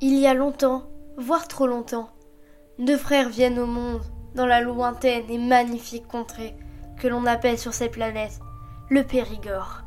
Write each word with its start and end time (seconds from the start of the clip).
Il 0.00 0.16
y 0.16 0.28
a 0.28 0.34
longtemps, 0.34 0.84
voire 1.16 1.48
trop 1.48 1.66
longtemps, 1.66 2.10
deux 2.78 2.96
frères 2.96 3.28
viennent 3.28 3.58
au 3.58 3.66
monde 3.66 4.02
dans 4.36 4.46
la 4.46 4.60
lointaine 4.60 5.28
et 5.28 5.38
magnifique 5.38 6.06
contrée 6.06 6.54
que 7.00 7.08
l'on 7.08 7.26
appelle 7.26 7.58
sur 7.58 7.74
cette 7.74 7.90
planète 7.90 8.38
le 8.90 9.02
Périgord. 9.02 9.82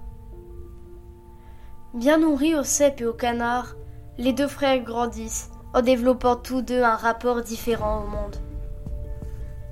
Bien 1.93 2.17
nourris 2.17 2.55
aux 2.55 2.65
cèpes 2.65 2.99
et 2.99 3.05
aux 3.05 3.13
canards, 3.13 3.77
les 4.17 4.33
deux 4.33 4.49
frères 4.49 4.83
grandissent 4.83 5.49
en 5.73 5.81
développant 5.81 6.35
tous 6.35 6.61
deux 6.61 6.83
un 6.83 6.97
rapport 6.97 7.41
différent 7.41 8.03
au 8.03 8.07
monde. 8.07 8.35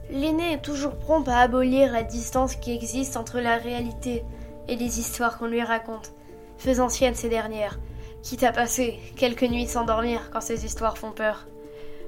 L'aîné 0.09 0.53
est 0.53 0.61
toujours 0.61 0.95
prompt 0.95 1.27
à 1.27 1.39
abolir 1.39 1.91
la 1.91 2.03
distance 2.03 2.55
qui 2.55 2.73
existe 2.73 3.17
entre 3.17 3.41
la 3.41 3.57
réalité 3.57 4.23
et 4.69 4.77
les 4.77 5.01
histoires 5.01 5.37
qu'on 5.37 5.47
lui 5.47 5.61
raconte, 5.61 6.13
faisant 6.57 6.87
sienne 6.87 7.13
ces 7.13 7.28
dernières, 7.28 7.78
quitte 8.23 8.43
à 8.43 8.51
passer 8.51 9.00
quelques 9.15 9.43
nuits 9.43 9.68
sans 9.68 9.86
dormir 9.86 10.29
quand 10.32 10.41
ces 10.41 10.65
histoires 10.65 10.97
font 10.97 11.11
peur. 11.11 11.47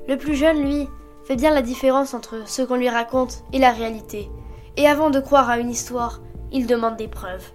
Le 0.08 0.18
plus 0.18 0.36
jeune, 0.36 0.64
lui, 0.64 0.88
fait 1.24 1.36
bien 1.36 1.54
la 1.54 1.62
différence 1.62 2.14
entre 2.14 2.48
ce 2.48 2.62
qu'on 2.62 2.76
lui 2.76 2.90
raconte 2.90 3.44
et 3.54 3.60
la 3.60 3.72
réalité, 3.72 4.30
et 4.78 4.88
avant 4.88 5.10
de 5.10 5.20
croire 5.20 5.50
à 5.50 5.60
une 5.60 5.70
histoire, 5.70 6.22
il 6.52 6.68
demande 6.68 6.98
des 6.98 7.08
preuves. 7.08 7.52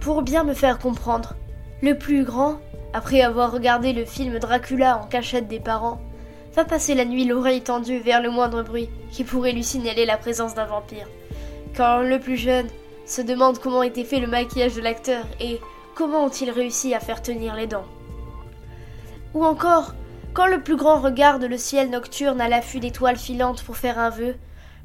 Pour 0.00 0.22
bien 0.22 0.44
me 0.44 0.54
faire 0.54 0.78
comprendre, 0.78 1.34
le 1.82 1.96
plus 1.96 2.24
grand, 2.24 2.58
après 2.92 3.20
avoir 3.20 3.52
regardé 3.52 3.92
le 3.92 4.04
film 4.04 4.38
Dracula 4.38 4.98
en 4.98 5.06
cachette 5.06 5.48
des 5.48 5.60
parents, 5.60 6.00
va 6.54 6.64
passer 6.64 6.94
la 6.94 7.04
nuit 7.04 7.24
l'oreille 7.24 7.62
tendue 7.62 7.98
vers 7.98 8.22
le 8.22 8.30
moindre 8.30 8.62
bruit 8.62 8.88
qui 9.10 9.24
pourrait 9.24 9.52
lui 9.52 9.64
signaler 9.64 10.06
la 10.06 10.16
présence 10.16 10.54
d'un 10.54 10.66
vampire. 10.66 11.08
Quand 11.76 12.02
le 12.02 12.20
plus 12.20 12.36
jeune 12.36 12.68
se 13.06 13.20
demande 13.20 13.58
comment 13.58 13.82
était 13.82 14.04
fait 14.04 14.20
le 14.20 14.28
maquillage 14.28 14.74
de 14.74 14.80
l'acteur 14.80 15.24
et 15.40 15.60
Comment 15.94 16.24
ont-ils 16.24 16.50
réussi 16.50 16.92
à 16.92 16.98
faire 16.98 17.22
tenir 17.22 17.54
les 17.54 17.68
dents 17.68 17.86
Ou 19.32 19.44
encore, 19.44 19.94
quand 20.32 20.46
le 20.46 20.60
plus 20.60 20.74
grand 20.74 21.00
regarde 21.00 21.44
le 21.44 21.56
ciel 21.56 21.90
nocturne 21.90 22.40
à 22.40 22.48
l'affût 22.48 22.80
d'étoiles 22.80 23.16
filantes 23.16 23.62
pour 23.62 23.76
faire 23.76 24.00
un 24.00 24.10
vœu, 24.10 24.34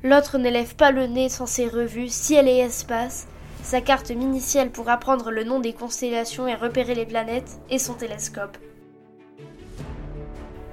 l'autre 0.04 0.38
ne 0.38 0.50
lève 0.50 0.76
pas 0.76 0.92
le 0.92 1.08
nez 1.08 1.28
sans 1.28 1.48
ses 1.48 1.68
revues 1.68 2.10
ciel 2.10 2.48
et 2.48 2.58
espace, 2.58 3.28
sa 3.64 3.82
carte 3.82 4.12
minicielle 4.12 4.70
pour 4.70 4.88
apprendre 4.90 5.32
le 5.32 5.44
nom 5.44 5.60
des 5.60 5.74
constellations 5.74 6.48
et 6.48 6.54
repérer 6.54 6.94
les 6.94 7.08
planètes, 7.08 7.60
et 7.72 7.80
son 7.80 7.94
télescope. 7.94 8.58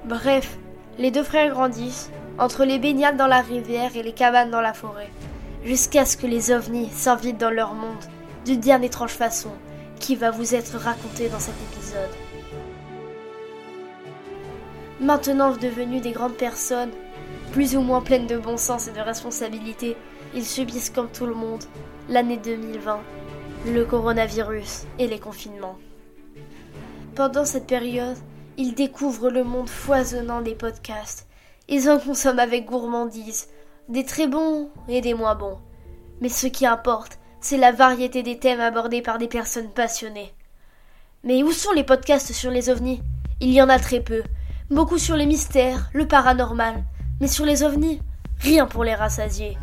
Bref, 0.05 0.57
les 0.99 1.09
deux 1.09 1.23
frères 1.23 1.49
grandissent, 1.49 2.11
entre 2.37 2.63
les 2.63 2.77
baignades 2.77 3.17
dans 3.17 3.27
la 3.27 3.41
rivière 3.41 3.95
et 3.95 4.03
les 4.03 4.13
cabanes 4.13 4.51
dans 4.51 4.61
la 4.61 4.73
forêt, 4.73 5.09
jusqu'à 5.65 6.05
ce 6.05 6.15
que 6.15 6.27
les 6.27 6.51
ovnis 6.51 6.89
s'invitent 6.91 7.39
dans 7.39 7.49
leur 7.49 7.73
monde, 7.73 8.05
d'une 8.45 8.59
bien 8.59 8.83
étrange 8.83 9.11
façon, 9.11 9.51
qui 9.99 10.15
va 10.15 10.31
vous 10.31 10.55
être 10.55 10.77
raconté 10.77 11.29
dans 11.29 11.39
cet 11.39 11.55
épisode. 11.71 12.09
Maintenant 14.99 15.55
devenus 15.55 16.01
des 16.01 16.11
grandes 16.11 16.37
personnes, 16.37 16.91
plus 17.51 17.75
ou 17.75 17.81
moins 17.81 18.01
pleines 18.01 18.27
de 18.27 18.37
bon 18.37 18.57
sens 18.57 18.87
et 18.87 18.91
de 18.91 18.99
responsabilité, 18.99 19.95
ils 20.33 20.45
subissent 20.45 20.89
comme 20.89 21.09
tout 21.09 21.25
le 21.25 21.35
monde 21.35 21.63
l'année 22.09 22.37
2020, 22.37 22.99
le 23.67 23.85
coronavirus 23.85 24.85
et 24.99 25.07
les 25.07 25.19
confinements. 25.19 25.77
Pendant 27.15 27.45
cette 27.45 27.67
période, 27.67 28.17
ils 28.57 28.73
découvrent 28.73 29.29
le 29.29 29.43
monde 29.43 29.69
foisonnant 29.69 30.41
des 30.41 30.55
podcasts. 30.55 31.27
Ils 31.67 31.89
en 31.89 31.99
consomment 31.99 32.39
avec 32.39 32.65
gourmandise, 32.65 33.47
des 33.89 34.03
très 34.03 34.27
bons 34.27 34.69
et 34.87 35.01
des 35.01 35.13
moins 35.13 35.35
bons. 35.35 35.59
Mais 36.21 36.29
ce 36.29 36.47
qui 36.47 36.65
importe, 36.65 37.19
c'est 37.41 37.57
la 37.57 37.71
variété 37.71 38.23
des 38.23 38.39
thèmes 38.39 38.59
abordés 38.59 39.01
par 39.01 39.17
des 39.17 39.27
personnes 39.27 39.69
passionnées. 39.69 40.33
Mais 41.23 41.43
où 41.43 41.51
sont 41.51 41.71
les 41.71 41.83
podcasts 41.83 42.33
sur 42.33 42.51
les 42.51 42.69
ovnis? 42.69 43.01
Il 43.39 43.51
y 43.51 43.61
en 43.61 43.69
a 43.69 43.79
très 43.79 44.01
peu. 44.01 44.23
Beaucoup 44.69 44.97
sur 44.97 45.15
les 45.15 45.25
mystères, 45.25 45.89
le 45.93 46.07
paranormal. 46.07 46.83
Mais 47.19 47.27
sur 47.27 47.45
les 47.45 47.63
ovnis, 47.63 48.01
rien 48.39 48.65
pour 48.65 48.83
les 48.83 48.95
rassasier. 48.95 49.57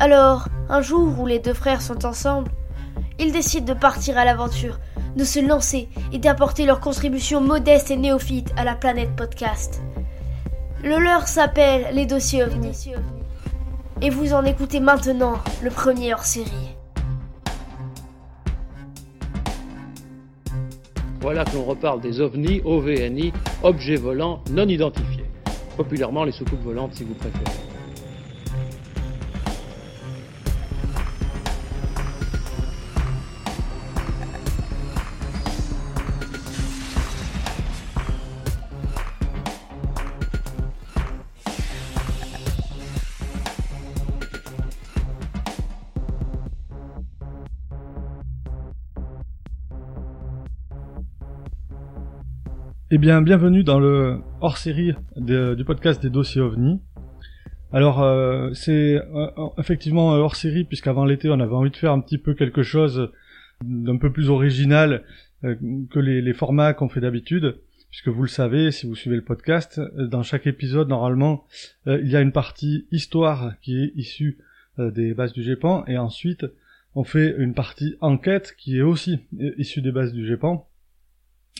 Alors, 0.00 0.48
un 0.68 0.80
jour 0.80 1.18
où 1.18 1.26
les 1.26 1.38
deux 1.38 1.54
frères 1.54 1.82
sont 1.82 2.06
ensemble, 2.06 2.50
ils 3.18 3.32
décident 3.32 3.72
de 3.72 3.78
partir 3.78 4.16
à 4.16 4.24
l'aventure, 4.24 4.78
de 5.16 5.24
se 5.24 5.40
lancer 5.40 5.88
et 6.12 6.18
d'apporter 6.18 6.66
leur 6.66 6.80
contribution 6.80 7.40
modeste 7.40 7.90
et 7.90 7.96
néophyte 7.96 8.52
à 8.56 8.64
la 8.64 8.74
planète 8.74 9.16
podcast. 9.16 9.80
Le 10.84 10.98
leur 10.98 11.26
s'appelle 11.26 11.88
les 11.92 12.06
dossiers 12.06 12.44
ovnis. 12.44 12.92
Et 14.00 14.10
vous 14.10 14.32
en 14.32 14.44
écoutez 14.44 14.78
maintenant 14.78 15.38
le 15.60 15.70
premier 15.70 16.14
hors 16.14 16.24
série. 16.24 16.76
Voilà 21.20 21.44
qu'on 21.44 21.64
reparle 21.64 22.00
des 22.00 22.20
ovnis, 22.20 22.60
OVNI, 22.64 23.32
objets 23.64 23.96
volants 23.96 24.40
non 24.52 24.68
identifiés. 24.68 25.24
Populairement 25.76 26.22
les 26.22 26.32
soucoupes 26.32 26.62
volantes 26.62 26.94
si 26.94 27.02
vous 27.02 27.14
préférez. 27.14 27.67
Eh 52.90 52.96
bien, 52.96 53.20
bienvenue 53.20 53.64
dans 53.64 53.78
le 53.78 54.22
hors-série 54.40 54.94
du 55.14 55.62
podcast 55.66 56.00
des 56.00 56.08
dossiers 56.08 56.40
OVNI. 56.40 56.80
Alors, 57.70 58.02
euh, 58.02 58.50
c'est 58.54 58.96
euh, 58.96 59.28
effectivement 59.58 60.12
hors-série 60.12 60.64
puisqu'avant 60.64 61.04
l'été, 61.04 61.28
on 61.28 61.38
avait 61.38 61.52
envie 61.52 61.70
de 61.70 61.76
faire 61.76 61.92
un 61.92 62.00
petit 62.00 62.16
peu 62.16 62.32
quelque 62.32 62.62
chose 62.62 63.12
d'un 63.62 63.98
peu 63.98 64.10
plus 64.10 64.30
original 64.30 65.04
euh, 65.44 65.54
que 65.90 65.98
les, 65.98 66.32
formats 66.32 66.72
qu'on 66.72 66.88
fait 66.88 67.02
d'habitude. 67.02 67.58
Puisque 67.90 68.08
vous 68.08 68.22
le 68.22 68.28
savez, 68.28 68.70
si 68.70 68.86
vous 68.86 68.94
suivez 68.94 69.16
le 69.16 69.24
podcast, 69.24 69.78
dans 69.98 70.22
chaque 70.22 70.46
épisode, 70.46 70.88
normalement, 70.88 71.44
il 71.86 72.08
y 72.08 72.16
a 72.16 72.22
une 72.22 72.32
partie 72.32 72.86
histoire 72.90 73.52
qui 73.60 73.82
est 73.82 73.92
issue 73.96 74.38
des 74.78 75.12
bases 75.12 75.34
du 75.34 75.42
GEPAN, 75.42 75.84
et 75.86 75.96
ensuite, 75.96 76.46
on 76.94 77.04
fait 77.04 77.34
une 77.38 77.54
partie 77.54 77.96
enquête 78.00 78.54
qui 78.58 78.78
est 78.78 78.82
aussi 78.82 79.20
issue 79.58 79.80
des 79.80 79.92
bases 79.92 80.12
du 80.12 80.26
GEPAN. 80.26 80.68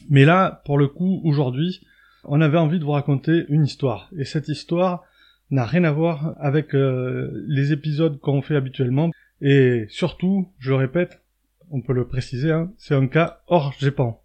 Mais 0.08 0.24
là, 0.24 0.62
pour 0.64 0.78
le 0.78 0.88
coup, 0.88 1.20
aujourd'hui, 1.24 1.80
on 2.24 2.40
avait 2.40 2.58
envie 2.58 2.78
de 2.78 2.84
vous 2.84 2.92
raconter 2.92 3.44
une 3.48 3.64
histoire. 3.64 4.10
Et 4.16 4.24
cette 4.24 4.48
histoire 4.48 5.04
n'a 5.50 5.64
rien 5.64 5.84
à 5.84 5.92
voir 5.92 6.34
avec 6.38 6.74
euh, 6.74 7.30
les 7.46 7.72
épisodes 7.72 8.18
qu'on 8.20 8.42
fait 8.42 8.56
habituellement. 8.56 9.10
Et 9.40 9.86
surtout, 9.88 10.48
je 10.58 10.70
le 10.70 10.76
répète, 10.76 11.22
on 11.70 11.80
peut 11.80 11.92
le 11.92 12.06
préciser, 12.06 12.52
hein, 12.52 12.72
c'est 12.76 12.94
un 12.94 13.06
cas 13.06 13.40
hors 13.46 13.72
GEPAN. 13.78 14.22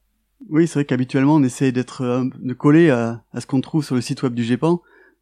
Oui, 0.50 0.68
c'est 0.68 0.80
vrai 0.80 0.86
qu'habituellement 0.86 1.36
on 1.36 1.44
essaie 1.44 1.72
d'être 1.72 2.02
euh, 2.02 2.26
de 2.40 2.54
coller 2.54 2.90
à, 2.90 3.24
ce 3.38 3.46
qu'on 3.46 3.62
trouve 3.62 3.86
sur 3.86 3.96
le 3.96 4.02
site 4.02 4.24
web 4.24 4.34
du 4.34 4.44
GEPAN. 4.44 4.82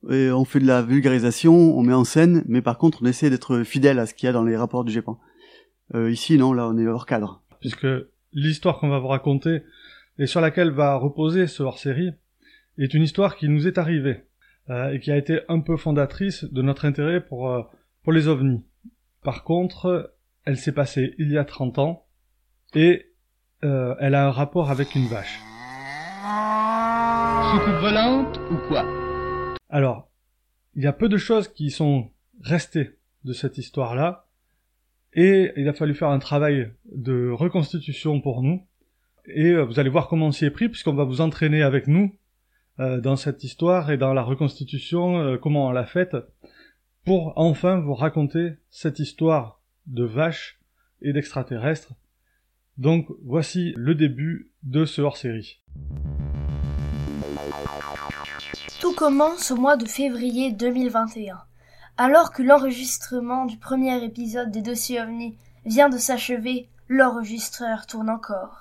Et 0.09 0.31
on 0.31 0.45
fait 0.45 0.59
de 0.59 0.65
la 0.65 0.81
vulgarisation, 0.81 1.77
on 1.77 1.83
met 1.83 1.93
en 1.93 2.03
scène, 2.03 2.43
mais 2.47 2.63
par 2.63 2.79
contre 2.79 3.03
on 3.03 3.05
essaie 3.05 3.29
d'être 3.29 3.61
fidèle 3.63 3.99
à 3.99 4.07
ce 4.07 4.15
qu'il 4.15 4.25
y 4.25 4.29
a 4.29 4.33
dans 4.33 4.43
les 4.43 4.57
rapports 4.57 4.83
du 4.83 4.91
GEPAN. 4.91 5.19
Euh, 5.93 6.09
ici, 6.09 6.37
non, 6.37 6.53
là 6.53 6.67
on 6.67 6.77
est 6.77 6.87
hors 6.87 7.05
cadre. 7.05 7.43
Puisque 7.59 7.87
l'histoire 8.33 8.79
qu'on 8.79 8.89
va 8.89 8.97
vous 8.97 9.09
raconter, 9.09 9.61
et 10.21 10.27
sur 10.27 10.39
laquelle 10.39 10.69
va 10.69 10.97
reposer 10.97 11.47
ce 11.47 11.63
hors-série 11.63 12.13
est 12.77 12.93
une 12.93 13.01
histoire 13.01 13.35
qui 13.35 13.49
nous 13.49 13.65
est 13.67 13.79
arrivée 13.79 14.23
euh, 14.69 14.91
et 14.91 14.99
qui 14.99 15.09
a 15.11 15.17
été 15.17 15.39
un 15.49 15.61
peu 15.61 15.77
fondatrice 15.77 16.43
de 16.43 16.61
notre 16.61 16.85
intérêt 16.85 17.21
pour, 17.21 17.49
euh, 17.49 17.63
pour 18.03 18.13
les 18.13 18.27
ovnis. 18.27 18.63
Par 19.23 19.43
contre, 19.43 20.13
elle 20.45 20.57
s'est 20.57 20.73
passée 20.73 21.15
il 21.17 21.31
y 21.31 21.39
a 21.39 21.43
30 21.43 21.79
ans 21.79 22.05
et 22.75 23.15
euh, 23.63 23.95
elle 23.99 24.13
a 24.13 24.27
un 24.27 24.29
rapport 24.29 24.69
avec 24.69 24.93
une 24.93 25.07
vache. 25.07 25.39
Soucoupe 27.51 27.81
volante 27.81 28.39
ou 28.51 28.57
quoi? 28.67 28.85
Alors, 29.69 30.11
il 30.75 30.83
y 30.83 30.87
a 30.87 30.93
peu 30.93 31.09
de 31.09 31.17
choses 31.17 31.47
qui 31.47 31.71
sont 31.71 32.11
restées 32.41 32.99
de 33.23 33.33
cette 33.33 33.57
histoire-là 33.57 34.27
et 35.13 35.51
il 35.55 35.67
a 35.67 35.73
fallu 35.73 35.95
faire 35.95 36.09
un 36.09 36.19
travail 36.19 36.71
de 36.93 37.31
reconstitution 37.31 38.21
pour 38.21 38.43
nous 38.43 38.67
et 39.25 39.51
euh, 39.51 39.63
vous 39.63 39.79
allez 39.79 39.89
voir 39.89 40.07
comment 40.07 40.27
on 40.27 40.31
s'y 40.31 40.45
est 40.45 40.51
pris, 40.51 40.69
puisqu'on 40.69 40.93
va 40.93 41.03
vous 41.03 41.21
entraîner 41.21 41.63
avec 41.63 41.87
nous 41.87 42.15
euh, 42.79 42.99
dans 42.99 43.15
cette 43.15 43.43
histoire 43.43 43.91
et 43.91 43.97
dans 43.97 44.13
la 44.13 44.23
reconstitution, 44.23 45.19
euh, 45.19 45.37
comment 45.37 45.67
on 45.67 45.71
l'a 45.71 45.85
faite, 45.85 46.15
pour 47.05 47.33
enfin 47.35 47.79
vous 47.79 47.93
raconter 47.93 48.53
cette 48.69 48.99
histoire 48.99 49.61
de 49.87 50.03
vaches 50.03 50.59
et 51.01 51.13
d'extraterrestres. 51.13 51.93
Donc 52.77 53.07
voici 53.23 53.73
le 53.75 53.95
début 53.95 54.51
de 54.63 54.85
ce 54.85 55.01
hors-série. 55.01 55.61
Tout 58.79 58.95
commence 58.95 59.51
au 59.51 59.55
mois 59.55 59.77
de 59.77 59.85
février 59.85 60.51
2021, 60.51 61.39
alors 61.97 62.31
que 62.31 62.41
l'enregistrement 62.41 63.45
du 63.45 63.57
premier 63.57 64.03
épisode 64.03 64.51
des 64.51 64.61
dossiers 64.61 65.01
OVNI 65.01 65.37
vient 65.65 65.89
de 65.89 65.97
s'achever, 65.97 66.69
l'enregistreur 66.87 67.85
tourne 67.85 68.09
encore. 68.09 68.60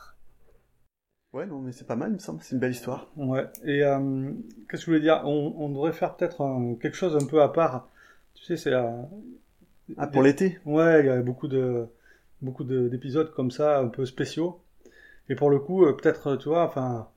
Ouais, 1.32 1.46
non, 1.46 1.60
mais 1.60 1.70
c'est 1.72 1.86
pas 1.86 1.94
mal, 1.96 2.10
il 2.10 2.14
me 2.14 2.18
semble. 2.18 2.40
C'est 2.42 2.54
une 2.54 2.60
belle 2.60 2.72
histoire. 2.72 3.06
Ouais. 3.16 3.46
Et 3.64 3.84
euh, 3.84 4.32
qu'est-ce 4.68 4.80
que 4.84 4.86
je 4.86 4.86
voulais 4.86 5.00
dire? 5.00 5.22
On, 5.24 5.54
on 5.58 5.68
devrait 5.68 5.92
faire 5.92 6.16
peut-être 6.16 6.40
un- 6.42 6.74
quelque 6.74 6.96
chose 6.96 7.16
un 7.16 7.24
peu 7.26 7.40
à 7.40 7.48
part. 7.48 7.88
Tu 8.34 8.44
sais, 8.44 8.56
c'est 8.56 8.72
euh, 8.72 8.90
Ah, 9.96 10.06
pour 10.08 10.22
l'été? 10.22 10.58
Ouais, 10.66 11.00
il 11.00 11.06
y 11.06 11.08
a 11.08 11.20
beaucoup 11.22 11.48
de 11.48 11.86
beaucoup 12.42 12.64
de- 12.64 12.88
d'épisodes 12.88 13.32
comme 13.34 13.50
ça, 13.50 13.78
un 13.78 13.88
peu 13.88 14.06
spéciaux. 14.06 14.60
Et 15.28 15.36
pour 15.36 15.50
le 15.50 15.58
coup, 15.60 15.84
euh, 15.84 15.92
peut-être, 15.96 16.36
tu 16.36 16.48
vois, 16.48 16.64
enfin, 16.64 17.08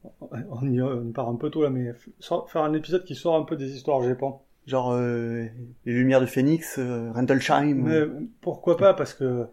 on 0.51 0.69
y, 0.71 0.81
on 0.81 1.05
y 1.09 1.11
part 1.11 1.29
un 1.29 1.35
peu 1.35 1.49
tôt 1.49 1.63
là, 1.63 1.69
mais 1.71 1.91
f- 1.91 2.09
sort- 2.19 2.49
faire 2.51 2.63
un 2.63 2.73
épisode 2.73 3.05
qui 3.05 3.15
sort 3.15 3.35
un 3.35 3.43
peu 3.43 3.55
des 3.55 3.75
histoires 3.75 4.03
Japon. 4.03 4.35
Genre 4.67 4.91
euh, 4.91 5.45
Les 5.85 5.93
Lumières 5.93 6.21
de 6.21 6.25
Phoenix, 6.27 6.77
euh, 6.77 7.11
Rendlesham. 7.13 7.73
Mais 7.73 8.01
pourquoi 8.41 8.77
pas 8.77 8.93
Parce 8.93 9.13
que 9.15 9.45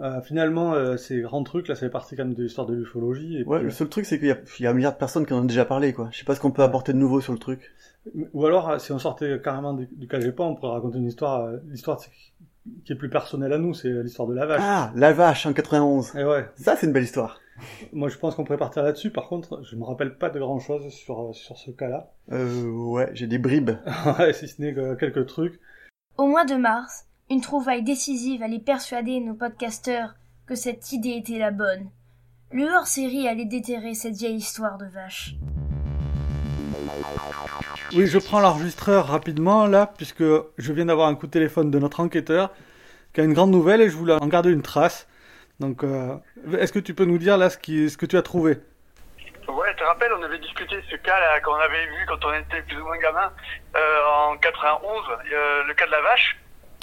euh, 0.00 0.20
finalement, 0.22 0.72
euh, 0.74 0.96
ces 0.96 1.20
grands 1.20 1.42
trucs 1.44 1.68
là, 1.68 1.74
ça 1.74 1.80
fait 1.80 1.90
partie 1.90 2.16
quand 2.16 2.24
même 2.24 2.34
de 2.34 2.42
l'histoire 2.42 2.66
de 2.66 2.74
l'ufologie. 2.74 3.38
et 3.38 3.44
Ouais, 3.44 3.58
puis, 3.58 3.66
le 3.66 3.70
seul 3.70 3.88
truc, 3.88 4.06
c'est 4.06 4.18
qu'il 4.18 4.28
y 4.28 4.32
a, 4.32 4.38
il 4.58 4.62
y 4.62 4.66
a 4.66 4.70
un 4.70 4.74
milliard 4.74 4.92
de 4.92 4.98
personnes 4.98 5.26
qui 5.26 5.32
en 5.34 5.38
ont 5.40 5.44
déjà 5.44 5.64
parlé, 5.64 5.92
quoi. 5.92 6.08
Je 6.12 6.18
sais 6.18 6.24
pas 6.24 6.34
ce 6.34 6.40
qu'on 6.40 6.50
peut 6.50 6.62
apporter 6.62 6.92
de 6.92 6.98
nouveau 6.98 7.20
sur 7.20 7.32
le 7.32 7.38
truc. 7.38 7.70
euh, 8.16 8.24
Ou 8.32 8.46
alors, 8.46 8.80
si 8.80 8.92
on 8.92 8.98
sortait 8.98 9.40
carrément 9.42 9.74
du, 9.74 9.88
du 9.92 10.06
cas 10.08 10.20
Japon, 10.20 10.44
on 10.46 10.54
pourrait 10.56 10.72
raconter 10.72 10.98
une 10.98 11.06
histoire, 11.06 11.44
euh, 11.44 11.58
l'histoire 11.68 11.98
qui 12.84 12.92
est 12.92 12.96
plus 12.96 13.10
personnelle 13.10 13.52
à 13.52 13.58
nous, 13.58 13.74
c'est 13.74 13.88
l'histoire 14.02 14.28
de 14.28 14.34
la 14.34 14.46
vache. 14.46 14.60
Ah, 14.62 14.92
La 14.94 15.12
Vache 15.12 15.46
en 15.46 15.52
91. 15.52 16.14
Et 16.16 16.24
ouais, 16.24 16.46
Ça, 16.56 16.76
c'est 16.76 16.86
une 16.86 16.92
belle 16.92 17.04
histoire. 17.04 17.40
moi 17.92 18.08
je 18.08 18.16
pense 18.18 18.34
qu'on 18.34 18.44
pourrait 18.44 18.58
partir 18.58 18.82
là-dessus. 18.82 19.10
Par 19.10 19.28
contre, 19.28 19.62
je 19.64 19.76
me 19.76 19.84
rappelle 19.84 20.16
pas 20.16 20.30
de 20.30 20.38
grand 20.38 20.58
chose 20.60 20.88
sur 20.92 21.20
euh, 21.28 21.32
sur 21.32 21.56
ce 21.58 21.70
cas-là. 21.70 22.10
Euh, 22.32 22.64
ouais, 22.70 23.10
j'ai 23.14 23.26
des 23.26 23.38
bribes. 23.38 23.70
Ouais, 24.18 24.32
si 24.34 24.46
ce 24.48 24.60
n'est 24.62 24.72
que 24.74 24.94
quelques 24.94 25.26
trucs. 25.26 25.58
Au 26.18 26.26
mois 26.26 26.44
de 26.44 26.54
mars, 26.54 27.06
une 27.30 27.40
trouvaille 27.40 27.84
décisive 27.84 28.42
allait 28.42 28.58
persuader 28.58 29.20
nos 29.20 29.34
podcasteurs 29.34 30.14
que 30.46 30.56
cette 30.56 30.90
idée 30.90 31.10
était 31.10 31.38
la 31.38 31.52
bonne. 31.52 31.88
Le 32.52 32.64
hors-série 32.64 33.28
allait 33.28 33.44
déterrer 33.44 33.94
cette 33.94 34.16
vieille 34.16 34.34
histoire 34.34 34.78
de 34.78 34.86
vache. 34.86 35.34
Oui, 37.94 38.08
je 38.08 38.18
prends 38.18 38.40
l'enregistreur 38.40 39.06
rapidement 39.06 39.66
là, 39.66 39.92
puisque 39.96 40.24
je 40.58 40.72
viens 40.72 40.86
d'avoir 40.86 41.06
un 41.06 41.14
coup 41.14 41.28
de 41.28 41.30
téléphone 41.30 41.70
de 41.70 41.78
notre 41.78 42.00
enquêteur 42.00 42.50
qui 43.14 43.20
a 43.20 43.24
une 43.24 43.32
grande 43.32 43.52
nouvelle 43.52 43.80
et 43.80 43.88
je 43.88 43.96
voulais 43.96 44.14
en 44.14 44.26
garder 44.26 44.50
une 44.50 44.62
trace. 44.62 45.06
Donc, 45.60 45.84
euh, 45.84 46.16
est-ce 46.58 46.72
que 46.72 46.80
tu 46.80 46.94
peux 46.94 47.04
nous 47.04 47.18
dire 47.18 47.36
là 47.36 47.48
ce, 47.48 47.58
qui, 47.58 47.88
ce 47.90 47.96
que 47.96 48.06
tu 48.06 48.16
as 48.16 48.22
trouvé? 48.22 48.58
Ouais, 49.46 49.70
tu 49.70 49.76
te 49.76 49.84
rappelles, 49.84 50.12
on 50.18 50.22
avait 50.22 50.38
discuté 50.38 50.76
de 50.76 50.82
ce 50.90 50.96
cas-là 50.96 51.40
qu'on 51.40 51.54
avait 51.54 51.86
vu 51.86 52.06
quand 52.08 52.24
on 52.24 52.32
était 52.32 52.62
plus 52.62 52.80
ou 52.80 52.84
moins 52.84 52.98
gamin 52.98 53.32
euh, 53.76 54.30
en 54.32 54.36
91, 54.36 55.04
euh, 55.32 55.64
le 55.64 55.74
cas 55.74 55.86
de 55.86 55.90
la 55.92 56.00
vache. 56.02 56.36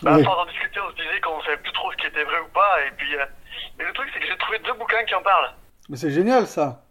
Bah, 0.04 0.16
Oui. 0.16 0.24
D'en 0.24 0.46
discuter, 0.46 0.80
on 0.80 0.90
se 0.92 0.96
disait 0.96 1.20
qu'on 1.22 1.42
savait 1.42 1.58
plus 1.58 1.72
trop 1.74 1.92
ce 1.92 1.98
qui 1.98 2.08
était 2.08 2.24
vrai 2.24 2.40
ou 2.40 2.48
pas. 2.54 2.86
Et 2.86 2.92
puis, 2.98 3.16
euh, 3.16 3.26
et 3.80 3.84
le 3.84 3.94
truc, 3.94 4.10
c'est 4.14 4.20
que 4.20 4.28
j'ai 4.28 4.38
trouvé 4.38 4.60
deux 4.60 4.74
bouquins 4.74 5.04
qui 5.06 5.16
en 5.16 5.22
parlent. 5.22 5.52
Mais 5.90 5.98
c'est 5.98 6.12
génial 6.12 6.46
ça. 6.48 6.84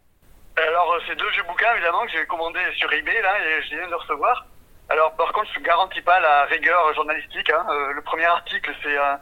Alors, 0.57 0.93
euh, 0.93 0.99
c'est 1.07 1.17
deux 1.17 1.29
vieux 1.31 1.45
bouquins, 1.47 1.73
évidemment, 1.75 2.05
que 2.07 2.13
j'ai 2.13 2.27
commandés 2.27 2.61
sur 2.77 2.93
eBay, 2.93 3.21
là, 3.23 3.39
et 3.41 3.63
je 3.63 3.77
viens 3.77 3.89
de 3.89 3.95
recevoir. 3.95 4.47
Alors, 4.89 5.13
par 5.17 5.33
contre, 5.33 5.49
je 5.55 5.59
ne 5.61 5.65
garantis 5.65 6.01
pas 6.01 6.19
la 6.21 6.45
rigueur 6.47 6.95
journalistique. 6.95 7.51
Hein. 7.51 7.67
Euh, 7.71 7.93
le 7.93 8.03
premier 8.03 8.25
article, 8.25 8.73
c'est 8.83 8.97
un, 8.97 9.21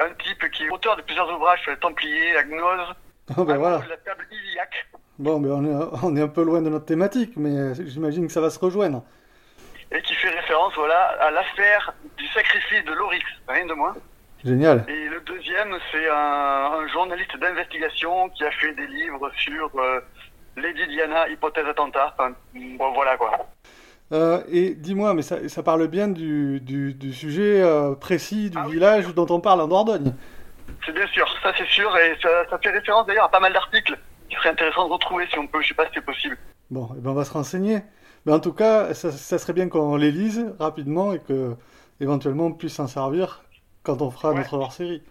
un 0.00 0.10
type 0.22 0.50
qui 0.50 0.64
est 0.64 0.70
auteur 0.70 0.96
de 0.96 1.02
plusieurs 1.02 1.28
ouvrages 1.32 1.60
sur 1.62 1.70
les 1.70 1.78
Templiers, 1.78 2.34
la 2.34 2.42
gnose, 2.44 2.94
Oh, 3.38 3.44
ben 3.44 3.56
voilà. 3.56 3.80
la 3.88 3.96
table 3.96 4.26
Iliaque. 4.30 4.86
Bon, 5.18 5.40
ben 5.40 5.50
on 5.52 5.64
est, 5.64 5.88
on 6.02 6.14
est 6.16 6.20
un 6.20 6.28
peu 6.28 6.42
loin 6.42 6.60
de 6.60 6.68
notre 6.68 6.84
thématique, 6.84 7.32
mais 7.36 7.74
j'imagine 7.86 8.26
que 8.26 8.32
ça 8.32 8.40
va 8.42 8.50
se 8.50 8.58
rejoindre. 8.58 9.02
Et 9.94 10.02
qui 10.02 10.14
fait 10.14 10.30
référence 10.30 10.74
voilà 10.74 11.00
à 11.20 11.30
l'affaire 11.30 11.94
du 12.16 12.26
sacrifice 12.28 12.84
de 12.84 12.92
l'Oryx, 12.92 13.24
rien 13.48 13.66
de 13.66 13.74
moins. 13.74 13.94
Génial. 14.44 14.84
Et 14.88 15.08
le 15.08 15.20
deuxième, 15.20 15.74
c'est 15.90 16.08
un, 16.10 16.14
un 16.14 16.88
journaliste 16.88 17.34
d'investigation 17.38 18.28
qui 18.30 18.44
a 18.44 18.50
fait 18.50 18.74
des 18.74 18.86
livres 18.88 19.30
sur 19.36 19.70
euh, 19.78 20.00
Lady 20.56 20.86
Diana, 20.88 21.28
hypothèse 21.28 21.66
attentat. 21.66 22.14
Enfin, 22.18 22.34
bon, 22.54 22.92
voilà 22.92 23.16
quoi. 23.16 23.46
Euh, 24.12 24.42
et 24.50 24.74
dis-moi, 24.74 25.14
mais 25.14 25.22
ça, 25.22 25.48
ça 25.48 25.62
parle 25.62 25.86
bien 25.88 26.08
du, 26.08 26.60
du, 26.60 26.92
du 26.92 27.14
sujet 27.14 27.62
euh, 27.62 27.94
précis 27.94 28.50
du 28.50 28.58
Ah 28.60 28.64
oui, 28.66 28.72
village 28.72 29.14
dont 29.14 29.26
on 29.30 29.40
parle 29.40 29.62
en 29.62 29.68
Dordogne. 29.68 30.12
C'est 30.84 30.92
bien 30.92 31.06
sûr, 31.06 31.26
ça 31.42 31.52
c'est 31.56 31.66
sûr, 31.68 31.96
et 31.96 32.14
ça, 32.20 32.28
ça 32.50 32.58
fait 32.58 32.70
référence 32.70 33.06
d'ailleurs 33.06 33.24
à 33.24 33.30
pas 33.30 33.40
mal 33.40 33.54
d'articles 33.54 33.98
qui 34.28 34.36
serait 34.36 34.50
intéressant 34.50 34.86
de 34.86 34.92
retrouver 34.92 35.26
si 35.30 35.38
on 35.38 35.46
peut, 35.46 35.62
je 35.62 35.68
sais 35.68 35.74
pas 35.74 35.86
si 35.86 35.92
c'est 35.94 36.04
possible. 36.04 36.36
Bon, 36.70 36.90
eh 36.96 37.00
ben 37.00 37.10
on 37.10 37.14
va 37.14 37.24
se 37.24 37.32
renseigner. 37.32 37.78
Mais 38.26 38.32
en 38.32 38.40
tout 38.40 38.52
cas, 38.52 38.94
ça, 38.94 39.12
ça 39.12 39.38
serait 39.38 39.52
bien 39.52 39.68
qu'on 39.68 39.96
les 39.96 40.10
lise 40.10 40.46
rapidement 40.58 41.12
et 41.12 41.18
que 41.20 41.54
éventuellement 42.00 42.46
on 42.46 42.52
puisse 42.52 42.74
s'en 42.74 42.86
servir 42.86 43.42
quand 43.82 44.00
on 44.00 44.10
fera 44.10 44.30
Ouais. 44.30 44.36
notre 44.38 44.54
hors-série. 44.54 45.02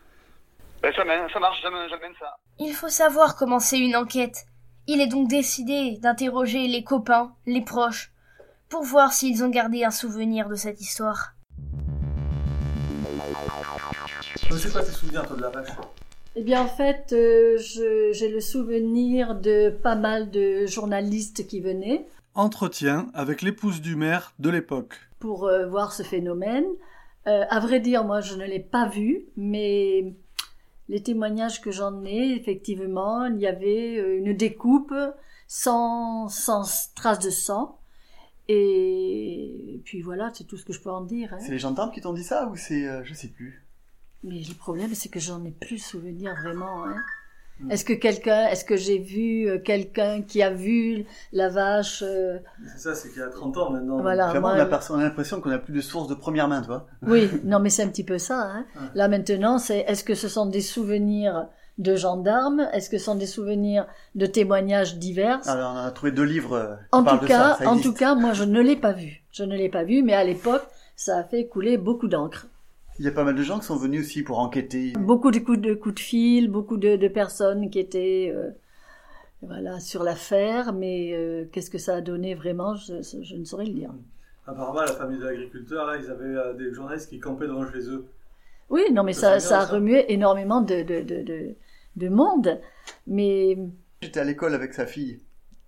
Ben, 0.82 0.92
ça, 0.96 1.04
ça 1.32 1.40
marche, 1.40 1.60
j'amène 1.62 1.88
j'amène 1.90 2.12
ça. 2.20 2.36
Il 2.60 2.74
faut 2.74 2.90
savoir 2.90 3.36
comment 3.36 3.60
c'est 3.60 3.80
une 3.80 3.96
enquête. 3.96 4.46
Il 4.88 5.00
est 5.00 5.08
donc 5.08 5.30
décidé 5.30 5.98
d'interroger 6.02 6.68
les 6.68 6.84
copains, 6.84 7.34
les 7.46 7.62
proches, 7.62 8.12
pour 8.68 8.84
voir 8.84 9.14
s'ils 9.14 9.44
ont 9.44 9.50
gardé 9.50 9.84
un 9.84 9.92
souvenir 9.92 10.50
de 10.50 10.56
cette 10.56 10.82
histoire. 10.82 11.34
Je 14.50 14.56
sais 14.58 14.72
pas 14.72 14.84
tes 14.84 14.92
souvenirs 14.92 15.26
toi 15.26 15.38
de 15.38 15.42
la 15.42 15.50
vache? 15.50 15.70
Eh 16.36 16.42
bien, 16.44 16.62
en 16.64 16.68
fait, 16.68 17.14
euh, 17.14 17.58
je- 17.60 18.12
j'ai 18.12 18.28
le 18.30 18.40
souvenir 18.42 19.36
de 19.36 19.70
pas 19.70 19.96
mal 19.96 20.32
de 20.32 20.66
journalistes 20.66 21.48
qui 21.48 21.62
venaient 21.62 22.06
Entretien 22.36 23.10
avec 23.14 23.42
l'épouse 23.42 23.82
du 23.82 23.96
maire 23.96 24.34
de 24.40 24.50
l'époque. 24.50 24.96
pour 25.20 25.46
euh, 25.46 25.68
voir 25.68 25.94
ce 25.94 26.04
phénomène. 26.04 26.66
Euh, 27.28 27.46
à 27.50 27.60
vrai 27.62 27.80
dire, 27.80 28.04
moi, 28.04 28.20
je 28.22 28.36
ne 28.36 28.44
l'ai 28.46 28.60
pas 28.60 28.88
vu, 28.90 29.26
mais 29.38 30.14
les 30.90 31.02
témoignages 31.02 31.62
que 31.62 31.72
j'en 31.72 32.04
ai, 32.04 32.36
effectivement, 32.36 33.26
il 33.26 33.40
y 33.40 33.48
avait 33.48 33.98
euh, 33.98 34.18
une 34.18 34.34
découpe 34.36 34.94
sans, 35.48 36.28
sans 36.28 36.64
trace 36.96 37.20
de 37.20 37.30
sang. 37.30 37.80
Et 38.50 39.82
puis 39.86 40.02
voilà, 40.02 40.32
c'est 40.34 40.44
tout 40.44 40.58
ce 40.58 40.66
que 40.66 40.74
je 40.74 40.82
peux 40.82 40.92
en 40.92 41.02
dire. 41.02 41.34
hein. 41.34 41.38
C'est 41.40 41.52
les 41.52 41.60
gendarmes 41.60 41.92
qui 41.92 42.02
t'ont 42.02 42.12
dit 42.14 42.24
ça 42.26 42.48
ou 42.48 42.56
c'est, 42.58 42.86
euh, 42.88 43.04
je 43.06 43.14
sais 43.14 43.30
plus. 43.30 43.64
Mais 44.24 44.42
le 44.42 44.54
problème, 44.56 44.94
c'est 44.94 45.10
que 45.10 45.20
j'en 45.20 45.44
ai 45.46 45.52
plus 45.52 45.78
souvenir 45.78 46.36
vraiment. 46.42 46.86
Hein. 46.86 46.96
Est-ce 47.70 47.86
que 47.86 47.94
quelqu'un, 47.94 48.48
est-ce 48.48 48.66
que 48.66 48.76
j'ai 48.76 48.98
vu 49.00 49.48
euh, 49.48 49.58
quelqu'un 49.60 50.22
qui 50.22 50.42
a 50.44 50.50
vu 50.50 51.06
la 51.32 51.50
vache 51.50 52.04
euh, 52.06 52.40
C'est 52.74 52.80
ça, 52.90 52.96
c'est 52.96 53.10
qu'il 53.10 53.20
y 53.20 53.24
a 53.24 53.30
30 53.30 53.56
ans 53.58 53.70
maintenant. 53.72 54.02
Voilà. 54.02 54.28
Vraiment, 54.28 54.50
moi, 54.50 54.58
on 54.58 54.62
a, 54.62 54.66
pers- 54.66 54.92
on 54.92 55.00
a 55.00 55.04
l'impression 55.04 55.40
qu'on 55.40 55.52
a 55.52 55.60
plus 55.60 55.74
de 55.74 55.82
sources 55.82 56.08
de 56.08 56.16
première 56.16 56.48
main, 56.48 56.62
tu 56.62 56.68
vois. 56.68 56.88
Oui, 57.08 57.30
non, 57.44 57.60
mais 57.60 57.70
c'est 57.70 57.84
un 57.84 57.88
petit 57.88 58.04
peu 58.04 58.18
ça. 58.18 58.42
Hein. 58.42 58.66
Ouais. 58.76 58.88
Là 58.96 59.08
maintenant, 59.08 59.60
c'est 59.60 59.80
est-ce 59.88 60.04
que 60.04 60.16
ce 60.16 60.28
sont 60.28 60.46
des 60.48 60.62
souvenirs 60.62 61.48
de 61.78 61.96
gendarmes? 61.96 62.68
Est-ce 62.74 62.90
que 62.90 62.98
ce 62.98 63.06
sont 63.06 63.16
des 63.16 63.28
souvenirs 63.28 63.88
de 64.16 64.26
témoignages 64.26 64.98
divers? 64.98 65.40
Alors, 65.48 65.74
on 65.74 65.78
a 65.78 65.92
trouvé 65.92 66.12
deux 66.12 66.24
livres 66.24 66.54
euh, 66.58 66.76
qui 66.76 67.00
En 67.00 67.04
tout 67.06 67.18
de 67.24 67.28
cas, 67.28 67.56
ça. 67.56 67.64
ça 67.64 67.70
en 67.70 67.80
tout 67.80 67.94
cas, 67.94 68.16
moi, 68.16 68.34
je 68.34 68.44
ne 68.44 68.62
l'ai 68.62 68.76
pas 68.76 68.92
vu. 68.92 69.24
Je 69.32 69.44
ne 69.44 69.56
l'ai 69.56 69.70
pas 69.70 69.84
vu, 69.84 70.04
mais 70.04 70.14
à 70.14 70.24
l'époque, 70.24 70.64
ça 70.96 71.18
a 71.20 71.24
fait 71.24 71.48
couler 71.48 71.78
beaucoup 71.78 72.08
d'encre. 72.08 72.48
Il 73.00 73.06
y 73.06 73.08
a 73.08 73.12
pas 73.12 73.24
mal 73.24 73.36
de 73.36 73.42
gens 73.44 73.60
qui 73.60 73.66
sont 73.66 73.76
venus 73.76 74.02
aussi 74.06 74.22
pour 74.24 74.40
enquêter. 74.40 74.94
Beaucoup 75.00 75.32
de 75.32 75.40
coups 75.40 75.60
de 75.60 75.74
coups 75.74 75.96
de 75.96 76.00
fil, 76.00 76.50
beaucoup 76.50 76.78
de, 76.78 76.96
de 76.96 77.08
personnes 77.08 77.70
qui 77.70 77.80
étaient 77.80 78.32
euh, 78.34 78.52
voilà 79.42 79.80
sur 79.80 80.04
l'affaire, 80.04 80.74
mais 80.74 81.12
euh, 81.14 81.46
qu'est-ce 81.52 81.70
que 81.72 81.80
ça 81.80 81.96
a 81.96 82.02
donné 82.02 82.36
vraiment 82.36 82.76
je, 82.76 83.02
je 83.02 83.36
ne 83.36 83.46
saurais 83.46 83.66
le 83.66 83.74
dire. 83.74 83.92
Apparemment, 84.46 84.82
la 84.82 84.88
famille 84.94 85.20
de 85.20 85.26
l'agriculteur, 85.26 85.86
là, 85.88 85.98
ils 85.98 86.10
avaient 86.10 86.26
euh, 86.36 86.54
des 86.54 86.74
journalistes 86.74 87.10
qui 87.10 87.20
campaient 87.20 87.48
devant 87.48 87.66
chez 87.72 87.90
eux. 87.90 88.06
Oui, 88.70 88.82
non, 88.92 89.04
mais 89.04 89.14
Ça, 89.14 89.40
ça, 89.40 89.62
a 89.62 89.66
remué 89.66 90.12
énormément 90.12 90.62
de, 90.62 90.84
de, 90.84 91.02
de, 91.02 91.22
de, 91.24 91.56
de 91.96 92.10
monde, 92.10 92.60
mais 93.08 93.58
J'étais 94.02 94.20
à 94.20 94.24
l'école 94.24 94.54
avec 94.54 94.74
sa 94.74 94.86
fille 94.86 95.22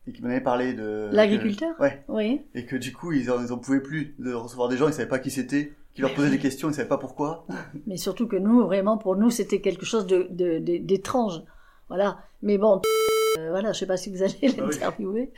et 0.08 0.12
qui 0.12 0.22
m'en 0.22 0.30
avait 0.30 0.42
parlé 0.42 0.74
de. 0.74 1.10
L'agriculteur? 1.12 1.76
Que- 1.78 1.82
Ouais. 1.82 2.04
oui. 2.08 2.42
Et 2.54 2.66
que 2.66 2.76
du 2.76 2.92
coup, 2.94 3.14
ils 3.14 3.32
en, 3.32 3.42
ils 3.44 3.52
en 3.54 3.58
pouvaient 3.58 3.82
plus 3.82 4.14
de 4.20 4.34
recevoir 4.34 4.68
des 4.70 4.78
gens, 4.78 4.88
ils 4.88 4.94
savaient 4.94 5.08
pas 5.10 5.20
qui 5.20 5.32
c'était, 5.32 5.72
qui 5.96 6.02
leur 6.02 6.14
posaient 6.14 6.30
des 6.30 6.38
questions, 6.40 6.70
ils 6.70 6.74
savaient 6.74 6.88
pas 6.88 6.98
pourquoi. 6.98 7.46
Mais 7.88 7.98
surtout 7.98 8.28
que 8.28 8.36
nous, 8.36 8.64
vraiment, 8.66 8.98
pour 8.98 9.16
nous, 9.16 9.30
c'était 9.30 9.62
quelque 9.62 9.86
chose 9.86 10.06
de, 10.06 10.28
de, 10.30 10.60
de- 10.60 10.78
d'étrange. 10.78 11.42
Voilà. 11.88 12.20
Mais 12.42 12.58
bon, 12.58 12.82
euh, 13.40 13.50
voilà, 13.50 13.72
je 13.72 13.80
sais 13.80 13.86
pas 13.88 13.98
si 13.98 14.10
vous 14.12 14.22
allez 14.22 14.36
Ah 14.44 14.48
oui. 14.48 14.56
l'interviewer. 14.58 15.32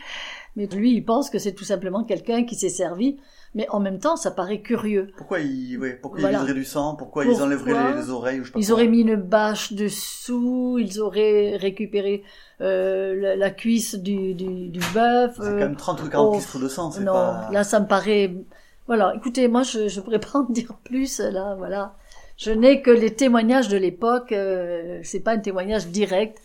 Mais 0.55 0.65
lui, 0.67 0.93
il 0.95 1.05
pense 1.05 1.29
que 1.29 1.37
c'est 1.39 1.53
tout 1.53 1.63
simplement 1.63 2.03
quelqu'un 2.03 2.43
qui 2.43 2.55
s'est 2.55 2.69
servi. 2.69 3.17
Mais 3.55 3.67
en 3.69 3.79
même 3.79 3.99
temps, 3.99 4.15
ça 4.17 4.31
paraît 4.31 4.61
curieux. 4.61 5.09
Pourquoi 5.17 5.39
ils, 5.39 5.77
ouais, 5.77 5.93
pourquoi 6.01 6.19
Voilà. 6.21 6.43
ils 6.47 6.53
du 6.53 6.65
sang, 6.65 6.95
pourquoi, 6.95 7.25
ils 7.25 7.41
enlèveraient 7.41 7.93
les, 7.93 8.01
les 8.01 8.09
oreilles 8.09 8.39
ou 8.39 8.43
je 8.43 8.47
sais 8.49 8.53
pas 8.53 8.59
Ils 8.59 8.65
quoi? 8.65 8.73
auraient 8.73 8.87
mis 8.87 9.01
une 9.01 9.15
bâche 9.15 9.73
dessous, 9.73 10.77
ils 10.79 10.99
auraient 10.99 11.55
récupéré 11.57 12.23
euh, 12.61 13.15
la, 13.15 13.35
la 13.35 13.49
cuisse 13.51 13.95
du, 13.95 14.33
du, 14.33 14.67
du 14.69 14.79
bœuf. 14.93 15.35
C'est 15.37 15.43
euh, 15.43 15.51
quand 15.51 15.57
même 15.59 15.75
30 15.75 16.03
ou 16.03 16.09
40 16.09 16.33
oh, 16.35 16.37
litres 16.39 16.59
de 16.59 16.67
sang, 16.67 16.91
c'est 16.91 17.01
non, 17.03 17.13
pas. 17.13 17.49
là, 17.51 17.63
ça 17.63 17.79
me 17.79 17.87
paraît. 17.87 18.33
Voilà, 18.87 19.13
écoutez, 19.15 19.47
moi, 19.47 19.63
je 19.63 19.87
je 19.87 19.99
pourrais 20.01 20.19
pas 20.19 20.39
en 20.39 20.43
dire 20.43 20.73
plus. 20.83 21.19
Là, 21.19 21.55
voilà, 21.57 21.95
je 22.37 22.51
n'ai 22.51 22.81
que 22.81 22.91
les 22.91 23.13
témoignages 23.15 23.67
de 23.67 23.77
l'époque. 23.77 24.31
Euh, 24.31 24.99
c'est 25.03 25.21
pas 25.21 25.31
un 25.31 25.39
témoignage 25.39 25.87
direct. 25.87 26.41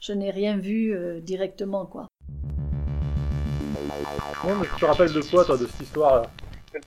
Je 0.00 0.12
n'ai 0.12 0.30
rien 0.30 0.58
vu 0.58 0.92
euh, 0.94 1.20
directement, 1.20 1.86
quoi. 1.86 2.08
Bon, 4.42 4.54
mais 4.56 4.66
tu 4.66 4.80
te 4.80 4.84
rappelles 4.84 5.12
de 5.12 5.22
quoi, 5.22 5.44
toi, 5.44 5.56
de 5.56 5.66
cette 5.66 5.80
histoire-là? 5.80 6.28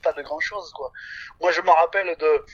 Pas 0.02 0.12
de 0.12 0.22
grand 0.22 0.38
chose 0.38 0.70
quoi. 0.72 0.92
Moi 1.40 1.50
je 1.50 1.62
me 1.62 1.70
rappelle 1.70 2.14
de, 2.18 2.44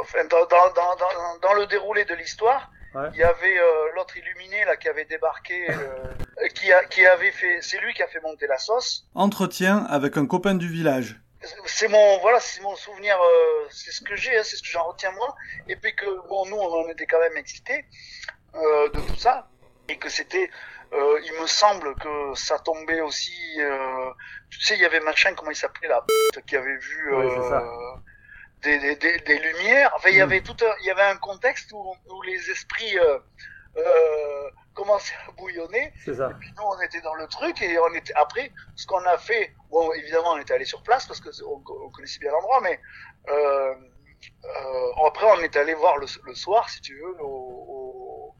enfin 0.00 0.20
dans, 0.30 0.46
dans, 0.46 0.72
dans, 0.74 1.38
dans, 1.42 1.52
le 1.52 1.66
déroulé 1.66 2.06
de 2.06 2.14
l'histoire, 2.14 2.70
Ouais. 2.94 3.08
il 3.12 3.18
y 3.20 3.22
avait 3.22 3.58
euh, 3.58 3.94
l'autre 3.94 4.16
illuminé 4.16 4.64
là 4.64 4.76
qui 4.76 4.88
avait 4.88 5.04
débarqué 5.04 5.70
euh, 5.70 6.48
qui, 6.54 6.72
a, 6.72 6.82
qui 6.86 7.04
avait 7.06 7.30
fait, 7.30 7.58
c'est 7.60 7.78
lui 7.80 7.92
qui 7.92 8.02
a 8.02 8.06
fait 8.08 8.20
monter 8.22 8.46
la 8.48 8.56
sauce. 8.56 9.06
Entretien 9.14 9.84
avec 9.90 10.16
un 10.16 10.24
copain 10.26 10.54
du 10.54 10.66
village. 10.66 11.20
C'est 11.66 11.88
mon, 11.88 12.18
voilà, 12.18 12.38
c'est 12.38 12.60
mon 12.60 12.76
souvenir, 12.76 13.18
euh, 13.18 13.66
c'est 13.70 13.92
ce 13.92 14.02
que 14.02 14.14
j'ai, 14.14 14.36
hein, 14.36 14.42
c'est 14.44 14.56
ce 14.56 14.62
que 14.62 14.68
j'en 14.68 14.84
retiens 14.84 15.10
moi. 15.12 15.34
Et 15.68 15.76
puis 15.76 15.94
que, 15.96 16.04
bon, 16.28 16.44
nous, 16.46 16.56
on 16.56 16.84
en 16.84 16.88
était 16.88 17.06
quand 17.06 17.20
même 17.20 17.36
excités 17.36 17.86
euh, 18.54 18.88
de 18.90 19.00
tout 19.00 19.16
ça. 19.16 19.48
Et 19.88 19.96
que 19.96 20.08
c'était, 20.10 20.50
euh, 20.92 21.20
il 21.24 21.32
me 21.40 21.46
semble 21.46 21.96
que 21.96 22.34
ça 22.34 22.58
tombait 22.58 23.00
aussi, 23.00 23.34
euh, 23.58 24.10
tu 24.50 24.60
sais, 24.60 24.74
il 24.74 24.80
y 24.80 24.84
avait 24.84 25.00
machin, 25.00 25.34
comment 25.34 25.50
il 25.50 25.56
s'appelait 25.56 25.88
là, 25.88 26.04
qui 26.46 26.56
avait 26.56 26.76
vu 26.76 27.14
Oui, 27.14 27.26
euh, 27.26 27.60
des, 28.62 28.78
des, 28.78 28.96
des, 28.96 29.18
des 29.18 29.38
lumières. 29.38 29.92
Enfin, 29.96 30.10
il 30.10 30.16
y 30.16 30.20
Mm. 30.20 30.22
avait 30.22 30.40
tout, 30.42 30.56
un, 30.62 30.74
il 30.80 30.86
y 30.86 30.90
avait 30.90 31.02
un 31.02 31.16
contexte 31.16 31.72
où, 31.72 31.96
où 32.06 32.22
les 32.22 32.50
esprits 32.50 32.98
euh, 33.76 34.50
commençaient 34.74 35.14
à 35.28 35.32
bouillonner. 35.32 35.92
C'est 36.04 36.14
ça. 36.14 36.30
Et 36.30 36.34
puis 36.34 36.50
nous, 36.56 36.62
on 36.64 36.80
était 36.80 37.00
dans 37.02 37.14
le 37.14 37.26
truc 37.26 37.60
et 37.62 37.78
on 37.78 37.92
était 37.94 38.14
après 38.14 38.52
ce 38.76 38.86
qu'on 38.86 39.04
a 39.04 39.18
fait. 39.18 39.54
Bon, 39.70 39.92
évidemment, 39.92 40.32
on 40.32 40.38
était 40.38 40.54
allé 40.54 40.64
sur 40.64 40.82
place 40.82 41.06
parce 41.06 41.20
que 41.20 41.28
on, 41.44 41.62
on 41.68 41.90
connaissait 41.90 42.18
bien 42.20 42.30
l'endroit, 42.32 42.60
mais 42.62 42.80
euh, 43.28 43.74
euh, 44.44 45.06
après, 45.06 45.26
on 45.26 45.40
est 45.40 45.56
allé 45.56 45.74
voir 45.74 45.96
le, 45.98 46.06
le 46.24 46.34
soir, 46.34 46.68
si 46.68 46.80
tu 46.80 46.96
veux, 46.98 47.22
au, 47.22 47.26
au- 47.26 48.34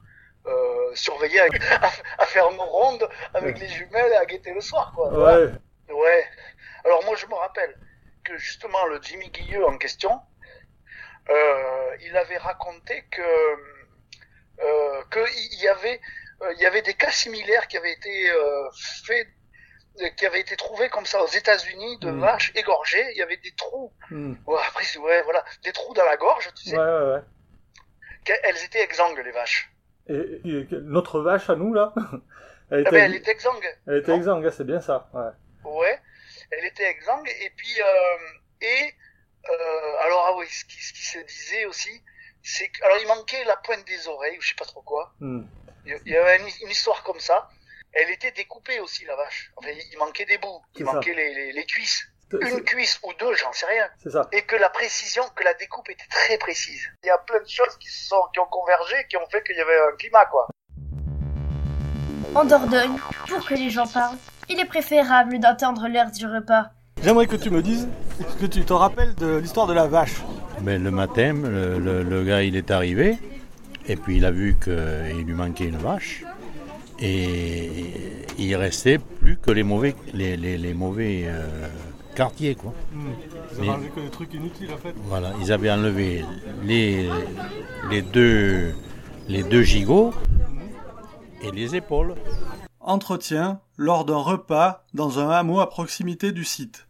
euh, 0.46 0.94
surveiller, 0.94 1.40
avec- 1.40 1.62
à, 1.62 1.90
à 2.22 2.26
faire 2.26 2.50
nos 2.52 2.64
rondes 2.64 3.08
avec 3.34 3.58
les 3.58 3.68
jumelles 3.68 4.12
et 4.12 4.16
à 4.16 4.24
guetter 4.26 4.52
le 4.54 4.60
soir, 4.60 4.92
quoi. 4.94 5.08
Ouais. 5.12 5.52
Ouais. 5.92 6.24
Alors 6.84 7.04
moi, 7.04 7.14
je 7.16 7.26
me 7.26 7.34
rappelle 7.34 7.76
que 8.24 8.36
justement 8.38 8.84
le 8.86 9.00
Jimmy 9.02 9.28
Guilleux 9.30 9.64
en 9.66 9.76
question, 9.78 10.20
euh, 11.28 11.96
il 12.02 12.16
avait 12.16 12.38
raconté 12.38 13.04
que 13.10 13.22
euh, 14.62 15.02
que 15.10 15.20
il 15.54 15.60
y 15.62 15.68
avait 15.68 16.00
euh, 16.42 16.52
il 16.56 16.60
y 16.62 16.66
avait 16.66 16.82
des 16.82 16.94
cas 16.94 17.10
similaires 17.10 17.66
qui 17.68 17.76
avaient 17.76 17.92
été 17.92 18.30
euh, 18.30 18.68
faits 19.04 19.28
qui 20.16 20.24
avaient 20.24 20.40
été 20.40 20.56
trouvés 20.56 20.88
comme 20.88 21.04
ça 21.04 21.22
aux 21.22 21.26
États-Unis 21.28 21.98
de 21.98 22.10
Mm. 22.10 22.20
vaches 22.20 22.52
égorgées. 22.54 23.04
Il 23.12 23.18
y 23.18 23.22
avait 23.22 23.36
des 23.38 23.52
trous. 23.52 23.92
Ouais, 24.10 24.58
après, 24.66 24.84
c'est- 24.84 24.98
ouais, 24.98 25.20
voilà, 25.22 25.44
des 25.64 25.72
trous 25.72 25.92
dans 25.94 26.04
la 26.04 26.16
gorge, 26.16 26.48
tu 26.54 26.70
sais. 26.70 26.78
Ouais, 26.78 26.82
ouais, 26.84 27.12
ouais. 27.14 27.20
qu'elles 28.24 28.64
étaient 28.64 28.82
exsangues 28.82 29.18
les 29.18 29.32
vaches. 29.32 29.70
Et, 30.08 30.40
notre 30.82 31.20
vache 31.20 31.50
à 31.50 31.56
nous, 31.56 31.74
là, 31.74 31.92
elle 32.70 32.78
Ah 32.78 32.80
était, 32.80 32.90
ben, 32.90 33.04
elle 33.04 33.14
était 33.16 33.30
exsangue. 33.32 33.78
elle 33.86 33.96
était 33.98 34.14
exsangue, 34.16 34.46
hein, 34.46 34.50
c'est 34.56 34.64
bien 34.66 34.80
ça. 34.80 35.10
Ouais. 35.12 35.70
Ouais, 35.70 35.98
elle 36.52 36.64
était 36.64 36.88
exsangue 36.88 37.28
et 37.28 37.50
puis 37.56 37.74
euh, 37.82 38.18
et 38.62 38.94
euh, 39.50 39.96
alors 40.00 40.24
ah 40.28 40.36
oui, 40.36 40.46
ce 40.48 40.64
qui, 40.64 40.82
ce 40.82 40.92
qui 40.92 41.02
se 41.04 41.18
disait 41.18 41.64
aussi, 41.66 42.02
c'est 42.42 42.70
alors 42.84 42.96
il 43.00 43.06
manquait 43.08 43.44
la 43.44 43.56
pointe 43.56 43.84
des 43.86 44.08
oreilles 44.08 44.38
ou 44.38 44.40
je 44.42 44.48
sais 44.48 44.54
pas 44.56 44.64
trop 44.64 44.82
quoi. 44.82 45.12
Hmm. 45.20 45.42
Il 45.86 45.98
y- 46.12 46.16
avait 46.16 46.36
une, 46.38 46.46
une 46.62 46.70
histoire 46.70 47.02
comme 47.02 47.20
ça. 47.20 47.48
Elle 47.92 48.10
était 48.10 48.30
découpée 48.32 48.78
aussi 48.80 49.04
la 49.04 49.16
vache. 49.16 49.50
Enfin, 49.56 49.70
il 49.70 49.98
manquait 49.98 50.26
des 50.26 50.38
bouts, 50.38 50.60
il 50.76 50.84
manquait 50.84 51.14
les, 51.14 51.34
les, 51.34 51.52
les 51.52 51.64
cuisses, 51.64 52.06
une 52.32 52.62
cuisse 52.62 53.00
ou 53.02 53.12
deux, 53.18 53.34
j'en 53.34 53.52
sais 53.52 53.66
rien. 53.66 53.88
C'est 54.02 54.10
ça. 54.10 54.28
Et 54.32 54.42
que 54.42 54.54
la 54.56 54.68
précision, 54.70 55.24
que 55.34 55.42
la 55.42 55.54
découpe 55.54 55.88
était 55.88 56.06
très 56.08 56.38
précise. 56.38 56.86
Il 57.02 57.06
y 57.06 57.10
a 57.10 57.18
plein 57.18 57.40
de 57.40 57.48
choses 57.48 57.76
qui 57.78 57.88
se 57.88 58.06
sont 58.08 58.22
qui 58.32 58.38
ont 58.40 58.46
convergé, 58.46 58.94
qui 59.08 59.16
ont 59.16 59.26
fait 59.30 59.42
qu'il 59.42 59.56
y 59.56 59.60
avait 59.60 59.80
un 59.92 59.96
climat 59.96 60.26
quoi. 60.26 60.46
En 62.34 62.44
Dordogne, 62.44 62.96
pour 63.28 63.44
que 63.44 63.54
les 63.54 63.70
gens 63.70 63.86
parlent, 63.88 64.16
il 64.48 64.60
est 64.60 64.64
préférable 64.66 65.40
d'attendre 65.40 65.88
l'heure 65.88 66.10
du 66.12 66.26
repas. 66.26 66.70
J'aimerais 67.02 67.26
que 67.26 67.36
tu 67.36 67.50
me 67.50 67.62
dises 67.62 67.88
ce 68.20 68.36
que 68.36 68.46
tu 68.46 68.64
te 68.64 68.72
rappelles 68.72 69.14
de 69.16 69.38
l'histoire 69.38 69.66
de 69.66 69.72
la 69.72 69.86
vache. 69.88 70.20
Ben, 70.62 70.82
le 70.82 70.90
matin, 70.90 71.32
le, 71.32 71.78
le- 71.78 72.02
le 72.02 72.24
gars 72.24 72.42
il 72.42 72.54
est 72.56 72.70
arrivé 72.70 73.16
et 73.86 73.96
puis 73.96 74.18
il 74.18 74.24
a 74.24 74.30
vu 74.30 74.56
qu'il 74.62 75.24
lui 75.26 75.32
manquait 75.34 75.64
une 75.66 75.78
vache 75.78 76.22
et 76.98 77.68
il 78.38 78.54
restait 78.56 78.98
plus 78.98 79.36
que 79.38 79.50
les 79.50 79.62
mauvais, 79.62 79.94
les, 80.12 80.36
les- 80.36 80.58
les 80.58 80.74
mauvais 80.74 81.22
euh, 81.26 81.66
quartiers. 82.14 82.54
Quoi. 82.56 82.74
Vous 82.92 83.60
Mais- 83.60 83.66
mangé 83.68 83.90
que 83.94 84.00
des 84.00 84.10
trucs 84.10 84.34
inutiles 84.34 84.70
en 84.72 84.76
fait. 84.76 84.94
Voilà, 85.06 85.32
ils 85.40 85.50
avaient 85.50 85.70
enlevé 85.70 86.24
les, 86.62 87.08
les, 87.90 88.02
deux, 88.02 88.74
les 89.28 89.42
deux 89.42 89.62
gigots 89.62 90.12
et 91.42 91.50
les 91.52 91.74
épaules. 91.74 92.14
Entretien 92.80 93.60
lors 93.76 94.04
d'un 94.04 94.16
repas 94.18 94.84
dans 94.94 95.18
un 95.20 95.30
hameau 95.30 95.60
à 95.60 95.70
proximité 95.70 96.32
du 96.32 96.44
site. 96.44 96.86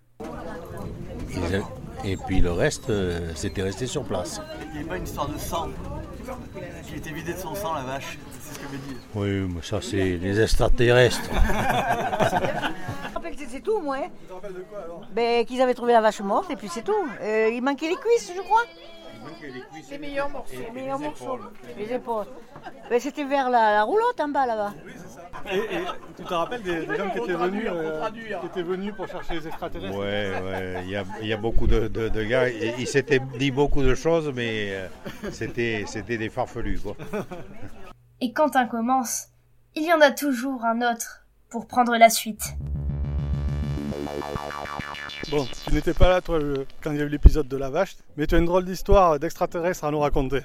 Ils 1.33 1.62
et 2.04 2.16
puis 2.16 2.40
le 2.40 2.52
reste, 2.52 2.90
euh, 2.90 3.33
c'était 3.35 3.62
resté 3.62 3.87
sur 3.87 4.04
place. 4.04 4.40
Il 4.66 4.73
n'y 4.73 4.78
avait 4.80 4.88
pas 4.88 4.97
une 4.97 5.04
histoire 5.04 5.28
de 5.28 5.38
sang. 5.38 5.69
Il 6.90 6.97
était 6.99 7.11
vidé 7.11 7.33
de 7.35 7.38
son 7.38 7.54
sang, 7.54 7.75
la 7.75 7.83
vache. 7.83 8.19
C'est 8.40 8.54
ce 8.54 8.59
que 8.61 8.66
dit. 8.76 8.97
Oui, 9.14 9.28
mais 9.54 9.62
ça 9.62 9.80
c'est 9.80 10.16
les 10.16 10.40
extraterrestres. 10.40 11.21
Je 11.30 11.37
me 13.09 13.14
rappelle 13.14 13.37
que 13.37 13.42
c'est 13.49 13.61
tout, 13.61 13.80
moi. 13.80 13.97
hein. 14.04 14.09
Ben, 15.12 15.45
qu'ils 15.45 15.61
avaient 15.61 15.75
trouvé 15.75 15.92
la 15.92 16.00
vache 16.00 16.21
morte 16.21 16.50
et 16.50 16.57
puis 16.57 16.69
c'est 16.69 16.83
tout. 16.83 16.92
Euh, 17.21 17.50
il 17.52 17.62
manquait 17.62 17.88
les 17.88 17.97
cuisses, 17.97 18.33
je 18.35 18.40
crois. 18.42 18.62
Les 19.90 19.99
meilleurs 19.99 20.28
morceaux. 20.30 20.54
Les 20.59 20.71
meilleurs 20.80 20.99
morceaux. 20.99 21.38
Les 21.78 21.92
épaules. 21.92 22.26
Ben, 22.88 23.00
c'était 23.00 23.25
vers 23.25 23.50
la, 23.50 23.73
la 23.75 23.83
roulotte 23.85 24.21
en 24.21 24.28
bas 24.28 24.47
là-bas. 24.47 24.73
Et, 25.52 25.57
et 25.57 25.85
tu 26.16 26.23
te 26.25 26.35
rappelles 26.35 26.62
des, 26.62 26.87
des 26.87 26.97
gens 26.97 27.11
qui 27.11 27.19
étaient, 27.19 27.35
venus, 27.35 27.64
euh, 27.69 28.09
qui 28.40 28.47
étaient 28.47 28.62
venus 28.62 28.95
pour 28.95 29.09
chercher 29.09 29.35
les 29.35 29.47
extraterrestres 29.49 29.97
Ouais, 29.99 30.33
ouais, 30.42 30.80
il 30.85 30.90
y 30.90 30.97
a, 30.97 31.04
il 31.21 31.26
y 31.28 31.33
a 31.33 31.37
beaucoup 31.37 31.66
de, 31.66 31.88
de- 31.88 32.09
de 32.09 32.23
gars. 32.25 32.49
et 32.49 32.75
Ils 32.78 32.87
s'étaient 32.87 33.21
dit 33.38 33.50
beaucoup 33.50 33.83
de 33.83 33.95
choses, 33.95 34.30
mais 34.35 34.69
euh, 34.73 34.88
c'était, 35.33 35.85
c'était 35.87 36.19
des 36.19 36.28
farfelus, 36.28 36.78
quoi. 36.80 36.97
Et 38.21 38.33
quand 38.33 38.54
un 38.57 38.66
commence, 38.66 39.28
il 39.75 39.85
y 39.85 39.92
en 39.92 40.00
a 40.00 40.11
toujours 40.11 40.64
un 40.64 40.83
autre 40.92 41.25
pour 41.49 41.66
prendre 41.66 41.97
la 41.97 42.11
suite. 42.11 42.54
Bon, 45.30 45.47
tu 45.66 45.75
n'étais 45.75 45.95
pas 45.95 46.09
là 46.09 46.21
toi 46.21 46.38
le- 46.38 46.66
quand 46.83 46.90
il 46.92 46.99
y 46.99 47.00
a 47.00 47.04
eu 47.04 47.09
l'épisode 47.09 47.47
de 47.49 47.57
la 47.57 47.71
vache, 47.71 47.97
mais 48.16 48.26
tu 48.26 48.35
as 48.35 48.38
une 48.38 48.45
drôle 48.47 48.64
d'histoire 48.64 49.19
d'extraterrestre 49.19 49.85
à 49.85 49.90
nous 49.90 50.00
raconter. 50.00 50.40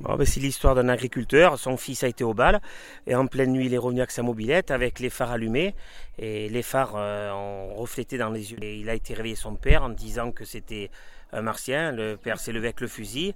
Bon, 0.00 0.14
ben, 0.16 0.26
c'est 0.26 0.40
l'histoire 0.40 0.74
d'un 0.74 0.88
agriculteur. 0.90 1.58
Son 1.58 1.76
fils 1.78 2.04
a 2.04 2.08
été 2.08 2.22
au 2.22 2.34
bal 2.34 2.60
et 3.06 3.14
en 3.14 3.26
pleine 3.26 3.52
nuit, 3.52 3.66
il 3.66 3.74
est 3.74 3.78
revenu 3.78 4.00
avec 4.00 4.10
sa 4.10 4.22
mobilette 4.22 4.70
avec 4.70 5.00
les 5.00 5.08
phares 5.10 5.30
allumés 5.32 5.74
et 6.18 6.48
les 6.50 6.62
phares 6.62 6.94
euh, 6.96 7.30
ont 7.32 7.74
reflété 7.74 8.18
dans 8.18 8.28
les 8.30 8.52
yeux. 8.52 8.58
Et 8.62 8.76
il 8.76 8.90
a 8.90 8.94
été 8.94 9.14
réveillé 9.14 9.36
son 9.36 9.54
père 9.56 9.82
en 9.82 9.88
disant 9.88 10.32
que 10.32 10.44
c'était 10.44 10.90
un 11.32 11.40
martien. 11.40 11.92
Le 11.92 12.16
père 12.16 12.38
s'est 12.38 12.52
levé 12.52 12.66
avec 12.68 12.82
le 12.82 12.88
fusil. 12.88 13.34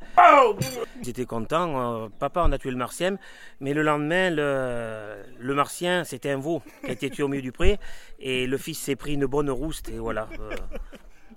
Ils 1.02 1.08
étaient 1.08 1.24
contents. 1.24 2.04
euh, 2.04 2.08
Papa, 2.18 2.42
on 2.46 2.52
a 2.52 2.58
tué 2.58 2.70
le 2.70 2.76
martien. 2.76 3.16
Mais 3.60 3.72
le 3.72 3.82
lendemain, 3.82 4.28
le, 4.30 5.16
le 5.38 5.54
martien, 5.54 6.04
c'était 6.04 6.30
un 6.30 6.38
veau 6.38 6.62
qui 6.84 6.90
a 6.90 6.92
été 6.92 7.08
tué 7.08 7.22
au 7.22 7.28
milieu 7.28 7.42
du 7.42 7.52
pré. 7.52 7.78
Et 8.18 8.46
le 8.46 8.58
fils 8.58 8.78
s'est 8.78 8.96
pris 8.96 9.14
une 9.14 9.24
bonne 9.26 9.50
rouste. 9.50 9.88
Et 9.88 9.98
voilà. 9.98 10.28
euh. 10.40 10.54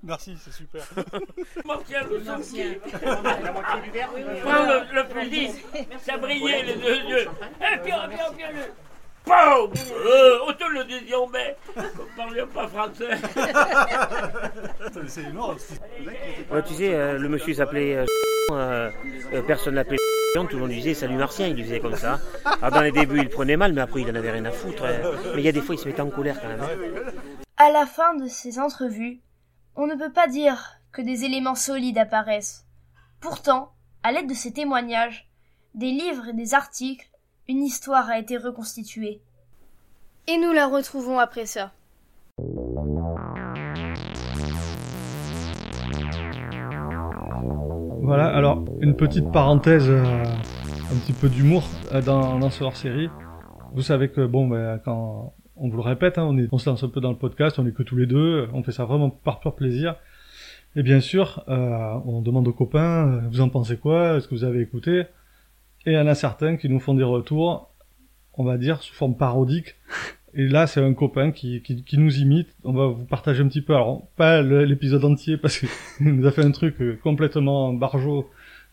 Merci, 0.03 0.37
c'est 0.43 0.51
super. 0.53 0.81
Martien, 1.65 2.01
le 2.09 2.23
sorcier. 2.23 2.81
Prends 4.43 4.65
le, 4.65 4.93
le 4.93 5.03
fusil. 5.21 5.49
Ça 6.01 6.17
brillait 6.17 6.63
les 6.63 6.75
deux 6.75 6.95
yeux. 7.09 7.27
Eh, 7.61 7.77
Pierre, 7.83 8.09
Pierre, 8.09 8.31
Pierre, 8.35 8.51
le. 8.51 8.59
Pow 9.25 9.31
euh, 9.31 10.39
On 10.45 10.51
te 10.51 10.65
le 10.69 10.83
disait, 10.83 11.15
mais 11.31 11.55
on 11.77 12.17
parlait 12.17 12.45
pas 12.45 12.67
français. 12.67 13.11
c'est 15.07 15.23
énorme. 15.23 15.55
Ouais, 16.51 16.61
tu 16.63 16.73
sais, 16.73 16.93
euh, 16.93 17.17
le 17.17 17.29
monsieur 17.29 17.53
s'appelait. 17.53 17.95
euh, 17.95 18.05
euh, 18.51 18.89
euh, 19.33 19.41
personne 19.43 19.75
l'appelait. 19.75 19.97
Tout 20.35 20.47
le 20.51 20.57
monde 20.57 20.69
lui 20.71 20.77
disait 20.77 20.93
salut 20.95 21.15
Martien, 21.15 21.47
il 21.47 21.55
lui 21.55 21.63
faisait 21.63 21.79
comme 21.79 21.95
ça. 21.95 22.19
Alors 22.43 22.71
dans 22.71 22.81
les 22.81 22.91
débuts, 22.91 23.19
il 23.21 23.29
prenait 23.29 23.55
mal, 23.55 23.71
mais 23.71 23.81
après, 23.81 24.01
il 24.01 24.09
en 24.11 24.15
avait 24.15 24.31
rien 24.31 24.43
à 24.45 24.51
foutre. 24.51 24.83
euh. 24.83 25.13
Mais 25.35 25.41
il 25.41 25.45
y 25.45 25.47
a 25.47 25.51
des 25.53 25.61
fois, 25.61 25.75
il 25.75 25.77
se 25.77 25.87
mettait 25.87 26.01
en 26.01 26.09
colère 26.09 26.41
quand 26.41 26.47
même. 26.49 26.59
hein. 26.61 27.11
À 27.55 27.71
la 27.71 27.85
fin 27.85 28.15
de 28.15 28.27
ces 28.27 28.59
entrevues, 28.59 29.19
on 29.75 29.87
ne 29.87 29.95
peut 29.95 30.11
pas 30.11 30.27
dire 30.27 30.79
que 30.91 31.01
des 31.01 31.25
éléments 31.25 31.55
solides 31.55 31.97
apparaissent. 31.97 32.65
Pourtant, 33.19 33.71
à 34.03 34.11
l'aide 34.11 34.29
de 34.29 34.33
ces 34.33 34.53
témoignages, 34.53 35.27
des 35.73 35.91
livres 35.91 36.27
et 36.29 36.33
des 36.33 36.53
articles, 36.53 37.09
une 37.47 37.63
histoire 37.63 38.09
a 38.09 38.19
été 38.19 38.37
reconstituée. 38.37 39.21
Et 40.27 40.37
nous 40.37 40.51
la 40.51 40.67
retrouvons 40.67 41.19
après 41.19 41.45
ça. 41.45 41.71
Voilà, 48.01 48.27
alors 48.27 48.63
une 48.81 48.95
petite 48.95 49.31
parenthèse, 49.31 49.89
euh, 49.89 50.03
un 50.03 50.99
petit 50.99 51.13
peu 51.13 51.29
d'humour 51.29 51.63
euh, 51.93 52.01
dans, 52.01 52.37
dans 52.37 52.49
ce 52.49 52.63
hors-série. 52.63 53.09
Vous 53.73 53.81
savez 53.81 54.11
que 54.11 54.25
bon, 54.25 54.47
ben, 54.47 54.79
quand 54.83 55.33
on 55.55 55.69
vous 55.69 55.77
le 55.77 55.83
répète, 55.83 56.17
hein, 56.17 56.35
on, 56.51 56.57
se 56.57 56.69
lance 56.69 56.83
un 56.83 56.89
peu 56.89 57.01
dans 57.01 57.11
le 57.11 57.17
podcast, 57.17 57.59
on 57.59 57.67
est 57.67 57.71
que 57.71 57.83
tous 57.83 57.95
les 57.95 58.05
deux, 58.05 58.47
on 58.53 58.63
fait 58.63 58.71
ça 58.71 58.85
vraiment 58.85 59.09
par 59.09 59.39
pur 59.39 59.55
plaisir. 59.55 59.95
Et 60.75 60.81
bien 60.81 60.99
sûr, 60.99 61.43
euh, 61.49 61.99
on 62.05 62.21
demande 62.21 62.47
aux 62.47 62.53
copains, 62.53 63.07
euh, 63.07 63.21
vous 63.29 63.41
en 63.41 63.49
pensez 63.49 63.77
quoi 63.77 64.17
Est-ce 64.17 64.27
que 64.27 64.33
vous 64.33 64.43
avez 64.43 64.61
écouté? 64.61 65.01
Et 65.85 65.91
il 65.91 65.93
y 65.93 65.97
en 65.97 66.07
a 66.07 66.15
certains 66.15 66.57
qui 66.57 66.69
nous 66.69 66.79
font 66.79 66.95
des 66.95 67.03
retours, 67.03 67.69
on 68.33 68.43
va 68.43 68.57
dire, 68.57 68.81
sous 68.81 68.93
forme 68.93 69.15
parodique. 69.15 69.75
Et 70.33 70.47
là, 70.47 70.65
c'est 70.65 70.81
un 70.81 70.93
copain 70.95 71.31
qui, 71.31 71.61
qui, 71.61 71.83
qui 71.83 71.97
nous 71.99 72.17
imite. 72.17 72.55
On 72.63 72.73
va 72.73 72.87
vous 72.87 73.05
partager 73.05 73.43
un 73.43 73.47
petit 73.47 73.61
peu, 73.61 73.75
alors 73.75 74.07
pas 74.15 74.41
l'épisode 74.41 75.05
entier 75.05 75.37
parce 75.37 75.59
qu'il 75.59 75.69
nous 75.99 76.25
a 76.25 76.31
fait 76.31 76.43
un 76.43 76.51
truc 76.51 76.81
euh, 76.81 76.97
complètement 77.03 77.71
barjot 77.73 78.27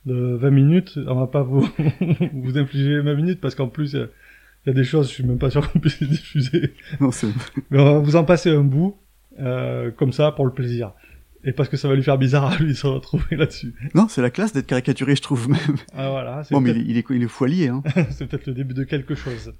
de 0.06 0.14
20 0.40 0.50
minutes. 0.50 0.98
On 1.06 1.16
va 1.16 1.26
pas 1.26 1.42
vous, 1.42 1.68
vous 2.32 2.56
infliger 2.56 3.00
20 3.00 3.14
minutes 3.14 3.40
parce 3.42 3.54
qu'en 3.54 3.68
plus, 3.68 3.94
Il 4.66 4.70
y 4.70 4.72
a 4.72 4.74
des 4.74 4.84
choses, 4.84 5.08
je 5.08 5.14
suis 5.14 5.24
même 5.24 5.38
pas 5.38 5.50
sûr 5.50 5.70
qu'on 5.70 5.78
puisse 5.78 6.00
les 6.00 6.06
diffuser. 6.06 6.74
Non, 7.00 7.10
c'est... 7.10 7.28
Mais 7.70 7.80
on 7.80 7.84
va 7.84 7.98
vous 7.98 8.16
en 8.16 8.24
passer 8.24 8.50
un 8.50 8.62
bout, 8.62 8.98
euh, 9.38 9.90
comme 9.90 10.12
ça, 10.12 10.32
pour 10.32 10.44
le 10.44 10.52
plaisir. 10.52 10.92
Et 11.42 11.52
parce 11.52 11.70
que 11.70 11.78
ça 11.78 11.88
va 11.88 11.94
lui 11.94 12.02
faire 12.02 12.18
bizarre 12.18 12.44
à 12.44 12.56
lui 12.56 12.68
de 12.68 12.74
se 12.74 12.86
retrouver 12.86 13.36
là-dessus. 13.36 13.74
Non, 13.94 14.08
c'est 14.08 14.20
la 14.20 14.28
classe 14.28 14.52
d'être 14.52 14.66
caricaturé, 14.66 15.16
je 15.16 15.22
trouve 15.22 15.48
même. 15.48 15.76
Ah 15.94 16.10
voilà. 16.10 16.44
c'est 16.44 16.54
Bon, 16.54 16.60
mais 16.60 16.72
il 16.72 16.98
est, 16.98 17.04
il 17.08 17.22
est, 17.22 17.42
allié, 17.42 17.68
hein. 17.68 17.82
c'est 18.10 18.26
peut-être 18.26 18.46
le 18.46 18.52
début 18.52 18.74
de 18.74 18.84
quelque 18.84 19.14
chose. 19.14 19.54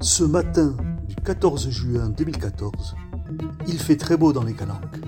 Ce 0.00 0.24
matin 0.24 0.76
du 1.08 1.14
14 1.14 1.70
juin 1.70 2.10
2014, 2.10 2.94
il 3.66 3.78
fait 3.78 3.96
très 3.96 4.18
beau 4.18 4.34
dans 4.34 4.44
les 4.44 4.52
calanques. 4.52 5.00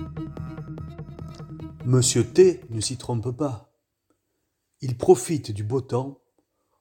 Monsieur 1.87 2.29
T 2.29 2.65
ne 2.69 2.81
s'y 2.81 2.97
trompe 2.97 3.31
pas. 3.31 3.73
Il 4.81 4.97
profite 4.97 5.51
du 5.51 5.63
beau 5.63 5.79
temps 5.79 6.19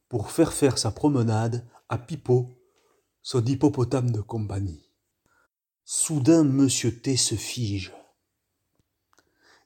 pour 0.08 0.32
faire 0.32 0.52
faire 0.52 0.78
sa 0.78 0.90
promenade 0.90 1.64
à 1.88 1.96
Pipo, 1.96 2.58
son 3.22 3.44
hippopotame 3.44 4.10
de 4.10 4.20
compagnie. 4.20 4.90
Soudain, 5.84 6.42
Monsieur 6.42 7.00
T 7.00 7.16
se 7.16 7.36
fige. 7.36 7.94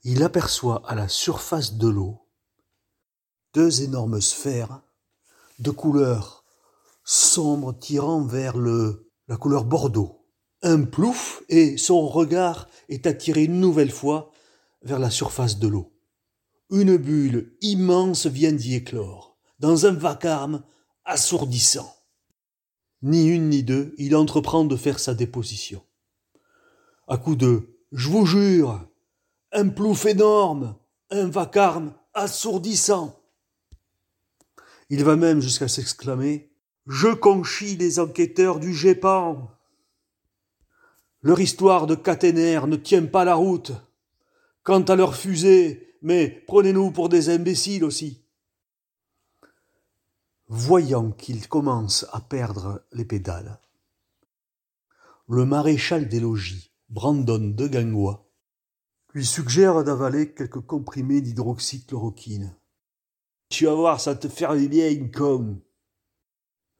Il 0.04 0.23
aperçoit 0.23 0.82
à 0.87 0.94
la 0.94 1.09
surface 1.09 1.76
de 1.76 1.88
l'eau 1.88 2.28
deux 3.54 3.80
énormes 3.80 4.20
sphères 4.20 4.82
de 5.59 5.70
couleur 5.70 6.44
sombre 7.02 7.73
tirant 7.73 8.26
vers 8.26 8.59
le, 8.59 9.11
la 9.26 9.38
couleur 9.38 9.64
bordeaux. 9.64 10.23
Un 10.61 10.82
plouf 10.82 11.42
et 11.49 11.78
son 11.78 12.06
regard 12.06 12.68
est 12.90 13.06
attiré 13.06 13.44
une 13.44 13.59
nouvelle 13.59 13.90
fois 13.90 14.30
vers 14.83 14.99
la 14.99 15.11
surface 15.11 15.59
de 15.59 15.69
l'eau. 15.69 15.93
Une 16.71 16.97
bulle 16.97 17.57
immense 17.61 18.27
vient 18.27 18.53
d'y 18.53 18.75
éclore, 18.75 19.37
dans 19.59 19.87
un 19.87 19.93
vacarme 19.93 20.63
assourdissant. 21.05 21.95
Ni 23.03 23.29
une 23.29 23.49
ni 23.49 23.63
deux, 23.63 23.95
il 23.99 24.15
entreprend 24.15 24.65
de 24.65 24.77
faire 24.77 24.99
sa 24.99 25.15
déposition. 25.15 25.83
À 27.09 27.17
coup 27.17 27.35
de 27.35 27.81
Je 27.93 28.09
vous 28.09 28.27
jure, 28.27 28.87
un 29.53 29.69
plouf 29.69 30.07
énorme, 30.07 30.77
un 31.11 31.29
vacarme 31.29 31.95
assourdissant. 32.15 33.21
Il 34.91 35.05
va 35.05 35.17
même 35.17 35.41
jusqu'à 35.41 35.69
s'exclamer 35.69 36.53
Je 36.87 37.09
conchis 37.09 37.77
les 37.77 37.99
enquêteurs 37.99 38.61
du 38.61 38.75
GEPAN. 38.75 39.51
Leur 41.23 41.41
histoire 41.41 41.87
de 41.87 41.95
caténaire 41.95 42.67
ne 42.67 42.77
tient 42.77 43.07
pas 43.07 43.25
la 43.25 43.35
route. 43.35 43.73
Quant 44.62 44.83
à 44.83 44.97
leur 44.97 45.17
fusée, 45.17 45.97
mais 46.02 46.45
prenez-nous 46.47 46.90
pour 46.90 47.09
des 47.09 47.31
imbéciles 47.31 47.85
aussi. 47.85 48.25
Voyant 50.49 51.12
qu'il 51.12 51.49
commence 51.49 52.07
à 52.12 52.21
perdre 52.21 52.85
les 52.93 53.05
pédales, 53.05 53.61
le 55.29 55.47
maréchal 55.47 56.09
des 56.09 56.21
logis, 56.21 56.73
Brandon 56.88 57.38
de 57.38 57.69
Gangois, 57.69 58.29
lui 59.14 59.25
suggère 59.25 59.83
d'avaler 59.85 60.35
quelques 60.35 60.61
comprimés 60.61 61.21
d'hydroxychloroquine. 61.21 62.57
Tu 63.49 63.67
vas 63.67 63.75
voir, 63.75 64.00
ça 64.00 64.14
te 64.14 64.29
fait 64.29 64.59
du 64.59 64.69
bien, 64.69 65.09
con. 65.09 65.61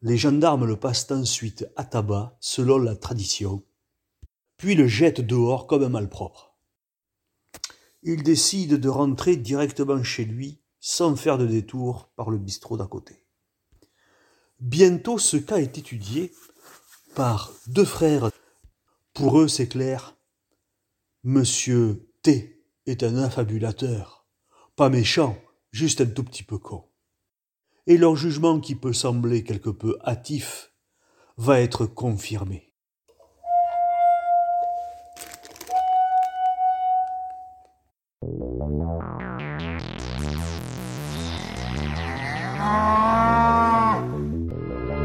Les 0.03 0.17
gendarmes 0.17 0.67
le 0.67 0.79
passent 0.79 1.11
ensuite 1.11 1.67
à 1.77 1.85
tabac, 1.85 2.37
selon 2.41 2.79
la 2.79 2.97
tradition, 2.97 3.63
puis 4.57 4.75
le 4.75 4.87
jettent 4.87 5.21
dehors 5.21 5.67
comme 5.67 5.85
un 5.85 5.89
malpropre. 5.89 6.50
Il 8.03 8.23
décide 8.23 8.75
de 8.75 8.89
rentrer 8.89 9.37
directement 9.37 10.03
chez 10.03 10.25
lui, 10.25 10.61
sans 10.81 11.17
faire 11.17 11.37
de 11.37 11.47
détour 11.47 12.11
par 12.17 12.31
le 12.31 12.39
bistrot 12.39 12.79
d'à 12.79 12.87
côté. 12.87 13.27
Bientôt, 14.61 15.19
ce 15.19 15.37
cas 15.37 15.59
est 15.59 15.77
étudié 15.79 16.33
par 17.15 17.53
deux 17.67 17.85
frères. 17.85 18.31
Pour 19.13 19.41
eux, 19.41 19.49
c'est 19.49 19.69
clair. 19.69 20.17
Monsieur 21.25 22.11
T 22.23 22.65
est 22.87 23.03
un 23.03 23.17
affabulateur. 23.19 24.27
Pas 24.77 24.89
méchant, 24.89 25.39
juste 25.71 26.01
un 26.01 26.07
tout 26.07 26.25
petit 26.25 26.43
peu 26.43 26.59
con. 26.59 26.85
Et 27.87 27.99
leur 27.99 28.17
jugement 28.17 28.61
qui 28.61 28.75
peut 28.75 28.93
sembler 28.93 29.45
quelque 29.45 29.71
peu 29.71 29.99
hâtif 30.05 30.73
va 31.37 31.61
être 31.61 31.87
confirmé. 31.87 32.70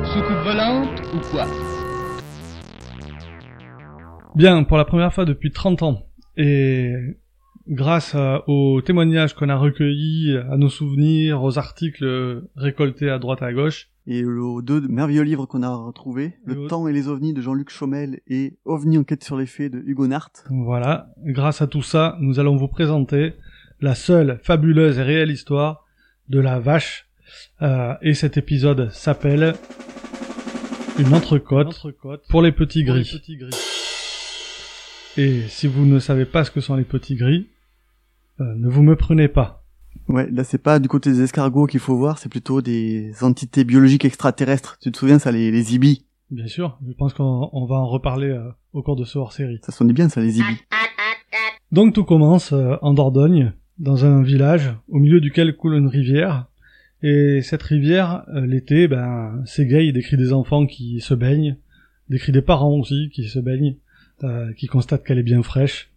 Soucoupe 0.06 0.44
volante 0.44 1.02
ou 1.14 1.20
quoi 1.32 1.46
Bien, 4.36 4.64
pour 4.64 4.78
la 4.78 4.86
première 4.86 5.14
fois 5.14 5.26
depuis 5.26 5.52
30 5.52 5.84
ans, 5.84 6.06
et 6.38 6.94
grâce 7.68 8.16
aux 8.48 8.82
témoignages 8.82 9.34
qu'on 9.34 9.50
a 9.50 9.58
recueillis, 9.58 10.38
à 10.38 10.56
nos 10.56 10.70
souvenirs, 10.70 11.44
aux 11.44 11.58
articles 11.58 12.42
récoltés 12.56 13.10
à 13.10 13.20
droite 13.20 13.42
et 13.42 13.46
à 13.46 13.54
gauche, 13.54 13.90
Et 14.08 14.24
aux 14.24 14.62
deux 14.62 14.82
merveilleux 14.88 15.24
livres 15.24 15.48
qu'on 15.48 15.64
a 15.64 15.74
retrouvés, 15.74 16.36
Et 16.48 16.54
Le 16.54 16.68
temps 16.68 16.88
et 16.88 16.94
les 16.94 17.08
ovnis 17.08 17.34
de 17.34 17.42
Jean-Luc 17.42 17.72
Chaumel 17.72 18.20
et 18.28 18.54
OVNI 18.66 19.00
enquête 19.00 19.24
sur 19.24 19.36
les 19.36 19.48
faits 19.48 19.72
de 19.72 19.80
Hugo 19.80 20.06
Nart. 20.06 20.30
voilà, 20.50 21.10
grâce 21.24 21.62
à 21.64 21.68
tout 21.68 21.82
ça, 21.82 22.16
nous 22.20 22.40
allons 22.40 22.56
vous 22.56 22.68
présenter 22.68 23.34
la 23.82 23.96
seule 23.96 24.40
fabuleuse 24.44 25.00
et 25.00 25.04
réelle 25.04 25.32
histoire 25.32 25.86
de 26.30 26.40
la 26.40 26.60
vache. 26.60 27.08
Euh, 27.64 27.96
et 28.04 28.14
cet 28.14 28.38
épisode 28.38 28.92
s'appelle 28.92 29.56
Une 31.00 31.14
entrecôte 31.14 31.76
pour 32.30 32.44
les 32.44 32.52
petits 32.52 32.84
gris. 32.84 33.22
Et 35.18 35.42
si 35.48 35.66
vous 35.66 35.86
ne 35.86 35.98
savez 35.98 36.26
pas 36.26 36.44
ce 36.44 36.52
que 36.52 36.62
sont 36.62 36.76
les 36.76 36.84
petits 36.84 37.16
gris, 37.16 37.48
euh, 38.40 38.54
ne 38.56 38.70
vous 38.70 38.84
me 38.84 38.96
prenez 38.96 39.28
pas. 39.30 39.65
Ouais, 40.08 40.30
là 40.32 40.44
c'est 40.44 40.58
pas 40.60 40.80
du 40.80 40.88
côté 40.88 41.12
des 41.12 41.22
escargots 41.22 41.66
qu'il 41.66 41.80
faut 41.80 41.96
voir, 41.96 42.18
c'est 42.18 42.30
plutôt 42.30 42.62
des 42.62 43.12
entités 43.22 43.64
biologiques 43.64 44.06
extraterrestres. 44.06 44.78
Tu 44.80 44.92
te 44.92 44.98
souviens 44.98 45.20
ça, 45.20 45.32
les, 45.32 45.52
les 45.52 45.76
ibis 45.76 46.06
Bien 46.32 46.48
sûr, 46.48 46.80
je 46.88 46.94
pense 46.94 47.14
qu'on 47.14 47.50
on 47.54 47.66
va 47.66 47.76
en 47.76 47.88
reparler 47.88 48.30
euh, 48.30 48.50
au 48.74 48.82
cours 48.82 48.96
de 48.96 49.06
ce 49.06 49.20
hors-série. 49.20 49.60
Ça 49.62 49.72
sonnait 49.72 49.94
bien 49.94 50.10
ça, 50.10 50.22
les 50.22 50.40
ibis. 50.40 50.64
Donc 51.72 51.94
tout 51.94 52.04
commence 52.04 52.52
euh, 52.52 52.76
en 52.82 52.94
Dordogne, 52.94 53.54
dans 53.78 54.06
un 54.06 54.24
village 54.24 54.74
au 54.90 54.98
milieu 54.98 55.22
duquel 55.22 55.56
coule 55.56 55.76
une 55.76 55.88
rivière. 55.88 56.48
Et 57.04 57.42
cette 57.44 57.62
rivière, 57.62 58.26
euh, 58.34 58.46
l'été, 58.46 58.88
ben, 58.88 59.44
s'égaye 59.46 59.94
des 59.94 60.02
cris 60.02 60.18
des 60.18 60.34
enfants 60.34 60.66
qui 60.66 61.00
se 61.00 61.14
baignent, 61.14 61.58
des 62.10 62.18
cris 62.18 62.32
des 62.32 62.42
parents 62.42 62.74
aussi 62.80 63.10
qui 63.14 63.28
se 63.28 63.40
baignent, 63.40 63.76
qui 64.58 64.68
constatent 64.68 65.04
qu'elle 65.04 65.20
est 65.20 65.24
bien 65.24 65.44
fraîche. 65.44 65.92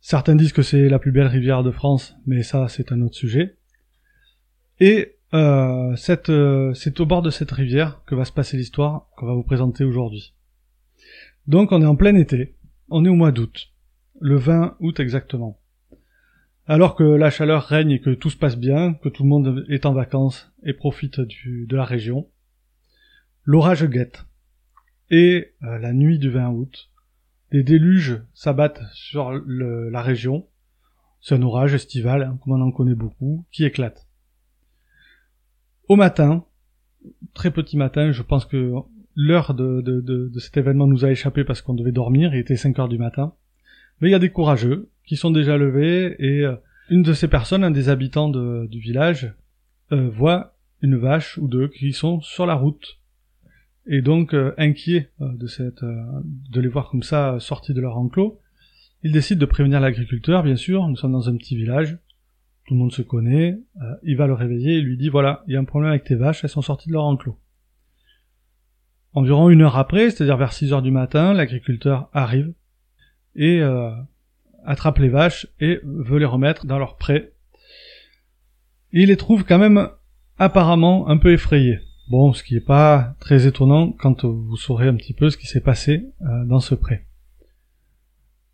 Certains 0.00 0.36
disent 0.36 0.52
que 0.52 0.62
c'est 0.62 0.88
la 0.88 0.98
plus 0.98 1.12
belle 1.12 1.26
rivière 1.26 1.62
de 1.62 1.70
France, 1.70 2.16
mais 2.26 2.42
ça 2.42 2.68
c'est 2.68 2.92
un 2.92 3.02
autre 3.02 3.16
sujet. 3.16 3.56
Et 4.80 5.18
euh, 5.34 5.94
euh, 6.28 6.74
c'est 6.74 7.00
au 7.00 7.06
bord 7.06 7.22
de 7.22 7.30
cette 7.30 7.50
rivière 7.50 8.02
que 8.06 8.14
va 8.14 8.24
se 8.24 8.32
passer 8.32 8.56
l'histoire 8.56 9.08
qu'on 9.16 9.26
va 9.26 9.34
vous 9.34 9.42
présenter 9.42 9.84
aujourd'hui. 9.84 10.34
Donc 11.46 11.72
on 11.72 11.82
est 11.82 11.86
en 11.86 11.96
plein 11.96 12.14
été, 12.14 12.54
on 12.88 13.04
est 13.04 13.08
au 13.08 13.14
mois 13.14 13.32
d'août, 13.32 13.72
le 14.20 14.36
20 14.36 14.76
août 14.80 15.00
exactement. 15.00 15.60
Alors 16.66 16.94
que 16.94 17.02
la 17.02 17.30
chaleur 17.30 17.64
règne 17.64 17.92
et 17.92 18.00
que 18.00 18.10
tout 18.10 18.30
se 18.30 18.36
passe 18.36 18.58
bien, 18.58 18.94
que 18.94 19.08
tout 19.08 19.22
le 19.22 19.28
monde 19.28 19.64
est 19.68 19.86
en 19.86 19.94
vacances 19.94 20.52
et 20.64 20.74
profite 20.74 21.20
de 21.20 21.76
la 21.76 21.84
région, 21.84 22.28
l'orage 23.44 23.84
guette. 23.86 24.26
Et 25.10 25.54
euh, 25.62 25.78
la 25.78 25.94
nuit 25.94 26.18
du 26.18 26.28
20 26.28 26.50
août, 26.50 26.90
des 27.50 27.62
déluges 27.62 28.22
s'abattent 28.34 28.82
sur 28.92 29.32
la 29.32 30.02
région. 30.02 30.46
C'est 31.20 31.34
un 31.34 31.42
orage 31.42 31.74
estival, 31.74 32.36
comme 32.42 32.60
on 32.60 32.64
en 32.64 32.70
connaît 32.70 32.94
beaucoup, 32.94 33.46
qui 33.50 33.64
éclate. 33.64 34.06
Au 35.88 35.96
matin, 35.96 36.44
très 37.34 37.50
petit 37.50 37.76
matin, 37.76 38.12
je 38.12 38.22
pense 38.22 38.44
que 38.44 38.72
l'heure 39.14 39.54
de, 39.54 40.30
cet 40.38 40.56
événement 40.56 40.86
nous 40.86 41.04
a 41.04 41.10
échappé 41.10 41.44
parce 41.44 41.62
qu'on 41.62 41.74
devait 41.74 41.92
dormir, 41.92 42.34
il 42.34 42.40
était 42.40 42.56
5 42.56 42.78
heures 42.78 42.88
du 42.88 42.98
matin. 42.98 43.34
Mais 44.00 44.08
il 44.08 44.12
y 44.12 44.14
a 44.14 44.20
des 44.20 44.30
courageux 44.30 44.90
qui 45.04 45.16
sont 45.16 45.30
déjà 45.30 45.56
levés 45.56 46.14
et 46.18 46.44
euh, 46.44 46.54
une 46.90 47.02
de 47.02 47.12
ces 47.12 47.26
personnes, 47.26 47.64
un 47.64 47.70
des 47.70 47.88
habitants 47.88 48.28
du 48.28 48.78
village, 48.78 49.34
euh, 49.90 50.08
voit 50.08 50.54
une 50.82 50.96
vache 50.96 51.38
ou 51.38 51.48
deux 51.48 51.68
qui 51.68 51.92
sont 51.92 52.20
sur 52.20 52.46
la 52.46 52.54
route. 52.54 52.97
Et 53.90 54.02
donc, 54.02 54.34
euh, 54.34 54.52
inquiet 54.58 55.10
euh, 55.22 55.32
euh, 55.82 56.04
de 56.50 56.60
les 56.60 56.68
voir 56.68 56.90
comme 56.90 57.02
ça 57.02 57.34
euh, 57.34 57.38
sortis 57.38 57.72
de 57.72 57.80
leur 57.80 57.96
enclos, 57.96 58.38
il 59.02 59.12
décide 59.12 59.38
de 59.38 59.46
prévenir 59.46 59.80
l'agriculteur, 59.80 60.42
bien 60.42 60.56
sûr, 60.56 60.86
nous 60.86 60.96
sommes 60.96 61.12
dans 61.12 61.30
un 61.30 61.36
petit 61.36 61.56
village, 61.56 61.96
tout 62.66 62.74
le 62.74 62.80
monde 62.80 62.92
se 62.92 63.00
connaît, 63.00 63.58
il 64.02 64.16
va 64.16 64.26
le 64.26 64.34
réveiller 64.34 64.78
et 64.78 64.80
lui 64.82 64.98
dit, 64.98 65.08
voilà, 65.08 65.42
il 65.46 65.54
y 65.54 65.56
a 65.56 65.60
un 65.60 65.64
problème 65.64 65.90
avec 65.90 66.04
tes 66.04 66.16
vaches, 66.16 66.44
elles 66.44 66.50
sont 66.50 66.60
sorties 66.60 66.88
de 66.88 66.94
leur 66.94 67.04
enclos. 67.04 67.38
Environ 69.14 69.48
une 69.48 69.62
heure 69.62 69.78
après, 69.78 70.10
c'est-à-dire 70.10 70.36
vers 70.36 70.52
6 70.52 70.72
heures 70.72 70.82
du 70.82 70.90
matin, 70.90 71.32
l'agriculteur 71.32 72.10
arrive 72.12 72.52
et 73.36 73.62
attrape 74.66 74.98
les 74.98 75.08
vaches 75.08 75.46
et 75.60 75.80
veut 75.84 76.18
les 76.18 76.26
remettre 76.26 76.66
dans 76.66 76.78
leur 76.78 76.96
pré. 76.96 77.32
il 78.92 79.06
les 79.06 79.16
trouve 79.16 79.44
quand 79.44 79.58
même 79.58 79.88
apparemment 80.38 81.08
un 81.08 81.16
peu 81.16 81.32
effrayés. 81.32 81.78
Bon, 82.10 82.32
ce 82.32 82.42
qui 82.42 82.54
n'est 82.54 82.60
pas 82.60 83.14
très 83.20 83.46
étonnant 83.46 83.92
quand 83.92 84.24
vous 84.24 84.56
saurez 84.56 84.88
un 84.88 84.94
petit 84.94 85.12
peu 85.12 85.28
ce 85.28 85.36
qui 85.36 85.46
s'est 85.46 85.60
passé 85.60 86.06
euh, 86.22 86.44
dans 86.46 86.60
ce 86.60 86.74
pré. 86.74 87.04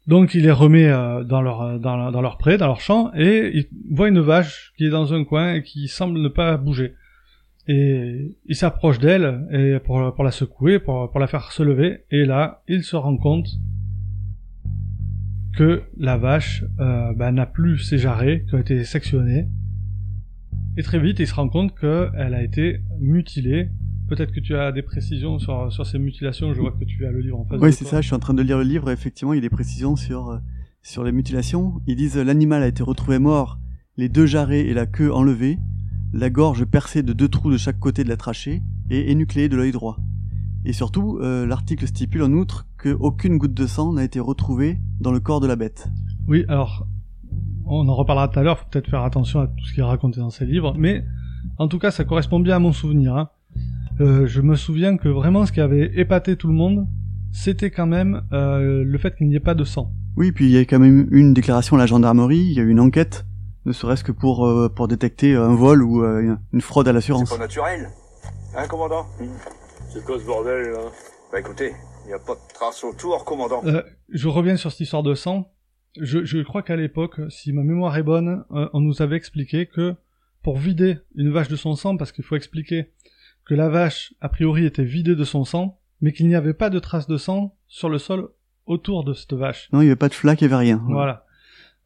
Donc 0.08 0.34
il 0.34 0.42
les 0.42 0.50
remet 0.50 0.88
euh, 0.88 1.22
dans 1.22 1.40
leur 1.40 1.62
euh, 1.62 1.78
dans, 1.78 2.20
leur 2.20 2.36
pré, 2.36 2.58
dans 2.58 2.66
leur 2.66 2.80
champ, 2.80 3.12
et 3.14 3.52
il 3.54 3.68
voit 3.94 4.08
une 4.08 4.18
vache 4.18 4.72
qui 4.76 4.86
est 4.86 4.90
dans 4.90 5.14
un 5.14 5.22
coin 5.24 5.54
et 5.54 5.62
qui 5.62 5.86
semble 5.86 6.20
ne 6.20 6.28
pas 6.28 6.56
bouger. 6.56 6.94
Et 7.68 8.36
il 8.44 8.56
s'approche 8.56 8.98
d'elle 8.98 9.46
et 9.52 9.78
pour, 9.78 10.24
la 10.24 10.30
secouer, 10.32 10.80
pour, 10.80 11.18
la 11.18 11.26
faire 11.28 11.52
se 11.52 11.62
lever, 11.62 12.04
et 12.10 12.26
là 12.26 12.62
il 12.68 12.82
se 12.82 12.96
rend 12.96 13.16
compte 13.16 13.48
que 15.56 15.84
la 15.96 16.18
vache 16.18 16.62
bah, 16.76 17.32
n'a 17.32 17.46
plus 17.46 17.78
ses 17.78 17.96
jarrets, 17.96 18.44
qui 18.46 18.54
ont 18.54 18.58
été 18.58 18.84
sectionnés, 18.84 19.48
et 20.76 20.82
très 20.82 20.98
vite, 20.98 21.18
il 21.20 21.26
se 21.26 21.34
rend 21.34 21.48
compte 21.48 21.78
qu'elle 21.78 22.34
a 22.34 22.42
été 22.42 22.80
mutilée. 23.00 23.68
Peut-être 24.08 24.32
que 24.32 24.40
tu 24.40 24.54
as 24.54 24.70
des 24.70 24.82
précisions 24.82 25.38
sur, 25.38 25.72
sur 25.72 25.87
ces 25.87 25.98
mutilations. 25.98 26.52
Je 26.52 26.60
vois 26.60 26.72
que 26.72 26.84
tu 26.84 27.06
as 27.06 27.10
le 27.10 27.20
livre 27.20 27.40
en 27.40 27.44
face. 27.44 27.58
Oui, 27.60 27.72
c'est 27.72 27.87
ça. 27.87 28.00
Je 28.00 28.06
suis 28.06 28.14
en 28.14 28.18
train 28.18 28.34
de 28.34 28.42
lire 28.42 28.58
le 28.58 28.64
livre. 28.64 28.90
Et 28.90 28.92
effectivement, 28.92 29.32
il 29.32 29.37
y 29.37 29.38
a 29.38 29.42
des 29.42 29.50
précisions 29.50 29.96
sur 29.96 30.28
euh, 30.30 30.38
sur 30.84 31.02
les 31.02 31.12
mutilations. 31.12 31.80
Ils 31.87 31.96
disent 31.96 32.16
l'animal 32.16 32.62
a 32.62 32.68
été 32.68 32.82
retrouvé 32.82 33.18
mort, 33.18 33.58
les 33.96 34.08
deux 34.08 34.26
jarrets 34.26 34.66
et 34.66 34.74
la 34.74 34.87
queue 34.87 35.12
enlevés, 35.12 35.58
la 36.12 36.30
gorge 36.30 36.64
percée 36.66 37.02
de 37.02 37.12
deux 37.12 37.28
trous 37.28 37.50
de 37.50 37.56
chaque 37.56 37.80
côté 37.80 38.04
de 38.04 38.08
la 38.08 38.16
trachée 38.16 38.62
et 38.90 39.10
énucléée 39.10 39.48
de 39.48 39.56
l'œil 39.56 39.72
droit. 39.72 39.98
Et 40.66 40.72
surtout, 40.72 41.18
euh, 41.20 41.46
l'article 41.46 41.87
stipule 41.87 42.22
en 42.22 42.32
outre 42.32 42.66
qu'aucune 42.78 43.38
goutte 43.38 43.54
de 43.54 43.66
sang 43.66 43.94
n'a 43.94 44.04
été 44.04 44.20
retrouvée 44.20 44.78
dans 45.00 45.10
le 45.10 45.20
corps 45.20 45.40
de 45.40 45.46
la 45.46 45.56
bête. 45.56 45.88
Oui, 46.28 46.44
alors 46.48 46.87
on 47.66 47.88
en 47.88 47.94
reparlera 47.94 48.29
tout 48.29 48.38
à 48.38 48.42
l'heure, 48.42 48.59
faut 48.59 48.66
peut-être 48.70 48.90
faire 48.90 49.03
attention 49.03 49.40
à 49.40 49.46
tout 49.46 49.64
ce 49.64 49.72
qui 49.72 49.81
est 49.81 49.85
raconté 49.85 50.20
dans 50.20 50.31
ces 50.31 50.44
livres, 50.44 50.74
mais 50.77 51.05
en 51.59 51.68
tout 51.68 51.79
cas 51.79 51.90
ça 51.90 52.05
correspond 52.05 52.40
bien 52.40 52.57
à 52.57 52.59
mon 52.59 52.72
souvenir. 52.72 53.16
Hein. 53.16 53.31
Euh, 54.00 54.27
je 54.27 54.40
me 54.40 54.57
souviens 54.57 54.96
que 54.96 55.09
vraiment 55.09 55.46
ce 55.46 55.53
qui 55.53 55.61
avait 55.61 55.92
épaté 55.94 56.37
tout 56.37 56.48
le 56.48 56.55
monde, 56.55 56.87
c'était 57.33 57.70
quand 57.70 57.87
même 57.87 58.22
euh, 58.33 58.85
le 58.85 58.98
fait 58.98 59.16
qu'il 59.16 59.29
n'y 59.29 59.37
ait 59.37 59.40
pas 59.40 59.55
de 59.55 59.64
sang. 59.64 59.92
Oui, 60.16 60.33
puis 60.33 60.46
il 60.46 60.53
y 60.53 60.59
a 60.59 60.61
quand 60.61 60.79
même 60.79 61.09
une 61.11 61.35
déclaration 61.35 61.77
à 61.77 61.79
la 61.79 61.87
gendarmerie, 61.87 62.38
il 62.38 62.53
y 62.53 62.61
a 62.61 62.62
eu 62.62 62.70
une 62.70 62.81
enquête, 62.81 63.24
ne 63.66 63.72
serait-ce 63.72 64.05
que 64.05 64.12
pour 64.12 64.46
euh, 64.46 64.68
pour 64.68 64.88
détecter 64.88 65.35
un 65.35 65.55
vol 65.55 65.83
ou 65.83 66.05
une 66.05 66.61
fraude 66.61 66.88
à 66.88 66.92
l'assurance. 66.92 67.31
C'est 67.31 67.37
pas 67.37 67.42
naturel, 67.42 67.88
hein, 68.57 68.66
commandant? 68.68 69.07
C'est 69.88 70.05
quoi 70.05 70.18
ce 70.18 70.24
bordel 70.24 70.70
là? 70.70 70.79
Bah 71.33 71.40
écoutez, 71.40 71.72
il 72.05 72.09
n'y 72.09 72.14
a 72.14 72.18
pas 72.18 72.35
de 72.35 72.53
traces 72.53 72.85
autour, 72.85 73.24
commandant. 73.24 73.62
je 74.09 74.29
reviens 74.29 74.57
sur 74.57 74.70
cette 74.70 74.81
histoire 74.81 75.03
de 75.03 75.14
sang 75.14 75.48
je, 76.00 76.24
je 76.24 76.38
crois 76.42 76.62
qu'à 76.62 76.76
l'époque, 76.76 77.20
si 77.28 77.52
ma 77.52 77.62
mémoire 77.62 77.96
est 77.96 78.02
bonne, 78.02 78.44
euh, 78.52 78.68
on 78.72 78.80
nous 78.80 79.02
avait 79.02 79.16
expliqué 79.16 79.66
que 79.66 79.94
pour 80.42 80.59
vider 80.59 80.98
une 81.14 81.30
vache 81.30 81.48
de 81.48 81.57
son 81.57 81.74
sang, 81.74 81.96
parce 81.96 82.12
qu'il 82.12 82.24
faut 82.24 82.37
expliquer 82.37 82.90
que 83.44 83.54
la 83.54 83.68
vache, 83.68 84.14
a 84.20 84.28
priori, 84.28 84.64
était 84.64 84.85
vidée 84.85 85.16
de 85.16 85.24
son 85.24 85.44
sang, 85.44 85.78
mais 86.00 86.12
qu'il 86.12 86.28
n'y 86.28 86.35
avait 86.35 86.54
pas 86.54 86.70
de 86.70 86.78
traces 86.78 87.07
de 87.07 87.16
sang 87.16 87.57
sur 87.68 87.88
le 87.88 87.98
sol 87.98 88.28
autour 88.66 89.04
de 89.04 89.14
cette 89.14 89.35
vache. 89.35 89.68
Non, 89.72 89.80
il 89.80 89.85
n'y 89.85 89.90
avait 89.90 89.96
pas 89.96 90.09
de 90.09 90.14
flaque, 90.14 90.40
il 90.40 90.48
n'y 90.48 90.52
avait 90.52 90.64
rien. 90.64 90.83
Voilà. 90.88 91.26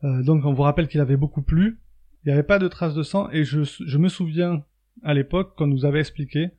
Euh, 0.04 0.22
donc 0.22 0.44
on 0.44 0.52
vous 0.52 0.62
rappelle 0.62 0.88
qu'il 0.88 1.00
avait 1.00 1.16
beaucoup 1.16 1.42
plu, 1.42 1.80
il 2.24 2.28
n'y 2.28 2.32
avait 2.32 2.42
pas 2.42 2.58
de 2.58 2.68
traces 2.68 2.94
de 2.94 3.02
sang, 3.02 3.28
et 3.30 3.44
je, 3.44 3.62
je 3.62 3.98
me 3.98 4.08
souviens 4.08 4.64
à 5.02 5.14
l'époque 5.14 5.56
qu'on 5.56 5.66
nous 5.66 5.84
avait 5.84 6.00
expliqué 6.00 6.50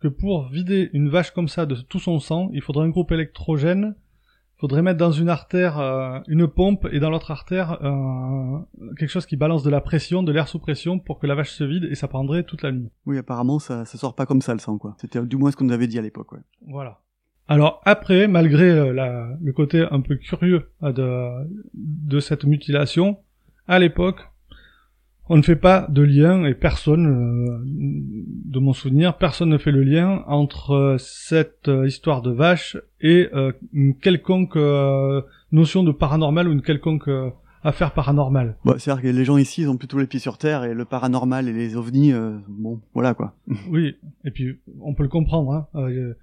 que 0.00 0.08
pour 0.08 0.48
vider 0.48 0.90
une 0.92 1.08
vache 1.08 1.30
comme 1.30 1.48
ça 1.48 1.66
de 1.66 1.74
tout 1.74 2.00
son 2.00 2.18
sang, 2.18 2.50
il 2.52 2.60
faudrait 2.60 2.86
un 2.86 2.90
groupe 2.90 3.12
électrogène 3.12 3.94
faudrait 4.58 4.82
mettre 4.82 4.98
dans 4.98 5.12
une 5.12 5.28
artère 5.28 5.78
euh, 5.78 6.18
une 6.28 6.48
pompe 6.48 6.86
et 6.90 6.98
dans 6.98 7.10
l'autre 7.10 7.30
artère 7.30 7.78
euh, 7.82 8.58
quelque 8.98 9.10
chose 9.10 9.26
qui 9.26 9.36
balance 9.36 9.62
de 9.62 9.70
la 9.70 9.80
pression, 9.80 10.22
de 10.22 10.32
l'air 10.32 10.48
sous 10.48 10.58
pression 10.58 10.98
pour 10.98 11.18
que 11.18 11.26
la 11.26 11.34
vache 11.34 11.50
se 11.50 11.64
vide 11.64 11.84
et 11.84 11.94
ça 11.94 12.08
prendrait 12.08 12.42
toute 12.42 12.62
la 12.62 12.72
nuit. 12.72 12.90
Oui, 13.04 13.18
apparemment 13.18 13.58
ça 13.58 13.84
ça 13.84 13.98
sort 13.98 14.14
pas 14.14 14.26
comme 14.26 14.40
ça 14.40 14.52
le 14.54 14.60
sang 14.60 14.78
quoi. 14.78 14.94
C'était 14.98 15.22
du 15.22 15.36
moins 15.36 15.50
ce 15.50 15.56
qu'on 15.56 15.64
nous 15.64 15.74
avait 15.74 15.86
dit 15.86 15.98
à 15.98 16.02
l'époque. 16.02 16.32
Ouais. 16.32 16.40
Voilà. 16.66 17.00
Alors 17.48 17.80
après, 17.84 18.26
malgré 18.26 18.70
euh, 18.70 18.92
la, 18.92 19.28
le 19.40 19.52
côté 19.52 19.86
un 19.90 20.00
peu 20.00 20.16
curieux 20.16 20.70
de, 20.82 21.30
de 21.74 22.20
cette 22.20 22.44
mutilation, 22.44 23.18
à 23.68 23.78
l'époque, 23.78 24.20
on 25.28 25.36
ne 25.36 25.42
fait 25.42 25.56
pas 25.56 25.86
de 25.88 26.02
lien 26.02 26.44
et 26.44 26.54
personne, 26.54 27.06
euh, 27.06 27.58
de 27.64 28.58
mon 28.58 28.72
souvenir, 28.72 29.16
personne 29.16 29.48
ne 29.48 29.58
fait 29.58 29.72
le 29.72 29.82
lien 29.82 30.22
entre 30.26 30.72
euh, 30.72 30.96
cette 30.98 31.68
euh, 31.68 31.86
histoire 31.86 32.22
de 32.22 32.30
vache 32.30 32.76
et 33.00 33.28
une 33.72 33.94
quelconque 33.94 34.58
notion 35.52 35.84
de 35.84 35.92
paranormal 35.92 36.48
ou 36.48 36.52
une 36.52 36.62
quelconque 36.62 37.10
affaire 37.62 37.92
paranormale. 37.92 38.56
Bah, 38.64 38.76
C'est-à-dire 38.78 39.02
que 39.02 39.08
les 39.08 39.24
gens 39.24 39.36
ici, 39.36 39.62
ils 39.62 39.68
ont 39.68 39.76
plutôt 39.76 39.98
les 39.98 40.06
pieds 40.06 40.18
sur 40.18 40.38
terre 40.38 40.64
et 40.64 40.74
le 40.74 40.84
paranormal 40.84 41.48
et 41.48 41.52
les 41.52 41.76
ovnis, 41.76 42.12
bon, 42.48 42.80
voilà 42.94 43.14
quoi. 43.14 43.34
oui, 43.70 43.96
et 44.24 44.30
puis 44.30 44.58
on 44.80 44.94
peut 44.94 45.02
le 45.02 45.08
comprendre. 45.08 45.68
Hein. 45.74 46.14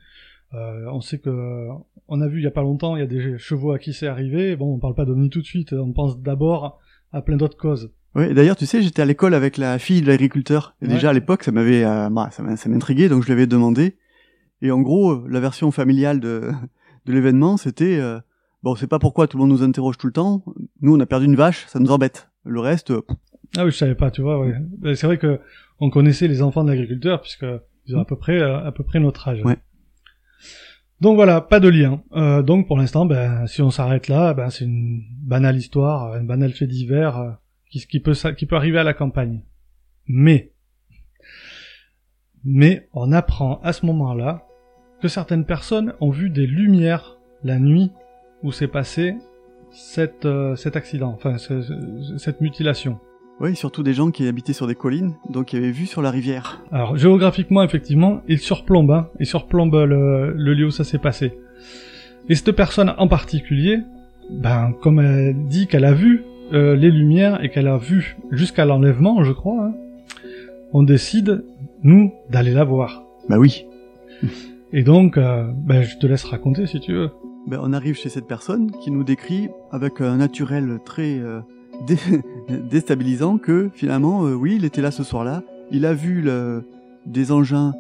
on 0.52 1.00
sait 1.00 1.20
que 1.20 1.68
on 2.08 2.22
a 2.22 2.28
vu 2.28 2.40
il 2.40 2.44
y 2.44 2.48
a 2.48 2.52
pas 2.52 2.64
longtemps, 2.64 2.96
il 2.96 3.00
y 3.00 3.04
a 3.04 3.08
des 3.08 3.38
chevaux 3.38 3.72
à 3.72 3.80
qui 3.80 3.94
c'est 3.94 4.08
arrivé. 4.08 4.56
Bon, 4.56 4.74
on 4.74 4.80
parle 4.80 4.96
pas 4.96 5.06
d'ovnis 5.06 5.30
tout 5.30 5.42
de 5.42 5.46
suite, 5.46 5.74
on 5.74 5.94
pense 5.94 6.20
d'abord 6.20 6.80
à 7.14 7.22
plein 7.22 7.38
d'autres 7.38 7.58
causes. 7.58 7.92
Oui, 8.16 8.34
d'ailleurs, 8.34 8.56
tu 8.56 8.66
sais, 8.66 8.82
j'étais 8.82 9.02
à 9.02 9.06
l'école 9.06 9.34
avec 9.34 9.58
la 9.58 9.80
fille 9.80 10.02
de 10.02 10.08
l'agriculteur. 10.08 10.76
Et 10.82 10.88
déjà 10.88 11.10
à 11.10 11.14
l'époque, 11.14 11.44
ça 11.44 11.52
m'avait, 11.52 11.84
euh, 11.84 12.10
bah, 12.10 12.30
ça 12.32 12.70
m'intriguait, 12.70 13.10
donc 13.10 13.24
je 13.24 13.28
lui 13.28 13.34
avais 13.34 13.48
demandé. 13.48 13.98
Et 14.62 14.72
en 14.72 14.82
gros, 14.82 15.28
la 15.28 15.40
version 15.40 15.72
familiale 15.72 16.20
de, 16.20 16.52
de 17.06 17.14
l'événement, 17.14 17.58
c'était, 17.58 17.98
euh, 18.00 18.20
bon, 18.62 18.76
c'est 18.76 18.88
pas 18.88 19.00
pourquoi 19.00 19.28
tout 19.28 19.38
le 19.38 19.44
monde 19.44 19.52
nous 19.52 19.64
interroge 19.64 19.98
tout 19.98 20.08
le 20.08 20.14
temps. 20.14 20.44
Nous, 20.82 20.96
on 20.96 21.00
a 21.00 21.06
perdu 21.06 21.26
une 21.26 21.36
vache, 21.36 21.66
ça 21.68 21.80
nous 21.80 21.92
embête. 21.92 22.30
Le 22.46 22.60
reste. 22.60 22.92
Euh, 22.92 23.02
ah 23.58 23.66
oui, 23.66 23.72
je 23.72 23.78
savais 23.78 23.96
pas, 23.96 24.12
tu 24.12 24.22
vois. 24.22 24.40
Ouais. 24.40 24.56
C'est 24.96 25.08
vrai 25.08 25.18
que 25.18 25.40
on 25.80 25.90
connaissait 25.90 26.28
les 26.28 26.42
enfants 26.42 26.64
de 26.64 26.70
l'agriculteur 26.70 27.22
puisque 27.22 27.46
ils 27.86 27.96
ont 27.96 28.02
à 28.02 28.06
peu 28.06 28.16
près, 28.16 28.42
à 28.42 28.72
peu 28.72 28.84
près 28.84 29.00
notre 29.00 29.28
âge. 29.28 29.42
Ouais. 29.44 29.58
Donc 31.02 31.16
voilà, 31.16 31.42
pas 31.42 31.60
de 31.60 31.68
lien. 31.68 32.02
Euh, 32.16 32.42
donc 32.42 32.68
pour 32.68 32.78
l'instant, 32.78 33.06
ben, 33.06 33.46
si 33.48 33.62
on 33.62 33.70
s'arrête 33.70 34.08
là, 34.08 34.34
ben, 34.34 34.50
c'est 34.50 34.66
une 34.66 35.04
banale 35.22 35.58
histoire, 35.58 36.16
une 36.16 36.28
banale 36.28 36.54
fait 36.54 36.68
divers 36.68 37.38
qui, 37.82 38.00
peut, 38.00 38.14
qui 38.38 38.46
peut 38.46 38.56
arriver 38.56 38.80
à 38.80 38.84
la 38.84 38.94
campagne. 38.94 39.42
Mais, 40.08 40.52
mais 42.44 42.88
on 42.94 43.12
apprend 43.12 43.60
à 43.64 43.74
ce 43.74 43.86
moment-là 43.86 44.46
que 45.02 45.08
certaines 45.08 45.46
personnes 45.46 45.94
ont 46.00 46.10
vu 46.10 46.30
des 46.30 46.48
lumières 46.48 47.18
la 47.44 47.60
nuit 47.60 47.92
où 48.42 48.52
s'est 48.52 48.68
passé 48.68 49.16
cette, 49.72 50.26
euh, 50.26 50.56
cet 50.56 50.76
accident, 50.76 51.14
enfin 51.14 51.38
cette 52.18 52.42
mutilation. 52.42 53.00
Oui, 53.40 53.56
surtout 53.56 53.82
des 53.82 53.94
gens 53.94 54.12
qui 54.12 54.28
habitaient 54.28 54.54
sur 54.54 54.68
des 54.68 54.76
collines, 54.76 55.16
donc 55.30 55.48
qui 55.48 55.58
avaient 55.58 55.72
vu 55.72 55.88
sur 55.88 56.02
la 56.02 56.12
rivière. 56.12 56.64
Alors 56.72 56.96
géographiquement, 56.96 57.64
effectivement, 57.64 58.22
il 58.28 58.40
surplombe, 58.40 58.92
hein, 58.92 59.10
il 59.20 59.26
surplombe 59.26 59.74
le, 59.74 60.34
le 60.34 60.54
lieu 60.54 60.68
où 60.68 60.72
ça 60.72 60.84
s'est 60.84 61.00
passé. 61.00 61.34
Et 62.30 62.36
cette 62.36 62.52
personne 62.52 62.94
en 62.98 63.08
particulier, 63.08 63.80
ben 64.30 64.74
comme 64.82 65.00
elle 65.00 65.48
dit 65.48 65.68
qu'elle 65.68 65.86
a 65.86 65.94
vu 65.94 66.24
euh, 66.54 66.76
les 66.76 66.92
lumières 66.92 67.44
et 67.44 67.50
qu'elle 67.50 67.68
a 67.68 67.78
vu 67.78 68.18
jusqu'à 68.32 68.66
l'enlèvement, 68.66 69.24
je 69.24 69.32
crois, 69.32 69.66
hein, 69.66 69.74
on 70.72 70.84
décide, 70.84 71.44
nous, 71.82 72.12
d'aller 72.30 72.54
la 72.54 72.64
voir. 72.64 73.04
Bah 73.28 73.40
oui. 73.40 73.66
Et 74.72 74.84
donc, 74.84 75.18
euh, 75.18 75.52
bah, 75.52 75.82
je 75.82 75.98
te 75.98 76.06
laisse 76.06 76.24
raconter 76.24 76.68
si 76.68 76.80
tu 76.80 76.94
veux. 76.94 77.10
Ben, 77.48 77.60
on 77.62 77.74
arrive 77.74 77.96
chez 77.96 78.10
cette 78.10 78.28
personne 78.28 78.72
qui 78.84 78.92
nous 78.92 79.04
décrit 79.04 79.50
avec 79.72 80.00
un 80.00 80.18
naturel 80.18 80.80
très 80.86 81.18
euh, 81.18 81.42
déstabilisant 82.70 83.40
que 83.40 83.70
finalement, 83.74 84.22
oui, 84.22 84.56
il 84.58 84.66
était 84.66 84.82
là 84.82 84.92
ce 84.92 85.04
soir-là, 85.04 85.42
il 85.72 85.86
a 85.86 85.94
vu 85.94 86.22
le, 86.22 86.68
des 87.06 87.32
engins 87.32 87.74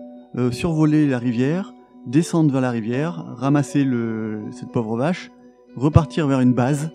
survoler 0.50 1.08
la 1.08 1.20
rivière, 1.20 1.76
descendre 2.08 2.52
vers 2.52 2.62
la 2.62 2.72
rivière, 2.72 3.24
ramasser 3.38 3.84
le, 3.84 4.40
cette 4.50 4.72
pauvre 4.72 4.98
vache, 4.98 5.30
repartir 5.76 6.28
vers 6.28 6.40
une 6.40 6.54
base, 6.54 6.92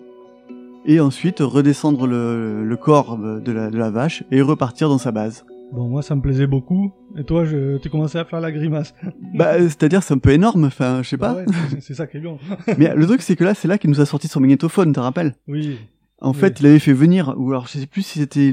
et 0.89 0.99
ensuite 0.99 1.39
redescendre 1.39 2.07
le, 2.07 2.65
le 2.65 2.75
corps 2.75 3.15
de 3.17 3.51
la, 3.51 3.69
de 3.69 3.77
la, 3.77 3.91
vache 3.91 4.23
et 4.31 4.41
repartir 4.41 4.89
dans 4.89 4.97
sa 4.97 5.11
base. 5.11 5.45
Bon, 5.71 5.87
moi 5.87 6.01
ça 6.01 6.15
me 6.15 6.21
plaisait 6.21 6.47
beaucoup, 6.47 6.91
et 7.15 7.23
toi, 7.23 7.45
je, 7.45 7.77
tu 7.77 7.91
commençais 7.91 8.17
à 8.17 8.25
faire 8.25 8.41
la 8.41 8.51
grimace. 8.51 8.95
bah, 9.35 9.59
c'est-à-dire 9.59 10.01
c'est 10.01 10.15
un 10.15 10.17
peu 10.17 10.31
énorme, 10.31 10.65
enfin, 10.65 11.03
je 11.03 11.09
sais 11.09 11.17
pas. 11.17 11.35
Bah 11.35 11.41
ouais, 11.41 11.79
c'est 11.79 11.93
ça 11.93 12.07
qui 12.07 12.17
est 12.17 12.19
bien. 12.19 12.37
Mais 12.79 12.95
le 12.95 13.05
truc, 13.05 13.21
c'est 13.21 13.35
que 13.35 13.43
là, 13.43 13.53
c'est 13.53 13.67
là 13.67 13.77
qu'il 13.77 13.91
nous 13.91 14.01
a 14.01 14.07
sorti 14.07 14.27
son 14.27 14.39
magnétophone, 14.39 14.91
te 14.91 14.99
rappelles? 14.99 15.35
Oui. 15.47 15.77
En 16.21 16.33
fait, 16.33 16.59
il 16.59 16.65
avait 16.65 16.79
fait 16.79 16.91
venir, 16.91 17.35
ou 17.37 17.51
alors 17.51 17.67
je 17.67 17.77
sais 17.77 17.85
plus 17.85 18.01
si 18.01 18.19
c'était 18.19 18.51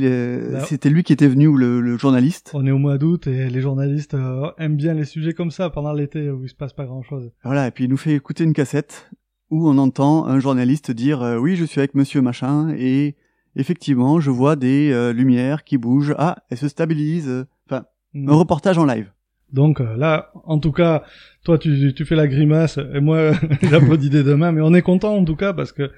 bah, 0.52 0.60
c'était 0.60 0.90
lui 0.90 1.02
qui 1.02 1.14
était 1.14 1.26
venu 1.26 1.48
ou 1.48 1.56
le, 1.56 1.80
le, 1.80 1.96
journaliste. 1.96 2.52
On 2.54 2.64
est 2.66 2.70
au 2.70 2.78
mois 2.78 2.98
d'août 2.98 3.26
et 3.26 3.48
les 3.48 3.60
journalistes 3.60 4.14
euh, 4.14 4.50
aiment 4.58 4.76
bien 4.76 4.94
les 4.94 5.04
sujets 5.04 5.32
comme 5.32 5.50
ça 5.50 5.68
pendant 5.70 5.92
l'été 5.92 6.30
où 6.30 6.44
il 6.44 6.48
se 6.48 6.54
passe 6.54 6.74
pas 6.74 6.84
grand 6.84 7.02
chose. 7.02 7.32
Voilà, 7.42 7.66
et 7.66 7.70
puis 7.72 7.84
il 7.84 7.90
nous 7.90 7.96
fait 7.96 8.14
écouter 8.14 8.44
une 8.44 8.52
cassette 8.52 9.10
où 9.50 9.68
on 9.68 9.78
entend 9.78 10.26
un 10.26 10.40
journaliste 10.40 10.90
dire 10.90 11.22
euh, 11.22 11.38
oui 11.38 11.56
je 11.56 11.64
suis 11.64 11.80
avec 11.80 11.94
monsieur 11.94 12.20
machin 12.20 12.74
et 12.76 13.16
effectivement 13.54 14.20
je 14.20 14.30
vois 14.30 14.56
des 14.56 14.90
euh, 14.92 15.12
lumières 15.12 15.64
qui 15.64 15.78
bougent. 15.78 16.14
Ah 16.18 16.36
elles 16.50 16.58
se 16.58 16.68
stabilisent. 16.68 17.46
Enfin 17.66 17.84
un 18.14 18.20
mm. 18.20 18.30
reportage 18.30 18.78
en 18.78 18.84
live 18.84 19.12
Donc 19.52 19.80
euh, 19.80 19.96
là, 19.96 20.32
en 20.44 20.58
tout 20.58 20.72
cas, 20.72 21.04
toi 21.44 21.58
tu, 21.58 21.94
tu 21.94 22.04
fais 22.04 22.16
la 22.16 22.26
grimace 22.26 22.78
et 22.94 23.00
moi 23.00 23.30
j'applaudis 23.62 24.10
des 24.10 24.24
deux 24.24 24.36
mains, 24.36 24.52
mais 24.52 24.60
on 24.60 24.74
est 24.74 24.82
content 24.82 25.16
en 25.16 25.24
tout 25.24 25.36
cas 25.36 25.52
parce 25.52 25.70
que 25.72 25.92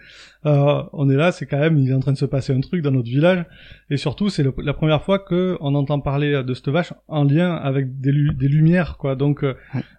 euh, 0.46 0.82
on 0.92 1.08
est 1.10 1.16
là, 1.16 1.32
c'est 1.32 1.46
quand 1.46 1.58
même 1.58 1.78
il 1.78 1.90
est 1.90 1.94
en 1.94 2.00
train 2.00 2.12
de 2.12 2.18
se 2.18 2.26
passer 2.26 2.52
un 2.52 2.60
truc 2.60 2.82
dans 2.82 2.90
notre 2.90 3.08
village. 3.08 3.44
Et 3.90 3.96
surtout 3.96 4.28
c'est 4.28 4.44
la 4.58 4.74
première 4.74 5.02
fois 5.02 5.18
que 5.18 5.56
on 5.60 5.74
entend 5.74 5.98
parler 6.00 6.42
de 6.44 6.54
cette 6.54 6.68
vache 6.68 6.92
en 7.08 7.24
lien 7.24 7.54
avec 7.54 8.00
des, 8.00 8.12
des 8.12 8.48
lumières 8.48 8.98
quoi. 8.98 9.16
Donc 9.16 9.42
euh, 9.42 9.54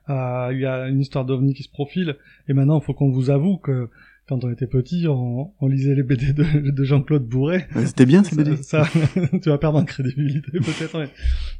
euh, 0.09 0.49
il 0.51 0.59
y 0.59 0.65
a 0.65 0.87
une 0.87 1.01
histoire 1.01 1.25
d'ovni 1.25 1.53
qui 1.53 1.63
se 1.63 1.69
profile. 1.69 2.15
Et 2.47 2.53
maintenant 2.53 2.79
il 2.79 2.83
faut 2.83 2.93
qu'on 2.93 3.09
vous 3.09 3.31
avoue 3.31 3.57
que 3.57 3.89
quand 4.29 4.43
on 4.43 4.51
était 4.51 4.67
petit, 4.67 5.07
on, 5.07 5.51
on 5.59 5.67
lisait 5.67 5.95
les 5.95 6.03
BD 6.03 6.33
de, 6.33 6.69
de 6.69 6.83
Jean-Claude 6.83 7.27
Bourret. 7.27 7.67
C'était 7.83 8.05
bien 8.05 8.23
ces 8.23 8.35
BD. 8.35 8.57
Ça, 8.57 8.87
tu 9.41 9.49
vas 9.49 9.57
perdre 9.57 9.79
en 9.79 9.85
crédibilité 9.85 10.51
peut-être. 10.51 10.99
Mais 10.99 11.09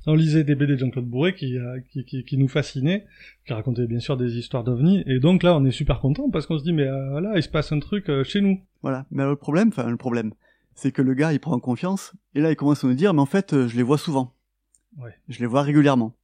on 0.05 0.13
lisait 0.13 0.43
des 0.43 0.53
BD 0.53 0.73
de 0.73 0.77
Jean-Claude 0.77 1.08
Bourret 1.08 1.34
qui, 1.34 1.58
euh, 1.58 1.79
qui, 1.91 2.05
qui, 2.05 2.23
qui, 2.23 2.38
nous 2.38 2.47
fascinaient, 2.47 3.08
qui 3.47 3.53
racontaient 3.53 3.88
bien 3.88 3.99
sûr 3.99 4.17
des 4.17 4.38
histoires 4.38 4.63
d'ovnis. 4.63 5.03
Et 5.08 5.19
donc 5.19 5.41
là, 5.41 5.55
on 5.55 5.65
est 5.65 5.71
super 5.71 5.99
content 5.99 6.29
parce 6.29 6.45
qu'on 6.45 6.60
se 6.60 6.63
dit 6.63 6.71
mais 6.71 6.88
euh, 6.88 7.19
là, 7.19 7.34
il 7.38 7.41
se 7.41 7.49
passe 7.49 7.71
un 7.71 7.79
truc 7.79 8.08
euh, 8.08 8.23
chez 8.23 8.39
nous. 8.39 8.62
Voilà. 8.84 9.08
Mais 9.10 9.25
le 9.25 9.36
problème, 9.36 9.69
enfin 9.69 9.89
le 9.89 9.97
problème, 9.97 10.34
c'est 10.75 10.91
que 10.91 11.01
le 11.01 11.15
gars, 11.15 11.34
il 11.34 11.39
prend 11.39 11.60
confiance 11.60 12.13
et 12.36 12.39
là, 12.39 12.51
il 12.51 12.55
commence 12.55 12.84
à 12.84 12.88
nous 12.88 12.93
dire 12.93 13.15
mais 13.15 13.21
en 13.21 13.25
fait, 13.25 13.53
euh, 13.53 13.67
je 13.67 13.75
les 13.77 13.84
vois 13.84 13.97
souvent. 13.97 14.36
Ouais. 14.99 15.15
Je 15.27 15.39
les 15.39 15.47
vois 15.47 15.63
régulièrement. 15.63 16.15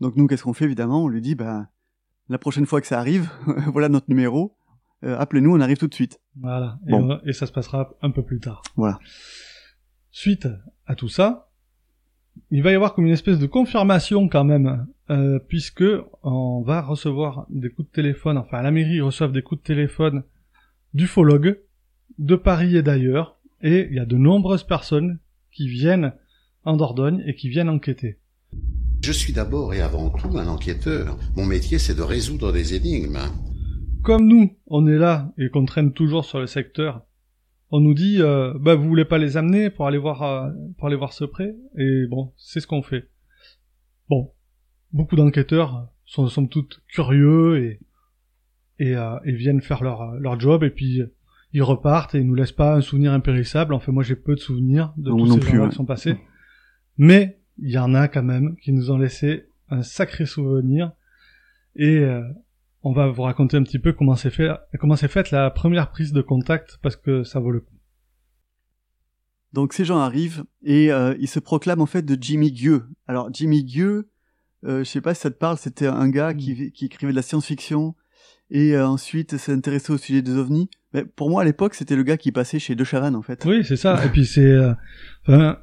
Donc 0.00 0.16
nous, 0.16 0.26
qu'est-ce 0.26 0.44
qu'on 0.44 0.54
fait 0.54 0.64
évidemment? 0.64 1.04
On 1.04 1.08
lui 1.08 1.20
dit 1.20 1.34
ben 1.34 1.68
la 2.30 2.38
prochaine 2.38 2.64
fois 2.64 2.80
que 2.80 2.86
ça 2.86 2.98
arrive, 2.98 3.28
voilà 3.66 3.90
notre 3.90 4.08
numéro 4.08 4.56
euh, 5.04 5.16
appelez-nous, 5.18 5.54
on 5.54 5.60
arrive 5.60 5.78
tout 5.78 5.88
de 5.88 5.94
suite. 5.94 6.20
Voilà, 6.36 6.78
et, 6.86 6.90
bon. 6.90 7.18
et, 7.24 7.32
ça 7.32 7.46
se 7.46 7.52
passera 7.52 7.94
un 8.02 8.10
peu 8.10 8.22
plus 8.22 8.40
tard. 8.40 8.62
Voilà. 8.76 8.98
Suite 10.10 10.48
à 10.86 10.94
tout 10.94 11.08
ça, 11.08 11.50
il 12.50 12.62
va 12.62 12.72
y 12.72 12.74
avoir 12.74 12.94
comme 12.94 13.06
une 13.06 13.12
espèce 13.12 13.38
de 13.38 13.46
confirmation 13.46 14.28
quand 14.28 14.44
même, 14.44 14.86
euh, 15.10 15.38
puisque 15.38 15.84
on 16.22 16.62
va 16.62 16.82
recevoir 16.82 17.46
des 17.48 17.70
coups 17.70 17.88
de 17.88 17.92
téléphone, 17.92 18.38
enfin 18.38 18.58
à 18.58 18.62
la 18.62 18.70
mairie 18.70 18.96
ils 18.96 19.02
reçoivent 19.02 19.32
des 19.32 19.42
coups 19.42 19.60
de 19.60 19.66
téléphone 19.66 20.22
d'ufologues 20.94 21.60
de 22.18 22.36
Paris 22.36 22.76
et 22.76 22.82
d'ailleurs, 22.82 23.38
et 23.62 23.86
il 23.90 23.96
y 23.96 24.00
a 24.00 24.04
de 24.04 24.16
nombreuses 24.16 24.64
personnes 24.64 25.18
qui 25.52 25.68
viennent 25.68 26.12
en 26.64 26.76
Dordogne 26.76 27.22
et 27.26 27.34
qui 27.34 27.48
viennent 27.48 27.68
enquêter. 27.68 28.18
Je 29.02 29.12
suis 29.12 29.32
d'abord 29.32 29.72
et 29.72 29.80
avant 29.80 30.10
tout 30.10 30.36
un 30.36 30.46
enquêteur. 30.46 31.16
Mon 31.36 31.46
métier 31.46 31.78
c'est 31.78 31.94
de 31.94 32.02
résoudre 32.02 32.52
des 32.52 32.74
énigmes 32.74 33.18
comme 34.02 34.26
nous, 34.26 34.56
on 34.66 34.86
est 34.86 34.98
là 34.98 35.32
et 35.38 35.48
qu'on 35.50 35.64
traîne 35.64 35.92
toujours 35.92 36.24
sur 36.24 36.40
le 36.40 36.46
secteur, 36.46 37.04
on 37.70 37.80
nous 37.80 37.94
dit, 37.94 38.20
euh, 38.20 38.52
bah 38.58 38.74
vous 38.74 38.88
voulez 38.88 39.04
pas 39.04 39.18
les 39.18 39.36
amener 39.36 39.70
pour 39.70 39.86
aller 39.86 39.98
voir, 39.98 40.22
euh, 40.22 40.50
pour 40.76 40.88
aller 40.88 40.96
voir 40.96 41.12
ce 41.12 41.24
prêt 41.24 41.54
Et 41.76 42.06
bon, 42.06 42.32
c'est 42.36 42.60
ce 42.60 42.66
qu'on 42.66 42.82
fait. 42.82 43.08
Bon, 44.08 44.32
beaucoup 44.92 45.16
d'enquêteurs 45.16 45.88
sont 46.04 46.26
somme 46.26 46.48
toute 46.48 46.82
curieux 46.88 47.58
et 47.62 47.80
et, 48.80 48.96
euh, 48.96 49.18
et 49.24 49.32
viennent 49.32 49.60
faire 49.60 49.84
leur 49.84 50.14
leur 50.14 50.40
job 50.40 50.64
et 50.64 50.70
puis 50.70 51.02
ils 51.52 51.62
repartent 51.62 52.14
et 52.14 52.20
ils 52.20 52.26
nous 52.26 52.34
laissent 52.34 52.50
pas 52.50 52.74
un 52.74 52.80
souvenir 52.80 53.12
impérissable. 53.12 53.74
Enfin, 53.74 53.92
moi 53.92 54.02
j'ai 54.02 54.16
peu 54.16 54.34
de 54.34 54.40
souvenirs 54.40 54.92
de 54.96 55.10
tous 55.10 55.40
ces 55.40 55.56
gens 55.56 55.68
qui 55.68 55.76
sont 55.76 55.84
passés, 55.84 56.16
mais 56.96 57.38
il 57.58 57.70
y 57.70 57.78
en 57.78 57.94
a 57.94 58.08
quand 58.08 58.22
même 58.22 58.56
qui 58.56 58.72
nous 58.72 58.90
ont 58.90 58.98
laissé 58.98 59.46
un 59.68 59.82
sacré 59.82 60.26
souvenir 60.26 60.92
et 61.76 61.98
euh, 61.98 62.22
on 62.82 62.92
va 62.92 63.08
vous 63.08 63.22
raconter 63.22 63.56
un 63.56 63.62
petit 63.62 63.78
peu 63.78 63.92
comment 63.92 64.16
s'est 64.16 64.30
fait, 64.30 64.48
comment 64.78 64.96
s'est 64.96 65.08
faite 65.08 65.30
la 65.30 65.50
première 65.50 65.90
prise 65.90 66.12
de 66.12 66.22
contact 66.22 66.78
parce 66.82 66.96
que 66.96 67.24
ça 67.24 67.40
vaut 67.40 67.50
le 67.50 67.60
coup. 67.60 67.74
Donc 69.52 69.72
ces 69.72 69.84
gens 69.84 69.98
arrivent 69.98 70.44
et 70.62 70.92
euh, 70.92 71.14
ils 71.18 71.28
se 71.28 71.40
proclament 71.40 71.82
en 71.82 71.86
fait 71.86 72.02
de 72.02 72.16
Jimmy 72.20 72.52
Gueux. 72.52 72.86
Alors 73.06 73.28
Jimmy 73.32 73.64
Gueux, 73.64 74.08
euh, 74.64 74.78
je 74.80 74.84
sais 74.84 75.00
pas 75.00 75.14
si 75.14 75.22
ça 75.22 75.30
te 75.30 75.36
parle, 75.36 75.58
c'était 75.58 75.88
un 75.88 76.08
gars 76.08 76.32
qui, 76.32 76.72
qui 76.72 76.84
écrivait 76.86 77.12
de 77.12 77.16
la 77.16 77.22
science-fiction 77.22 77.94
et 78.50 78.76
euh, 78.76 78.86
ensuite 78.86 79.36
s'est 79.36 79.52
intéressé 79.52 79.92
au 79.92 79.98
sujet 79.98 80.22
des 80.22 80.36
ovnis. 80.36 80.70
Mais 80.94 81.04
pour 81.04 81.30
moi 81.30 81.42
à 81.42 81.44
l'époque 81.44 81.74
c'était 81.74 81.96
le 81.96 82.02
gars 82.02 82.16
qui 82.16 82.32
passait 82.32 82.58
chez 82.58 82.74
De 82.76 82.84
Chavannes 82.84 83.16
en 83.16 83.22
fait. 83.22 83.44
Oui 83.44 83.64
c'est 83.64 83.76
ça. 83.76 84.02
et 84.04 84.08
puis 84.08 84.24
c'est, 84.24 84.40
euh, 84.40 84.72
enfin, 85.26 85.58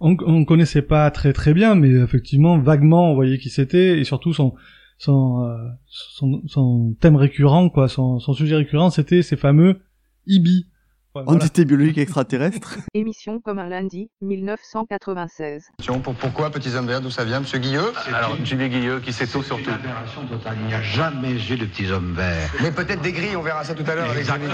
on, 0.00 0.16
on 0.24 0.44
connaissait 0.44 0.82
pas 0.82 1.10
très 1.10 1.32
très 1.32 1.54
bien, 1.54 1.74
mais 1.74 1.90
effectivement 1.90 2.58
vaguement 2.58 3.10
on 3.10 3.14
voyait 3.14 3.38
qui 3.38 3.50
c'était 3.50 3.98
et 3.98 4.04
surtout 4.04 4.32
son 4.32 4.54
son, 4.98 5.44
euh, 5.44 5.56
son, 5.86 6.42
son 6.46 6.96
thème 7.00 7.16
récurrent, 7.16 7.68
quoi, 7.70 7.88
son, 7.88 8.18
son 8.18 8.32
sujet 8.32 8.56
récurrent, 8.56 8.90
c'était 8.90 9.22
ces 9.22 9.36
fameux 9.36 9.80
IBI. 10.26 10.66
Ouais, 11.14 11.22
Entité 11.26 11.64
biologique 11.64 11.98
extraterrestre. 11.98 12.78
Émission 12.94 13.38
comme 13.38 13.60
un 13.60 13.68
lundi, 13.68 14.10
1996. 14.20 15.70
Pour, 16.02 16.14
pourquoi 16.16 16.50
Petits 16.50 16.74
Hommes 16.74 16.88
Verts 16.88 17.02
D'où 17.02 17.10
ça 17.10 17.24
vient 17.24 17.38
Monsieur 17.38 17.60
Guilleux 17.60 17.92
Alors, 18.12 18.36
Jimmy 18.42 18.68
Guilleux, 18.68 18.98
qui 18.98 19.12
sait 19.12 19.28
tout 19.28 19.44
sur 19.44 19.62
tout. 19.62 19.70
Il 19.70 20.66
n'y 20.66 20.74
a 20.74 20.82
jamais 20.82 21.34
eu 21.34 21.56
de 21.56 21.66
Petits 21.66 21.88
Hommes 21.92 22.14
Verts. 22.14 22.52
Mais 22.60 22.72
peut-être 22.72 23.00
des 23.00 23.12
grilles, 23.12 23.36
on 23.36 23.42
verra 23.42 23.62
ça 23.62 23.74
tout 23.74 23.88
à 23.88 23.94
l'heure 23.94 24.10
avec 24.10 24.22
Exactement. 24.22 24.52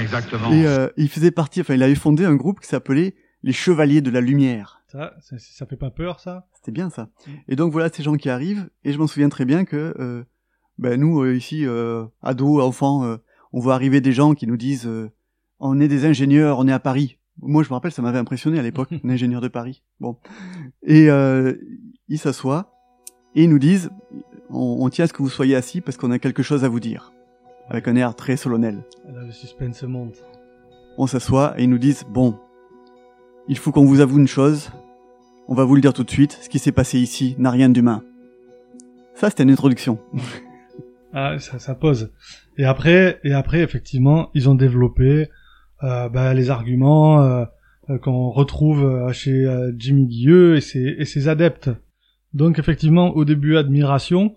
Exactement. 0.00 0.52
Et 0.52 0.66
euh, 0.66 0.88
il 0.96 1.08
faisait 1.08 1.30
partie, 1.30 1.60
enfin, 1.60 1.74
il 1.74 1.82
avait 1.84 1.94
fondé 1.94 2.24
un 2.24 2.34
groupe 2.34 2.58
qui 2.58 2.66
s'appelait 2.66 3.14
les 3.44 3.52
Chevaliers 3.52 4.00
de 4.00 4.10
la 4.10 4.20
Lumière. 4.20 4.82
Ça, 4.94 5.12
ça, 5.20 5.36
ça 5.40 5.66
fait 5.66 5.76
pas 5.76 5.90
peur, 5.90 6.20
ça? 6.20 6.46
C'était 6.54 6.70
bien 6.70 6.88
ça. 6.88 7.08
Et 7.48 7.56
donc 7.56 7.72
voilà 7.72 7.88
ces 7.88 8.04
gens 8.04 8.14
qui 8.14 8.30
arrivent, 8.30 8.70
et 8.84 8.92
je 8.92 8.98
m'en 8.98 9.08
souviens 9.08 9.28
très 9.28 9.44
bien 9.44 9.64
que 9.64 9.92
euh, 9.98 10.22
ben, 10.78 11.00
nous 11.00 11.20
euh, 11.20 11.34
ici, 11.34 11.66
euh, 11.66 12.04
ados, 12.22 12.62
enfants, 12.62 13.18
on 13.52 13.58
voit 13.58 13.74
arriver 13.74 14.00
des 14.00 14.12
gens 14.12 14.34
qui 14.34 14.46
nous 14.46 14.56
disent 14.56 14.88
on 15.58 15.80
est 15.80 15.88
des 15.88 16.04
ingénieurs, 16.04 16.60
on 16.60 16.68
est 16.68 16.72
à 16.72 16.78
Paris. 16.78 17.18
Moi 17.38 17.64
je 17.64 17.70
me 17.70 17.74
rappelle, 17.74 17.90
ça 17.90 18.02
m'avait 18.02 18.20
impressionné 18.20 18.60
à 18.60 18.62
l'époque, 18.62 18.90
un 19.04 19.08
ingénieur 19.08 19.40
de 19.40 19.48
Paris. 19.48 19.82
Bon, 19.98 20.16
et 20.84 21.08
ils 22.06 22.18
s'assoient 22.18 22.72
et 23.34 23.42
ils 23.42 23.50
nous 23.50 23.58
disent 23.58 23.90
on, 24.48 24.76
on 24.80 24.88
tient 24.90 25.06
à 25.06 25.08
ce 25.08 25.12
que 25.12 25.22
vous 25.22 25.28
soyez 25.28 25.56
assis 25.56 25.80
parce 25.80 25.96
qu'on 25.96 26.12
a 26.12 26.20
quelque 26.20 26.44
chose 26.44 26.62
à 26.62 26.68
vous 26.68 26.78
dire, 26.78 27.12
avec 27.68 27.88
un 27.88 27.96
air 27.96 28.14
très 28.14 28.36
solennel. 28.36 28.84
Là, 29.12 29.24
le 29.24 29.32
suspense 29.32 29.82
monte. 29.82 30.24
On 30.98 31.08
s'assoit 31.08 31.58
et 31.58 31.64
ils 31.64 31.70
nous 31.70 31.78
disent 31.78 32.04
bon, 32.08 32.38
il 33.48 33.58
faut 33.58 33.72
qu'on 33.72 33.84
vous 33.84 33.98
avoue 33.98 34.20
une 34.20 34.28
chose. 34.28 34.70
On 35.46 35.54
va 35.54 35.64
vous 35.64 35.74
le 35.74 35.82
dire 35.82 35.92
tout 35.92 36.04
de 36.04 36.10
suite, 36.10 36.38
ce 36.40 36.48
qui 36.48 36.58
s'est 36.58 36.72
passé 36.72 36.98
ici 36.98 37.36
n'a 37.38 37.50
rien 37.50 37.68
d'humain. 37.68 38.02
Ça, 39.14 39.28
c'était 39.28 39.42
une 39.42 39.50
introduction. 39.50 39.98
ah, 41.12 41.38
ça, 41.38 41.58
ça 41.58 41.74
pose. 41.74 42.10
Et 42.56 42.64
après, 42.64 43.20
et 43.24 43.34
après, 43.34 43.60
effectivement, 43.60 44.30
ils 44.34 44.48
ont 44.48 44.54
développé 44.54 45.28
euh, 45.82 46.08
bah, 46.08 46.32
les 46.32 46.48
arguments 46.48 47.22
euh, 47.22 47.44
qu'on 48.02 48.30
retrouve 48.30 48.84
euh, 48.84 49.12
chez 49.12 49.44
euh, 49.44 49.70
Jimmy 49.76 50.06
Guilleux 50.06 50.56
et 50.56 51.04
ses, 51.04 51.28
adeptes. 51.28 51.70
Donc, 52.32 52.58
effectivement, 52.58 53.14
au 53.14 53.26
début, 53.26 53.56
admiration. 53.58 54.34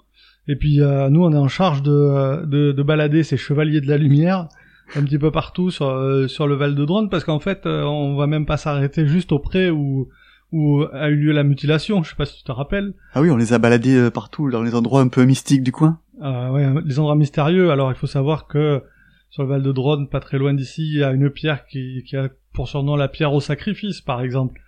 Et 0.50 0.58
puis, 0.58 0.82
euh, 0.82 1.10
nous, 1.10 1.24
on 1.24 1.32
est 1.32 1.38
en 1.38 1.48
charge 1.48 1.84
de, 1.84 2.46
de, 2.46 2.74
de 2.74 2.84
balader 2.84 3.24
ces 3.24 3.38
chevaliers 3.38 3.80
de 3.80 3.88
la 3.88 3.98
lumière 3.98 4.50
un 4.96 5.04
petit 5.04 5.20
peu 5.20 5.32
partout 5.32 5.70
sur, 5.70 5.90
euh, 5.90 6.28
sur 6.28 6.48
le 6.48 6.56
Val 6.56 6.76
de 6.76 6.86
Drone 6.86 7.10
parce 7.10 7.24
qu'en 7.24 7.40
fait 7.40 7.66
euh, 7.66 7.84
on 7.84 8.16
va 8.16 8.28
même 8.28 8.46
pas 8.46 8.58
s'arrêter 8.58 9.06
juste 9.06 9.32
auprès 9.32 9.70
où 9.70 10.08
où 10.52 10.84
a 10.94 11.10
eu 11.10 11.16
lieu 11.16 11.32
la 11.32 11.44
mutilation, 11.44 12.04
je 12.04 12.10
sais 12.10 12.16
pas 12.16 12.26
si 12.26 12.38
tu 12.38 12.44
te 12.44 12.52
rappelles. 12.52 12.94
Ah 13.14 13.22
oui, 13.22 13.30
on 13.30 13.38
les 13.38 13.54
a 13.54 13.58
baladés 13.58 13.96
euh, 13.96 14.10
partout 14.10 14.50
dans 14.50 14.64
les 14.64 14.76
endroits 14.76 15.02
un 15.02 15.08
peu 15.08 15.26
mystiques 15.26 15.64
du 15.64 15.72
coin. 15.72 16.00
Ah 16.22 16.52
ouais, 16.52 16.66
les 16.86 17.00
endroits 17.00 17.16
mystérieux. 17.16 17.70
Alors 17.72 17.92
il 17.92 17.98
faut 17.98 18.08
savoir 18.08 18.48
que 18.48 18.82
sur 19.30 19.44
le 19.44 19.50
Val 19.50 19.62
de 19.64 19.72
Drone, 19.72 20.08
pas 20.08 20.20
très 20.20 20.38
loin 20.38 20.54
d'ici, 20.54 20.84
il 20.84 21.00
y 21.00 21.04
a 21.04 21.12
une 21.12 21.30
pierre 21.30 21.66
qui, 21.66 22.04
qui 22.08 22.16
a 22.16 22.30
pour 22.54 22.68
surnom 22.68 22.96
la 22.96 23.08
pierre 23.08 23.34
au 23.34 23.42
sacrifice, 23.42 24.02
par 24.02 24.22
exemple. 24.22 24.62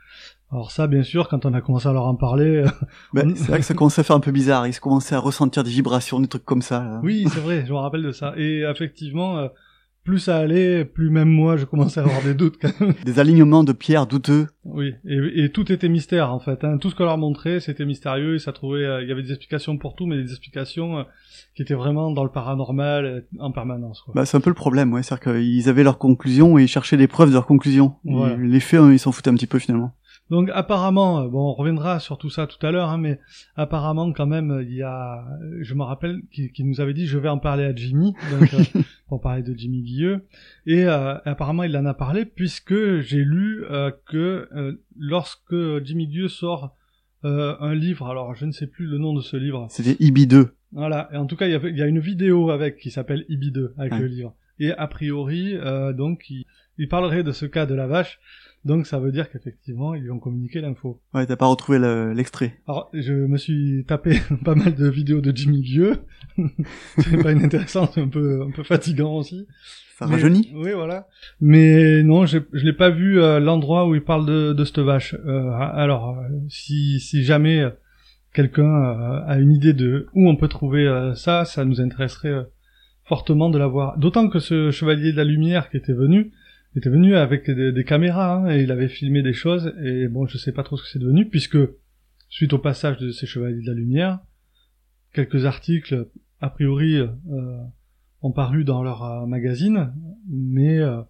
Alors 0.51 0.71
ça, 0.71 0.87
bien 0.87 1.03
sûr, 1.03 1.27
quand 1.29 1.45
on 1.45 1.53
a 1.53 1.61
commencé 1.61 1.87
à 1.87 1.93
leur 1.93 2.05
en 2.05 2.15
parler... 2.15 2.63
Ben, 3.13 3.35
c'est 3.35 3.47
vrai 3.47 3.59
que 3.59 3.65
ça 3.65 3.73
commençait 3.73 4.01
à 4.01 4.03
faire 4.03 4.15
un 4.15 4.19
peu 4.19 4.31
bizarre. 4.31 4.67
Ils 4.67 4.79
commençaient 4.79 5.15
à 5.15 5.19
ressentir 5.19 5.63
des 5.63 5.69
vibrations, 5.69 6.19
des 6.19 6.27
trucs 6.27 6.45
comme 6.45 6.61
ça. 6.61 6.83
Là. 6.83 6.99
Oui, 7.03 7.25
c'est 7.31 7.39
vrai, 7.39 7.63
je 7.65 7.71
me 7.71 7.77
rappelle 7.77 8.03
de 8.03 8.11
ça. 8.11 8.33
Et 8.35 8.61
effectivement, 8.61 9.49
plus 10.09 10.19
ça 10.19 10.37
allait, 10.37 10.85
plus 10.85 11.11
même 11.11 11.29
moi 11.29 11.55
je 11.55 11.65
commençais 11.65 11.99
à 11.99 12.03
avoir 12.03 12.23
des 12.23 12.33
doutes 12.33 12.57
quand 12.59 12.79
même. 12.79 12.95
Des 13.05 13.19
alignements 13.19 13.63
de 13.63 13.73
pierres 13.73 14.07
douteux. 14.07 14.47
Oui, 14.65 14.95
et, 15.05 15.43
et 15.43 15.51
tout 15.51 15.71
était 15.71 15.87
mystère 15.87 16.33
en 16.33 16.39
fait. 16.39 16.63
Hein. 16.63 16.79
Tout 16.79 16.89
ce 16.89 16.95
qu'on 16.95 17.03
leur 17.03 17.19
montrait, 17.19 17.59
c'était 17.59 17.85
mystérieux 17.85 18.33
et 18.33 18.39
ça 18.39 18.51
trouvait, 18.51 18.85
euh, 18.85 19.03
il 19.03 19.07
y 19.07 19.11
avait 19.11 19.21
des 19.21 19.29
explications 19.29 19.77
pour 19.77 19.95
tout, 19.95 20.07
mais 20.07 20.15
des 20.15 20.31
explications 20.31 20.97
euh, 20.97 21.03
qui 21.55 21.61
étaient 21.61 21.75
vraiment 21.75 22.09
dans 22.11 22.23
le 22.23 22.31
paranormal 22.31 23.05
euh, 23.05 23.21
en 23.39 23.51
permanence. 23.51 24.01
Quoi. 24.01 24.15
Bah 24.15 24.25
c'est 24.25 24.35
un 24.35 24.41
peu 24.41 24.49
le 24.49 24.55
problème, 24.55 24.91
ouais, 24.93 25.03
c'est-à-dire 25.03 25.33
qu'ils 25.33 25.69
avaient 25.69 25.83
leurs 25.83 25.99
conclusions 25.99 26.57
et 26.57 26.63
ils 26.63 26.67
cherchaient 26.67 26.97
des 26.97 27.07
preuves 27.07 27.29
de 27.29 27.35
leurs 27.35 27.45
conclusions. 27.45 27.93
Les 28.03 28.59
faits, 28.59 28.79
hein, 28.79 28.91
ils 28.91 28.99
s'en 28.99 29.11
foutaient 29.11 29.29
un 29.29 29.35
petit 29.35 29.45
peu 29.45 29.59
finalement. 29.59 29.93
Donc 30.29 30.49
apparemment, 30.53 31.25
bon, 31.27 31.49
on 31.49 31.53
reviendra 31.53 31.99
sur 31.99 32.17
tout 32.19 32.29
ça 32.29 32.45
tout 32.45 32.63
à 32.65 32.71
l'heure, 32.71 32.89
hein, 32.89 32.97
mais 32.99 33.19
apparemment 33.55 34.11
quand 34.13 34.27
même, 34.27 34.63
il 34.67 34.75
y 34.75 34.83
a, 34.83 35.25
je 35.61 35.73
me 35.73 35.81
rappelle, 35.83 36.21
qui, 36.31 36.51
qui 36.51 36.63
nous 36.63 36.81
avait 36.81 36.93
dit, 36.93 37.07
je 37.07 37.17
vais 37.17 37.29
en 37.29 37.39
parler 37.39 37.63
à 37.63 37.75
Jimmy, 37.75 38.13
donc, 38.39 38.53
euh, 38.53 38.81
pour 39.07 39.21
parler 39.21 39.41
de 39.41 39.53
Jimmy 39.57 39.81
Guilleux, 39.81 40.25
et 40.67 40.85
euh, 40.85 41.15
apparemment 41.25 41.63
il 41.63 41.75
en 41.75 41.85
a 41.85 41.95
parlé 41.95 42.25
puisque 42.25 42.99
j'ai 42.99 43.23
lu 43.23 43.63
euh, 43.71 43.91
que 44.07 44.47
lorsque 44.97 45.55
Jimmy 45.83 46.07
Guilleux 46.07 46.27
sort 46.29 46.75
un 47.23 47.73
livre, 47.75 48.07
alors 48.07 48.35
je 48.35 48.45
ne 48.45 48.51
sais 48.51 48.67
plus 48.67 48.85
le 48.85 48.97
nom 48.97 49.13
de 49.13 49.21
ce 49.21 49.35
livre. 49.35 49.67
C'était 49.69 49.97
IBI 49.99 50.25
2. 50.27 50.53
Voilà, 50.71 51.09
et 51.11 51.17
en 51.17 51.25
tout 51.25 51.35
cas 51.35 51.47
il 51.47 51.51
y 51.51 51.55
a, 51.55 51.59
il 51.67 51.77
y 51.77 51.81
a 51.81 51.87
une 51.87 51.99
vidéo 51.99 52.51
avec 52.51 52.77
qui 52.77 52.91
s'appelle 52.91 53.25
IBI 53.29 53.51
2 53.51 53.73
avec 53.77 53.93
Ouais. 53.93 53.99
le 53.99 54.05
livre, 54.07 54.35
et 54.59 54.71
a 54.71 54.87
priori 54.87 55.55
donc 55.97 56.29
il, 56.29 56.45
il 56.77 56.87
parlerait 56.87 57.23
de 57.23 57.31
ce 57.31 57.45
cas 57.47 57.65
de 57.65 57.73
la 57.73 57.87
vache 57.87 58.19
Donc 58.65 58.87
ça 58.87 58.99
veut 58.99 59.11
dire 59.11 59.29
qu'effectivement, 59.31 59.95
ils 59.95 60.03
lui 60.03 60.11
ont 60.11 60.19
communiqué 60.19 60.59
l'info. 60.61 60.99
Ouais, 61.13 61.25
t'as 61.25 61.35
pas 61.37 61.45
retrouvé 61.47 61.79
le- 61.79 62.11
l'extrait. 62.13 62.59
Alors, 62.67 62.89
je 62.93 63.13
me 63.13 63.37
suis 63.37 63.85
tapé 63.87 64.19
pas 64.45 64.55
mal 64.55 64.75
de 64.75 64.87
vidéos 64.89 65.21
de 65.21 65.35
Jimmy 65.35 65.61
Vieux. 65.61 65.95
c'est 66.99 67.21
pas 67.23 67.31
inintéressant, 67.31 67.89
c'est 67.93 68.01
un 68.01 68.07
peu, 68.09 68.41
un 68.47 68.51
peu 68.51 68.63
fatigant 68.63 69.13
aussi. 69.15 69.47
Ça 69.97 70.05
Mais- 70.05 70.13
rajeunit 70.13 70.51
Oui, 70.55 70.71
voilà. 70.73 71.07
Mais 71.41 72.03
non, 72.03 72.25
je, 72.25 72.39
je 72.53 72.65
l'ai 72.65 72.73
pas 72.73 72.89
vu 72.89 73.21
euh, 73.21 73.39
l'endroit 73.39 73.87
où 73.87 73.95
il 73.95 74.01
parle 74.03 74.25
de, 74.25 74.53
de 74.53 74.63
cette 74.65 74.79
vache. 74.79 75.13
Euh, 75.25 75.49
alors, 75.51 76.17
euh, 76.19 76.23
si, 76.49 76.99
si 76.99 77.23
jamais 77.23 77.63
quelqu'un 78.33 78.63
euh, 78.65 79.21
a 79.25 79.39
une 79.39 79.51
idée 79.51 79.73
de 79.73 80.07
où 80.13 80.29
on 80.29 80.35
peut 80.35 80.47
trouver 80.49 81.11
ça, 81.15 81.45
ça 81.45 81.63
nous 81.65 81.79
intéresserait 81.81 82.45
fortement 83.05 83.49
de 83.49 83.57
l'avoir. 83.57 83.97
D'autant 83.97 84.29
que 84.29 84.39
ce 84.39 84.69
chevalier 84.71 85.11
de 85.11 85.17
la 85.17 85.23
lumière 85.23 85.69
qui 85.69 85.77
était 85.77 85.93
venu, 85.93 86.31
était 86.75 86.89
venu 86.89 87.15
avec 87.15 87.49
des, 87.49 87.83
caméras 87.83 88.37
hein, 88.37 88.49
et 88.51 88.63
il 88.63 88.71
avait 88.71 88.87
filmé 88.87 89.21
des 89.23 89.33
choses. 89.33 89.73
Et 89.83 90.07
bon, 90.07 90.27
je 90.27 90.37
sais 90.37 90.51
pas 90.51 90.63
trop 90.63 90.77
ce 90.77 90.83
que 90.83 90.89
c'est 90.89 90.99
devenu 90.99 91.27
puisque 91.27 91.57
suite 92.29 92.53
au 92.53 92.59
passage 92.59 92.97
de 92.97 93.11
ces 93.11 93.25
chevaliers 93.25 93.61
de 93.61 93.67
la 93.67 93.73
lumière, 93.73 94.19
quelques 95.13 95.45
articles 95.45 96.07
a 96.41 96.49
priori 96.49 96.97
euh, 96.97 97.09
ont 98.21 98.31
paru 98.31 98.63
dans 98.63 98.83
leur 98.83 99.03
euh, 99.03 99.25
magazine, 99.25 99.93
mais 100.29 100.77
euh, 100.77 101.01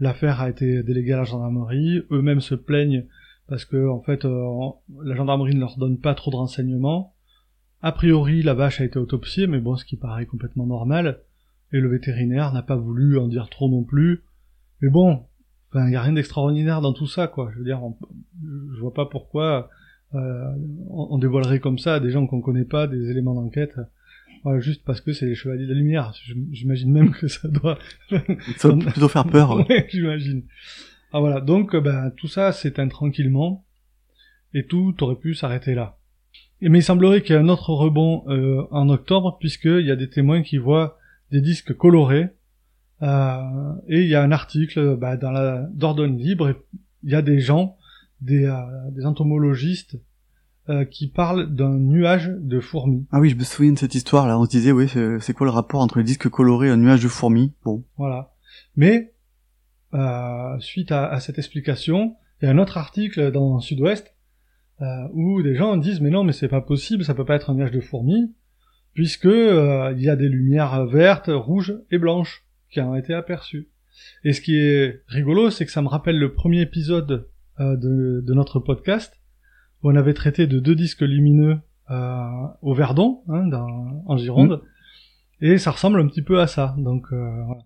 l'affaire 0.00 0.40
a 0.40 0.48
été 0.48 0.82
déléguée 0.82 1.12
à 1.12 1.18
la 1.18 1.24
gendarmerie. 1.24 2.02
Eux-mêmes 2.10 2.40
se 2.40 2.54
plaignent 2.54 3.04
parce 3.46 3.66
que 3.66 3.88
en 3.88 4.00
fait, 4.00 4.24
la 4.24 5.14
gendarmerie 5.14 5.54
ne 5.54 5.60
leur 5.60 5.76
donne 5.76 5.98
pas 5.98 6.14
trop 6.14 6.30
de 6.30 6.36
renseignements. 6.36 7.14
A 7.82 7.92
priori, 7.92 8.42
la 8.42 8.54
vache 8.54 8.80
a 8.80 8.84
été 8.84 8.98
autopsiée, 8.98 9.46
mais 9.46 9.60
bon, 9.60 9.76
ce 9.76 9.84
qui 9.84 9.96
paraît 9.96 10.24
complètement 10.24 10.64
normal. 10.64 11.20
Et 11.70 11.80
le 11.80 11.90
vétérinaire 11.90 12.54
n'a 12.54 12.62
pas 12.62 12.76
voulu 12.76 13.18
en 13.18 13.28
dire 13.28 13.50
trop 13.50 13.68
non 13.68 13.84
plus. 13.84 14.22
Mais 14.84 14.90
bon, 14.90 15.24
il 15.74 15.90
y 15.90 15.96
a 15.96 16.02
rien 16.02 16.12
d'extraordinaire 16.12 16.82
dans 16.82 16.92
tout 16.92 17.06
ça, 17.06 17.26
quoi. 17.26 17.50
Je 17.54 17.58
veux 17.58 17.64
dire, 17.64 17.82
on- 17.82 17.96
je 18.42 18.80
vois 18.80 18.92
pas 18.92 19.06
pourquoi 19.06 19.70
euh, 20.14 20.44
on, 20.90 21.08
on 21.12 21.18
dévoilerait 21.18 21.58
comme 21.58 21.78
ça 21.78 21.94
à 21.94 22.00
des 22.00 22.10
gens 22.10 22.26
qu'on 22.26 22.42
connaît 22.42 22.66
pas 22.66 22.86
des 22.86 23.10
éléments 23.10 23.34
d'enquête. 23.34 23.74
Voilà, 24.42 24.60
juste 24.60 24.84
parce 24.84 25.00
que 25.00 25.14
c'est 25.14 25.24
les 25.24 25.34
chevaliers 25.34 25.64
de 25.66 25.72
la 25.72 25.78
lumière. 25.78 26.12
J'imagine 26.52 26.92
même 26.92 27.12
que 27.12 27.28
ça 27.28 27.48
doit... 27.48 27.78
Ça 28.58 28.68
doit 28.68 28.78
plutôt 28.92 29.08
faire 29.08 29.24
peur, 29.24 29.56
ouais. 29.56 29.64
Ouais, 29.70 29.86
j'imagine. 29.90 30.42
Ah 31.14 31.20
voilà, 31.20 31.40
donc 31.40 31.74
euh, 31.74 31.80
ben, 31.80 32.10
tout 32.14 32.28
ça 32.28 32.52
s'éteint 32.52 32.88
tranquillement, 32.88 33.64
et 34.52 34.66
tout 34.66 34.94
aurait 35.02 35.16
pu 35.16 35.34
s'arrêter 35.34 35.74
là. 35.74 35.96
Et, 36.60 36.68
mais 36.68 36.80
il 36.80 36.82
semblerait 36.82 37.22
qu'il 37.22 37.34
y 37.34 37.38
ait 37.38 37.40
un 37.40 37.48
autre 37.48 37.70
rebond 37.72 38.24
euh, 38.28 38.62
en 38.70 38.90
octobre, 38.90 39.38
puisqu'il 39.40 39.86
y 39.86 39.90
a 39.90 39.96
des 39.96 40.10
témoins 40.10 40.42
qui 40.42 40.58
voient 40.58 40.98
des 41.32 41.40
disques 41.40 41.74
colorés, 41.74 42.28
euh, 43.02 43.72
et 43.88 44.02
il 44.02 44.08
y 44.08 44.14
a 44.14 44.22
un 44.22 44.32
article 44.32 44.96
bah, 44.96 45.16
dans 45.16 45.30
la 45.30 45.68
Dordogne 45.72 46.18
Libre, 46.18 46.48
et 46.50 46.56
il 47.02 47.10
y 47.10 47.14
a 47.14 47.22
des 47.22 47.40
gens, 47.40 47.76
des, 48.20 48.44
euh, 48.44 48.54
des 48.92 49.04
entomologistes, 49.04 49.98
euh, 50.70 50.86
qui 50.86 51.08
parlent 51.08 51.54
d'un 51.54 51.76
nuage 51.78 52.32
de 52.38 52.58
fourmis. 52.58 53.06
Ah 53.12 53.20
oui, 53.20 53.28
je 53.28 53.36
me 53.36 53.44
souviens 53.44 53.72
de 53.72 53.78
cette 53.78 53.94
histoire 53.94 54.26
là. 54.26 54.38
On 54.38 54.46
se 54.46 54.50
disait, 54.50 54.72
oui, 54.72 54.88
c'est 54.88 55.20
c'est 55.20 55.34
quoi 55.34 55.46
le 55.46 55.50
rapport 55.50 55.82
entre 55.82 55.98
les 55.98 56.04
disques 56.04 56.30
colorés 56.30 56.68
et 56.68 56.70
un 56.70 56.78
nuage 56.78 57.02
de 57.02 57.08
fourmis? 57.08 57.52
Bon. 57.64 57.84
Voilà. 57.98 58.32
Mais 58.74 59.12
euh, 59.92 60.58
suite 60.60 60.90
à, 60.90 61.06
à 61.06 61.20
cette 61.20 61.38
explication, 61.38 62.16
il 62.40 62.46
y 62.46 62.48
a 62.48 62.50
un 62.50 62.56
autre 62.56 62.78
article 62.78 63.30
dans 63.30 63.60
Sud-Ouest 63.60 64.14
euh, 64.80 64.86
où 65.12 65.42
des 65.42 65.54
gens 65.54 65.76
disent 65.76 66.00
mais 66.00 66.10
non 66.10 66.24
mais 66.24 66.32
c'est 66.32 66.48
pas 66.48 66.62
possible, 66.62 67.04
ça 67.04 67.14
peut 67.14 67.26
pas 67.26 67.36
être 67.36 67.50
un 67.50 67.54
nuage 67.54 67.70
de 67.70 67.80
fourmis 67.80 68.34
puisque 68.94 69.26
euh, 69.26 69.92
il 69.96 70.02
y 70.02 70.08
a 70.08 70.16
des 70.16 70.28
lumières 70.28 70.86
vertes, 70.86 71.28
rouges 71.28 71.74
et 71.90 71.98
blanches 71.98 72.43
qui 72.74 72.80
ont 72.80 72.94
été 72.96 73.14
aperçues. 73.14 73.68
Et 74.24 74.32
ce 74.32 74.40
qui 74.40 74.56
est 74.58 75.02
rigolo, 75.06 75.50
c'est 75.50 75.64
que 75.64 75.72
ça 75.72 75.80
me 75.82 75.88
rappelle 75.88 76.18
le 76.18 76.34
premier 76.34 76.60
épisode 76.60 77.28
euh, 77.60 77.76
de, 77.76 78.20
de 78.26 78.34
notre 78.34 78.58
podcast 78.58 79.14
où 79.82 79.90
on 79.90 79.96
avait 79.96 80.14
traité 80.14 80.46
de 80.46 80.58
deux 80.58 80.74
disques 80.74 81.02
lumineux 81.02 81.58
euh, 81.90 82.20
au 82.62 82.74
Verdon, 82.74 83.22
hein, 83.28 83.46
dans- 83.46 84.02
en 84.06 84.16
Gironde, 84.16 84.62
et 85.40 85.58
ça 85.58 85.70
ressemble 85.70 86.00
un 86.00 86.08
petit 86.08 86.22
peu 86.22 86.40
à 86.40 86.46
ça. 86.46 86.74
Donc 86.78 87.06
euh, 87.12 87.44
voilà. 87.46 87.62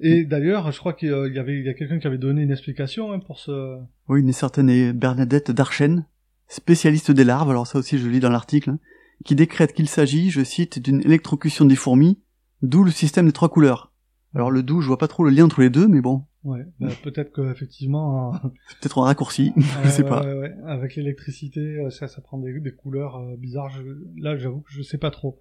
Et 0.00 0.24
d'ailleurs, 0.24 0.72
je 0.72 0.78
crois 0.78 0.94
qu'il 0.94 1.08
y 1.08 1.38
avait 1.38 1.58
il 1.60 1.64
y 1.64 1.68
a 1.68 1.74
quelqu'un 1.74 2.00
qui 2.00 2.06
avait 2.08 2.18
donné 2.18 2.42
une 2.42 2.50
explication 2.50 3.12
hein, 3.12 3.20
pour 3.20 3.38
ce. 3.38 3.78
Oui, 4.08 4.20
une 4.20 4.32
certaine 4.32 4.90
Bernadette 4.92 5.52
Darchen, 5.52 6.06
spécialiste 6.48 7.12
des 7.12 7.22
larves, 7.24 7.50
alors 7.50 7.68
ça 7.68 7.78
aussi 7.78 7.98
je 7.98 8.08
lis 8.08 8.18
dans 8.20 8.30
l'article, 8.30 8.70
hein, 8.70 8.78
qui 9.24 9.36
décrète 9.36 9.72
qu'il 9.74 9.88
s'agit, 9.88 10.30
je 10.30 10.42
cite, 10.42 10.80
d'une 10.80 11.00
électrocution 11.02 11.64
des 11.66 11.76
fourmis, 11.76 12.18
d'où 12.62 12.82
le 12.82 12.90
système 12.90 13.26
des 13.26 13.32
trois 13.32 13.48
couleurs. 13.50 13.91
Alors 14.34 14.50
le 14.50 14.62
d'où, 14.62 14.80
je 14.80 14.86
vois 14.88 14.98
pas 14.98 15.08
trop 15.08 15.24
le 15.24 15.30
lien 15.30 15.44
entre 15.44 15.60
les 15.60 15.70
deux, 15.70 15.88
mais 15.88 16.00
bon, 16.00 16.22
Ouais, 16.44 16.66
bah, 16.80 16.88
peut-être 17.04 17.32
qu'effectivement. 17.32 18.32
c'est 18.68 18.78
peut-être 18.80 18.98
un 18.98 19.04
raccourci, 19.04 19.52
je 19.84 19.88
sais 19.90 20.02
pas. 20.04 20.22
Ouais, 20.22 20.32
ouais, 20.34 20.54
Avec 20.66 20.96
l'électricité, 20.96 21.60
euh, 21.60 21.90
ça, 21.90 22.08
ça 22.08 22.20
prend 22.20 22.38
des, 22.38 22.58
des 22.58 22.72
couleurs 22.72 23.16
euh, 23.16 23.36
bizarres. 23.36 23.68
Je- 23.70 23.82
là, 24.20 24.36
j'avoue 24.36 24.60
que 24.60 24.72
je 24.72 24.82
sais 24.82 24.98
pas 24.98 25.10
trop. 25.10 25.40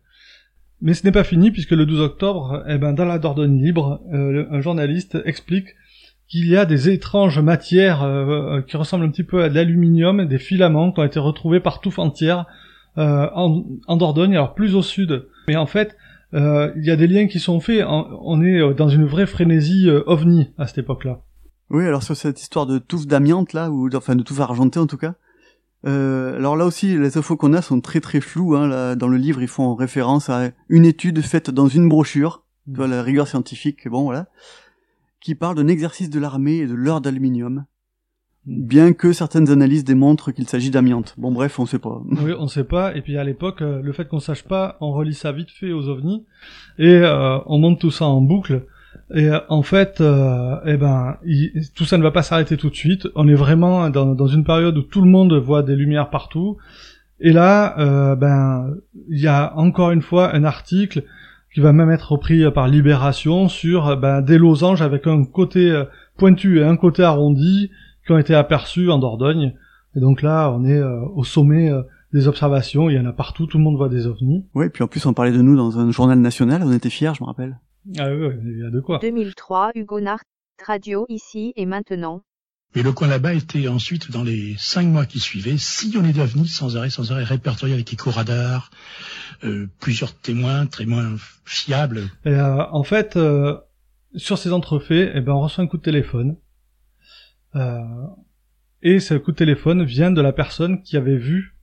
Mais 0.81 0.93
ce 0.93 1.03
n'est 1.05 1.11
pas 1.11 1.23
fini 1.23 1.51
puisque 1.51 1.71
le 1.71 1.85
12 1.85 2.01
octobre, 2.01 2.63
eh 2.67 2.77
ben, 2.77 2.93
dans 2.93 3.05
la 3.05 3.17
Dordogne 3.19 3.63
libre, 3.63 4.01
euh, 4.13 4.45
un 4.51 4.61
journaliste 4.61 5.17
explique 5.25 5.67
qu'il 6.27 6.47
y 6.47 6.55
a 6.55 6.65
des 6.65 6.89
étranges 6.89 7.39
matières 7.39 8.03
euh, 8.03 8.61
qui 8.61 8.77
ressemblent 8.77 9.05
un 9.05 9.09
petit 9.11 9.23
peu 9.23 9.43
à 9.43 9.49
de 9.49 9.55
l'aluminium, 9.55 10.25
des 10.25 10.37
filaments 10.39 10.91
qui 10.91 10.99
ont 10.99 11.03
été 11.03 11.19
retrouvés 11.19 11.59
partout 11.59 11.91
entière 11.99 12.45
euh, 12.97 13.27
en, 13.35 13.63
en 13.87 13.97
Dordogne, 13.97 14.33
alors 14.33 14.53
plus 14.53 14.75
au 14.75 14.81
sud. 14.81 15.27
Mais 15.47 15.55
en 15.55 15.65
fait, 15.65 15.95
euh, 16.33 16.71
il 16.77 16.85
y 16.85 16.91
a 16.91 16.95
des 16.95 17.07
liens 17.07 17.27
qui 17.27 17.39
sont 17.39 17.59
faits. 17.59 17.83
On 17.87 18.41
est 18.41 18.59
euh, 18.59 18.73
dans 18.73 18.87
une 18.87 19.05
vraie 19.05 19.25
frénésie 19.25 19.89
euh, 19.89 20.03
ovni 20.05 20.49
à 20.57 20.67
cette 20.67 20.79
époque-là. 20.79 21.21
Oui, 21.69 21.85
alors 21.85 22.03
sur 22.03 22.15
cette 22.15 22.41
histoire 22.41 22.65
de 22.65 22.79
touffe 22.79 23.07
d'amiante 23.07 23.53
là, 23.53 23.69
ou 23.71 23.89
enfin 23.95 24.15
de 24.15 24.23
touffe 24.23 24.39
argentée 24.39 24.79
en 24.79 24.87
tout 24.87 24.97
cas. 24.97 25.15
Euh, 25.87 26.35
alors 26.35 26.55
là 26.55 26.65
aussi, 26.65 26.97
les 26.97 27.17
infos 27.17 27.37
qu'on 27.37 27.53
a 27.53 27.61
sont 27.61 27.81
très 27.81 28.01
très 28.01 28.21
floues. 28.21 28.55
Hein, 28.55 28.67
là, 28.67 28.95
dans 28.95 29.07
le 29.07 29.17
livre, 29.17 29.41
ils 29.41 29.47
font 29.47 29.73
référence 29.75 30.29
à 30.29 30.51
une 30.69 30.85
étude 30.85 31.21
faite 31.21 31.49
dans 31.49 31.67
une 31.67 31.89
brochure, 31.89 32.45
vois, 32.67 32.87
la 32.87 33.01
rigueur 33.01 33.27
scientifique, 33.27 33.87
bon 33.87 34.03
voilà, 34.03 34.27
qui 35.19 35.35
parle 35.35 35.55
d'un 35.55 35.67
exercice 35.67 36.09
de 36.09 36.19
l'armée 36.19 36.57
et 36.57 36.67
de 36.67 36.73
l'heure 36.73 37.01
d'aluminium, 37.01 37.65
bien 38.45 38.93
que 38.93 39.13
certaines 39.13 39.49
analyses 39.49 39.83
démontrent 39.83 40.31
qu'il 40.31 40.47
s'agit 40.47 40.71
d'amiante. 40.71 41.15
Bon 41.17 41.31
bref, 41.31 41.59
on 41.59 41.65
sait 41.65 41.79
pas. 41.79 42.01
Oui, 42.23 42.33
on 42.37 42.47
sait 42.47 42.63
pas. 42.63 42.95
Et 42.95 43.01
puis 43.01 43.17
à 43.17 43.23
l'époque, 43.23 43.61
euh, 43.61 43.81
le 43.81 43.93
fait 43.93 44.07
qu'on 44.07 44.19
sache 44.19 44.43
pas, 44.43 44.77
on 44.81 44.91
relie 44.91 45.13
ça 45.13 45.31
vite 45.31 45.51
fait 45.51 45.71
aux 45.71 45.87
ovnis 45.87 46.25
et 46.79 46.95
euh, 46.95 47.37
on 47.45 47.57
monte 47.59 47.79
tout 47.79 47.91
ça 47.91 48.05
en 48.05 48.21
boucle. 48.21 48.63
Et 49.13 49.27
euh, 49.27 49.39
en 49.49 49.61
fait, 49.61 49.99
euh, 50.01 50.55
eh 50.65 50.77
ben, 50.77 51.17
tout 51.75 51.85
ça 51.85 51.97
ne 51.97 52.03
va 52.03 52.11
pas 52.11 52.23
s'arrêter 52.23 52.57
tout 52.57 52.69
de 52.69 52.75
suite. 52.75 53.07
On 53.15 53.27
est 53.27 53.35
vraiment 53.35 53.89
dans, 53.89 54.27
une 54.27 54.43
période 54.43 54.77
où 54.77 54.81
tout 54.81 55.01
le 55.01 55.09
monde 55.09 55.33
voit 55.33 55.63
des 55.63 55.75
lumières 55.75 56.09
partout. 56.09 56.57
Et 57.19 57.31
là, 57.31 57.77
euh, 57.79 58.15
ben, 58.15 58.73
il 59.09 59.19
y 59.19 59.27
a 59.27 59.53
encore 59.57 59.91
une 59.91 60.01
fois 60.01 60.33
un 60.33 60.43
article 60.43 61.03
qui 61.53 61.59
va 61.59 61.73
même 61.73 61.91
être 61.91 62.13
repris 62.13 62.49
par 62.51 62.67
Libération 62.67 63.49
sur 63.49 63.97
ben, 63.97 64.21
des 64.21 64.37
losanges 64.37 64.81
avec 64.81 65.05
un 65.07 65.25
côté 65.25 65.69
euh, 65.69 65.83
pointu 66.17 66.59
et 66.59 66.63
un 66.63 66.77
côté 66.77 67.03
arrondi 67.03 67.69
qui 68.05 68.11
ont 68.11 68.17
été 68.17 68.35
aperçus 68.35 68.89
en 68.89 68.99
Dordogne. 68.99 69.53
Et 69.95 69.99
donc 69.99 70.21
là, 70.21 70.51
on 70.51 70.63
est 70.63 70.79
euh, 70.79 71.01
au 71.15 71.23
sommet 71.23 71.69
euh, 71.69 71.83
des 72.13 72.27
observations. 72.27 72.89
Il 72.89 72.95
y 72.95 72.99
en 72.99 73.05
a 73.05 73.13
partout. 73.13 73.45
Tout 73.47 73.57
le 73.57 73.63
monde 73.63 73.77
voit 73.77 73.89
des 73.89 74.07
ovnis. 74.07 74.45
Ouais, 74.53 74.69
puis 74.69 74.83
en 74.83 74.87
plus 74.87 75.05
on 75.05 75.13
parlait 75.13 75.31
de 75.31 75.41
nous 75.41 75.55
dans 75.55 75.79
un 75.79 75.91
journal 75.91 76.19
national, 76.19 76.63
on 76.63 76.71
était 76.71 76.89
fiers, 76.89 77.13
je 77.15 77.23
me 77.23 77.27
rappelle. 77.27 77.59
Ah 77.97 78.09
oui, 78.11 78.27
oui, 78.27 78.35
il 78.43 78.59
y 78.59 78.65
a 78.65 78.69
de 78.69 78.79
quoi. 78.79 78.99
2003, 78.99 79.71
Hugo 79.75 79.99
Nart, 79.99 80.23
Radio 80.65 81.05
ici 81.09 81.53
et 81.55 81.65
maintenant. 81.65 82.21
Mais 82.75 82.83
le 82.83 82.93
coin 82.93 83.07
là-bas 83.07 83.33
était 83.33 83.67
ensuite, 83.67 84.11
dans 84.11 84.23
les 84.23 84.55
cinq 84.57 84.85
mois 84.85 85.05
qui 85.05 85.19
suivaient, 85.19 85.57
sillonné 85.57 86.13
d'ovnis 86.13 86.47
sans 86.47 86.77
arrêt, 86.77 86.89
sans 86.89 87.11
arrêt, 87.11 87.25
répertorié 87.25 87.73
avec 87.73 87.91
éco-radar, 87.91 88.71
euh, 89.43 89.67
plusieurs 89.81 90.13
témoins, 90.15 90.67
témoins 90.67 91.15
fiables. 91.43 92.03
Et, 92.23 92.29
euh, 92.29 92.63
en 92.71 92.83
fait, 92.83 93.17
euh, 93.17 93.57
sur 94.15 94.37
ces 94.37 94.53
entrefaits, 94.53 95.11
eh 95.13 95.19
ben, 95.19 95.33
on 95.33 95.41
reçoit 95.41 95.63
un 95.65 95.67
coup 95.67 95.77
de 95.77 95.81
téléphone. 95.81 96.37
Euh, 97.55 98.07
et 98.81 98.99
ce 98.99 99.13
coup 99.13 99.31
de 99.31 99.37
téléphone 99.37 99.83
vient 99.83 100.11
de 100.11 100.21
la 100.21 100.33
personne 100.33 100.81
qui 100.81 100.97
avait 100.97 101.17
vu 101.17 101.55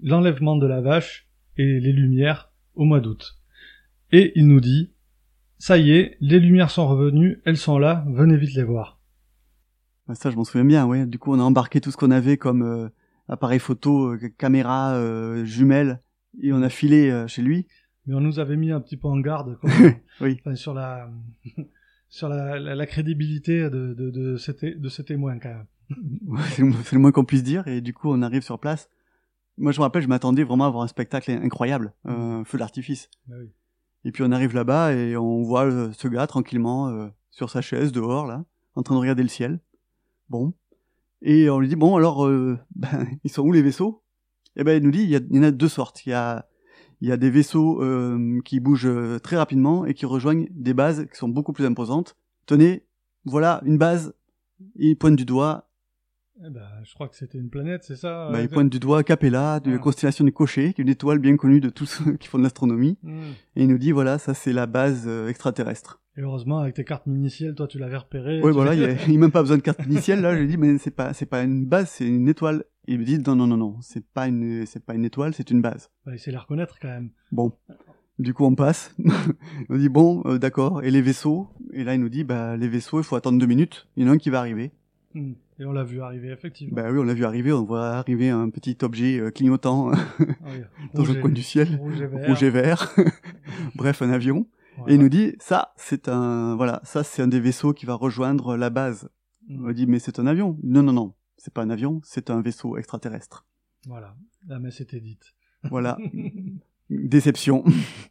l'enlèvement 0.00 0.56
de 0.56 0.66
la 0.66 0.80
vache 0.80 1.28
et 1.56 1.80
les 1.80 1.92
lumières 1.92 2.52
au 2.74 2.84
mois 2.84 3.00
d'août. 3.00 3.38
Et 4.12 4.32
il 4.36 4.46
nous 4.46 4.60
dit, 4.60 4.92
ça 5.58 5.78
y 5.78 5.92
est, 5.92 6.16
les 6.20 6.38
lumières 6.38 6.70
sont 6.70 6.86
revenues, 6.86 7.40
elles 7.44 7.56
sont 7.56 7.78
là, 7.78 8.04
venez 8.08 8.36
vite 8.36 8.54
les 8.54 8.62
voir. 8.62 9.00
Ah, 10.08 10.14
Ça, 10.14 10.30
je 10.30 10.36
m'en 10.36 10.44
souviens 10.44 10.64
bien, 10.64 10.86
ouais. 10.86 11.06
Du 11.06 11.18
coup, 11.18 11.32
on 11.32 11.40
a 11.40 11.42
embarqué 11.42 11.80
tout 11.80 11.90
ce 11.90 11.96
qu'on 11.96 12.10
avait 12.10 12.36
comme 12.36 12.62
euh, 12.62 12.88
appareil 13.28 13.58
photo, 13.58 14.12
euh, 14.12 14.18
caméra, 14.36 14.94
euh, 14.94 15.44
jumelles, 15.44 16.00
et 16.40 16.52
on 16.52 16.62
a 16.62 16.68
filé 16.68 17.24
chez 17.26 17.42
lui. 17.42 17.66
Mais 18.06 18.14
on 18.14 18.20
nous 18.20 18.38
avait 18.38 18.56
mis 18.56 18.70
un 18.70 18.80
petit 18.80 18.96
peu 18.96 19.08
en 19.08 19.18
garde 19.18 19.58
quoi. 19.60 19.70
Oui. 20.20 20.36
Enfin, 20.40 20.54
sur 20.54 20.74
la 20.74 21.10
sur 22.08 22.28
la, 22.28 22.58
la, 22.58 22.74
la 22.74 22.86
crédibilité 22.86 23.62
de, 23.70 23.94
de, 23.94 24.10
de, 24.10 24.36
ce 24.36 24.52
té- 24.52 24.74
de 24.74 24.88
ce 24.88 25.02
témoin 25.02 25.38
quand 25.38 25.48
même. 25.48 25.66
Ouais, 26.26 26.40
c'est 26.52 26.62
le, 26.92 26.98
moins 26.98 27.12
qu'on 27.12 27.24
puisse 27.24 27.42
dire, 27.44 27.66
et 27.68 27.80
du 27.80 27.92
coup, 27.94 28.10
on 28.10 28.22
arrive 28.22 28.42
sur 28.42 28.58
place. 28.58 28.88
Moi, 29.58 29.72
je 29.72 29.78
me 29.78 29.82
rappelle, 29.84 30.02
je 30.02 30.08
m'attendais 30.08 30.42
vraiment 30.44 30.64
à 30.64 30.66
avoir 30.68 30.82
un 30.82 30.88
spectacle 30.88 31.30
incroyable, 31.30 31.92
un 32.04 32.44
feu 32.44 32.58
d'artifice. 32.58 33.08
Bah 33.26 33.36
oui. 33.38 33.50
Et 34.04 34.12
puis 34.12 34.22
on 34.22 34.30
arrive 34.30 34.54
là-bas 34.54 34.92
et 34.92 35.16
on 35.16 35.42
voit 35.42 35.64
euh, 35.66 35.90
ce 35.92 36.06
gars 36.06 36.26
tranquillement 36.28 36.88
euh, 36.90 37.08
sur 37.30 37.50
sa 37.50 37.60
chaise 37.60 37.90
dehors 37.90 38.26
là, 38.26 38.44
en 38.76 38.82
train 38.82 38.94
de 38.94 39.00
regarder 39.00 39.22
le 39.24 39.28
ciel. 39.28 39.58
Bon, 40.28 40.54
Et 41.22 41.50
on 41.50 41.58
lui 41.58 41.66
dit 41.68 41.74
bon 41.76 41.96
alors, 41.96 42.24
euh, 42.26 42.56
ben, 42.76 43.06
ils 43.24 43.30
sont 43.30 43.42
où 43.42 43.50
les 43.52 43.62
vaisseaux? 43.62 44.02
Et 44.54 44.62
ben 44.64 44.76
il 44.80 44.84
nous 44.84 44.92
dit 44.92 45.02
il 45.02 45.10
y, 45.10 45.34
y 45.36 45.38
en 45.40 45.42
a 45.42 45.50
deux 45.50 45.68
sortes. 45.68 46.06
Il 46.06 46.10
y 46.10 46.12
a 46.12 46.46
il 47.00 47.08
y 47.08 47.12
a 47.12 47.16
des 47.16 47.30
vaisseaux 47.30 47.82
euh, 47.82 48.40
qui 48.44 48.60
bougent 48.60 48.86
euh, 48.86 49.18
très 49.18 49.36
rapidement 49.36 49.84
et 49.84 49.94
qui 49.94 50.06
rejoignent 50.06 50.48
des 50.50 50.74
bases 50.74 51.06
qui 51.06 51.16
sont 51.16 51.28
beaucoup 51.28 51.52
plus 51.52 51.66
imposantes. 51.66 52.16
Tenez, 52.46 52.86
voilà 53.24 53.60
une 53.64 53.78
base. 53.78 54.14
Il 54.76 54.96
pointe 54.96 55.16
du 55.16 55.24
doigt. 55.24 55.68
Eh 56.44 56.50
ben, 56.50 56.68
je 56.84 56.92
crois 56.92 57.08
que 57.08 57.16
c'était 57.16 57.38
une 57.38 57.48
planète, 57.48 57.84
c'est 57.84 57.96
ça 57.96 58.28
Bah, 58.30 58.38
euh, 58.38 58.42
il 58.42 58.48
pointe 58.48 58.68
du 58.68 58.78
doigt 58.78 59.02
Capella, 59.02 59.58
de 59.58 59.70
la 59.70 59.78
constellation 59.78 60.24
du 60.24 60.32
Cocher, 60.32 60.74
qui 60.74 60.82
est 60.82 60.84
une 60.84 60.90
étoile 60.90 61.18
bien 61.18 61.36
connue 61.36 61.60
de 61.60 61.70
tous 61.70 61.86
ceux 62.04 62.16
qui 62.16 62.28
font 62.28 62.38
de 62.38 62.42
l'astronomie. 62.42 62.98
Mm. 63.02 63.20
Et 63.56 63.62
il 63.62 63.68
nous 63.68 63.78
dit 63.78 63.92
voilà, 63.92 64.18
ça 64.18 64.34
c'est 64.34 64.52
la 64.52 64.66
base 64.66 65.04
euh, 65.06 65.28
extraterrestre. 65.28 66.02
Et 66.18 66.22
heureusement, 66.22 66.60
avec 66.60 66.74
tes 66.74 66.84
cartes 66.84 67.06
minicielles, 67.06 67.54
toi, 67.54 67.66
tu 67.66 67.78
l'avais 67.78 67.96
repéré. 67.96 68.40
Oui, 68.42 68.52
voilà, 68.52 68.74
il 68.74 68.80
n'y 68.80 68.86
a, 69.16 69.18
même 69.18 69.30
pas 69.30 69.42
besoin 69.42 69.56
de 69.56 69.62
carte 69.62 69.84
initiale. 69.84 70.20
Là, 70.20 70.34
je 70.34 70.40
lui 70.40 70.48
dis, 70.48 70.56
mais 70.56 70.78
c'est 70.78 70.90
pas, 70.90 71.12
c'est 71.12 71.26
pas 71.26 71.42
une 71.42 71.66
base, 71.66 71.90
c'est 71.90 72.06
une 72.06 72.28
étoile. 72.28 72.64
Il 72.88 73.00
me 73.00 73.04
dit, 73.04 73.18
non, 73.18 73.34
non, 73.34 73.46
non, 73.46 73.56
non, 73.56 73.76
c'est 73.80 74.04
pas 74.06 74.28
une, 74.28 74.64
c'est 74.66 74.84
pas 74.84 74.94
une 74.94 75.04
étoile, 75.04 75.34
c'est 75.34 75.50
une 75.50 75.60
base. 75.60 75.90
Bah, 76.04 76.12
il 76.14 76.18
sait 76.18 76.30
la 76.30 76.40
reconnaître 76.40 76.78
quand 76.80 76.88
même. 76.88 77.10
Bon. 77.32 77.52
Du 78.18 78.32
coup, 78.32 78.44
on 78.44 78.54
passe. 78.54 78.94
on 79.68 79.76
dit, 79.76 79.88
bon, 79.88 80.22
euh, 80.24 80.38
d'accord. 80.38 80.82
Et 80.82 80.90
les 80.90 81.02
vaisseaux? 81.02 81.48
Et 81.72 81.84
là, 81.84 81.94
il 81.94 82.00
nous 82.00 82.08
dit, 82.08 82.24
bah, 82.24 82.56
les 82.56 82.68
vaisseaux, 82.68 83.00
il 83.00 83.04
faut 83.04 83.16
attendre 83.16 83.38
deux 83.38 83.46
minutes. 83.46 83.88
Il 83.96 84.04
y 84.04 84.06
en 84.06 84.10
a 84.10 84.14
un 84.14 84.18
qui 84.18 84.30
va 84.30 84.38
arriver. 84.38 84.70
Mm. 85.14 85.32
Et 85.58 85.64
on 85.64 85.72
l'a 85.72 85.84
vu 85.84 86.00
arriver, 86.00 86.30
effectivement. 86.30 86.74
Bah 86.76 86.88
oui, 86.90 86.98
on 86.98 87.02
l'a 87.02 87.14
vu 87.14 87.24
arriver. 87.24 87.52
On 87.52 87.64
voit 87.64 87.88
arriver 87.88 88.28
un 88.28 88.50
petit 88.50 88.76
objet 88.82 89.18
euh, 89.18 89.30
clignotant 89.30 89.90
oui. 90.18 90.26
dans 90.94 91.04
et- 91.04 91.20
coin 91.20 91.30
du 91.30 91.42
ciel. 91.42 91.76
rouge 91.76 92.00
et 92.00 92.06
vert. 92.06 92.26
Rouge 92.28 92.42
et 92.42 92.50
vert. 92.50 92.94
Bref, 93.74 94.02
un 94.02 94.10
avion. 94.10 94.46
Voilà. 94.76 94.92
Et 94.92 94.96
il 94.96 95.00
nous 95.00 95.08
dit, 95.08 95.34
ça, 95.38 95.72
c'est 95.76 96.08
un, 96.08 96.54
voilà, 96.56 96.80
ça, 96.84 97.02
c'est 97.02 97.22
un 97.22 97.28
des 97.28 97.40
vaisseaux 97.40 97.72
qui 97.72 97.86
va 97.86 97.94
rejoindre 97.94 98.56
la 98.56 98.68
base. 98.70 99.08
Mm. 99.48 99.66
On 99.66 99.72
dit, 99.72 99.86
mais 99.86 99.98
c'est 99.98 100.18
un 100.18 100.26
avion. 100.26 100.58
Non, 100.62 100.82
non, 100.82 100.92
non. 100.92 101.14
C'est 101.36 101.52
pas 101.52 101.62
un 101.62 101.70
avion, 101.70 102.00
c'est 102.04 102.30
un 102.30 102.40
vaisseau 102.40 102.76
extraterrestre. 102.76 103.44
Voilà. 103.86 104.14
La 104.48 104.58
messe 104.58 104.80
était 104.80 105.00
dite. 105.00 105.34
Voilà. 105.64 105.98
Déception. 106.90 107.64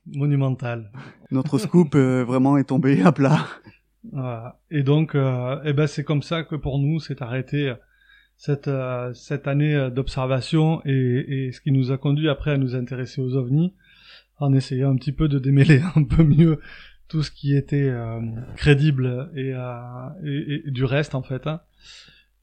Monumentale. 0.06 0.92
Notre 1.32 1.58
scoop 1.58 1.96
euh, 1.96 2.24
vraiment 2.24 2.58
est 2.58 2.66
tombé 2.66 3.02
à 3.02 3.12
plat. 3.12 3.46
Voilà. 4.12 4.60
Et 4.70 4.84
donc, 4.84 5.16
euh, 5.16 5.60
eh 5.66 5.74
ben, 5.74 5.88
c'est 5.88 6.04
comme 6.04 6.22
ça 6.22 6.44
que 6.44 6.56
pour 6.56 6.78
nous, 6.80 7.00
s'est 7.00 7.24
arrêté 7.24 7.70
euh, 7.70 7.76
cette, 8.38 8.68
euh, 8.68 9.14
cette 9.14 9.48
année 9.48 9.90
d'observation 9.92 10.82
et, 10.86 10.92
et 11.48 11.52
ce 11.52 11.62
qui 11.62 11.72
nous 11.72 11.92
a 11.92 11.98
conduit 11.98 12.28
après 12.30 12.52
à 12.52 12.58
nous 12.58 12.76
intéresser 12.76 13.22
aux 13.22 13.36
ovnis 13.36 13.74
en 14.40 14.54
essayant 14.54 14.92
un 14.92 14.98
petit 14.98 15.14
peu 15.14 15.30
de 15.30 15.40
démêler 15.40 15.82
un 15.96 16.04
peu 16.04 16.24
mieux 16.24 16.60
tout 17.08 17.24
ce 17.24 17.32
qui 17.32 17.56
était 17.56 17.94
crédible 18.58 19.30
et, 19.36 19.54
et, 20.26 20.68
et 20.68 20.72
du 20.72 20.84
reste 20.84 21.14
en 21.16 21.22
fait. 21.22 21.46
hein. 21.48 21.62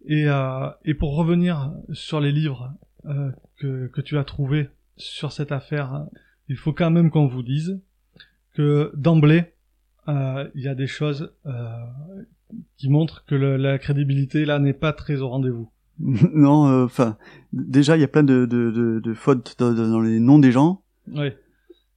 Et, 0.06 0.24
euh, 0.28 0.68
et 0.84 0.94
pour 0.94 1.14
revenir 1.16 1.72
sur 1.92 2.20
les 2.20 2.32
livres 2.32 2.72
euh, 3.06 3.30
que, 3.58 3.86
que 3.88 4.00
tu 4.00 4.18
as 4.18 4.24
trouvés 4.24 4.68
sur 4.96 5.32
cette 5.32 5.52
affaire, 5.52 6.06
il 6.48 6.56
faut 6.56 6.72
quand 6.72 6.90
même 6.90 7.10
qu'on 7.10 7.26
vous 7.26 7.42
dise 7.42 7.80
que 8.54 8.92
d'emblée, 8.96 9.44
euh, 10.08 10.48
il 10.54 10.62
y 10.62 10.68
a 10.68 10.74
des 10.74 10.86
choses 10.86 11.32
euh, 11.46 11.52
qui 12.76 12.88
montrent 12.88 13.24
que 13.24 13.34
le- 13.34 13.56
la 13.56 13.78
crédibilité 13.78 14.44
là 14.44 14.58
n'est 14.58 14.72
pas 14.72 14.92
très 14.92 15.20
au 15.20 15.28
rendez-vous. 15.28 15.70
non, 16.00 16.66
euh, 16.68 16.84
enfin, 16.84 17.16
déjà, 17.52 17.96
il 17.96 18.00
y 18.00 18.04
a 18.04 18.08
plein 18.08 18.22
de, 18.24 18.44
de, 18.46 18.70
de, 18.70 19.00
de 19.00 19.14
fautes 19.14 19.54
dans, 19.58 19.72
dans 19.72 20.00
les 20.00 20.18
noms 20.20 20.38
des 20.38 20.50
gens. 20.52 20.82
Oui. 21.08 21.28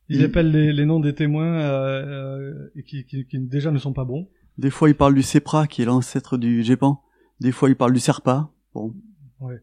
Il 0.10 0.18
Il- 0.18 0.24
appelle 0.26 0.52
les, 0.52 0.72
les 0.74 0.86
noms 0.86 1.00
des 1.00 1.16
témoins 1.16 1.60
euh, 1.60 2.06
euh, 2.06 2.72
et 2.76 2.84
qui, 2.84 3.06
qui, 3.06 3.26
qui 3.26 3.40
déjà 3.40 3.72
ne 3.72 3.80
sont 3.80 3.94
pas 3.94 4.06
bons. 4.06 4.28
Des 4.58 4.70
fois, 4.70 4.90
il 4.90 4.96
parle 4.96 5.16
du 5.16 5.24
Cepra, 5.24 5.66
qui 5.68 5.82
est 5.82 5.86
l'ancêtre 5.86 6.38
du 6.38 6.62
Gépan. 6.64 7.02
Des 7.40 7.52
fois, 7.52 7.70
il 7.70 7.76
parle 7.76 7.94
du 7.94 8.00
Serpa. 8.00 8.50
Bon. 8.74 8.94
Ouais. 9.40 9.62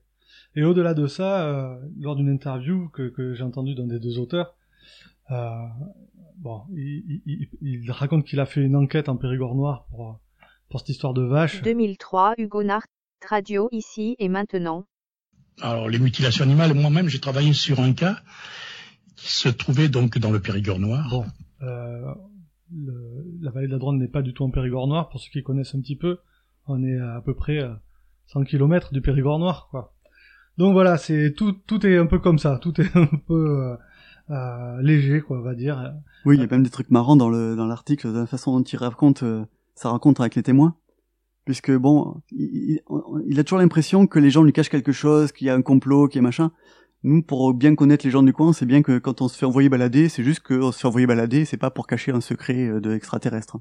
Et 0.55 0.65
au-delà 0.65 0.95
de 0.95 1.07
ça, 1.07 1.47
euh, 1.47 1.79
lors 1.99 2.17
d'une 2.17 2.29
interview 2.29 2.89
que, 2.91 3.09
que 3.09 3.35
j'ai 3.35 3.43
entendue 3.43 3.75
d'un 3.75 3.87
des 3.87 3.99
deux 3.99 4.19
auteurs, 4.19 4.55
euh, 5.31 5.49
bon, 6.37 6.63
il, 6.75 7.23
il, 7.25 7.49
il- 7.63 7.91
raconte 7.91 8.27
qu'il 8.27 8.39
a 8.41 8.47
fait 8.47 8.61
une 8.63 8.77
enquête 8.77 9.09
en 9.09 9.17
Périgord 9.17 9.55
noir 9.55 9.87
pour, 9.91 10.21
pour 10.69 10.81
cette 10.81 10.91
histoire 10.91 11.15
de 11.15 11.23
vache. 11.23 11.63
2003 11.63 12.35
Hugo 12.37 12.63
Nart, 12.63 12.85
radio 13.27 13.69
ici 13.73 14.15
et 14.19 14.29
maintenant. 14.29 14.85
Alors, 15.63 15.89
les 15.89 15.99
mutilations 15.99 16.45
animales, 16.45 16.75
moi-même, 16.75 17.09
j'ai 17.09 17.21
travaillé 17.21 17.53
sur 17.55 17.81
un 17.81 17.93
cas 17.95 18.19
qui 19.17 19.31
se 19.33 19.49
trouvait 19.49 19.89
donc 19.89 20.19
dans 20.19 20.31
le 20.31 20.41
Périgord 20.41 20.79
noir. 20.81 21.09
Bon, 21.11 21.25
euh, 21.63 22.15
le- 22.75 23.25
la 23.41 23.51
vallée 23.51 23.69
de 23.69 23.73
la 23.73 23.79
Dronne 23.79 23.99
n'est 23.99 24.09
pas 24.09 24.23
du 24.23 24.35
tout 24.35 24.45
en 24.45 24.51
Périgord 24.51 24.87
noir, 24.87 25.09
pour 25.09 25.21
ceux 25.21 25.31
qui 25.31 25.43
connaissent 25.43 25.75
un 25.75 25.81
petit 25.81 25.97
peu. 25.97 26.19
On 26.67 26.83
est 26.85 26.99
à, 26.99 27.21
peu 27.25 27.35
près 27.35 27.61
à 27.61 27.81
100 28.27 28.45
km 28.45 28.93
du 28.93 29.01
Périgord 29.01 29.39
noir, 29.39 29.69
quoi. 29.71 29.95
Donc 30.59 30.75
voilà, 30.75 30.99
c'est 30.99 31.33
tout, 31.33 31.53
tout 31.53 31.87
est 31.87 31.97
un 31.97 32.07
peu 32.07 32.19
comme 32.19 32.39
ça, 32.39 32.59
tout 32.59 32.81
est 32.81 32.91
un 32.97 33.09
peu 33.27 33.61
euh, 33.61 33.77
euh, 34.31 34.83
léger, 34.83 35.21
quoi, 35.21 35.39
on 35.39 35.43
va 35.43 35.55
dire. 35.55 35.93
Oui, 36.25 36.37
il 36.37 36.41
y 36.41 36.45
a 36.45 36.47
même 36.47 36.63
des 36.63 36.71
trucs 36.71 36.91
marrants 36.91 37.17
dans 37.17 37.29
le 37.29 37.57
dans 37.57 37.67
l'article, 37.67 38.13
de 38.13 38.19
la 38.21 38.27
façon 38.27 38.59
dont 38.59 38.65
il 38.65 38.77
raconte 38.77 39.23
euh, 39.23 39.45
sa 39.75 39.89
rencontre 39.91 40.21
avec 40.21 40.35
les 40.35 40.43
témoins. 40.43 40.77
Puisque 41.45 41.73
bon, 41.73 42.23
il, 42.31 42.81
a 43.37 43.43
toujours 43.43 43.59
l'impression 43.59 44.07
que 44.07 44.21
les 44.21 44.31
gens 44.31 44.45
lui 44.45 44.53
cachent 44.53 44.69
quelque 44.69 44.93
chose, 44.93 45.33
qu'il 45.33 45.49
y 45.49 45.51
a 45.51 45.55
un 45.55 45.63
complot, 45.63 46.07
qu'il 46.07 46.21
y 46.21 46.21
a 46.21 46.23
machin. 46.23 46.53
Nous, 47.03 47.21
pour 47.21 47.53
bien 47.53 47.75
connaître 47.75 48.07
les 48.07 48.13
gens 48.13 48.23
du 48.23 48.33
coin, 48.33 48.53
c'est 48.53 48.67
bien 48.67 48.83
que 48.83 48.99
quand 48.99 49.23
on 49.23 49.29
se 49.29 49.37
fait 49.37 49.45
envoyer 49.45 49.69
balader, 49.69 50.09
c'est 50.09 50.23
juste 50.23 50.41
qu'on 50.41 50.71
se 50.71 50.79
fait 50.79 50.87
envoyer 50.87 51.09
balader, 51.09 51.45
c'est 51.45 51.57
pas 51.57 51.71
pour 51.71 51.89
cacher 51.89 52.13
un 52.13 52.21
secret 52.21 52.69
euh, 52.69 52.81
de 52.81 52.95
extraterrestre. 52.95 53.59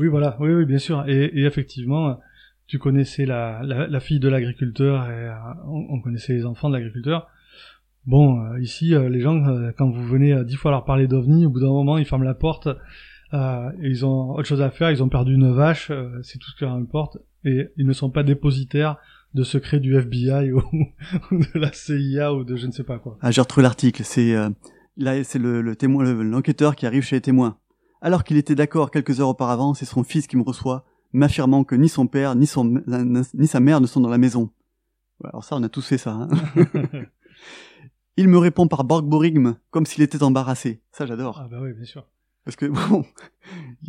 Oui, 0.00 0.08
voilà, 0.08 0.36
oui, 0.40 0.50
oui, 0.52 0.64
bien 0.64 0.78
sûr. 0.78 1.04
Et, 1.06 1.30
effectivement, 1.44 2.18
tu 2.66 2.78
connaissais 2.78 3.26
la, 3.26 3.62
la, 3.62 4.00
fille 4.00 4.18
de 4.18 4.28
l'agriculteur 4.28 5.04
et 5.10 5.28
euh, 5.28 5.32
on, 5.66 5.86
on 5.90 6.00
connaissait 6.00 6.32
les 6.32 6.46
enfants 6.46 6.68
de 6.70 6.74
l'agriculteur. 6.74 7.28
Bon, 8.06 8.40
euh, 8.40 8.60
ici, 8.60 8.94
euh, 8.94 9.10
les 9.10 9.20
gens, 9.20 9.44
quand 9.76 9.90
vous 9.90 10.06
venez 10.06 10.42
dix 10.44 10.56
fois 10.56 10.70
leur 10.70 10.84
parler 10.84 11.06
d'ovni, 11.06 11.44
au 11.44 11.50
bout 11.50 11.60
d'un 11.60 11.68
moment, 11.68 11.98
ils 11.98 12.06
ferment 12.06 12.24
la 12.24 12.34
porte 12.34 12.68
et 13.32 13.36
ils 13.88 14.04
ont 14.04 14.30
autre 14.30 14.48
chose 14.48 14.62
à 14.62 14.70
faire. 14.70 14.90
Ils 14.90 15.02
ont 15.02 15.08
perdu 15.08 15.34
une 15.34 15.52
vache, 15.52 15.92
c'est 16.22 16.38
tout 16.38 16.50
ce 16.50 16.56
qui 16.56 16.64
leur 16.64 16.74
importe, 16.74 17.18
et 17.44 17.68
ils 17.76 17.86
ne 17.86 17.92
sont 17.92 18.10
pas 18.10 18.22
dépositaires 18.22 18.96
de 19.34 19.44
secrets 19.44 19.78
du 19.78 19.96
FBI 19.96 20.50
ou, 20.52 20.62
de 21.30 21.58
la 21.58 21.72
CIA 21.72 22.34
ou 22.34 22.42
de 22.42 22.56
je 22.56 22.66
ne 22.66 22.72
sais 22.72 22.82
pas 22.82 22.98
quoi. 22.98 23.18
Ah, 23.20 23.30
j'ai 23.30 23.40
retrouvé 23.40 23.62
l'article. 23.62 24.02
C'est 24.04 24.34
là, 24.96 25.22
c'est 25.22 25.38
le, 25.38 25.76
témoin, 25.76 26.04
le- 26.04 26.22
l'enquêteur 26.22 26.74
qui 26.74 26.86
arrive 26.86 27.02
chez 27.02 27.16
les 27.16 27.20
témoins. 27.20 27.56
Alors 28.02 28.24
qu'il 28.24 28.36
était 28.36 28.54
d'accord 28.54 28.90
quelques 28.90 29.20
heures 29.20 29.28
auparavant, 29.28 29.74
c'est 29.74 29.84
son 29.84 30.04
fils 30.04 30.26
qui 30.26 30.36
me 30.36 30.42
reçoit, 30.42 30.84
m'affirmant 31.12 31.64
que 31.64 31.74
ni 31.74 31.88
son 31.88 32.06
père 32.06 32.34
ni 32.34 32.46
son 32.46 32.82
ni 33.34 33.46
sa 33.46 33.60
mère 33.60 33.80
ne 33.80 33.86
sont 33.86 34.00
dans 34.00 34.08
la 34.08 34.18
maison. 34.18 34.50
Alors 35.24 35.44
ça, 35.44 35.56
on 35.56 35.62
a 35.62 35.68
tous 35.68 35.86
fait 35.86 35.98
ça. 35.98 36.12
Hein 36.12 36.28
Il 38.16 38.28
me 38.28 38.38
répond 38.38 38.68
par 38.68 38.84
borgborigme, 38.84 39.54
comme 39.70 39.86
s'il 39.86 40.02
était 40.02 40.22
embarrassé. 40.22 40.82
Ça, 40.92 41.06
j'adore. 41.06 41.40
Ah 41.42 41.48
bah 41.50 41.58
oui, 41.62 41.72
bien 41.72 41.84
sûr. 41.84 42.06
Parce 42.44 42.56
que 42.56 42.66
bon, 42.90 43.04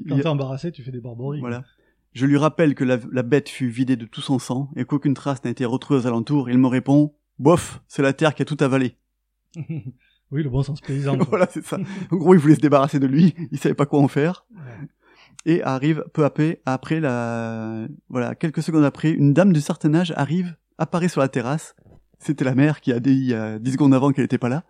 Quand 0.08 0.18
t'es 0.20 0.28
embarrassé, 0.28 0.72
tu 0.72 0.84
fais 0.84 0.92
des 0.92 1.02
barbaries. 1.02 1.40
voilà. 1.40 1.64
Je 2.14 2.26
lui 2.26 2.38
rappelle 2.38 2.76
que 2.76 2.84
la, 2.84 2.98
la 3.12 3.24
bête 3.24 3.48
fut 3.48 3.70
vidée 3.70 3.96
de 3.96 4.06
tout 4.06 4.20
son 4.20 4.38
sang 4.40 4.70
et 4.76 4.84
qu'aucune 4.84 5.14
trace 5.14 5.42
n'a 5.46 5.50
été 5.50 5.64
retrouvée 5.64 6.02
aux 6.02 6.08
alentours. 6.08 6.50
Il 6.50 6.58
me 6.58 6.68
répond, 6.68 7.14
bof, 7.40 7.82
c'est 7.88 8.02
la 8.02 8.12
terre 8.12 8.36
qui 8.36 8.42
a 8.42 8.46
tout 8.46 8.58
avalé. 8.60 8.98
oui, 10.32 10.44
le 10.44 10.50
bon 10.50 10.64
sens 10.64 10.82
paysan. 10.82 11.18
quoi. 11.18 11.28
voilà, 11.30 11.48
c'est 11.50 11.64
ça. 11.64 11.78
En 12.12 12.16
gros, 12.18 12.34
il 12.34 12.40
voulait 12.40 12.56
se 12.56 12.62
débarrasser 12.62 13.00
de 13.00 13.08
lui, 13.08 13.36
il 13.52 13.60
savait 13.60 13.76
pas 13.76 13.86
quoi 13.86 14.00
en 14.00 14.08
faire. 14.08 14.46
Et 15.46 15.64
arrive 15.64 16.06
peu 16.14 16.24
à 16.24 16.30
peu, 16.30 16.58
après 16.66 17.00
la, 17.00 17.88
voilà, 18.10 18.36
quelques 18.36 18.62
secondes 18.62 18.84
après, 18.84 19.12
une 19.12 19.34
dame 19.34 19.54
de 19.54 19.60
certain 19.60 19.94
âge 19.96 20.14
arrive, 20.16 20.56
apparaît 20.78 21.08
sur 21.08 21.22
la 21.22 21.30
terrasse. 21.30 21.76
C'était 22.20 22.46
la 22.46 22.54
mère 22.54 22.82
qui 22.82 22.94
a 22.94 23.00
dit 23.00 23.14
il 23.14 23.26
y 23.26 23.34
a 23.34 23.58
10 23.58 23.72
secondes 23.72 23.94
avant 23.96 24.12
qu'elle 24.12 24.26
était 24.26 24.38
pas 24.38 24.50
là. 24.50 24.64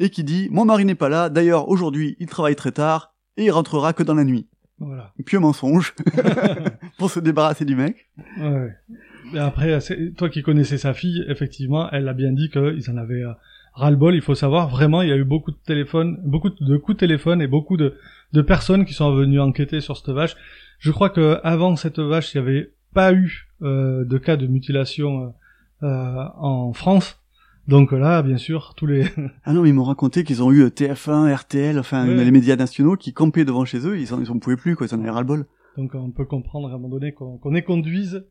Et 0.00 0.10
qui 0.10 0.24
dit, 0.24 0.48
mon 0.50 0.64
mari 0.64 0.84
n'est 0.84 0.96
pas 0.96 1.08
là, 1.08 1.28
d'ailleurs, 1.28 1.68
aujourd'hui, 1.68 2.16
il 2.18 2.26
travaille 2.26 2.56
très 2.56 2.72
tard, 2.72 3.14
et 3.36 3.44
il 3.44 3.50
rentrera 3.50 3.92
que 3.92 4.02
dans 4.02 4.14
la 4.14 4.24
nuit. 4.24 4.48
Voilà. 4.78 5.12
Pieux 5.24 5.38
mensonge. 5.40 5.94
pour 6.98 7.10
se 7.10 7.20
débarrasser 7.20 7.64
du 7.64 7.76
mec. 7.76 8.08
Ouais. 8.38 8.72
Mais 9.32 9.38
après, 9.38 9.78
toi 10.16 10.28
qui 10.28 10.42
connaissais 10.42 10.78
sa 10.78 10.94
fille, 10.94 11.24
effectivement, 11.28 11.90
elle 11.90 12.08
a 12.08 12.14
bien 12.14 12.32
dit 12.32 12.50
qu'ils 12.50 12.90
en 12.90 12.96
avaient 12.96 13.24
euh, 13.24 13.32
ras-le-bol. 13.78 14.14
Il 14.14 14.22
faut 14.22 14.34
savoir, 14.34 14.68
vraiment, 14.68 15.02
il 15.02 15.08
y 15.08 15.12
a 15.12 15.16
eu 15.16 15.24
beaucoup 15.24 15.50
de 15.50 15.56
téléphones, 15.64 16.18
beaucoup 16.24 16.50
de 16.50 16.76
coups 16.76 16.96
de 16.96 17.00
téléphone 17.00 17.40
et 17.40 17.46
beaucoup 17.46 17.76
de, 17.76 17.94
de 18.32 18.42
personnes 18.42 18.84
qui 18.84 18.94
sont 18.94 19.12
venues 19.14 19.40
enquêter 19.40 19.80
sur 19.80 19.96
cette 19.96 20.10
vache. 20.10 20.36
Je 20.78 20.90
crois 20.90 21.10
que 21.10 21.38
avant 21.44 21.76
cette 21.76 21.98
vache, 21.98 22.34
il 22.34 22.40
n'y 22.40 22.48
avait 22.48 22.72
pas 22.94 23.12
eu 23.12 23.48
euh, 23.62 24.04
de 24.04 24.18
cas 24.18 24.36
de 24.36 24.46
mutilation 24.46 25.32
euh, 25.82 25.86
euh, 25.86 26.24
en 26.38 26.72
France. 26.72 27.20
Donc 27.66 27.92
là, 27.92 28.22
bien 28.22 28.38
sûr, 28.38 28.72
tous 28.76 28.86
les... 28.86 29.04
Ah 29.44 29.52
non, 29.52 29.62
mais 29.62 29.68
ils 29.68 29.74
m'ont 29.74 29.84
raconté 29.84 30.24
qu'ils 30.24 30.42
ont 30.42 30.50
eu 30.50 30.62
euh, 30.62 30.70
TF1, 30.70 31.34
RTL, 31.34 31.78
enfin, 31.78 32.06
Ouais. 32.08 32.24
les 32.24 32.30
médias 32.30 32.56
nationaux 32.56 32.96
qui 32.96 33.12
campaient 33.12 33.44
devant 33.44 33.64
chez 33.66 33.86
eux, 33.86 33.98
ils 33.98 34.12
en, 34.14 34.20
ils 34.22 34.30
en 34.30 34.38
pouvaient 34.38 34.56
plus, 34.56 34.74
quoi, 34.74 34.86
ils 34.90 34.94
en 34.94 35.00
avaient 35.00 35.10
ras-le-bol. 35.10 35.44
Donc 35.76 35.94
on 35.94 36.10
peut 36.10 36.24
comprendre 36.24 36.68
à 36.68 36.70
un 36.70 36.78
moment 36.78 36.88
donné 36.88 37.12
qu'on 37.12 37.36
qu'on 37.38 37.54
éconduise 37.54 38.24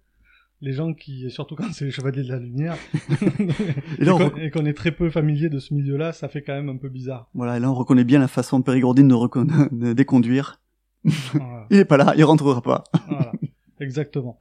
les 0.61 0.73
gens 0.73 0.93
qui, 0.93 1.29
surtout 1.29 1.55
quand 1.55 1.71
c'est 1.71 1.85
les 1.85 1.91
chevaliers 1.91 2.23
de 2.23 2.29
la 2.31 2.39
lumière, 2.39 2.75
Et 2.95 4.01
et 4.01 4.05
là, 4.05 4.15
on 4.15 4.17
qu'on 4.17 4.27
re- 4.29 4.39
et 4.41 4.49
qu'on 4.51 4.65
est 4.65 4.73
très 4.73 4.91
peu 4.91 5.09
familier 5.09 5.49
de 5.49 5.59
ce 5.59 5.73
milieu-là, 5.73 6.13
ça 6.13 6.27
fait 6.29 6.41
quand 6.41 6.53
même 6.53 6.69
un 6.69 6.77
peu 6.77 6.89
bizarre. 6.89 7.29
Voilà, 7.33 7.57
et 7.57 7.59
là, 7.59 7.69
on 7.69 7.73
reconnaît 7.75 8.03
bien 8.03 8.19
la 8.19 8.27
façon 8.27 8.61
périgourdine 8.61 9.07
de, 9.07 9.13
recon- 9.15 9.69
de 9.71 9.93
déconduire. 9.93 10.59
Voilà. 11.03 11.67
il 11.71 11.77
est 11.77 11.85
pas 11.85 11.97
là, 11.97 12.13
il 12.17 12.23
rentrera 12.23 12.61
pas. 12.61 12.83
Voilà. 13.07 13.31
Exactement. 13.79 14.39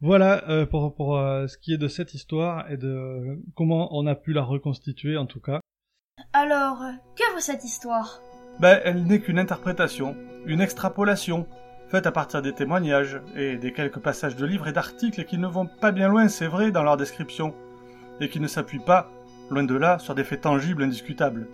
Voilà 0.00 0.48
euh, 0.50 0.66
pour, 0.66 0.94
pour 0.94 1.16
euh, 1.18 1.46
ce 1.48 1.56
qui 1.58 1.72
est 1.72 1.78
de 1.78 1.88
cette 1.88 2.14
histoire 2.14 2.70
et 2.70 2.76
de 2.76 3.40
comment 3.54 3.88
on 3.96 4.06
a 4.06 4.14
pu 4.14 4.32
la 4.32 4.42
reconstituer 4.42 5.16
en 5.16 5.26
tout 5.26 5.40
cas. 5.40 5.60
Alors, 6.32 6.78
que 7.16 7.32
vaut 7.34 7.40
cette 7.40 7.64
histoire? 7.64 8.20
Ben, 8.60 8.80
elle 8.84 9.04
n'est 9.04 9.20
qu'une 9.20 9.38
interprétation, 9.38 10.16
une 10.46 10.60
extrapolation, 10.60 11.46
faite 11.88 12.06
à 12.06 12.12
partir 12.12 12.42
des 12.42 12.52
témoignages 12.52 13.20
et 13.36 13.56
des 13.56 13.72
quelques 13.72 13.98
passages 13.98 14.36
de 14.36 14.44
livres 14.44 14.68
et 14.68 14.72
d'articles 14.72 15.24
qui 15.24 15.38
ne 15.38 15.46
vont 15.46 15.66
pas 15.66 15.92
bien 15.92 16.08
loin, 16.08 16.28
c'est 16.28 16.46
vrai, 16.46 16.70
dans 16.70 16.82
leur 16.82 16.96
description, 16.96 17.54
et 18.20 18.28
qui 18.28 18.40
ne 18.40 18.48
s'appuient 18.48 18.78
pas, 18.78 19.10
loin 19.50 19.62
de 19.62 19.74
là, 19.74 19.98
sur 19.98 20.14
des 20.14 20.24
faits 20.24 20.42
tangibles 20.42 20.82
indiscutables. 20.82 21.48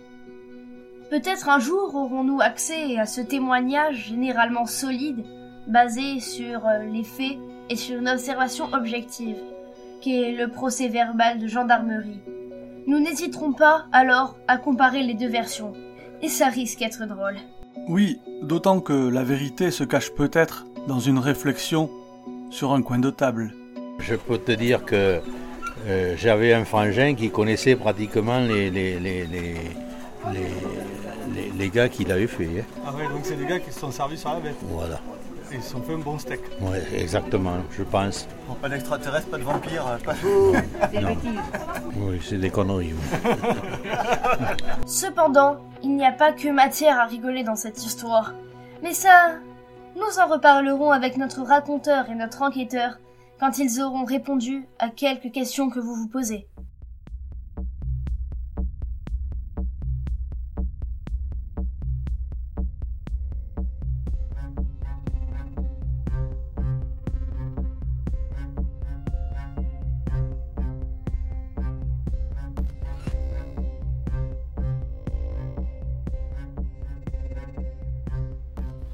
Peut-être 1.09 1.49
un 1.49 1.59
jour 1.59 1.93
aurons-nous 1.93 2.41
accès 2.41 2.97
à 2.97 3.05
ce 3.05 3.21
témoignage 3.21 4.07
généralement 4.07 4.65
solide, 4.65 5.23
basé 5.67 6.19
sur 6.19 6.65
euh, 6.65 6.79
les 6.91 7.03
faits 7.03 7.37
et 7.69 7.75
sur 7.75 7.99
une 7.99 8.09
observation 8.09 8.73
objective, 8.73 9.37
qui 10.01 10.21
est 10.21 10.31
le 10.31 10.49
procès 10.49 10.87
verbal 10.87 11.39
de 11.39 11.47
gendarmerie. 11.47 12.21
Nous 12.87 12.99
n'hésiterons 12.99 13.53
pas 13.53 13.85
alors 13.91 14.35
à 14.47 14.57
comparer 14.57 15.03
les 15.03 15.13
deux 15.13 15.29
versions, 15.29 15.73
et 16.21 16.27
ça 16.27 16.47
risque 16.47 16.79
d'être 16.79 17.05
drôle. 17.05 17.37
Oui, 17.87 18.19
d'autant 18.41 18.79
que 18.79 18.93
la 19.09 19.23
vérité 19.23 19.71
se 19.71 19.83
cache 19.83 20.11
peut-être 20.11 20.65
dans 20.87 20.99
une 20.99 21.19
réflexion 21.19 21.89
sur 22.49 22.73
un 22.73 22.81
coin 22.81 22.99
de 22.99 23.09
table. 23.09 23.53
Je 23.99 24.15
peux 24.15 24.37
te 24.37 24.51
dire 24.51 24.85
que 24.85 25.19
euh, 25.87 26.15
j'avais 26.17 26.53
un 26.53 26.65
frangin 26.65 27.13
qui 27.15 27.29
connaissait 27.29 27.75
pratiquement 27.75 28.39
les, 28.39 28.69
les, 28.69 28.99
les, 28.99 29.25
les, 29.25 29.55
les, 30.33 31.51
les 31.57 31.69
gars 31.69 31.89
qu'il 31.89 32.11
avait 32.11 32.27
fait. 32.27 32.45
hein. 32.59 32.63
Ah 32.85 32.93
ouais, 32.95 33.03
donc 33.03 33.21
c'est 33.23 33.35
des 33.35 33.45
gars 33.45 33.59
qui 33.59 33.71
se 33.71 33.79
sont 33.79 33.91
servis 33.91 34.17
sur 34.17 34.29
la 34.33 34.39
bête. 34.39 34.55
Voilà. 34.69 34.99
Ils 35.53 35.61
sont 35.61 35.81
fait 35.81 35.93
un 35.93 35.99
bon 35.99 36.17
steak. 36.17 36.41
Ouais, 36.61 36.83
exactement, 36.95 37.57
je 37.71 37.83
pense. 37.83 38.27
Bon, 38.47 38.55
pas 38.55 38.69
d'extraterrestres, 38.69 39.27
pas 39.29 39.37
de 39.37 39.43
vampires, 39.43 39.99
pas 40.03 40.13
Non. 40.99 41.17
Oui, 41.97 42.19
c'est 42.23 42.37
des 42.37 42.49
conneries. 42.49 42.93
oui. 42.93 43.19
Cependant, 44.87 45.57
il 45.83 45.95
n'y 45.95 46.05
a 46.05 46.11
pas 46.11 46.31
que 46.31 46.49
matière 46.49 46.99
à 46.99 47.05
rigoler 47.05 47.43
dans 47.43 47.55
cette 47.55 47.85
histoire. 47.85 48.33
Mais 48.81 48.93
ça, 48.93 49.35
nous 49.95 50.19
en 50.19 50.27
reparlerons 50.27 50.91
avec 50.91 51.17
notre 51.17 51.41
raconteur 51.43 52.09
et 52.09 52.15
notre 52.15 52.41
enquêteur 52.41 52.97
quand 53.39 53.59
ils 53.59 53.81
auront 53.81 54.05
répondu 54.05 54.65
à 54.79 54.89
quelques 54.89 55.31
questions 55.31 55.69
que 55.69 55.79
vous 55.79 55.95
vous 55.95 56.07
posez. 56.07 56.47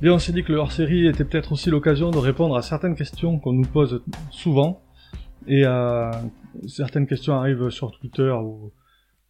Et 0.02 0.10
on 0.10 0.18
s'est 0.18 0.32
dit 0.32 0.44
que 0.44 0.54
le 0.54 0.60
hors-série 0.60 1.08
était 1.08 1.26
peut-être 1.26 1.52
aussi 1.52 1.70
l'occasion 1.70 2.10
de 2.10 2.18
répondre 2.18 2.56
à 2.56 2.62
certaines 2.62 2.96
questions 2.96 3.38
qu'on 3.38 3.52
nous 3.52 3.68
pose 3.68 4.02
souvent. 4.32 4.82
Et 5.46 5.66
euh, 5.66 6.10
certaines 6.68 7.06
questions 7.06 7.34
arrivent 7.34 7.70
sur 7.70 7.92
Twitter 7.92 8.32
ou, 8.32 8.72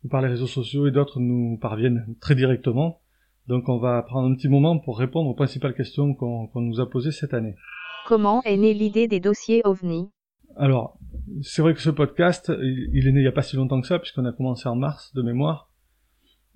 ou 0.03 0.07
par 0.09 0.21
les 0.21 0.27
réseaux 0.27 0.47
sociaux 0.47 0.85
et 0.87 0.91
d'autres 0.91 1.19
nous 1.19 1.57
parviennent 1.57 2.05
très 2.21 2.35
directement. 2.35 3.01
Donc 3.47 3.67
on 3.67 3.79
va 3.79 4.03
prendre 4.03 4.29
un 4.29 4.35
petit 4.35 4.47
moment 4.47 4.77
pour 4.77 4.99
répondre 4.99 5.27
aux 5.29 5.33
principales 5.33 5.73
questions 5.73 6.13
qu'on 6.13 6.49
nous 6.61 6.79
a 6.79 6.87
posées 6.87 7.11
cette 7.11 7.33
année. 7.33 7.55
Comment 8.05 8.43
est 8.43 8.57
née 8.57 8.75
l'idée 8.75 9.07
des 9.07 9.19
dossiers 9.19 9.61
OVNI? 9.65 10.09
Alors, 10.55 10.99
c'est 11.41 11.63
vrai 11.63 11.73
que 11.73 11.81
ce 11.81 11.89
podcast, 11.89 12.51
il 12.61 12.89
il 12.93 13.07
est 13.07 13.11
né 13.11 13.21
il 13.21 13.23
y 13.23 13.27
a 13.27 13.31
pas 13.31 13.41
si 13.41 13.55
longtemps 13.55 13.81
que 13.81 13.87
ça, 13.87 13.97
puisqu'on 13.97 14.25
a 14.25 14.33
commencé 14.33 14.67
en 14.67 14.75
mars 14.75 15.13
de 15.15 15.21
mémoire. 15.23 15.68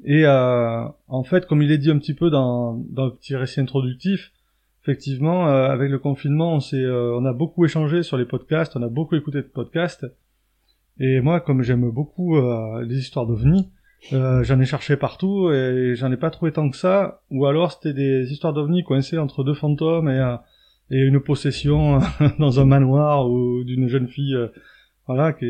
Et 0.05 0.25
euh, 0.25 0.85
en 1.07 1.23
fait, 1.23 1.45
comme 1.45 1.61
il 1.61 1.71
est 1.71 1.77
dit 1.77 1.91
un 1.91 1.97
petit 1.97 2.13
peu 2.13 2.29
dans, 2.29 2.73
dans 2.89 3.05
le 3.05 3.13
petit 3.13 3.35
récit 3.35 3.59
introductif, 3.59 4.31
effectivement, 4.83 5.47
euh, 5.47 5.69
avec 5.69 5.89
le 5.89 5.99
confinement, 5.99 6.55
on, 6.55 6.59
s'est, 6.59 6.75
euh, 6.75 7.17
on 7.17 7.25
a 7.25 7.33
beaucoup 7.33 7.63
échangé 7.65 8.03
sur 8.03 8.17
les 8.17 8.25
podcasts, 8.25 8.75
on 8.75 8.81
a 8.81 8.89
beaucoup 8.89 9.15
écouté 9.15 9.37
de 9.37 9.47
podcasts. 9.47 10.05
Et 10.99 11.21
moi, 11.21 11.39
comme 11.39 11.63
j'aime 11.63 11.89
beaucoup 11.89 12.37
euh, 12.37 12.83
les 12.83 12.97
histoires 12.97 13.25
d'ovnis, 13.25 13.69
euh, 14.11 14.43
j'en 14.43 14.59
ai 14.59 14.65
cherché 14.65 14.97
partout 14.97 15.49
et 15.51 15.95
j'en 15.95 16.11
ai 16.11 16.17
pas 16.17 16.29
trouvé 16.29 16.51
tant 16.51 16.69
que 16.69 16.77
ça. 16.77 17.21
Ou 17.31 17.45
alors 17.45 17.71
c'était 17.71 17.93
des 17.93 18.31
histoires 18.31 18.53
d'ovnis 18.53 18.83
coincées 18.83 19.17
entre 19.17 19.43
deux 19.43 19.53
fantômes 19.53 20.09
et, 20.09 20.19
euh, 20.19 20.35
et 20.91 20.99
une 20.99 21.21
possession 21.21 21.99
dans 22.39 22.59
un 22.59 22.65
manoir 22.65 23.29
ou 23.29 23.63
d'une 23.63 23.87
jeune 23.87 24.07
fille, 24.07 24.37
voilà, 25.07 25.33
qui, 25.33 25.45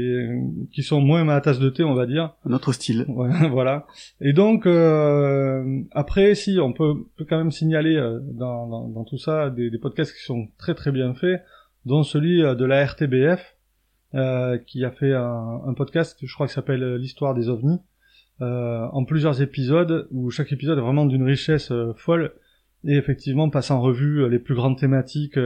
qui 0.71 0.81
sont 0.83 0.99
moins 0.99 1.23
ma 1.23 1.39
tasse 1.41 1.59
de 1.59 1.69
thé, 1.69 1.83
on 1.83 1.93
va 1.93 2.05
dire. 2.05 2.33
Un 2.45 2.53
autre 2.53 2.73
style. 2.73 3.05
Voilà. 3.51 3.85
Et 4.19 4.33
donc 4.33 4.65
euh, 4.65 5.81
après, 5.91 6.35
si 6.35 6.59
on 6.59 6.73
peut, 6.73 6.95
peut 7.17 7.25
quand 7.27 7.37
même 7.37 7.51
signaler 7.51 7.95
euh, 7.95 8.19
dans, 8.21 8.67
dans, 8.67 8.87
dans 8.87 9.03
tout 9.03 9.17
ça 9.17 9.49
des, 9.49 9.69
des 9.69 9.77
podcasts 9.77 10.13
qui 10.15 10.23
sont 10.23 10.47
très 10.57 10.73
très 10.73 10.91
bien 10.91 11.13
faits, 11.13 11.43
dont 11.85 12.03
celui 12.03 12.43
euh, 12.43 12.55
de 12.55 12.65
la 12.65 12.83
RTBF 12.85 13.55
euh, 14.15 14.59
qui 14.59 14.85
a 14.85 14.91
fait 14.91 15.11
un, 15.11 15.61
un 15.65 15.73
podcast, 15.73 16.19
je 16.21 16.31
crois, 16.35 16.45
qui 16.45 16.53
s'appelle 16.53 16.83
euh, 16.83 16.97
l'histoire 16.99 17.33
des 17.33 17.49
ovnis, 17.49 17.79
euh, 18.41 18.85
en 18.91 19.05
plusieurs 19.05 19.41
épisodes 19.41 20.07
où 20.11 20.29
chaque 20.29 20.51
épisode 20.51 20.77
est 20.77 20.81
vraiment 20.81 21.07
d'une 21.07 21.23
richesse 21.23 21.73
folle 21.95 22.31
et 22.83 22.95
effectivement 22.95 23.49
passe 23.49 23.71
en 23.71 23.81
revue 23.81 24.29
les 24.29 24.37
plus 24.37 24.53
grandes 24.53 24.77
thématiques. 24.77 25.39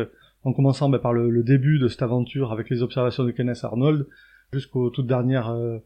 En 0.43 0.53
commençant 0.53 0.89
bah, 0.89 0.99
par 0.99 1.13
le, 1.13 1.29
le 1.29 1.43
début 1.43 1.79
de 1.79 1.87
cette 1.87 2.01
aventure 2.01 2.51
avec 2.51 2.69
les 2.69 2.81
observations 2.83 3.23
de 3.23 3.31
Kenneth 3.31 3.63
Arnold, 3.63 4.07
jusqu'aux 4.53 4.89
toutes 4.89 5.07
dernières 5.07 5.49
euh, 5.49 5.77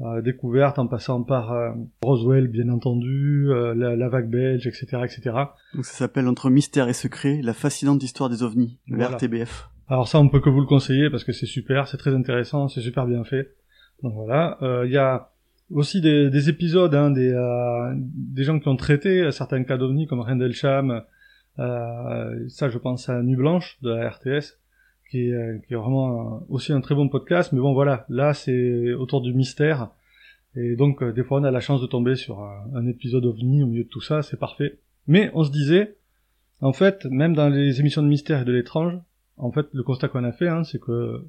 euh, 0.00 0.20
découvertes, 0.22 0.78
en 0.78 0.86
passant 0.86 1.22
par 1.22 1.52
euh, 1.52 1.70
Roswell, 2.02 2.48
bien 2.48 2.68
entendu, 2.68 3.46
euh, 3.50 3.74
la, 3.74 3.96
la 3.96 4.08
vague 4.08 4.28
belge, 4.30 4.66
etc., 4.66 4.86
etc. 5.04 5.22
Donc 5.74 5.84
ça 5.84 5.92
s'appelle 5.94 6.26
Entre 6.28 6.50
mystère 6.50 6.88
et 6.88 6.92
secret, 6.92 7.40
la 7.42 7.52
fascinante 7.54 8.02
histoire 8.02 8.28
des 8.30 8.42
ovnis, 8.42 8.78
le 8.88 8.96
Voilà. 8.96 9.16
RTBF. 9.16 9.68
Alors 9.88 10.08
ça, 10.08 10.18
on 10.18 10.28
peut 10.28 10.40
que 10.40 10.50
vous 10.50 10.60
le 10.60 10.66
conseiller 10.66 11.10
parce 11.10 11.24
que 11.24 11.32
c'est 11.32 11.46
super, 11.46 11.86
c'est 11.88 11.96
très 11.96 12.14
intéressant, 12.14 12.68
c'est 12.68 12.80
super 12.80 13.06
bien 13.06 13.22
fait. 13.24 13.54
Donc 14.02 14.12
voilà, 14.14 14.58
Euh, 14.62 14.84
il 14.86 14.92
y 14.92 14.98
a 14.98 15.30
aussi 15.70 16.00
des, 16.00 16.28
des 16.28 16.48
épisodes, 16.48 16.94
hein, 16.94 17.10
des, 17.10 17.32
euh, 17.32 17.92
des 17.94 18.44
gens 18.44 18.58
qui 18.60 18.68
ont 18.68 18.76
traité 18.76 19.30
certains 19.30 19.62
cas 19.64 19.76
d'ovnis 19.76 20.06
comme 20.06 20.20
Rendlesham. 20.20 21.02
Euh, 21.58 22.48
ça, 22.48 22.68
je 22.68 22.78
pense 22.78 23.08
à 23.08 23.22
Nuit 23.22 23.36
Blanche 23.36 23.78
de 23.82 23.90
la 23.90 24.10
RTS, 24.10 24.58
qui 25.10 25.28
est, 25.28 25.32
euh, 25.32 25.58
qui 25.66 25.74
est 25.74 25.76
vraiment 25.76 26.42
aussi 26.48 26.72
un 26.72 26.80
très 26.80 26.94
bon 26.94 27.08
podcast. 27.08 27.52
Mais 27.52 27.60
bon, 27.60 27.72
voilà, 27.72 28.06
là, 28.08 28.34
c'est 28.34 28.92
autour 28.94 29.20
du 29.20 29.32
mystère. 29.32 29.90
Et 30.54 30.76
donc, 30.76 31.02
euh, 31.02 31.12
des 31.12 31.22
fois, 31.22 31.40
on 31.40 31.44
a 31.44 31.50
la 31.50 31.60
chance 31.60 31.80
de 31.80 31.86
tomber 31.86 32.16
sur 32.16 32.42
un, 32.42 32.86
épisode 32.86 33.24
ovni 33.24 33.62
au 33.62 33.66
milieu 33.66 33.84
de 33.84 33.88
tout 33.88 34.00
ça, 34.00 34.22
c'est 34.22 34.38
parfait. 34.38 34.78
Mais 35.06 35.30
on 35.34 35.44
se 35.44 35.50
disait, 35.50 35.96
en 36.60 36.72
fait, 36.72 37.04
même 37.06 37.34
dans 37.34 37.48
les 37.48 37.80
émissions 37.80 38.02
de 38.02 38.08
mystère 38.08 38.42
et 38.42 38.44
de 38.44 38.52
l'étrange, 38.52 38.98
en 39.36 39.52
fait, 39.52 39.66
le 39.72 39.82
constat 39.82 40.08
qu'on 40.08 40.24
a 40.24 40.32
fait, 40.32 40.48
hein, 40.48 40.64
c'est 40.64 40.80
que 40.80 41.22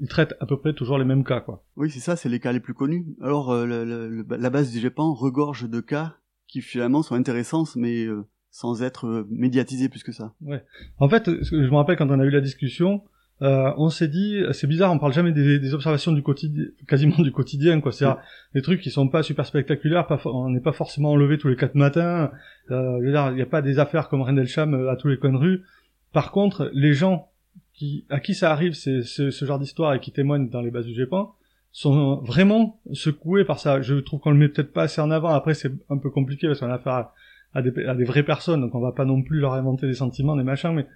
ils 0.00 0.08
traitent 0.08 0.34
à 0.40 0.46
peu 0.46 0.58
près 0.58 0.72
toujours 0.72 0.98
les 0.98 1.04
mêmes 1.04 1.22
cas, 1.22 1.40
quoi. 1.40 1.62
Oui, 1.76 1.88
c'est 1.88 2.00
ça, 2.00 2.16
c'est 2.16 2.28
les 2.28 2.40
cas 2.40 2.50
les 2.50 2.58
plus 2.58 2.74
connus. 2.74 3.06
Alors, 3.22 3.54
la 3.54 4.50
base 4.50 4.72
du 4.72 4.80
GEPAN 4.80 5.14
regorge 5.14 5.70
de 5.70 5.80
cas 5.80 6.16
qui 6.54 6.60
finalement 6.60 7.02
sont 7.02 7.16
intéressants, 7.16 7.64
mais 7.74 8.04
euh, 8.04 8.24
sans 8.54 8.84
être 8.84 9.08
euh, 9.08 9.26
médiatisés 9.30 9.88
plus 9.88 10.04
que 10.04 10.12
ça. 10.12 10.32
Ouais. 10.40 10.62
En 10.98 11.08
fait, 11.08 11.28
je 11.42 11.56
me 11.56 11.74
rappelle 11.74 11.96
quand 11.96 12.08
on 12.08 12.20
a 12.20 12.24
eu 12.24 12.30
la 12.30 12.40
discussion, 12.40 13.02
euh, 13.42 13.72
on 13.78 13.88
s'est 13.88 14.06
dit, 14.06 14.44
c'est 14.52 14.68
bizarre, 14.68 14.92
on 14.92 15.00
parle 15.00 15.12
jamais 15.12 15.32
des, 15.32 15.58
des 15.58 15.74
observations 15.74 16.12
du 16.12 16.22
quotidien, 16.22 16.66
quasiment 16.86 17.16
du 17.18 17.32
quotidien, 17.32 17.80
quoi. 17.80 17.90
C'est-à-dire 17.90 18.22
des 18.54 18.62
trucs 18.62 18.80
qui 18.80 18.92
sont 18.92 19.08
pas 19.08 19.24
super 19.24 19.44
spectaculaires, 19.44 20.06
pas, 20.06 20.20
on 20.26 20.50
n'est 20.50 20.60
pas 20.60 20.70
forcément 20.70 21.10
enlevé 21.10 21.36
tous 21.36 21.48
les 21.48 21.56
quatre 21.56 21.74
matins. 21.74 22.30
Euh, 22.70 23.00
il 23.02 23.34
n'y 23.34 23.42
a 23.42 23.46
pas 23.46 23.60
des 23.60 23.80
affaires 23.80 24.08
comme 24.08 24.22
Rendlesham 24.22 24.72
euh, 24.72 24.88
à 24.88 24.94
tous 24.94 25.08
les 25.08 25.16
coins 25.16 25.32
de 25.32 25.36
rue. 25.36 25.64
Par 26.12 26.30
contre, 26.30 26.70
les 26.74 26.92
gens 26.92 27.30
qui, 27.72 28.06
à 28.08 28.20
qui 28.20 28.34
ça 28.34 28.52
arrive, 28.52 28.74
c'est 28.74 29.02
ce, 29.02 29.32
ce 29.32 29.44
genre 29.44 29.58
d'histoire 29.58 29.94
et 29.94 29.98
qui 29.98 30.12
témoignent 30.12 30.48
dans 30.48 30.60
les 30.60 30.70
bases 30.70 30.86
du 30.86 30.94
GEPAN, 30.94 31.34
sont 31.72 32.22
vraiment 32.22 32.80
secoués 32.92 33.44
par 33.44 33.58
ça. 33.58 33.82
Je 33.82 33.96
trouve 33.96 34.20
qu'on 34.20 34.30
le 34.30 34.36
met 34.36 34.48
peut-être 34.48 34.72
pas 34.72 34.84
assez 34.84 35.00
en 35.00 35.10
avant. 35.10 35.30
Après, 35.30 35.54
c'est 35.54 35.72
un 35.90 35.98
peu 35.98 36.08
compliqué 36.08 36.46
parce 36.46 36.60
qu'on 36.60 36.70
a 36.70 36.74
affaire 36.74 36.92
à, 36.92 37.14
à 37.54 37.62
des, 37.62 37.84
à 37.86 37.94
des 37.94 38.04
vraies 38.04 38.24
personnes, 38.24 38.60
donc 38.60 38.74
on 38.74 38.80
va 38.80 38.92
pas 38.92 39.04
non 39.04 39.22
plus 39.22 39.38
leur 39.38 39.54
inventer 39.54 39.86
des 39.86 39.94
sentiments, 39.94 40.36
des 40.36 40.42
machins, 40.42 40.72
mais 40.72 40.86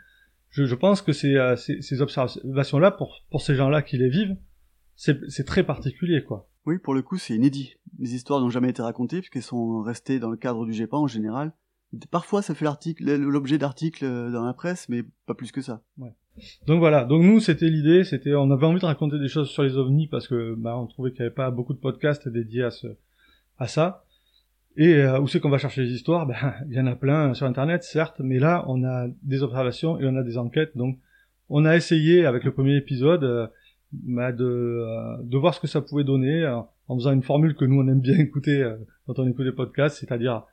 je, 0.50 0.64
je 0.64 0.74
pense 0.74 1.02
que 1.02 1.12
euh, 1.36 1.56
ces, 1.56 1.80
ces 1.80 2.02
observations-là, 2.02 2.90
pour, 2.90 3.24
pour 3.30 3.40
ces 3.40 3.54
gens-là 3.54 3.82
qui 3.82 3.96
les 3.96 4.08
vivent, 4.08 4.36
c'est 4.96 5.44
très 5.46 5.62
particulier, 5.62 6.24
quoi. 6.24 6.48
Oui, 6.66 6.78
pour 6.78 6.92
le 6.92 7.02
coup, 7.02 7.16
c'est 7.16 7.34
inédit. 7.34 7.76
Les 7.98 8.14
histoires 8.14 8.40
n'ont 8.40 8.50
jamais 8.50 8.70
été 8.70 8.82
racontées 8.82 9.20
puisqu'elles 9.20 9.42
sont 9.42 9.80
restées 9.80 10.18
dans 10.18 10.30
le 10.30 10.36
cadre 10.36 10.66
du 10.66 10.72
GEPAN 10.72 11.02
en 11.02 11.06
général. 11.06 11.52
Parfois, 12.10 12.42
ça 12.42 12.54
fait 12.54 12.64
l'article, 12.64 13.04
l'objet 13.14 13.56
d'articles 13.56 14.04
euh, 14.04 14.30
dans 14.30 14.44
la 14.44 14.52
presse, 14.52 14.88
mais 14.88 15.04
pas 15.26 15.34
plus 15.34 15.52
que 15.52 15.62
ça. 15.62 15.82
Ouais. 15.96 16.12
Donc 16.66 16.78
voilà, 16.78 17.04
donc 17.04 17.22
nous 17.22 17.40
c'était 17.40 17.68
l'idée, 17.68 18.04
c'était 18.04 18.34
on 18.34 18.50
avait 18.50 18.66
envie 18.66 18.80
de 18.80 18.84
raconter 18.84 19.18
des 19.18 19.28
choses 19.28 19.48
sur 19.48 19.62
les 19.62 19.76
ovnis 19.76 20.06
parce 20.06 20.28
que 20.28 20.54
bah 20.56 20.76
on 20.76 20.86
trouvait 20.86 21.10
qu'il 21.10 21.20
n'y 21.20 21.26
avait 21.26 21.34
pas 21.34 21.50
beaucoup 21.50 21.72
de 21.72 21.80
podcasts 21.80 22.28
dédiés 22.28 22.62
à 22.62 22.70
ce 22.70 22.86
à 23.58 23.66
ça. 23.66 24.04
Et 24.78 24.94
euh, 24.94 25.20
où 25.20 25.26
c'est 25.26 25.40
qu'on 25.40 25.50
va 25.50 25.58
chercher 25.58 25.82
les 25.82 25.92
histoires? 25.92 26.24
Ben 26.24 26.54
il 26.70 26.76
y 26.76 26.80
en 26.80 26.86
a 26.86 26.94
plein 26.94 27.34
sur 27.34 27.46
internet 27.46 27.82
certes, 27.82 28.20
mais 28.20 28.38
là 28.38 28.64
on 28.68 28.84
a 28.84 29.08
des 29.22 29.42
observations 29.42 30.00
et 30.00 30.06
on 30.06 30.16
a 30.16 30.22
des 30.22 30.38
enquêtes. 30.38 30.74
Donc 30.76 30.98
on 31.50 31.64
a 31.64 31.76
essayé 31.76 32.24
avec 32.24 32.44
le 32.44 32.52
premier 32.52 32.76
épisode 32.76 33.24
euh, 33.24 33.46
bah, 33.92 34.32
de, 34.32 34.44
euh, 34.44 35.16
de 35.22 35.36
voir 35.36 35.54
ce 35.54 35.60
que 35.60 35.66
ça 35.66 35.80
pouvait 35.80 36.04
donner 36.04 36.42
euh, 36.42 36.60
en 36.86 36.96
faisant 36.96 37.12
une 37.12 37.22
formule 37.24 37.56
que 37.56 37.64
nous 37.64 37.80
on 37.80 37.88
aime 37.88 38.00
bien 38.00 38.18
écouter 38.18 38.72
quand 39.06 39.18
on 39.18 39.28
écoute 39.28 39.44
les 39.44 39.52
podcasts, 39.52 39.98
c'est-à-dire 39.98 40.44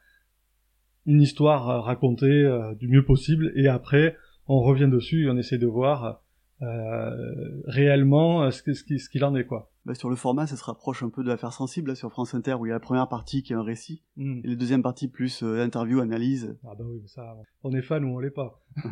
une 1.06 1.22
histoire 1.22 1.84
racontée 1.84 2.50
du 2.80 2.88
mieux 2.88 3.06
possible. 3.06 3.52
Et 3.56 3.68
après 3.68 4.18
on 4.48 4.60
revient 4.62 4.88
dessus 4.88 5.26
et 5.26 5.30
on 5.30 5.38
essaie 5.38 5.60
de 5.60 5.68
voir 5.68 6.24
réellement 6.62 8.50
ce 8.52 8.62
qu'il 8.62 9.00
ce 9.00 9.10
qu'il 9.10 9.24
en 9.24 9.36
est 9.36 9.46
quoi. 9.46 9.72
Bah, 9.86 9.94
sur 9.94 10.10
le 10.10 10.16
format, 10.16 10.48
ça 10.48 10.56
se 10.56 10.64
rapproche 10.64 11.04
un 11.04 11.10
peu 11.10 11.24
de 11.24 11.28
l'affaire 11.28 11.54
sensible 11.54 11.90
là, 11.90 11.96
sur 11.96 12.10
France 12.12 12.34
Inter 12.34 12.56
où 12.56 12.66
il 12.66 12.70
y 12.70 12.72
a 12.72 12.76
la 12.76 12.80
première 12.80 13.08
partie 13.08 13.44
qui 13.44 13.54
est 13.54 13.56
un 13.56 13.62
récit 13.62 14.02
Mm. 14.18 14.42
et 14.44 14.48
la 14.48 14.56
deuxième 14.56 14.82
partie 14.82 15.08
plus 15.08 15.44
euh, 15.44 15.62
interview, 15.64 16.00
analyse. 16.00 16.58
Ah 16.64 16.74
bah 16.78 16.86
oui, 16.88 17.00
mais 17.02 17.08
ça, 17.08 17.36
on 17.64 17.74
est 17.74 17.82
fan 17.82 18.06
ou 18.06 18.16
on 18.16 18.20
l'est 18.20 18.32
pas. 18.32 18.62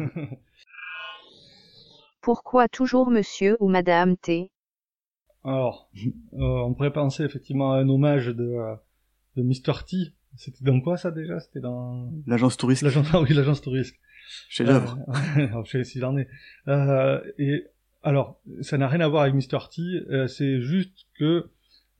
Pourquoi 2.21 2.67
toujours 2.67 3.09
monsieur 3.09 3.57
ou 3.59 3.69
madame 3.69 4.17
T? 4.17 4.51
Alors, 5.43 5.89
euh, 5.97 6.09
on 6.39 6.73
pourrait 6.73 6.93
penser 6.93 7.23
effectivement 7.23 7.73
à 7.73 7.77
un 7.77 7.89
hommage 7.89 8.27
de, 8.27 8.43
euh, 8.43 8.75
de 9.35 9.43
Mr. 9.43 9.83
T. 9.85 10.13
C'était 10.35 10.63
dans 10.63 10.79
quoi 10.79 10.97
ça 10.97 11.11
déjà? 11.11 11.39
C'était 11.39 11.59
dans... 11.59 12.09
L'agence 12.25 12.57
touriste. 12.57 12.81
L'agence, 12.81 13.07
ah 13.13 13.21
oui, 13.21 13.33
l'agence 13.33 13.61
touriste. 13.61 13.95
Chef 14.49 14.67
d'œuvre. 14.67 14.97
Euh, 15.37 15.83
s'il 15.83 16.05
en 16.05 16.17
est. 16.17 16.27
Euh, 16.67 17.21
et 17.37 17.65
alors, 18.03 18.39
ça 18.61 18.77
n'a 18.77 18.87
rien 18.87 18.99
à 18.99 19.07
voir 19.07 19.23
avec 19.23 19.33
Mr. 19.33 19.69
T, 19.73 19.81
euh, 19.81 20.27
c'est 20.27 20.61
juste 20.61 21.05
que 21.17 21.49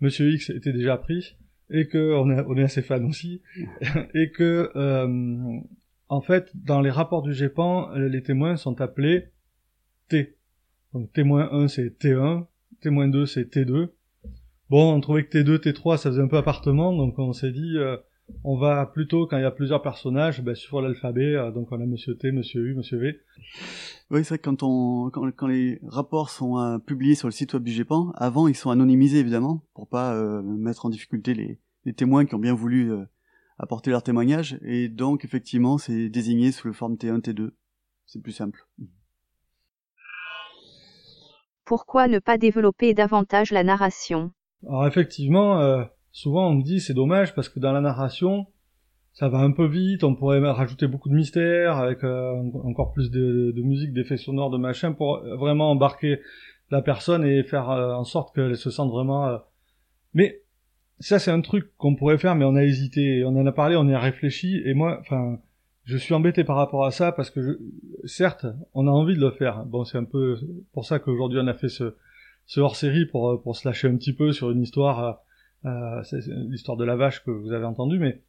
Monsieur 0.01 0.31
X 0.31 0.49
était 0.49 0.73
déjà 0.73 0.97
pris, 0.97 1.37
et 1.69 1.87
que 1.87 2.13
on 2.15 2.29
est, 2.29 2.43
on 2.45 2.57
est 2.57 2.63
assez 2.63 2.81
fan 2.81 3.05
aussi, 3.05 3.41
et 4.13 4.31
que, 4.31 4.69
euh, 4.75 5.59
en 6.09 6.21
fait, 6.21 6.51
dans 6.55 6.81
les 6.81 6.89
rapports 6.89 7.21
du 7.21 7.33
GEPAN, 7.33 7.93
les 7.95 8.21
témoins 8.21 8.57
sont 8.57 8.81
appelés 8.81 9.29
T. 10.09 10.35
Donc 10.93 11.11
témoin 11.13 11.49
1 11.51 11.69
c'est 11.69 11.97
T1, 11.99 12.45
témoin 12.81 13.07
2 13.07 13.25
c'est 13.25 13.55
T2. 13.55 13.89
Bon, 14.69 14.93
on 14.93 14.99
trouvait 14.99 15.25
que 15.25 15.37
T2, 15.37 15.57
T3 15.57 15.97
ça 15.97 16.09
faisait 16.09 16.21
un 16.21 16.27
peu 16.27 16.37
appartement, 16.37 16.93
donc 16.95 17.17
on 17.17 17.33
s'est 17.33 17.51
dit, 17.51 17.77
euh, 17.77 17.97
on 18.43 18.57
va 18.57 18.85
plutôt, 18.85 19.27
quand 19.27 19.37
il 19.37 19.43
y 19.43 19.45
a 19.45 19.51
plusieurs 19.51 19.81
personnages, 19.81 20.41
ben, 20.41 20.55
suivre 20.55 20.81
l'alphabet, 20.81 21.35
euh, 21.35 21.51
donc 21.51 21.71
on 21.71 21.81
a 21.81 21.85
Monsieur 21.85 22.15
T, 22.17 22.31
Monsieur 22.31 22.61
U, 22.61 22.75
Monsieur 22.75 22.97
V. 22.97 23.19
Oui, 24.11 24.23
c'est 24.23 24.29
vrai 24.29 24.37
que 24.37 24.43
quand, 24.43 24.63
on, 24.63 25.09
quand, 25.09 25.29
quand 25.31 25.47
les 25.47 25.79
rapports 25.83 26.29
sont 26.29 26.57
euh, 26.57 26.77
publiés 26.77 27.15
sur 27.15 27.27
le 27.27 27.31
site 27.31 27.53
web 27.53 27.63
du 27.63 27.71
GEPAN, 27.71 28.11
avant 28.15 28.47
ils 28.47 28.55
sont 28.55 28.69
anonymisés 28.69 29.19
évidemment, 29.19 29.63
pour 29.73 29.87
pas 29.87 30.15
euh, 30.15 30.41
mettre 30.41 30.85
en 30.85 30.89
difficulté 30.89 31.33
les, 31.33 31.59
les 31.85 31.93
témoins 31.93 32.25
qui 32.25 32.35
ont 32.35 32.39
bien 32.39 32.53
voulu 32.53 32.91
euh, 32.91 33.03
apporter 33.57 33.91
leur 33.91 34.03
témoignage, 34.03 34.57
et 34.61 34.87
donc 34.87 35.25
effectivement 35.25 35.77
c'est 35.77 36.09
désigné 36.09 36.51
sous 36.51 36.67
le 36.67 36.73
forme 36.73 36.95
T1, 36.95 37.21
T2. 37.21 37.51
C'est 38.05 38.21
plus 38.21 38.31
simple. 38.31 38.67
Pourquoi 41.65 42.07
ne 42.07 42.19
pas 42.19 42.37
développer 42.37 42.93
davantage 42.93 43.51
la 43.51 43.63
narration? 43.63 44.31
Alors 44.67 44.85
effectivement, 44.85 45.59
euh, 45.59 45.83
souvent 46.13 46.47
on 46.47 46.53
me 46.53 46.63
dit 46.63 46.79
c'est 46.79 46.93
dommage 46.93 47.35
parce 47.35 47.49
que 47.49 47.59
dans 47.59 47.73
la 47.73 47.81
narration, 47.81 48.47
ça 49.11 49.27
va 49.27 49.39
un 49.39 49.51
peu 49.51 49.65
vite, 49.65 50.03
on 50.03 50.15
pourrait 50.15 50.39
rajouter 50.39 50.87
beaucoup 50.87 51.09
de 51.09 51.15
mystères 51.15 51.77
avec 51.77 52.03
euh, 52.03 52.31
encore 52.63 52.93
plus 52.93 53.11
de, 53.11 53.53
musique, 53.57 53.93
d'effets 53.93 54.17
sonores, 54.17 54.49
de 54.49 54.57
machin 54.57 54.93
pour 54.93 55.19
vraiment 55.37 55.71
embarquer 55.71 56.21
la 56.71 56.81
personne 56.81 57.25
et 57.25 57.43
faire 57.43 57.69
euh, 57.69 57.93
en 57.93 58.05
sorte 58.05 58.33
qu'elle 58.33 58.55
se 58.55 58.71
sente 58.71 58.89
vraiment. 58.91 59.27
euh, 59.27 59.37
Mais 60.13 60.41
ça 60.99 61.19
c'est 61.19 61.31
un 61.31 61.41
truc 61.41 61.75
qu'on 61.77 61.95
pourrait 61.95 62.17
faire, 62.17 62.35
mais 62.35 62.45
on 62.45 62.55
a 62.55 62.63
hésité, 62.63 63.25
on 63.25 63.35
en 63.35 63.45
a 63.45 63.51
parlé, 63.51 63.75
on 63.75 63.87
y 63.87 63.93
a 63.93 63.99
réfléchi 63.99 64.61
et 64.65 64.73
moi, 64.73 64.99
enfin, 65.01 65.39
je 65.83 65.97
suis 65.97 66.13
embêté 66.13 66.43
par 66.43 66.55
rapport 66.55 66.85
à 66.85 66.91
ça 66.91 67.11
parce 67.11 67.29
que 67.29 67.41
je... 67.41 68.07
certes, 68.07 68.45
on 68.73 68.87
a 68.87 68.91
envie 68.91 69.15
de 69.15 69.19
le 69.21 69.31
faire. 69.31 69.65
Bon, 69.65 69.83
c'est 69.83 69.97
un 69.97 70.05
peu 70.05 70.39
pour 70.73 70.85
ça 70.85 70.99
qu'aujourd'hui 70.99 71.39
on 71.41 71.47
a 71.47 71.53
fait 71.53 71.69
ce, 71.69 71.95
ce 72.45 72.59
hors-série 72.61 73.05
pour 73.05 73.41
pour 73.41 73.55
se 73.57 73.67
lâcher 73.67 73.87
un 73.87 73.97
petit 73.97 74.13
peu 74.13 74.31
sur 74.31 74.49
une 74.51 74.61
histoire, 74.61 75.22
euh, 75.65 76.03
c'est 76.03 76.25
l'histoire 76.27 76.77
de 76.77 76.83
la 76.83 76.95
vache 76.95 77.23
que 77.23 77.31
vous 77.31 77.51
avez 77.51 77.65
entendue, 77.65 77.99
mais 77.99 78.21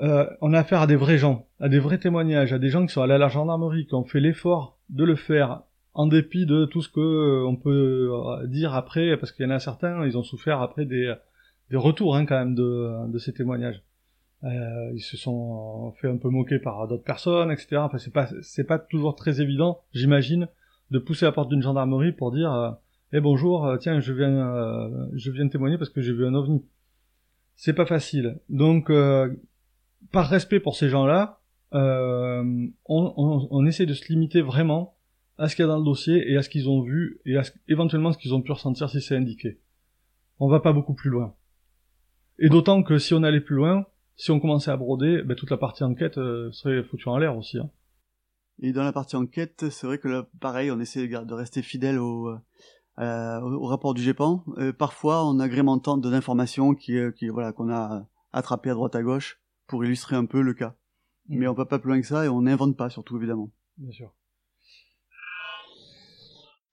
euh, 0.00 0.26
on 0.40 0.52
a 0.52 0.60
affaire 0.60 0.82
à 0.82 0.86
des 0.86 0.96
vrais 0.96 1.18
gens, 1.18 1.46
à 1.60 1.68
des 1.68 1.78
vrais 1.78 1.98
témoignages, 1.98 2.52
à 2.52 2.58
des 2.58 2.68
gens 2.68 2.86
qui 2.86 2.92
sont 2.92 3.02
allés 3.02 3.14
à 3.14 3.18
la 3.18 3.28
gendarmerie, 3.28 3.86
qui 3.86 3.94
ont 3.94 4.04
fait 4.04 4.20
l'effort 4.20 4.78
de 4.90 5.04
le 5.04 5.16
faire 5.16 5.62
en 5.94 6.06
dépit 6.06 6.46
de 6.46 6.64
tout 6.64 6.82
ce 6.82 6.88
que 6.88 7.00
euh, 7.00 7.46
on 7.46 7.56
peut 7.56 8.10
euh, 8.12 8.46
dire 8.46 8.74
après, 8.74 9.16
parce 9.16 9.32
qu'il 9.32 9.44
y 9.44 9.48
en 9.48 9.52
a 9.52 9.58
certains, 9.58 10.06
ils 10.06 10.16
ont 10.16 10.22
souffert 10.22 10.60
après 10.62 10.84
des, 10.84 11.14
des 11.70 11.76
retours 11.76 12.16
hein, 12.16 12.26
quand 12.26 12.38
même 12.38 12.54
de, 12.54 13.10
de 13.10 13.18
ces 13.18 13.32
témoignages. 13.32 13.82
Ils 14.44 15.02
se 15.02 15.16
sont 15.16 15.92
fait 16.00 16.08
un 16.08 16.16
peu 16.16 16.28
moquer 16.28 16.60
par 16.60 16.86
d'autres 16.86 17.02
personnes, 17.02 17.50
etc. 17.50 17.78
Enfin, 17.78 17.98
c'est 17.98 18.12
pas 18.12 18.28
pas 18.68 18.78
toujours 18.78 19.16
très 19.16 19.40
évident, 19.40 19.80
j'imagine, 19.92 20.46
de 20.92 21.00
pousser 21.00 21.24
la 21.24 21.32
porte 21.32 21.48
d'une 21.48 21.60
gendarmerie 21.60 22.12
pour 22.12 22.30
dire 22.30 22.76
eh 23.12 23.20
bonjour, 23.20 23.66
euh, 23.66 23.76
tiens, 23.78 24.00
je 24.00 24.12
viens 24.12 24.54
euh, 24.54 25.06
je 25.14 25.30
viens 25.30 25.48
témoigner 25.48 25.78
parce 25.78 25.90
que 25.90 26.00
j'ai 26.00 26.12
vu 26.12 26.26
un 26.26 26.34
ovni. 26.34 26.64
C'est 27.56 27.72
pas 27.72 27.86
facile. 27.86 28.38
Donc 28.48 28.90
euh, 28.90 29.34
par 30.12 30.28
respect 30.28 30.60
pour 30.60 30.76
ces 30.76 30.88
gens-là, 30.88 31.40
euh, 31.74 32.66
on, 32.86 33.66
essaie 33.66 33.86
de 33.86 33.94
se 33.94 34.10
limiter 34.12 34.40
vraiment 34.40 34.96
à 35.36 35.48
ce 35.48 35.56
qu'il 35.56 35.64
y 35.64 35.66
a 35.66 35.68
dans 35.68 35.78
le 35.78 35.84
dossier 35.84 36.30
et 36.30 36.36
à 36.36 36.42
ce 36.42 36.48
qu'ils 36.48 36.68
ont 36.68 36.82
vu 36.82 37.20
et 37.24 37.36
à 37.36 37.44
ce, 37.44 37.52
éventuellement 37.68 38.12
ce 38.12 38.18
qu'ils 38.18 38.34
ont 38.34 38.42
pu 38.42 38.52
ressentir 38.52 38.88
si 38.88 39.00
c'est 39.00 39.16
indiqué. 39.16 39.60
On 40.38 40.48
va 40.48 40.60
pas 40.60 40.72
beaucoup 40.72 40.94
plus 40.94 41.10
loin. 41.10 41.34
Et 42.38 42.48
d'autant 42.48 42.82
que 42.82 42.98
si 42.98 43.14
on 43.14 43.22
allait 43.22 43.40
plus 43.40 43.56
loin, 43.56 43.86
si 44.16 44.30
on 44.30 44.40
commençait 44.40 44.70
à 44.70 44.76
broder, 44.76 45.22
ben, 45.22 45.34
toute 45.34 45.50
la 45.50 45.56
partie 45.56 45.84
enquête 45.84 46.18
euh, 46.18 46.50
serait 46.52 46.82
foutue 46.84 47.08
en 47.08 47.18
l'air 47.18 47.36
aussi. 47.36 47.58
Hein. 47.58 47.70
Et 48.60 48.72
dans 48.72 48.82
la 48.82 48.92
partie 48.92 49.16
enquête, 49.16 49.68
c'est 49.70 49.86
vrai 49.86 49.98
que 49.98 50.08
là, 50.08 50.28
pareil, 50.40 50.70
on 50.70 50.80
essaie 50.80 51.06
de 51.06 51.24
de 51.24 51.34
rester 51.34 51.62
fidèle 51.62 51.98
au, 51.98 52.36
euh, 52.98 53.40
au, 53.40 53.66
rapport 53.66 53.94
du 53.94 54.02
GEPAN. 54.02 54.44
Euh, 54.58 54.72
parfois, 54.72 55.22
en 55.22 55.38
agrémentant 55.40 55.96
de 55.96 56.08
l'information 56.08 56.74
qui, 56.74 56.96
euh, 56.96 57.10
qui 57.10 57.28
voilà, 57.28 57.52
qu'on 57.52 57.70
a 57.70 58.06
attrapé 58.32 58.70
à 58.70 58.74
droite 58.74 58.94
à 58.94 59.02
gauche 59.02 59.40
pour 59.66 59.84
illustrer 59.84 60.16
un 60.16 60.24
peu 60.24 60.40
le 60.40 60.54
cas. 60.54 60.74
Mais 61.28 61.46
on 61.46 61.52
va 61.52 61.66
pas 61.66 61.78
plus 61.78 61.88
loin 61.88 62.00
que 62.00 62.06
ça 62.06 62.24
et 62.24 62.28
on 62.28 62.42
n'invente 62.42 62.76
pas, 62.76 62.88
surtout 62.88 63.16
évidemment. 63.16 63.50
Bien 63.76 63.92
sûr. 63.92 64.12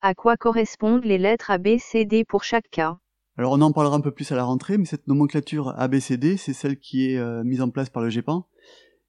À 0.01 0.13
quoi 0.13 0.37
correspondent 0.37 1.03
les 1.03 1.17
lettres 1.17 1.51
A, 1.51 1.57
B, 1.57 1.77
C, 1.77 2.05
D 2.05 2.23
pour 2.23 2.43
chaque 2.43 2.69
cas? 2.69 2.99
Alors 3.37 3.51
on 3.51 3.61
en 3.61 3.73
parlera 3.73 3.97
un 3.97 4.01
peu 4.01 4.11
plus 4.11 4.31
à 4.31 4.35
la 4.35 4.45
rentrée, 4.45 4.77
mais 4.77 4.85
cette 4.85 5.07
nomenclature 5.07 5.73
ABCD, 5.77 6.37
c'est 6.37 6.53
celle 6.53 6.79
qui 6.79 7.09
est 7.09 7.17
euh, 7.17 7.43
mise 7.43 7.61
en 7.61 7.69
place 7.69 7.89
par 7.89 8.01
le 8.01 8.09
GEPAN 8.09 8.47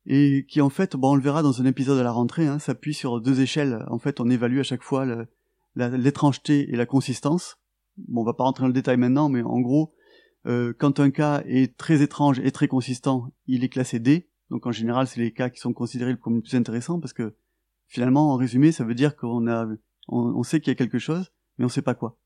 et 0.07 0.47
qui 0.49 0.61
en 0.61 0.71
fait, 0.71 0.97
bon, 0.97 1.13
on 1.13 1.15
le 1.15 1.23
verra 1.23 1.43
dans 1.43 1.61
un 1.61 1.65
épisode 1.65 1.99
à 1.99 2.03
la 2.03 2.13
rentrée, 2.13 2.47
hein, 2.47 2.59
s'appuie 2.59 2.95
sur 2.95 3.21
deux 3.21 3.41
échelles. 3.41 3.85
En 3.89 3.99
fait, 3.99 4.21
on 4.21 4.31
évalue 4.31 4.59
à 4.59 4.63
chaque 4.63 4.83
fois 4.83 5.05
le- 5.05 5.27
l'étrangeté 5.77 6.73
et 6.73 6.77
la 6.77 6.87
consistance. 6.87 7.59
Bon, 7.97 8.23
on 8.23 8.25
va 8.25 8.35
pas 8.35 8.45
rentrer 8.45 8.63
dans 8.63 8.69
le 8.69 8.73
détail 8.73 8.97
maintenant, 8.97 9.29
mais 9.29 9.43
en 9.43 9.61
gros, 9.61 9.95
euh, 10.47 10.73
quand 10.79 11.01
un 11.01 11.11
cas 11.11 11.43
est 11.47 11.77
très 11.77 12.03
étrange 12.03 12.41
et 12.41 12.51
très 12.51 12.69
consistant, 12.69 13.33
il 13.47 13.65
est 13.65 13.69
classé 13.69 13.99
D. 13.99 14.29
Donc 14.51 14.67
en 14.67 14.73
général, 14.73 15.07
c'est 15.07 15.21
les 15.21 15.33
cas 15.33 15.51
qui 15.51 15.61
sont 15.61 15.73
considérés 15.73 16.17
comme 16.19 16.37
les 16.37 16.43
plus 16.43 16.57
intéressants 16.57 17.01
parce 17.01 17.13
que 17.13 17.37
finalement, 17.87 18.33
en 18.33 18.37
résumé, 18.37 18.73
ça 18.73 18.85
veut 18.85 18.95
dire 18.95 19.17
qu'on 19.17 19.47
a, 19.47 19.67
on, 20.09 20.19
on 20.19 20.43
sait 20.43 20.61
qu'il 20.61 20.71
y 20.71 20.73
a 20.73 20.77
quelque 20.77 20.99
chose, 20.99 21.33
mais 21.59 21.65
on 21.65 21.69
sait 21.69 21.83
pas 21.83 21.95
quoi. 21.95 22.19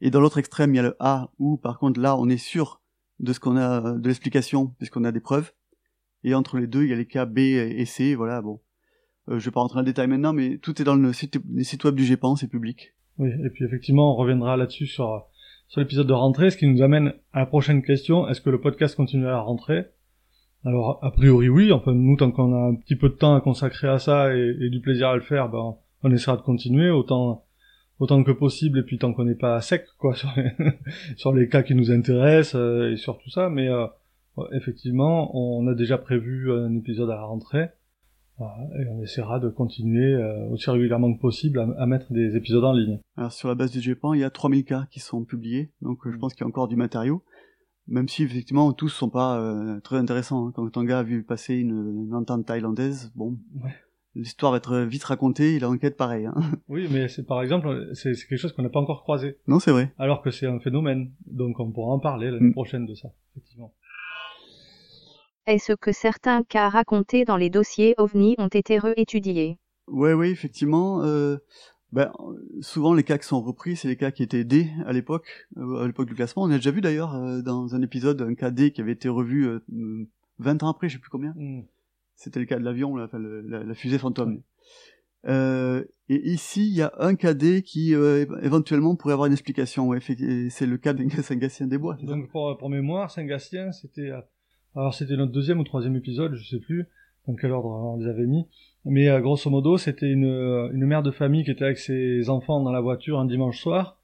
Et 0.00 0.10
dans 0.10 0.20
l'autre 0.20 0.38
extrême, 0.38 0.74
il 0.74 0.76
y 0.76 0.80
a 0.80 0.82
le 0.82 0.96
A 0.98 1.30
où, 1.38 1.56
par 1.56 1.78
contre, 1.78 2.00
là, 2.00 2.16
on 2.16 2.28
est 2.28 2.36
sûr 2.36 2.82
de 3.20 3.32
ce 3.32 3.38
qu'on 3.38 3.56
a, 3.56 3.92
de 3.98 4.08
l'explication, 4.08 4.74
puisqu'on 4.78 5.04
a 5.04 5.12
des 5.12 5.20
preuves. 5.20 5.52
Et 6.24 6.34
entre 6.34 6.58
les 6.58 6.66
deux, 6.66 6.82
il 6.82 6.90
y 6.90 6.92
a 6.92 6.96
les 6.96 7.06
cas 7.06 7.24
B 7.24 7.38
et 7.38 7.84
C, 7.86 8.16
voilà, 8.16 8.42
bon. 8.42 8.60
Euh, 9.28 9.38
je 9.38 9.44
vais 9.44 9.50
pas 9.50 9.60
rentrer 9.60 9.76
dans 9.76 9.82
le 9.82 9.86
détail 9.86 10.08
maintenant, 10.08 10.32
mais 10.32 10.58
tout 10.58 10.80
est 10.80 10.84
dans 10.84 10.96
le 10.96 11.12
site, 11.12 11.38
les 11.54 11.64
sites 11.64 11.84
web 11.84 11.94
du 11.94 12.04
GEPAN, 12.04 12.36
c'est 12.36 12.48
public. 12.48 12.94
Oui, 13.18 13.30
et 13.44 13.50
puis 13.50 13.64
effectivement, 13.64 14.14
on 14.14 14.16
reviendra 14.16 14.56
là-dessus 14.56 14.86
sur, 14.86 15.26
sur 15.68 15.80
l'épisode 15.80 16.06
de 16.06 16.12
rentrée, 16.12 16.50
ce 16.50 16.56
qui 16.56 16.66
nous 16.66 16.82
amène 16.82 17.14
à 17.32 17.40
la 17.40 17.46
prochaine 17.46 17.82
question. 17.82 18.28
Est-ce 18.28 18.40
que 18.40 18.50
le 18.50 18.60
podcast 18.60 18.96
continue 18.96 19.26
à 19.26 19.30
la 19.30 19.40
rentrée 19.40 19.86
Alors, 20.64 20.98
a 21.02 21.10
priori, 21.10 21.48
oui. 21.48 21.72
Enfin, 21.72 21.92
nous, 21.94 22.16
tant 22.16 22.30
qu'on 22.30 22.52
a 22.52 22.70
un 22.70 22.74
petit 22.74 22.96
peu 22.96 23.08
de 23.08 23.14
temps 23.14 23.34
à 23.34 23.40
consacrer 23.40 23.88
à 23.88 23.98
ça 23.98 24.34
et, 24.34 24.56
et 24.60 24.70
du 24.70 24.80
plaisir 24.80 25.08
à 25.08 25.14
le 25.14 25.22
faire, 25.22 25.48
ben, 25.48 25.76
on 26.02 26.10
essaiera 26.10 26.36
de 26.36 26.42
continuer 26.42 26.90
autant, 26.90 27.44
autant 28.00 28.24
que 28.24 28.32
possible, 28.32 28.80
et 28.80 28.82
puis 28.82 28.98
tant 28.98 29.12
qu'on 29.12 29.24
n'est 29.24 29.34
pas 29.36 29.60
sec, 29.60 29.84
quoi, 29.98 30.14
sur 30.16 30.32
les, 30.36 30.50
sur 31.16 31.32
les 31.32 31.48
cas 31.48 31.62
qui 31.62 31.74
nous 31.74 31.90
intéressent 31.92 32.56
euh, 32.56 32.92
et 32.92 32.96
sur 32.96 33.18
tout 33.18 33.30
ça. 33.30 33.48
Mais 33.50 33.68
euh, 33.68 33.86
effectivement, 34.52 35.30
on 35.36 35.68
a 35.68 35.74
déjà 35.74 35.98
prévu 35.98 36.50
un 36.50 36.74
épisode 36.74 37.10
à 37.10 37.14
la 37.14 37.24
rentrée. 37.24 37.68
Voilà, 38.42 38.82
et 38.82 38.88
on 38.90 39.00
essaiera 39.02 39.38
de 39.38 39.48
continuer 39.48 40.14
euh, 40.14 40.48
aussi 40.50 40.68
régulièrement 40.70 41.12
que 41.14 41.20
possible 41.20 41.58
à, 41.60 41.68
à 41.78 41.86
mettre 41.86 42.12
des 42.12 42.36
épisodes 42.36 42.64
en 42.64 42.72
ligne. 42.72 42.98
Alors 43.16 43.32
sur 43.32 43.48
la 43.48 43.54
base 43.54 43.70
du 43.70 43.80
GEPAN, 43.80 44.14
il 44.14 44.20
y 44.20 44.24
a 44.24 44.30
3000 44.30 44.64
cas 44.64 44.86
qui 44.90 45.00
sont 45.00 45.24
publiés, 45.24 45.70
donc 45.80 46.06
euh, 46.06 46.10
je 46.12 46.16
pense 46.18 46.34
qu'il 46.34 46.40
y 46.42 46.44
a 46.44 46.48
encore 46.48 46.66
du 46.68 46.76
matériau, 46.76 47.22
même 47.86 48.08
si 48.08 48.22
effectivement 48.24 48.72
tous 48.72 48.88
sont 48.88 49.10
pas 49.10 49.38
euh, 49.40 49.80
très 49.80 49.96
intéressants. 49.96 50.48
hein. 50.48 50.52
Quand 50.54 50.76
un 50.76 50.84
gars 50.84 51.00
a 51.00 51.02
vu 51.02 51.22
passer 51.22 51.54
une, 51.54 52.04
une 52.08 52.14
entente 52.14 52.46
thaïlandaise, 52.46 53.12
bon, 53.14 53.38
Ouais. 53.62 53.70
l'histoire 54.14 54.52
va 54.52 54.58
être 54.58 54.78
vite 54.80 55.04
racontée, 55.04 55.54
et 55.54 55.58
l'enquête 55.60 55.96
pareil. 55.96 56.26
Hein. 56.26 56.34
Oui, 56.68 56.88
mais 56.90 57.08
c'est 57.08 57.24
par 57.26 57.42
exemple, 57.42 57.90
c'est 57.94 58.14
c'est 58.14 58.26
quelque 58.26 58.38
chose 58.40 58.52
qu'on 58.52 58.62
n'a 58.62 58.70
pas 58.70 58.80
encore 58.80 59.02
croisé. 59.02 59.36
Non, 59.46 59.58
c'est 59.60 59.70
vrai. 59.72 59.92
Alors 59.98 60.20
que 60.22 60.30
c'est 60.30 60.46
un 60.46 60.58
phénomène, 60.58 61.10
donc 61.26 61.60
on 61.60 61.70
pourra 61.70 61.92
en 61.94 61.98
parler 62.00 62.30
l'année 62.30 62.48
Mm. 62.48 62.52
prochaine 62.52 62.86
de 62.86 62.94
ça, 62.94 63.08
effectivement. 63.32 63.72
Est-ce 65.46 65.72
que 65.72 65.92
certains 65.92 66.44
cas 66.44 66.68
racontés 66.68 67.24
dans 67.24 67.36
les 67.36 67.50
dossiers 67.50 67.94
OVNI 67.98 68.36
ont 68.38 68.48
été 68.48 68.78
réétudiés 68.78 69.58
Ouais, 69.88 70.12
oui, 70.12 70.30
effectivement. 70.30 71.02
Euh, 71.02 71.38
ben, 71.92 72.10
souvent 72.60 72.94
les 72.94 73.02
cas 73.02 73.18
qui 73.18 73.26
sont 73.26 73.42
repris, 73.42 73.76
c'est 73.76 73.88
les 73.88 73.96
cas 73.96 74.10
qui 74.10 74.22
étaient 74.22 74.44
D 74.44 74.70
à 74.86 74.92
l'époque, 74.92 75.46
euh, 75.58 75.82
à 75.82 75.86
l'époque 75.86 76.08
du 76.08 76.14
classement. 76.14 76.44
On 76.44 76.50
a 76.50 76.56
déjà 76.56 76.70
vu 76.70 76.80
d'ailleurs 76.80 77.14
euh, 77.14 77.42
dans 77.42 77.74
un 77.74 77.82
épisode 77.82 78.22
un 78.22 78.34
cas 78.34 78.50
D 78.50 78.70
qui 78.70 78.80
avait 78.80 78.92
été 78.92 79.08
revu 79.08 79.46
euh, 79.46 79.60
20 80.38 80.62
ans 80.62 80.68
après, 80.68 80.88
je 80.88 80.94
sais 80.94 81.00
plus 81.00 81.10
combien. 81.10 81.34
Mm. 81.36 81.64
C'était 82.14 82.40
le 82.40 82.46
cas 82.46 82.58
de 82.58 82.64
l'avion, 82.64 82.96
la, 82.96 83.08
la, 83.12 83.64
la, 83.64 83.74
fusée 83.74 83.98
fantôme. 83.98 84.42
Euh, 85.26 85.84
et 86.08 86.30
ici, 86.30 86.66
il 86.68 86.74
y 86.74 86.82
a 86.82 86.92
un 86.98 87.14
KD 87.14 87.62
qui 87.62 87.94
euh, 87.94 88.26
éventuellement 88.42 88.96
pourrait 88.96 89.14
avoir 89.14 89.26
une 89.26 89.32
explication. 89.32 89.88
Ouais, 89.88 89.98
c'est 90.00 90.66
le 90.66 90.78
cas 90.78 90.92
de 90.92 91.08
Saint-Gatien 91.22 91.66
des 91.66 91.78
Bois. 91.78 91.96
Donc 92.02 92.30
pour, 92.30 92.56
pour 92.58 92.70
mémoire, 92.70 93.10
Saint-Gatien, 93.10 93.72
c'était 93.72 94.10
alors 94.74 94.94
c'était 94.94 95.16
notre 95.16 95.32
deuxième 95.32 95.60
ou 95.60 95.64
troisième 95.64 95.96
épisode, 95.96 96.34
je 96.34 96.48
sais 96.48 96.60
plus 96.60 96.86
dans 97.26 97.34
quel 97.34 97.52
ordre 97.52 97.68
on 97.68 97.98
les 97.98 98.06
avait 98.06 98.26
mis. 98.26 98.46
Mais 98.84 99.08
euh, 99.08 99.20
grosso 99.20 99.48
modo, 99.48 99.78
c'était 99.78 100.10
une, 100.10 100.70
une 100.72 100.86
mère 100.86 101.02
de 101.02 101.10
famille 101.10 101.44
qui 101.44 101.50
était 101.50 101.64
avec 101.64 101.78
ses 101.78 102.28
enfants 102.28 102.60
dans 102.62 102.72
la 102.72 102.80
voiture 102.80 103.20
un 103.20 103.26
dimanche 103.26 103.60
soir 103.60 103.98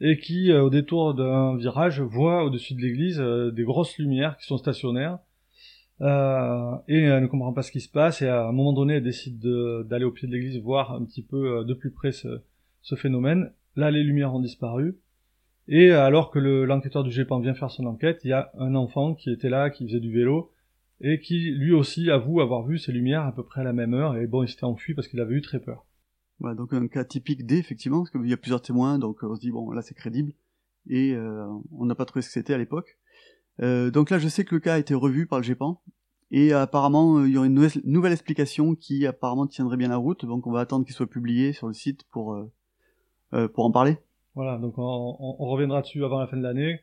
et 0.00 0.18
qui, 0.18 0.50
euh, 0.50 0.62
au 0.62 0.70
détour 0.70 1.14
d'un 1.14 1.56
virage, 1.56 2.00
voit 2.00 2.44
au-dessus 2.44 2.74
de 2.74 2.80
l'église 2.80 3.20
euh, 3.20 3.50
des 3.50 3.64
grosses 3.64 3.98
lumières 3.98 4.36
qui 4.38 4.46
sont 4.46 4.56
stationnaires. 4.56 5.18
Euh, 6.00 6.76
et 6.88 7.02
elle 7.02 7.22
ne 7.22 7.26
comprend 7.26 7.52
pas 7.52 7.62
ce 7.62 7.70
qui 7.70 7.80
se 7.80 7.90
passe 7.90 8.22
et 8.22 8.28
à 8.28 8.46
un 8.46 8.52
moment 8.52 8.72
donné 8.72 8.94
elle 8.94 9.02
décide 9.02 9.38
d'aller 9.38 10.06
au 10.06 10.10
pied 10.10 10.26
de 10.26 10.32
l'église 10.32 10.58
voir 10.58 10.94
un 10.94 11.04
petit 11.04 11.22
peu 11.22 11.62
de 11.62 11.74
plus 11.74 11.90
près 11.90 12.10
ce, 12.10 12.40
phénomène. 12.96 13.52
Là 13.76 13.90
les 13.90 14.02
lumières 14.02 14.34
ont 14.34 14.40
disparu 14.40 14.96
et 15.70 15.92
alors 15.92 16.30
que 16.30 16.38
l'enquêteur 16.38 17.04
du 17.04 17.12
GEPAN 17.12 17.38
vient 17.38 17.54
faire 17.54 17.70
son 17.70 17.86
enquête, 17.86 18.20
il 18.24 18.28
y 18.28 18.32
a 18.32 18.50
un 18.58 18.74
enfant 18.74 19.14
qui 19.14 19.30
était 19.30 19.48
là, 19.48 19.70
qui 19.70 19.86
faisait 19.86 20.00
du 20.00 20.12
vélo 20.12 20.52
et 21.00 21.20
qui 21.20 21.52
lui 21.52 21.72
aussi 21.72 22.10
avoue 22.10 22.40
avoir 22.40 22.66
vu 22.66 22.76
ces 22.76 22.92
lumières 22.92 23.22
à 23.22 23.32
peu 23.32 23.42
près 23.42 23.62
à 23.62 23.64
la 23.64 23.72
même 23.72 23.94
heure, 23.94 24.16
et 24.16 24.26
bon, 24.26 24.42
il 24.42 24.48
s'était 24.48 24.64
enfui 24.64 24.94
parce 24.94 25.08
qu'il 25.08 25.20
avait 25.20 25.34
eu 25.34 25.40
très 25.40 25.60
peur. 25.60 25.86
Voilà, 26.40 26.54
donc 26.54 26.72
un 26.72 26.88
cas 26.88 27.04
typique 27.04 27.46
D, 27.46 27.56
effectivement, 27.56 27.98
parce 27.98 28.10
qu'il 28.10 28.26
y 28.26 28.32
a 28.32 28.36
plusieurs 28.36 28.62
témoins, 28.62 28.98
donc 28.98 29.22
on 29.22 29.34
se 29.34 29.40
dit, 29.40 29.50
bon, 29.50 29.70
là 29.70 29.80
c'est 29.80 29.94
crédible, 29.94 30.32
et 30.88 31.14
euh, 31.14 31.46
on 31.72 31.86
n'a 31.86 31.94
pas 31.94 32.04
trouvé 32.04 32.22
ce 32.22 32.28
que 32.28 32.32
c'était 32.32 32.52
à 32.54 32.58
l'époque. 32.58 32.98
Euh, 33.62 33.90
donc 33.90 34.10
là, 34.10 34.18
je 34.18 34.28
sais 34.28 34.44
que 34.44 34.54
le 34.54 34.60
cas 34.60 34.74
a 34.74 34.78
été 34.78 34.94
revu 34.94 35.26
par 35.26 35.38
le 35.38 35.44
GEPAN, 35.44 35.80
et 36.30 36.52
apparemment, 36.52 37.24
il 37.24 37.32
y 37.32 37.38
aurait 37.38 37.48
une 37.48 37.68
nouvelle, 37.84 38.12
explication 38.12 38.74
qui 38.74 39.06
apparemment 39.06 39.46
tiendrait 39.46 39.76
bien 39.76 39.88
la 39.88 39.96
route, 39.96 40.24
donc 40.24 40.46
on 40.46 40.52
va 40.52 40.60
attendre 40.60 40.84
qu'il 40.84 40.94
soit 40.94 41.08
publié 41.08 41.52
sur 41.52 41.66
le 41.66 41.74
site 41.74 42.04
pour, 42.10 42.34
euh, 42.34 42.50
euh 43.34 43.48
pour 43.48 43.64
en 43.64 43.70
parler. 43.70 43.98
Voilà, 44.40 44.56
donc 44.56 44.78
on, 44.78 44.82
on, 45.20 45.36
on 45.38 45.46
reviendra 45.50 45.82
dessus 45.82 46.02
avant 46.02 46.18
la 46.18 46.26
fin 46.26 46.38
de 46.38 46.42
l'année. 46.42 46.80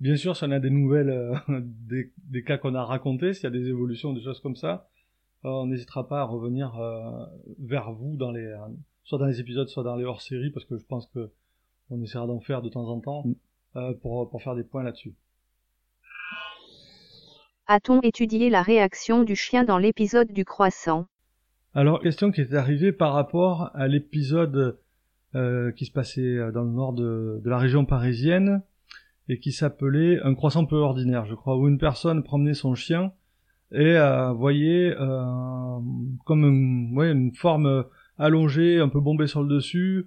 Bien 0.00 0.16
sûr, 0.16 0.36
si 0.36 0.42
on 0.42 0.50
a 0.50 0.58
des 0.58 0.70
nouvelles, 0.70 1.10
euh, 1.10 1.36
des, 1.60 2.12
des, 2.16 2.42
cas 2.42 2.58
qu'on 2.58 2.74
a 2.74 2.84
racontés, 2.84 3.32
s'il 3.32 3.44
y 3.44 3.46
a 3.46 3.50
des 3.50 3.68
évolutions, 3.68 4.12
des 4.12 4.22
choses 4.22 4.40
comme 4.40 4.56
ça, 4.56 4.88
euh, 5.44 5.50
on 5.50 5.66
n'hésitera 5.66 6.08
pas 6.08 6.22
à 6.22 6.24
revenir 6.24 6.76
euh, 6.80 7.24
vers 7.60 7.92
vous 7.92 8.16
dans 8.16 8.32
les, 8.32 8.52
soit 9.04 9.20
dans 9.20 9.26
les 9.26 9.38
épisodes, 9.38 9.68
soit 9.68 9.84
dans 9.84 9.94
les 9.94 10.04
hors-séries, 10.04 10.50
parce 10.50 10.66
que 10.66 10.78
je 10.78 10.84
pense 10.84 11.06
que 11.14 11.30
on 11.90 12.02
essaiera 12.02 12.26
d'en 12.26 12.40
faire 12.40 12.60
de 12.60 12.70
temps 12.70 12.88
en 12.88 12.98
temps 12.98 13.22
mm. 13.24 13.94
pour, 14.02 14.28
pour 14.28 14.42
faire 14.42 14.56
des 14.56 14.64
points 14.64 14.82
là-dessus. 14.82 15.14
A-t-on 17.68 18.00
étudié 18.00 18.50
la 18.50 18.62
réaction 18.62 19.22
du 19.22 19.36
chien 19.36 19.62
dans 19.62 19.78
l'épisode 19.78 20.32
du 20.32 20.44
croissant? 20.44 21.06
Alors, 21.72 22.00
question 22.00 22.32
qui 22.32 22.40
est 22.40 22.54
arrivée 22.54 22.90
par 22.90 23.12
rapport 23.12 23.70
à 23.74 23.86
l'épisode 23.86 24.80
qui 25.32 25.84
se 25.84 25.92
passait 25.92 26.38
dans 26.52 26.62
le 26.62 26.70
nord 26.70 26.94
de, 26.94 27.40
de 27.44 27.50
la 27.50 27.58
région 27.58 27.84
parisienne, 27.84 28.62
et 29.28 29.38
qui 29.38 29.52
s'appelait 29.52 30.20
Un 30.22 30.34
croissant 30.34 30.64
peu 30.64 30.76
ordinaire, 30.76 31.26
je 31.26 31.34
crois, 31.34 31.56
où 31.58 31.68
une 31.68 31.78
personne 31.78 32.22
promenait 32.22 32.54
son 32.54 32.74
chien 32.74 33.12
et 33.72 33.96
euh, 33.96 34.32
voyait 34.32 34.94
euh, 34.98 35.78
comme 36.24 36.44
une, 36.44 36.96
ouais, 36.96 37.10
une 37.10 37.34
forme 37.34 37.84
allongée, 38.18 38.78
un 38.80 38.88
peu 38.88 39.00
bombée 39.00 39.26
sur 39.26 39.42
le 39.42 39.48
dessus. 39.48 40.06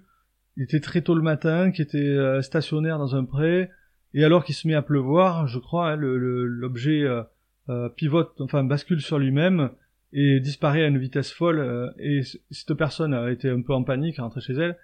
Il 0.56 0.64
était 0.64 0.80
très 0.80 1.02
tôt 1.02 1.14
le 1.14 1.22
matin, 1.22 1.70
qui 1.70 1.82
était 1.82 1.98
euh, 1.98 2.42
stationnaire 2.42 2.98
dans 2.98 3.14
un 3.14 3.24
pré, 3.24 3.70
et 4.14 4.24
alors 4.24 4.44
qu'il 4.44 4.54
se 4.54 4.66
met 4.66 4.74
à 4.74 4.82
pleuvoir, 4.82 5.46
je 5.46 5.58
crois, 5.58 5.92
hein, 5.92 5.96
l'objet 5.96 7.02
euh, 7.02 7.22
euh, 7.68 7.88
pivote, 7.88 8.40
enfin 8.40 8.64
bascule 8.64 9.00
sur 9.00 9.18
lui-même 9.18 9.70
et 10.12 10.40
disparaît 10.40 10.82
à 10.82 10.88
une 10.88 10.98
vitesse 10.98 11.30
folle. 11.30 11.94
et 12.00 12.22
cette 12.50 12.74
personne 12.74 13.14
a 13.14 13.30
été 13.30 13.48
un 13.48 13.62
peu 13.62 13.72
en 13.72 13.84
panique, 13.84 14.18
rentrée 14.18 14.40
chez 14.40 14.54
elle. 14.54 14.76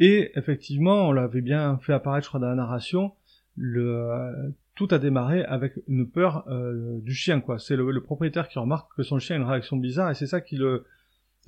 Et 0.00 0.30
effectivement, 0.36 1.08
on 1.08 1.12
l'avait 1.12 1.40
bien 1.40 1.78
fait 1.78 1.92
apparaître, 1.92 2.24
je 2.24 2.28
crois, 2.28 2.40
dans 2.40 2.48
la 2.48 2.54
narration, 2.54 3.12
le, 3.56 4.52
tout 4.74 4.88
a 4.92 4.98
démarré 4.98 5.44
avec 5.44 5.74
une 5.88 6.08
peur 6.08 6.44
euh, 6.48 7.00
du 7.00 7.12
chien, 7.12 7.40
quoi. 7.40 7.58
C'est 7.58 7.74
le, 7.76 8.00
propriétaire 8.00 8.48
qui 8.48 8.58
remarque 8.58 8.94
que 8.96 9.02
son 9.02 9.18
chien 9.18 9.36
a 9.36 9.38
une 9.40 9.44
réaction 9.44 9.76
bizarre 9.76 10.10
et 10.10 10.14
c'est 10.14 10.28
ça 10.28 10.40
qui 10.40 10.56
le, 10.56 10.84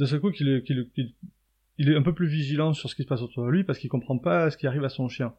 de 0.01 0.05
ce 0.05 0.17
coup, 0.17 0.33
qu'il 0.33 0.65
il 1.79 1.91
est 1.91 1.97
un 1.97 2.03
peu 2.03 2.13
plus 2.13 2.27
vigilant 2.27 2.75
sur 2.75 2.91
ce 2.91 2.95
qui 2.95 3.05
se 3.05 3.09
passe 3.09 3.23
autour 3.23 3.47
de 3.47 3.51
lui 3.51 3.65
parce 3.65 3.79
qu'il 3.79 3.89
comprend 3.89 4.19
pas 4.19 4.51
ce 4.51 4.57
qui 4.57 4.67
arrive 4.67 4.85
à 4.85 4.89
son 4.89 5.09
chien. 5.09 5.33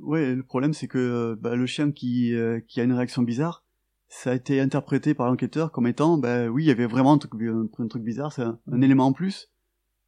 Ouais, 0.00 0.34
le 0.34 0.42
problème 0.42 0.72
c'est 0.72 0.88
que 0.88 1.36
bah, 1.40 1.54
le 1.54 1.66
chien 1.66 1.90
qui, 1.90 2.34
euh, 2.34 2.60
qui 2.66 2.80
a 2.80 2.84
une 2.84 2.94
réaction 2.94 3.22
bizarre, 3.22 3.64
ça 4.08 4.30
a 4.30 4.34
été 4.34 4.60
interprété 4.60 5.14
par 5.14 5.26
l'enquêteur 5.26 5.72
comme 5.72 5.86
étant, 5.86 6.18
bah 6.18 6.46
oui, 6.46 6.64
il 6.64 6.66
y 6.66 6.70
avait 6.70 6.86
vraiment 6.86 7.14
un 7.14 7.18
truc, 7.18 7.32
un, 7.42 7.88
truc 7.88 8.02
bizarre, 8.02 8.32
c'est 8.32 8.42
un, 8.42 8.58
mm. 8.66 8.82
élément 8.82 9.06
en 9.06 9.12
plus. 9.12 9.50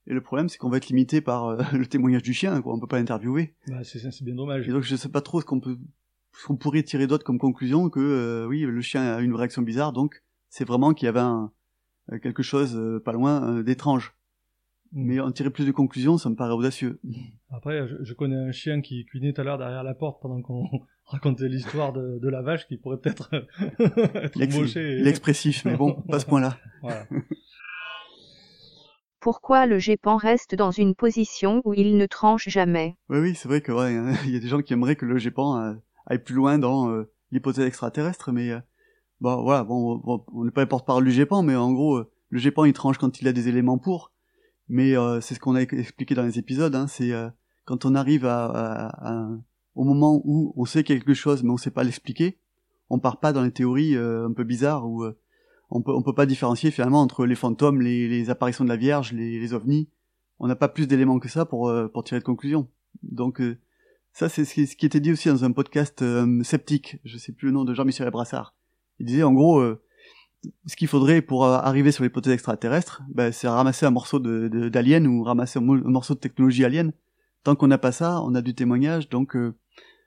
Et 0.07 0.13
le 0.13 0.21
problème, 0.21 0.49
c'est 0.49 0.59
qu'on 0.59 0.69
va 0.69 0.77
être 0.77 0.89
limité 0.89 1.21
par 1.21 1.47
euh, 1.47 1.63
le 1.73 1.87
témoignage 1.87 2.23
du 2.23 2.35
chien, 2.35 2.61
quoi. 2.61 2.75
On 2.75 2.81
peut 2.81 2.87
pas 2.87 2.99
interviewer. 2.99 3.55
Bah, 3.69 3.85
c'est 3.85 4.23
bien 4.23 4.35
dommage. 4.35 4.69
Et 4.69 4.73
donc, 4.73 4.83
je 4.83 4.97
sais 4.97 5.09
pas 5.09 5.21
trop 5.21 5.41
ce 5.41 5.47
qu'on 5.47 5.61
peut 5.61 5.77
ce 6.37 6.47
qu'on 6.47 6.57
pourrait 6.57 6.83
tirer 6.83 7.07
d'autre 7.07 7.25
comme 7.25 7.39
conclusion 7.39 7.89
que 7.91 8.01
euh, 8.01 8.47
oui, 8.47 8.63
le 8.63 8.81
chien 8.81 9.03
a 9.03 9.21
une 9.21 9.35
réaction 9.35 9.63
bizarre, 9.63 9.93
donc 9.93 10.23
c'est 10.49 10.67
vraiment 10.67 10.93
qu'il 10.93 11.07
y 11.07 11.09
avait 11.09 11.21
un, 11.21 11.53
euh, 12.13 12.19
quelque 12.19 12.43
chose 12.43 12.77
euh, 12.77 13.01
pas 13.01 13.13
loin 13.13 13.63
d'étrange. 13.63 14.15
Mm. 14.93 15.05
Mais 15.05 15.21
en 15.21 15.33
tirer 15.33 15.51
plus 15.51 15.67
de 15.67 15.73
conclusions, 15.73 16.19
ça 16.19 16.29
me 16.29 16.37
paraît 16.37 16.53
audacieux. 16.53 17.01
Après, 17.51 17.87
je, 18.03 18.15
connais 18.15 18.37
un 18.37 18.53
chien 18.53 18.81
qui 18.81 19.05
cuinait 19.05 19.33
tout 19.33 19.41
à 19.41 19.45
l'heure 19.45 19.59
derrière 19.59 19.83
la 19.83 19.95
porte 19.95 20.21
pendant 20.21 20.43
qu'on 20.43 20.69
racontait 21.07 21.49
l'histoire 21.49 21.93
de, 21.93 22.19
de, 22.21 22.29
la 22.29 22.43
vache 22.43 22.67
qui 22.67 22.77
pourrait 22.77 22.99
peut-être 22.99 23.31
être 23.79 24.39
L'expressif, 25.03 25.65
mais 25.65 25.77
bon, 25.77 25.95
pas 26.09 26.19
ce 26.19 26.27
point-là. 26.27 26.59
Voilà. 26.83 27.07
Pourquoi 29.25 29.65
le 29.65 29.79
GEPAN 29.79 30.19
reste 30.19 30.55
dans 30.55 30.71
une 30.71 30.95
position 30.95 31.63
où 31.65 31.73
il 31.73 31.97
ne 31.97 32.05
tranche 32.05 32.51
jamais. 32.51 32.99
Oui, 33.09 33.21
oui, 33.21 33.35
c'est 33.35 33.49
vrai 33.49 33.63
que 33.63 33.73
ouais, 33.73 33.95
il 34.27 34.33
y 34.33 34.37
a 34.37 34.39
des 34.39 34.49
gens 34.49 34.61
qui 34.61 34.75
aimeraient 34.75 34.97
que 34.97 35.07
le 35.07 35.17
GEPAN 35.17 35.77
aller 36.05 36.19
plus 36.19 36.35
loin 36.35 36.59
dans 36.59 36.91
euh, 36.91 37.11
l'hypothèse 37.33 37.65
extraterrestre, 37.65 38.33
mais 38.33 38.51
euh, 38.51 38.61
bon 39.23 39.43
voilà, 39.43 39.65
bon, 39.65 40.27
on 40.31 40.45
n'est 40.45 40.51
pas 40.51 40.67
porte-parole 40.67 41.07
du 41.07 41.11
GEPAN, 41.11 41.43
mais 41.43 41.57
en 41.57 41.73
gros, 41.73 41.97
euh, 41.97 42.13
le 42.29 42.39
GEPAN 42.39 42.67
il 42.67 42.75
tranche 42.75 42.99
quand 42.99 43.23
il 43.23 43.27
a 43.27 43.33
des 43.33 43.49
éléments 43.49 43.79
pour, 43.79 44.13
mais 44.69 44.93
c'est 45.23 45.35
ce 45.35 45.41
qu'on 45.41 45.55
a 45.55 45.63
expliqué 45.63 46.15
dans 46.15 46.25
les 46.25 46.39
épisodes, 46.39 46.75
hein, 46.75 46.87
c'est 46.87 47.13
quand 47.65 47.87
on 47.87 47.95
arrive 47.95 48.27
au 48.27 49.85
moment 49.85 50.21
où 50.23 50.53
on 50.55 50.67
sait 50.67 50.85
quelque 50.85 51.15
chose 51.15 51.43
mais 51.43 51.51
on 51.51 51.57
sait 51.57 51.71
pas 51.71 51.83
l'expliquer, 51.83 52.41
on 52.91 52.99
part 52.99 53.21
pas 53.21 53.33
dans 53.33 53.43
les 53.43 53.53
théories 53.53 53.97
un 53.97 54.33
peu 54.35 54.45
bizarres 54.45 54.87
où 54.87 55.03
on 55.75 55.83
peut 55.83 55.93
on 55.93 56.03
peut 56.03 56.15
pas 56.15 56.27
différencier 56.27 56.71
finalement 56.71 57.03
entre 57.03 57.27
les 57.27 57.35
fantômes, 57.35 57.83
les, 57.83 58.09
les 58.09 58.31
apparitions 58.31 58.65
de 58.65 58.71
la 58.71 58.77
Vierge, 58.77 59.13
les, 59.13 59.39
les 59.39 59.53
ovnis. 59.53 59.89
On 60.39 60.47
n'a 60.47 60.57
pas 60.57 60.69
plus 60.69 60.87
d'éléments 60.87 61.19
que 61.19 61.29
ça 61.29 61.45
pour 61.45 61.73
pour 61.93 62.05
tirer 62.05 62.21
de 62.21 62.25
conclusion. 62.25 62.69
Donc 63.03 63.41
ça, 64.15 64.29
c'est 64.29 64.45
ce 64.45 64.77
qui 64.77 64.87
était 64.87 65.01
dit 65.01 65.11
aussi 65.11 65.29
dans 65.29 65.45
un 65.45 65.51
podcast 65.51 66.01
euh, 66.01 66.41
sceptique, 66.45 66.99
je 67.05 67.19
sais 67.19 67.33
plus 67.33 67.49
le 67.49 67.55
nom 67.55 67.65
de 67.65 67.75
Jean-Michel 67.75 68.09
Brassard. 68.11 68.55
Il 69.01 69.07
disait 69.07 69.25
en 69.25 69.33
gros, 69.33 69.59
euh, 69.59 69.83
ce 70.67 70.77
qu'il 70.77 70.87
faudrait 70.87 71.21
pour 71.21 71.45
euh, 71.45 71.59
arriver 71.59 71.91
sur 71.91 72.05
l'hypothèse 72.05 72.35
extraterrestre, 72.35 73.03
ben, 73.09 73.33
c'est 73.33 73.49
ramasser 73.49 73.87
un 73.87 73.91
morceau 73.91 74.21
d'alien 74.21 75.03
de, 75.03 75.09
ou 75.09 75.25
ramasser 75.25 75.59
un, 75.59 75.63
morceau 75.63 76.15
de 76.15 76.21
technologie 76.21 76.65
alien. 76.65 76.93
Tant 77.43 77.57
qu'on 77.57 77.67
n'a 77.67 77.77
pas 77.77 77.91
ça, 77.91 78.23
on 78.23 78.37
a 78.37 78.41
du 78.41 78.55
témoignage, 78.55 79.09
donc 79.09 79.37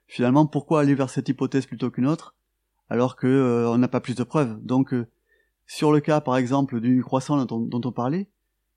finalement, 0.08 0.46
pourquoi 0.46 0.80
aller 0.80 0.96
vers 0.96 1.10
cette 1.10 1.28
hypothèse 1.28 1.66
plutôt 1.66 1.92
qu'une 1.92 2.08
autre, 2.08 2.34
alors 2.90 3.18
que 3.18 3.66
on 3.68 3.78
n'a 3.78 3.90
pas 3.90 4.00
plus 4.00 4.16
de 4.16 4.24
preuves? 4.24 4.58
Donc, 4.64 4.96
sur 5.68 5.92
le 5.92 6.00
cas, 6.00 6.22
par 6.22 6.38
exemple, 6.38 6.82
du 6.82 7.04
croissant 7.04 7.46
dont, 7.46 7.70
on 7.72 7.92
parlait, 7.92 8.30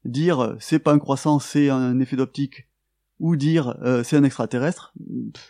dire 0.05 0.57
c'est 0.59 0.79
pas 0.79 0.93
un 0.93 0.99
croissant, 0.99 1.39
c'est 1.39 1.71
un 1.71 1.99
effet 2.01 2.17
d'optique 2.17 2.69
ou 3.21 3.37
dire 3.37 3.77
euh, 3.83 4.03
c'est 4.03 4.17
un 4.17 4.25
extraterrestre, 4.25 4.95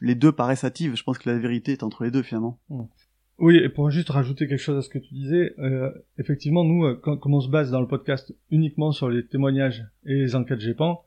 les 0.00 0.14
deux 0.14 0.32
paraissent 0.32 0.64
hâtives. 0.64 0.96
Je 0.96 1.02
pense 1.02 1.18
que 1.18 1.30
la 1.30 1.38
vérité 1.38 1.72
est 1.72 1.82
entre 1.82 2.04
les 2.04 2.10
deux 2.10 2.22
finalement. 2.22 2.60
Hmm. 2.68 2.84
Oui, 3.38 3.56
et 3.56 3.70
pour 3.70 3.90
juste 3.90 4.10
rajouter 4.10 4.46
quelque 4.46 4.60
chose 4.60 4.76
à 4.76 4.82
ce 4.82 4.90
que 4.90 4.98
tu 4.98 5.14
disais, 5.14 5.54
euh, 5.58 5.90
effectivement, 6.18 6.62
nous, 6.62 6.84
euh, 6.84 6.94
comme 6.94 7.32
on 7.32 7.40
se 7.40 7.48
base 7.48 7.70
dans 7.70 7.80
le 7.80 7.86
podcast 7.86 8.34
uniquement 8.50 8.92
sur 8.92 9.08
les 9.08 9.26
témoignages 9.26 9.86
et 10.04 10.14
les 10.14 10.34
enquêtes 10.36 10.60
GEPAN, 10.60 11.02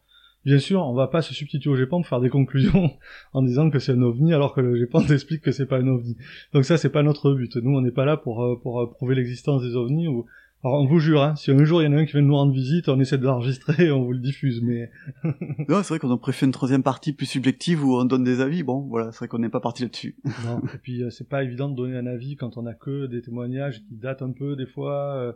bien 0.46 0.60
sûr, 0.60 0.82
on 0.82 0.94
va 0.94 1.08
pas 1.08 1.22
se 1.22 1.34
substituer 1.34 1.70
au 1.70 1.76
GEPAN 1.76 2.02
pour 2.02 2.08
faire 2.08 2.20
des 2.20 2.30
conclusions 2.30 2.92
en 3.34 3.42
disant 3.42 3.70
que 3.70 3.80
c'est 3.80 3.94
un 3.94 4.02
ovni 4.02 4.34
alors 4.34 4.54
que 4.54 4.62
le 4.62 4.78
GEPAN 4.78 5.02
explique 5.10 5.42
que 5.42 5.52
c'est 5.52 5.66
pas 5.66 5.80
un 5.80 5.88
ovni. 5.88 6.18
Donc 6.54 6.66
ça, 6.66 6.78
c'est 6.78 6.90
pas 6.90 7.04
notre 7.04 7.34
but. 7.34 7.56
Nous, 7.58 7.76
on 7.76 7.82
n'est 7.82 7.92
pas 7.92 8.06
là 8.06 8.18
pour, 8.18 8.60
pour 8.62 8.90
prouver 8.92 9.16
l'existence 9.16 9.64
des 9.64 9.76
ovnis 9.76 10.08
ou 10.08 10.26
alors 10.66 10.80
on 10.80 10.86
vous 10.86 11.00
jure, 11.00 11.22
hein, 11.22 11.36
si 11.36 11.52
un 11.52 11.64
jour 11.66 11.82
il 11.82 11.86
y 11.86 11.88
en 11.90 11.92
a 11.92 11.98
un 11.98 12.06
qui 12.06 12.14
vient 12.14 12.22
nous 12.22 12.36
rendre 12.36 12.54
visite, 12.54 12.88
on 12.88 12.98
essaie 12.98 13.18
de 13.18 13.26
l'enregistrer 13.26 13.88
et 13.88 13.92
on 13.92 14.02
vous 14.02 14.14
le 14.14 14.20
diffuse, 14.20 14.62
mais... 14.62 14.90
non, 15.68 15.84
c'est 15.84 15.90
vrai 15.90 16.00
qu'on 16.00 16.10
aurait 16.10 16.22
préféré 16.22 16.46
une 16.46 16.54
troisième 16.54 16.84
partie 16.84 17.12
plus 17.12 17.26
subjective 17.26 17.84
où 17.84 17.98
on 17.98 18.06
donne 18.06 18.24
des 18.24 18.40
avis, 18.40 18.64
bon, 18.64 18.80
voilà, 18.88 19.12
c'est 19.12 19.20
vrai 19.20 19.28
qu'on 19.28 19.40
n'est 19.40 19.50
pas 19.50 19.60
parti 19.60 19.84
là-dessus. 19.84 20.16
non, 20.46 20.62
et 20.74 20.78
puis 20.82 21.04
euh, 21.04 21.10
c'est 21.10 21.28
pas 21.28 21.44
évident 21.44 21.68
de 21.68 21.76
donner 21.76 21.98
un 21.98 22.06
avis 22.06 22.38
quand 22.38 22.56
on 22.56 22.66
a 22.66 22.74
que 22.74 23.08
des 23.08 23.22
témoignages 23.22 23.80
qui 23.80 23.96
datent 23.98 24.22
un 24.22 24.32
peu 24.32 24.56
des 24.56 24.66
fois, 24.66 25.18
euh, 25.18 25.34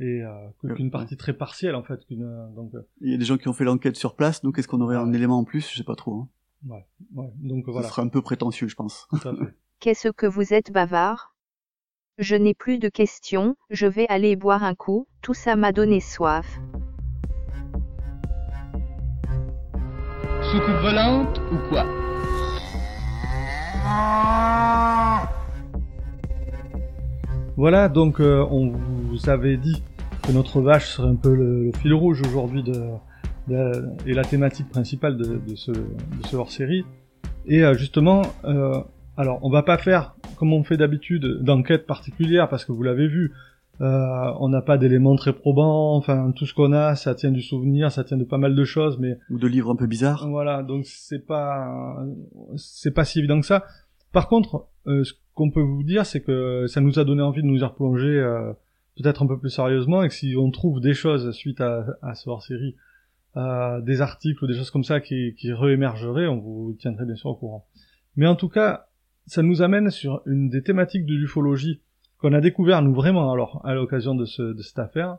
et 0.00 0.22
euh, 0.22 0.74
qu'une 0.74 0.90
partie 0.90 1.16
très 1.16 1.32
partielle 1.32 1.74
en 1.74 1.82
fait. 1.82 2.00
donc, 2.10 2.72
Il 3.00 3.10
y 3.10 3.14
a 3.14 3.18
des 3.18 3.24
gens 3.24 3.36
qui 3.36 3.48
ont 3.48 3.52
fait 3.52 3.64
l'enquête 3.64 3.96
sur 3.96 4.14
place, 4.14 4.42
donc 4.42 4.58
est-ce 4.58 4.68
qu'on 4.68 4.80
aurait 4.80 4.96
un 4.96 5.12
élément 5.12 5.38
en 5.38 5.44
plus? 5.44 5.68
Je 5.70 5.76
sais 5.76 5.84
pas 5.84 5.96
trop. 5.96 6.14
Hein. 6.14 6.28
Ouais, 6.66 6.86
ouais, 7.14 7.32
donc 7.36 7.64
voilà. 7.66 7.86
Ce 7.86 7.92
serait 7.92 8.02
un 8.02 8.08
peu 8.08 8.22
prétentieux, 8.22 8.68
je 8.68 8.76
pense. 8.76 9.08
Qu'est-ce 9.80 10.08
que 10.08 10.26
vous 10.26 10.54
êtes 10.54 10.72
bavard? 10.72 11.34
Je 12.18 12.34
n'ai 12.34 12.54
plus 12.54 12.78
de 12.78 12.88
questions, 12.88 13.56
je 13.70 13.86
vais 13.86 14.06
aller 14.08 14.34
boire 14.34 14.64
un 14.64 14.74
coup, 14.74 15.06
tout 15.22 15.34
ça 15.34 15.54
m'a 15.54 15.70
donné 15.70 16.00
soif. 16.00 16.58
Soucoupe 20.42 20.80
volante 20.82 21.40
ou 21.52 21.68
quoi? 21.68 21.86
Voilà, 27.56 27.88
donc 27.88 28.20
euh, 28.20 28.46
on 28.50 28.70
vous 28.70 28.97
avait 29.26 29.56
dit 29.56 29.82
que 30.26 30.32
notre 30.32 30.60
vache 30.60 30.88
serait 30.90 31.08
un 31.08 31.16
peu 31.16 31.34
le, 31.34 31.72
fil 31.80 31.94
rouge 31.94 32.22
aujourd'hui 32.26 32.62
de, 32.62 32.74
et 34.06 34.12
la 34.12 34.24
thématique 34.24 34.68
principale 34.68 35.16
de, 35.16 35.54
ce, 35.56 35.72
ce 36.26 36.36
hors-série. 36.36 36.84
Et 37.46 37.64
euh, 37.64 37.74
justement, 37.74 38.22
euh, 38.44 38.78
alors 39.16 39.38
on 39.42 39.50
va 39.50 39.62
pas 39.62 39.78
faire 39.78 40.14
comme 40.36 40.52
on 40.52 40.62
fait 40.62 40.76
d'habitude 40.76 41.42
d'enquête 41.42 41.86
particulière 41.86 42.48
parce 42.48 42.64
que 42.64 42.72
vous 42.72 42.82
l'avez 42.82 43.08
vu, 43.08 43.32
euh, 43.80 44.32
on 44.40 44.48
n'a 44.48 44.60
pas 44.60 44.76
d'éléments 44.76 45.16
très 45.16 45.32
probants, 45.32 45.96
enfin 45.96 46.32
tout 46.34 46.46
ce 46.46 46.54
qu'on 46.54 46.72
a, 46.72 46.94
ça 46.94 47.14
tient 47.14 47.30
du 47.30 47.42
souvenir, 47.42 47.92
ça 47.92 48.04
tient 48.04 48.16
de 48.16 48.24
pas 48.24 48.38
mal 48.38 48.54
de 48.54 48.64
choses, 48.64 48.98
mais 48.98 49.18
ou 49.30 49.38
de 49.38 49.46
livres 49.46 49.70
un 49.70 49.76
peu 49.76 49.86
bizarres. 49.86 50.28
Voilà, 50.28 50.62
donc 50.62 50.84
c'est 50.84 51.24
pas 51.24 51.96
c'est 52.56 52.92
pas 52.92 53.04
si 53.04 53.18
évident 53.18 53.40
que 53.40 53.46
ça. 53.46 53.64
Par 54.12 54.28
contre, 54.28 54.66
euh, 54.86 55.04
ce 55.04 55.12
qu'on 55.34 55.50
peut 55.50 55.60
vous 55.60 55.82
dire, 55.82 56.06
c'est 56.06 56.20
que 56.20 56.66
ça 56.66 56.80
nous 56.80 56.98
a 56.98 57.04
donné 57.04 57.22
envie 57.22 57.42
de 57.42 57.46
nous 57.46 57.60
y 57.60 57.64
replonger 57.64 58.08
euh, 58.08 58.52
peut-être 59.00 59.22
un 59.22 59.26
peu 59.26 59.38
plus 59.38 59.50
sérieusement, 59.50 60.02
et 60.02 60.08
que 60.08 60.14
si 60.14 60.34
on 60.36 60.50
trouve 60.50 60.80
des 60.80 60.94
choses 60.94 61.30
suite 61.32 61.60
à, 61.60 61.86
à 62.02 62.14
ce 62.14 62.28
hors-série, 62.28 62.74
euh, 63.36 63.80
des 63.80 64.00
articles 64.00 64.42
ou 64.42 64.46
des 64.46 64.54
choses 64.54 64.70
comme 64.70 64.84
ça 64.84 65.00
qui, 65.00 65.34
qui 65.36 65.52
réémergeraient, 65.52 66.26
on 66.26 66.38
vous 66.38 66.76
tiendrait 66.78 67.04
bien 67.04 67.14
sûr 67.14 67.30
au 67.30 67.34
courant. 67.34 67.66
Mais 68.16 68.26
en 68.26 68.34
tout 68.34 68.48
cas, 68.48 68.88
ça 69.26 69.42
nous 69.42 69.62
amène 69.62 69.90
sur 69.90 70.22
une 70.26 70.48
des 70.48 70.62
thématiques 70.62 71.06
de 71.06 71.14
l'ufologie 71.14 71.80
qu'on 72.18 72.32
a 72.32 72.40
découvert 72.40 72.82
nous 72.82 72.94
vraiment 72.94 73.30
alors 73.32 73.60
à 73.64 73.74
l'occasion 73.74 74.14
de, 74.14 74.24
ce, 74.24 74.42
de 74.42 74.62
cette 74.62 74.78
affaire, 74.78 75.18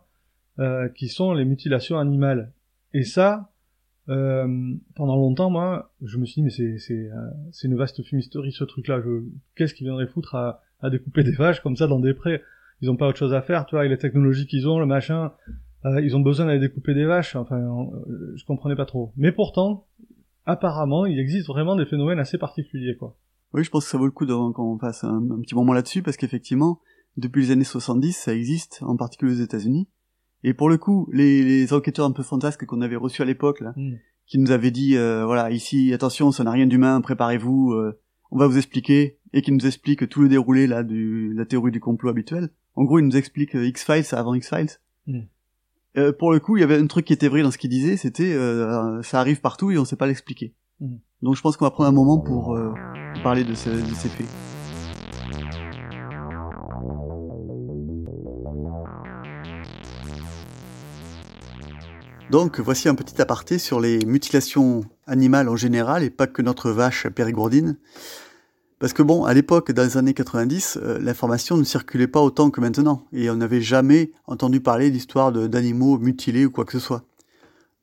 euh, 0.57 0.89
qui 0.89 1.07
sont 1.07 1.33
les 1.33 1.45
mutilations 1.45 1.97
animales. 1.97 2.51
Et 2.93 3.03
ça, 3.03 3.51
euh, 4.09 4.73
pendant 4.95 5.15
longtemps, 5.15 5.49
moi, 5.49 5.93
je 6.03 6.17
me 6.17 6.25
suis 6.25 6.41
dit 6.41 6.43
mais 6.43 6.77
c'est 7.51 7.67
une 7.67 7.77
vaste 7.77 8.03
fumisterie 8.03 8.51
ce 8.51 8.65
truc-là. 8.65 8.99
Qu'est-ce 9.55 9.73
qui 9.73 9.85
viendrait 9.85 10.07
foutre 10.07 10.35
à, 10.35 10.61
à 10.81 10.89
découper 10.89 11.23
des 11.23 11.31
vaches 11.31 11.61
comme 11.61 11.77
ça 11.77 11.87
dans 11.87 11.99
des 11.99 12.13
prés? 12.13 12.41
Ils 12.81 12.89
ont 12.89 12.95
pas 12.95 13.07
autre 13.07 13.17
chose 13.17 13.33
à 13.33 13.41
faire, 13.41 13.65
tu 13.65 13.75
vois, 13.75 13.81
avec 13.81 13.91
les 13.91 13.97
technologies 13.97 14.47
qu'ils 14.47 14.67
ont, 14.67 14.79
le 14.79 14.85
machin. 14.85 15.31
Euh, 15.85 16.01
ils 16.01 16.15
ont 16.15 16.19
besoin 16.19 16.45
d'aller 16.45 16.59
découper 16.59 16.93
des 16.93 17.05
vaches. 17.05 17.35
Enfin, 17.35 17.57
euh, 17.57 18.33
je 18.35 18.45
comprenais 18.45 18.75
pas 18.75 18.85
trop. 18.85 19.11
Mais 19.17 19.31
pourtant, 19.31 19.87
apparemment, 20.45 21.05
il 21.05 21.19
existe 21.19 21.47
vraiment 21.47 21.75
des 21.75 21.85
phénomènes 21.85 22.19
assez 22.19 22.37
particuliers, 22.37 22.95
quoi. 22.97 23.15
Oui, 23.53 23.63
je 23.63 23.69
pense 23.69 23.85
que 23.85 23.91
ça 23.91 23.97
vaut 23.97 24.05
le 24.05 24.11
coup 24.11 24.27
qu'on 24.27 24.77
fasse 24.77 25.03
un, 25.03 25.21
petit 25.41 25.55
moment 25.55 25.73
là-dessus, 25.73 26.03
parce 26.03 26.17
qu'effectivement, 26.17 26.81
depuis 27.17 27.43
les 27.43 27.51
années 27.51 27.63
70, 27.63 28.13
ça 28.13 28.33
existe, 28.33 28.79
en 28.83 28.95
particulier 28.95 29.31
aux 29.31 29.43
États-Unis. 29.43 29.87
Et 30.43 30.53
pour 30.53 30.69
le 30.69 30.77
coup, 30.77 31.09
les, 31.11 31.43
les 31.43 31.73
enquêteurs 31.73 32.05
un 32.05 32.11
peu 32.11 32.23
fantasques 32.23 32.65
qu'on 32.65 32.81
avait 32.81 32.95
reçus 32.95 33.21
à 33.21 33.25
l'époque, 33.25 33.59
là, 33.59 33.73
hmm. 33.75 33.95
qui 34.27 34.37
nous 34.37 34.51
avaient 34.51 34.71
dit, 34.71 34.95
euh, 34.95 35.25
voilà, 35.25 35.51
ici, 35.51 35.93
attention, 35.93 36.31
ça 36.31 36.43
n'a 36.43 36.51
rien 36.51 36.67
d'humain, 36.67 37.01
préparez-vous, 37.01 37.71
euh, 37.73 37.99
on 38.31 38.37
va 38.37 38.47
vous 38.47 38.57
expliquer, 38.57 39.17
et 39.33 39.41
qui 39.41 39.51
nous 39.51 39.65
expliquent 39.65 40.07
tout 40.07 40.21
le 40.21 40.29
déroulé 40.29 40.67
là 40.67 40.83
de 40.83 41.33
la 41.35 41.45
théorie 41.45 41.71
du 41.71 41.79
complot 41.79 42.11
habituel. 42.11 42.49
En 42.79 42.85
gros, 42.85 42.99
ils 42.99 43.05
nous 43.05 43.17
expliquent 43.17 43.57
euh, 43.57 43.67
X-Files 43.67 44.05
avant 44.13 44.33
X-Files. 44.35 44.79
Hmm. 45.05 45.23
pour 46.17 46.31
le 46.31 46.39
coup, 46.39 46.55
il 46.55 46.61
y 46.61 46.63
avait 46.63 46.77
un 46.77 46.87
truc 46.87 47.03
qui 47.03 47.11
était 47.11 47.27
vrai 47.27 47.41
dans 47.41 47.51
ce 47.51 47.57
qu'il 47.57 47.69
disait, 47.69 47.97
c'était 47.97 48.33
ça 49.03 49.19
arrive 49.19 49.41
partout 49.41 49.69
et 49.69 49.77
on 49.77 49.83
sait 49.83 49.97
pas 49.97 50.07
l'expliquer. 50.07 50.53
Hmm. 50.79 50.95
Donc 51.21 51.35
je 51.35 51.41
pense 51.41 51.57
qu'on 51.57 51.65
va 51.65 51.71
prendre 51.71 51.89
un 51.89 51.91
moment 51.91 52.19
pour 52.19 52.57
parler 53.21 53.43
de, 53.43 53.53
ces 53.53 53.69
faits. 53.69 54.27
Donc 62.31 62.61
voici 62.61 62.87
un 62.87 62.95
petit 62.95 63.21
aparté 63.21 63.57
sur 63.59 63.81
les 63.81 64.05
mutilations 64.05 64.85
animales 65.05 65.49
en 65.49 65.57
général 65.57 66.03
et 66.03 66.09
pas 66.09 66.27
que 66.27 66.41
notre 66.41 66.71
vache 66.71 67.09
périgourdine. 67.09 67.77
Parce 68.79 68.93
que 68.93 69.03
bon, 69.03 69.25
à 69.25 69.33
l'époque, 69.33 69.73
dans 69.73 69.83
les 69.83 69.97
années 69.97 70.13
90, 70.13 70.79
euh, 70.81 70.99
l'information 70.99 71.57
ne 71.57 71.65
circulait 71.65 72.07
pas 72.07 72.21
autant 72.21 72.49
que 72.49 72.61
maintenant, 72.61 73.03
et 73.11 73.29
on 73.29 73.35
n'avait 73.35 73.61
jamais 73.61 74.11
entendu 74.25 74.61
parler 74.61 74.89
d'histoires 74.89 75.33
d'animaux 75.33 75.97
mutilés 75.97 76.45
ou 76.45 76.51
quoi 76.51 76.63
que 76.63 76.71
ce 76.71 76.79
soit. 76.79 77.03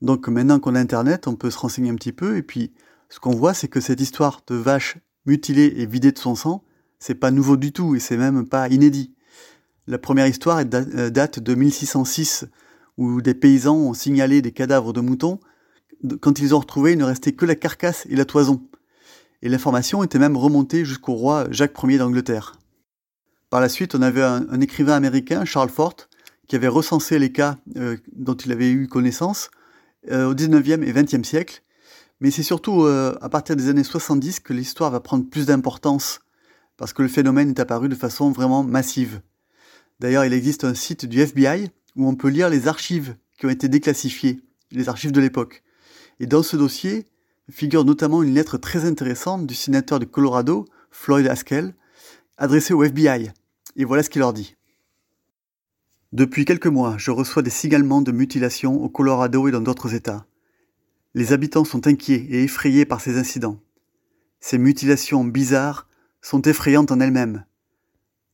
Donc 0.01 0.27
maintenant 0.29 0.59
qu'on 0.59 0.75
a 0.75 0.81
Internet, 0.81 1.29
on 1.29 1.37
peut 1.37 1.51
se 1.51 1.59
renseigner 1.59 1.91
un 1.91 1.97
petit 1.97 2.13
peu, 2.13 2.39
et 2.39 2.43
puis 2.43 2.73
ce 3.11 3.21
qu'on 3.21 3.35
voit, 3.35 3.53
c'est 3.53 3.69
que 3.69 3.81
cette 3.81 4.01
histoire 4.01 4.41
de 4.47 4.55
vache 4.55 4.97
mutilée 5.27 5.75
et 5.77 5.87
vidée 5.87 6.13
de 6.13 6.19
son 6.19 6.35
sang, 6.35 6.65
c'est 6.99 7.15
pas 7.15 7.31
nouveau 7.31 7.59
du 7.59 7.73
tout, 7.73 7.95
et 7.95 8.01
c'est 8.01 8.17
même 8.17 8.47
pas 8.47 8.69
inédit. 8.69 9.13
La 9.87 9.99
première 9.99 10.27
histoire 10.27 10.63
euh, 10.73 11.11
date 11.11 11.41
de 11.41 11.55
1606, 11.55 12.47
où 12.97 13.21
des 13.21 13.35
paysans 13.35 13.77
ont 13.77 13.95
signalé 13.95 14.41
des 14.41 14.53
cadavres 14.53 14.95
de 14.95 15.03
moutons. 15.03 15.41
Quand 16.21 16.39
ils 16.39 16.55
ont 16.55 16.59
retrouvé, 16.59 16.93
il 16.93 16.99
ne 16.99 17.05
restait 17.05 17.33
que 17.33 17.45
la 17.45 17.55
carcasse 17.55 18.07
et 18.09 18.17
la 18.17 18.25
toison. 18.25 18.63
Et 19.47 19.49
l'information 19.49 20.03
était 20.03 20.19
même 20.19 20.37
remontée 20.37 20.85
jusqu'au 20.85 21.13
roi 21.13 21.47
Jacques 21.53 21.81
Ier 21.85 21.99
d'Angleterre. 21.99 22.59
Par 23.49 23.61
la 23.61 23.69
suite, 23.69 23.95
on 23.95 24.03
avait 24.03 24.25
un, 24.25 24.61
écrivain 24.61 24.95
américain, 24.95 25.45
Charles 25.45 25.69
Fort, 25.69 25.95
qui 26.49 26.57
avait 26.57 26.67
recensé 26.67 27.21
les 27.21 27.31
cas 27.31 27.57
euh, 27.77 27.97
dont 28.13 28.35
il 28.35 28.51
avait 28.51 28.73
eu 28.73 28.89
connaissance 28.89 29.53
euh, 30.11 30.29
au 30.29 30.35
19e 30.35 30.83
et 30.83 30.93
20e 30.93 31.23
siècle. 31.23 31.63
Mais 32.19 32.33
c'est 32.33 32.43
surtout 32.43 32.83
euh, 32.83 33.17
à 33.21 33.29
partir 33.29 33.55
des 33.55 33.69
années 33.69 33.85
70 33.85 34.41
que 34.41 34.53
l'histoire 34.53 34.91
va 34.91 34.99
prendre 34.99 35.25
plus 35.31 35.47
d'importance, 35.47 36.23
parce 36.77 36.93
que 36.93 37.03
le 37.03 37.09
phénomène 37.09 37.51
est 37.51 37.61
apparu 37.61 37.89
de 37.89 37.95
façon 37.95 38.33
vraiment 38.33 38.65
massive. 38.65 39.21
D'ailleurs, 40.01 40.25
il 40.25 40.33
existe 40.33 40.65
un 40.65 40.75
site 40.75 41.07
du 41.07 41.21
FBI 41.21 41.71
où 41.95 42.09
on 42.09 42.17
peut 42.17 42.31
lire 42.31 42.49
les 42.49 42.67
archives 42.67 43.15
qui 43.39 43.47
ont 43.47 43.51
été 43.51 43.69
déclassifiées, 43.69 44.41
les 44.73 44.89
archives 44.89 45.13
de 45.13 45.21
l'époque. 45.21 45.63
Et 46.19 46.27
dans 46.27 46.43
ce 46.43 46.57
dossier 46.57 47.07
figure 47.51 47.85
notamment 47.85 48.23
une 48.23 48.35
lettre 48.35 48.59
très 48.59 48.85
intéressante 48.85 49.47
du 49.47 49.55
sénateur 49.55 49.99
de 49.99 50.05
Colorado, 50.05 50.67
Floyd 50.91 51.27
Haskell, 51.27 51.75
adressée 52.37 52.75
au 52.75 52.83
FBI. 52.83 53.31
Et 53.77 53.85
voilà 53.85 54.03
ce 54.03 54.11
qu'il 54.11 54.21
leur 54.21 54.33
dit. 54.33 54.57
Depuis 56.13 56.45
quelques 56.45 56.67
mois, 56.67 56.97
je 56.99 57.11
reçois 57.11 57.43
des 57.43 57.51
signalements 57.51 58.03
de 58.03 58.13
mutilation 58.13 58.83
au 58.83 58.89
Colorado 58.89 59.49
et 59.49 59.51
dans 59.51 59.61
d'autres 59.61 59.95
États. 59.95 60.27
Les 61.15 61.33
habitants 61.33 61.65
sont 61.65 61.87
inquiets 61.87 62.27
et 62.29 62.45
effrayés 62.45 62.85
par 62.85 63.01
ces 63.01 63.19
incidents. 63.19 63.61
Ces 64.41 64.59
mutilations 64.59 65.25
bizarres 65.25 65.89
sont 66.21 66.43
effrayantes 66.43 66.93
en 66.93 67.01
elles-mêmes. 67.01 67.45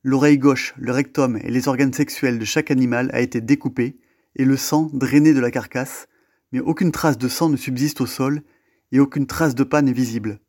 L'oreille 0.03 0.37
gauche, 0.37 0.73
le 0.77 0.91
rectum 0.91 1.37
et 1.37 1.49
les 1.49 1.67
organes 1.67 1.93
sexuels 1.93 2.39
de 2.39 2.45
chaque 2.45 2.71
animal 2.71 3.09
a 3.13 3.21
été 3.21 3.41
découpé 3.41 3.97
et 4.35 4.45
le 4.45 4.57
sang 4.57 4.89
drainé 4.93 5.33
de 5.33 5.39
la 5.39 5.51
carcasse, 5.51 6.07
mais 6.51 6.59
aucune 6.59 6.91
trace 6.91 7.17
de 7.17 7.27
sang 7.27 7.49
ne 7.49 7.57
subsiste 7.57 8.01
au 8.01 8.05
sol 8.05 8.43
et 8.91 8.99
aucune 8.99 9.27
trace 9.27 9.55
de 9.55 9.63
pas 9.63 9.81
n'est 9.81 9.93
visible. 9.93 10.39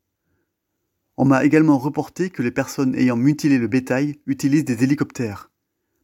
On 1.16 1.24
m'a 1.24 1.44
également 1.44 1.78
reporté 1.78 2.30
que 2.30 2.42
les 2.42 2.50
personnes 2.50 2.94
ayant 2.94 3.16
mutilé 3.16 3.58
le 3.58 3.68
bétail 3.68 4.18
utilisent 4.26 4.64
des 4.64 4.82
hélicoptères. 4.82 5.50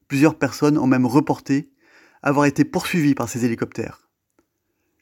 Plusieurs 0.08 0.38
personnes 0.38 0.78
ont 0.78 0.86
même 0.86 1.06
reporté 1.06 1.70
avoir 2.22 2.46
été 2.46 2.64
poursuivies 2.64 3.14
par 3.14 3.28
ces 3.28 3.44
hélicoptères. 3.44 4.08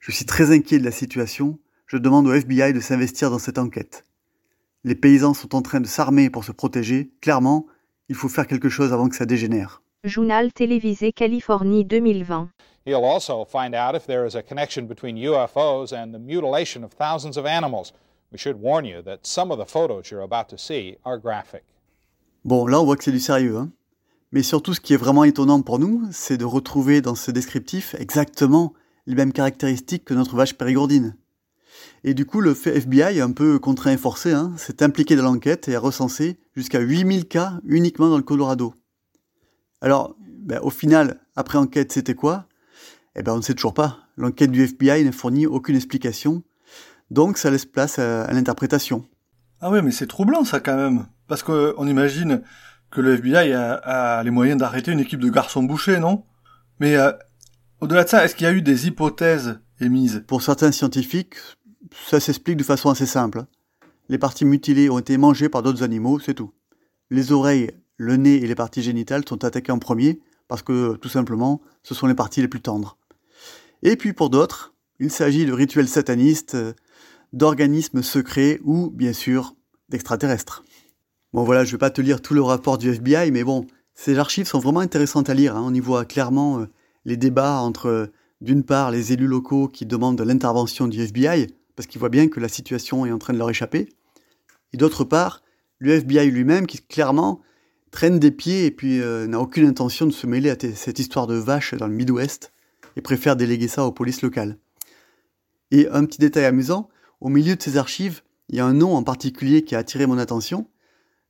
Je 0.01 0.13
suis 0.13 0.25
très 0.25 0.53
inquiet 0.55 0.79
de 0.79 0.85
la 0.85 0.93
situation, 0.93 1.59
je 1.87 1.97
demande 1.97 2.27
au 2.27 2.33
FBI 2.33 2.73
de 2.73 2.81
s'investir 2.81 3.31
dans 3.31 3.39
cette 3.39 3.59
enquête. 3.59 4.05
Les 4.85 4.95
paysans 4.95 5.35
sont 5.35 5.55
en 5.55 5.63
train 5.63 5.81
de 5.81 5.87
s'armer 5.87 6.31
pour 6.31 6.45
se 6.45 6.53
protéger, 6.53 7.11
clairement, 7.21 7.67
il 8.09 8.15
faut 8.15 8.29
faire 8.29 8.47
quelque 8.47 8.69
chose 8.69 8.93
avant 8.93 9.09
que 9.09 9.17
ça 9.17 9.27
dégénère. 9.27 9.83
Journal 10.05 10.53
télévisé 10.53 11.13
Californie 11.13 11.85
2020. 11.85 12.51
He'll 12.89 13.05
also 13.05 13.45
find 13.45 13.75
out 13.75 13.95
if 13.95 14.07
there 14.07 14.25
is 14.25 14.35
a 14.35 14.43
connection 14.43 14.87
between 14.87 15.17
UFOs 15.17 15.93
and 15.93 16.15
the 16.15 16.19
mutilation 16.19 16.83
of 16.83 16.93
thousands 16.93 17.37
of 17.37 17.45
animals. 17.45 17.93
We 18.33 18.39
should 18.39 18.63
warn 18.63 18.87
you 18.87 19.03
that 19.03 19.27
some 19.27 19.53
of 19.53 19.59
the 19.59 19.67
photos 19.67 20.11
you're 20.11 20.23
about 20.23 20.49
to 20.49 20.57
see 20.57 20.97
are 21.05 21.19
graphic. 21.19 21.65
Bon, 22.47 22.65
là 22.65 22.81
on 22.81 22.85
voit 22.85 22.97
que 22.97 23.05
c'est 23.05 23.13
du 23.13 23.21
sérieux, 23.21 23.59
hein. 23.59 23.71
Mais 24.33 24.43
surtout, 24.43 24.73
ce 24.73 24.81
qui 24.81 24.95
est 24.95 24.99
vraiment 24.99 25.25
étonnant 25.25 25.61
pour 25.61 25.79
nous, 25.79 26.03
c'est 26.13 26.39
de 26.39 26.47
retrouver 26.47 27.03
dans 27.03 27.15
ce 27.15 27.31
descriptif 27.31 27.95
exactement 27.99 28.73
les 29.07 29.15
mêmes 29.15 29.35
caractéristiques 29.35 30.07
que 30.07 30.15
notre 30.15 30.37
vache 30.37 30.55
périgourdine. 30.55 31.15
Et 32.05 32.15
du 32.15 32.25
coup, 32.25 32.41
le 32.41 32.55
FBI, 32.55 33.21
un 33.21 33.33
peu 33.33 33.59
contraint 33.59 33.93
et 33.93 33.99
forcé, 33.99 34.33
hein, 34.33 34.55
s'est 34.57 34.83
impliqué 34.83 35.15
dans 35.15 35.25
l'enquête 35.25 35.69
et 35.69 35.77
a 35.77 35.81
recensé 35.81 36.39
jusqu'à 36.55 36.81
8000 36.81 37.29
cas 37.29 37.61
uniquement 37.65 38.09
dans 38.09 38.17
le 38.17 38.23
Colorado. 38.23 38.73
Alors, 39.83 40.17
ben, 40.21 40.61
au 40.63 40.71
final, 40.71 41.21
après 41.37 41.59
enquête, 41.59 41.93
c'était 41.93 42.15
quoi? 42.15 42.48
Eh 43.19 43.23
ben, 43.23 43.33
on 43.33 43.39
ne 43.39 43.43
sait 43.43 43.55
toujours 43.55 43.75
pas. 43.75 43.99
L'enquête 44.17 44.53
du 44.53 44.63
FBI 44.63 45.05
n'a 45.05 45.11
fourni 45.11 45.47
aucune 45.47 45.75
explication, 45.75 46.45
donc 47.11 47.37
ça 47.37 47.51
laisse 47.51 47.67
place 47.67 47.99
à, 47.99 48.33
l'interprétation. 48.33 49.05
Ah 49.61 49.71
oui, 49.71 49.81
mais 49.83 49.91
c'est 49.91 50.07
troublant 50.07 50.45
ça 50.45 50.61
quand 50.61 50.77
même, 50.77 51.07
parce 51.27 51.43
qu'on 51.43 51.87
imagine 51.89 52.43
que 52.91 53.01
le 53.01 53.15
FBI 53.15 53.53
a, 53.53 53.73
a 53.75 54.23
les 54.23 54.31
moyens 54.31 54.61
d'arrêter 54.61 54.93
une 54.93 55.01
équipe 55.01 55.19
de 55.19 55.31
garçons 55.31 55.65
bouchés, 55.65 55.99
non? 55.99 56.25
Mais 56.79 56.97
euh, 56.97 57.11
au-delà 57.81 58.05
de 58.05 58.09
ça, 58.09 58.25
est-ce 58.25 58.37
qu'il 58.37 58.47
y 58.47 58.51
a 58.51 58.53
eu 58.53 58.63
des 58.63 58.87
hypothèses 58.87 59.59
émises? 59.81 60.23
Pour 60.29 60.43
certains 60.43 60.71
scientifiques, 60.71 61.35
ça 62.09 62.21
s'explique 62.21 62.57
de 62.57 62.63
façon 62.63 62.89
assez 62.89 63.07
simple. 63.07 63.47
Les 64.09 64.19
parties 64.19 64.45
mutilées 64.45 64.91
ont 64.91 64.99
été 64.99 65.19
mangées 65.19 65.49
par 65.49 65.63
d'autres 65.63 65.83
animaux, 65.83 66.21
c'est 66.21 66.35
tout. 66.35 66.53
Les 67.11 67.33
oreilles, 67.33 67.73
le 67.97 68.17
nez 68.17 68.37
et 68.37 68.47
les 68.47 68.55
parties 68.55 68.83
génitales 68.83 69.25
sont 69.29 69.45
attaquées 69.45 69.73
en 69.73 69.81
premier 69.81 70.21
parce 70.47 70.63
que, 70.63 70.95
tout 70.97 71.09
simplement, 71.09 71.61
ce 71.83 71.95
sont 71.95 72.07
les 72.07 72.15
parties 72.15 72.41
les 72.41 72.49
plus 72.49 72.63
tendres. 72.63 72.98
Et 73.83 73.97
puis 73.97 74.13
pour 74.13 74.31
d'autres, 74.31 74.75
il 74.99 75.11
s'agit 75.11 75.47
de 75.47 75.53
rituels 75.53 75.89
satanistes, 75.89 76.55
euh, 76.57 76.73
d'organismes 77.33 78.03
secrets 78.03 78.59
ou, 78.65 78.91
bien 78.91 79.13
sûr, 79.13 79.55
d'extraterrestres. 79.89 80.65
Bon 81.33 81.45
voilà, 81.45 81.65
je 81.65 81.73
vais 81.73 81.79
pas 81.79 81.91
te 81.91 82.01
lire 82.01 82.21
tout 82.21 82.35
le 82.35 82.43
rapport 82.43 82.79
du 82.79 82.91
FBI, 82.91 83.31
mais 83.31 83.45
bon, 83.45 83.67
ces 83.95 84.19
archives 84.19 84.47
sont 84.47 84.59
vraiment 84.59 84.81
intéressantes 84.81 85.31
à 85.31 85.35
lire. 85.35 85.57
Hein. 85.57 85.63
On 85.65 85.75
y 85.75 85.81
voit 85.81 86.05
clairement 86.05 86.61
euh, 86.61 86.67
les 87.05 87.17
débats 87.17 87.61
entre, 87.61 87.87
euh, 87.87 88.07
d'une 88.41 88.65
part, 88.65 88.91
les 88.91 89.13
élus 89.13 89.27
locaux 89.27 89.69
qui 89.69 89.87
demandent 89.87 90.21
l'intervention 90.21 90.89
du 90.89 91.01
FBI, 91.01 91.47
parce 91.77 91.87
qu'ils 91.87 92.01
voient 92.01 92.09
bien 92.09 92.29
que 92.29 92.41
la 92.41 92.49
situation 92.49 93.07
est 93.07 93.13
en 93.13 93.19
train 93.19 93.33
de 93.33 93.39
leur 93.39 93.51
échapper, 93.51 93.89
et 94.73 94.77
d'autre 94.77 95.05
part, 95.05 95.43
le 95.79 95.93
FBI 95.93 96.31
lui-même 96.31 96.67
qui 96.67 96.81
clairement 96.81 97.41
traîne 97.93 98.19
des 98.19 98.33
pieds 98.33 98.67
et 98.67 98.71
puis 98.71 98.99
n'a 98.99 99.41
aucune 99.41 99.67
intention 99.67 100.05
de 100.05 100.11
se 100.11 100.27
mêler 100.27 100.51
à 100.51 100.57
cette 100.75 100.99
histoire 100.99 101.27
de 101.27 101.37
vache 101.37 101.75
dans 101.75 101.87
le 101.87 101.95
Midwest 101.95 102.53
et 102.99 103.01
préfère 103.01 103.37
déléguer 103.37 103.69
ça 103.69 103.87
aux 103.87 103.93
polices 103.93 104.23
locales. 104.23 104.59
Et 105.71 105.89
un 105.89 106.05
petit 106.05 106.19
détail 106.19 106.47
amusant, 106.47 106.89
au 107.21 107.29
milieu 107.29 107.55
de 107.55 107.63
ces 107.63 107.77
archives, 107.77 108.23
il 108.49 108.57
y 108.57 108.61
a 108.61 108.67
un 108.67 108.75
nom 108.75 108.97
en 108.97 109.05
particulier 109.05 109.63
qui 109.63 109.77
a 109.77 109.79
attiré 109.79 110.07
mon 110.07 110.19
attention. 110.19 110.69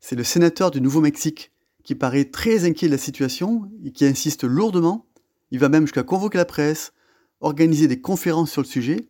C'est 0.01 0.17
le 0.17 0.25
sénateur 0.25 0.71
du 0.71 0.81
Nouveau-Mexique, 0.81 1.53
qui 1.85 1.95
paraît 1.95 2.25
très 2.25 2.65
inquiet 2.65 2.87
de 2.87 2.93
la 2.93 2.99
situation 2.99 3.71
et 3.85 3.93
qui 3.93 4.07
insiste 4.07 4.45
lourdement. 4.45 5.07
Il 5.51 5.59
va 5.59 5.69
même 5.69 5.83
jusqu'à 5.83 6.03
convoquer 6.03 6.39
la 6.39 6.47
presse, 6.47 6.95
organiser 7.41 7.87
des 7.87 8.01
conférences 8.01 8.51
sur 8.51 8.63
le 8.63 8.67
sujet. 8.67 9.09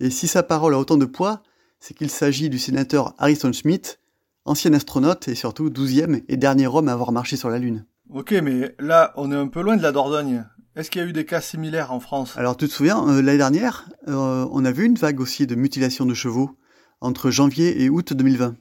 Et 0.00 0.10
si 0.10 0.26
sa 0.26 0.42
parole 0.42 0.74
a 0.74 0.78
autant 0.78 0.96
de 0.96 1.04
poids, 1.04 1.44
c'est 1.78 1.94
qu'il 1.94 2.10
s'agit 2.10 2.50
du 2.50 2.58
sénateur 2.58 3.14
Harrison 3.18 3.52
Schmitt, 3.52 4.00
ancien 4.44 4.72
astronaute 4.72 5.28
et 5.28 5.36
surtout 5.36 5.70
douzième 5.70 6.20
et 6.26 6.36
dernier 6.36 6.66
homme 6.66 6.88
à 6.88 6.94
avoir 6.94 7.12
marché 7.12 7.36
sur 7.36 7.48
la 7.48 7.60
Lune. 7.60 7.84
Ok, 8.10 8.32
mais 8.32 8.74
là, 8.80 9.12
on 9.16 9.30
est 9.30 9.36
un 9.36 9.46
peu 9.46 9.62
loin 9.62 9.76
de 9.76 9.82
la 9.82 9.92
Dordogne. 9.92 10.44
Est-ce 10.74 10.90
qu'il 10.90 11.02
y 11.02 11.04
a 11.04 11.06
eu 11.08 11.12
des 11.12 11.26
cas 11.26 11.42
similaires 11.42 11.92
en 11.92 12.00
France? 12.00 12.34
Alors 12.38 12.56
tu 12.56 12.66
te 12.66 12.72
souviens, 12.72 13.06
euh, 13.06 13.20
l'année 13.20 13.36
dernière, 13.36 13.90
euh, 14.08 14.48
on 14.50 14.64
a 14.64 14.72
vu 14.72 14.86
une 14.86 14.96
vague 14.96 15.20
aussi 15.20 15.46
de 15.46 15.54
mutilation 15.54 16.06
de 16.06 16.14
chevaux 16.14 16.56
entre 17.02 17.30
janvier 17.30 17.82
et 17.82 17.90
août 17.90 18.14
2020. 18.14 18.56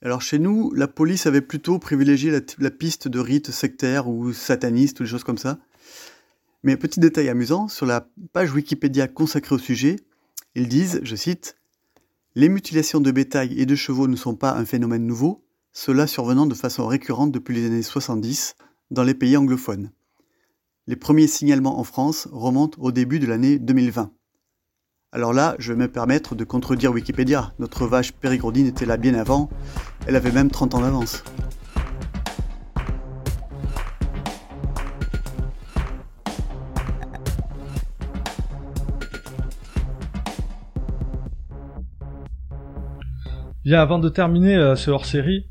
Alors 0.00 0.22
chez 0.22 0.38
nous, 0.38 0.72
la 0.72 0.88
police 0.88 1.26
avait 1.26 1.42
plutôt 1.42 1.78
privilégié 1.78 2.32
la, 2.58 2.70
piste 2.70 3.06
de 3.06 3.18
rites 3.20 3.50
sectaires 3.50 4.08
ou 4.08 4.32
satanistes 4.32 5.00
ou 5.00 5.02
des 5.02 5.10
choses 5.10 5.24
comme 5.24 5.36
ça. 5.36 5.58
Mais 6.62 6.78
petit 6.78 7.00
détail 7.00 7.28
amusant, 7.28 7.68
sur 7.68 7.84
la 7.84 8.08
page 8.32 8.54
Wikipédia 8.54 9.06
consacrée 9.06 9.54
au 9.54 9.58
sujet, 9.58 9.96
ils 10.54 10.68
disent, 10.68 11.00
je 11.02 11.16
cite, 11.16 11.56
Les 12.34 12.48
mutilations 12.48 13.00
de 13.00 13.10
bétail 13.10 13.60
et 13.60 13.66
de 13.66 13.74
chevaux 13.74 14.08
ne 14.08 14.16
sont 14.16 14.36
pas 14.36 14.54
un 14.54 14.64
phénomène 14.64 15.06
nouveau, 15.06 15.44
cela 15.74 16.06
survenant 16.06 16.46
de 16.46 16.54
façon 16.54 16.86
récurrente 16.86 17.30
depuis 17.30 17.54
les 17.54 17.66
années 17.66 17.82
70 17.82 18.54
dans 18.90 19.04
les 19.04 19.14
pays 19.14 19.36
anglophones. 19.36 19.90
Les 20.88 20.96
premiers 20.96 21.28
signalements 21.28 21.78
en 21.78 21.84
France 21.84 22.26
remontent 22.32 22.76
au 22.82 22.90
début 22.90 23.20
de 23.20 23.26
l'année 23.26 23.60
2020. 23.60 24.10
Alors 25.12 25.32
là, 25.32 25.54
je 25.60 25.72
vais 25.72 25.78
me 25.78 25.86
permettre 25.86 26.34
de 26.34 26.42
contredire 26.42 26.90
Wikipédia. 26.90 27.52
Notre 27.60 27.86
vache 27.86 28.10
périgrodine 28.10 28.66
était 28.66 28.84
là 28.84 28.96
bien 28.96 29.14
avant. 29.14 29.48
Elle 30.08 30.16
avait 30.16 30.32
même 30.32 30.50
30 30.50 30.74
ans 30.74 30.80
d'avance. 30.80 31.22
Bien, 43.64 43.80
avant 43.80 44.00
de 44.00 44.08
terminer 44.08 44.56
euh, 44.56 44.74
ce 44.74 44.90
hors-série, 44.90 45.46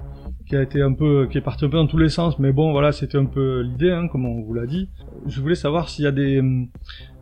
qui 0.52 0.58
a 0.58 0.64
été 0.64 0.82
un 0.82 0.92
peu, 0.92 1.30
qui 1.32 1.38
est 1.38 1.42
parti 1.42 1.64
un 1.64 1.70
peu 1.70 1.78
dans 1.78 1.88
tous 1.88 1.98
les 1.98 2.10
sens, 2.10 2.38
mais 2.38 2.52
bon, 2.52 2.74
voilà, 2.74 2.92
c'était 2.92 3.18
un 3.18 3.24
peu 3.24 3.62
l'idée, 3.62 3.90
hein, 3.90 4.10
comme 4.10 4.26
on 4.26 4.42
vous 4.42 4.54
l'a 4.54 4.66
dit. 4.66 4.90
Je 5.26 5.40
voulais 5.40 5.56
savoir 5.56 5.88
s'il 5.88 6.04
y 6.04 6.08
a 6.08 6.12
des, 6.12 6.42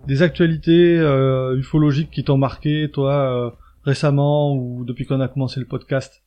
des 0.07 0.23
actualités 0.23 0.97
euh, 0.97 1.55
ufologiques 1.55 2.09
qui 2.09 2.23
t'ont 2.23 2.39
marqué, 2.39 2.89
toi, 2.91 3.13
euh, 3.13 3.51
récemment 3.83 4.55
ou 4.55 4.83
depuis 4.83 5.05
qu'on 5.05 5.21
a 5.21 5.27
commencé 5.27 5.59
le 5.59 5.67
podcast. 5.67 6.23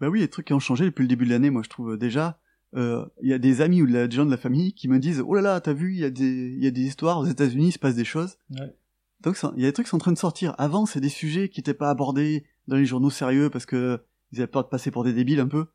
Bah 0.00 0.08
oui, 0.08 0.20
des 0.20 0.28
trucs 0.28 0.46
qui 0.46 0.52
ont 0.52 0.60
changé 0.60 0.84
depuis 0.84 1.02
le 1.02 1.08
début 1.08 1.24
de 1.24 1.30
l'année, 1.30 1.50
moi 1.50 1.62
je 1.64 1.70
trouve 1.70 1.98
déjà. 1.98 2.38
Euh, 2.76 3.04
il 3.20 3.28
y 3.28 3.32
a 3.32 3.38
des 3.38 3.60
amis 3.60 3.82
ou 3.82 3.86
des 3.88 4.08
gens 4.08 4.24
de 4.24 4.30
la 4.30 4.36
famille 4.36 4.74
qui 4.74 4.86
me 4.86 5.00
disent 5.00 5.24
oh 5.26 5.34
là 5.34 5.42
là 5.42 5.60
t'as 5.60 5.72
vu 5.72 5.92
il 5.92 6.00
y 6.00 6.04
a 6.04 6.10
des 6.10 6.56
y 6.58 6.66
a 6.66 6.72
des 6.72 6.80
histoires 6.80 7.20
aux 7.20 7.26
États-Unis 7.26 7.68
il 7.68 7.72
se 7.72 7.78
passe 7.78 7.94
des 7.94 8.04
choses 8.04 8.36
ouais. 8.50 8.74
donc 9.20 9.38
il 9.56 9.62
y 9.62 9.64
a 9.64 9.68
des 9.68 9.72
trucs 9.72 9.86
qui 9.86 9.90
sont 9.90 9.96
en 9.98 10.00
train 10.00 10.10
de 10.10 10.18
sortir 10.18 10.56
avant 10.58 10.84
c'est 10.84 10.98
des 10.98 11.08
sujets 11.08 11.48
qui 11.48 11.60
n'étaient 11.60 11.72
pas 11.72 11.88
abordés 11.88 12.42
dans 12.66 12.74
les 12.74 12.84
journaux 12.84 13.10
sérieux 13.10 13.48
parce 13.48 13.64
que 13.64 14.00
ils 14.32 14.38
avaient 14.38 14.48
peur 14.48 14.64
de 14.64 14.68
passer 14.70 14.90
pour 14.90 15.04
des 15.04 15.12
débiles 15.12 15.38
un 15.38 15.46
peu 15.46 15.66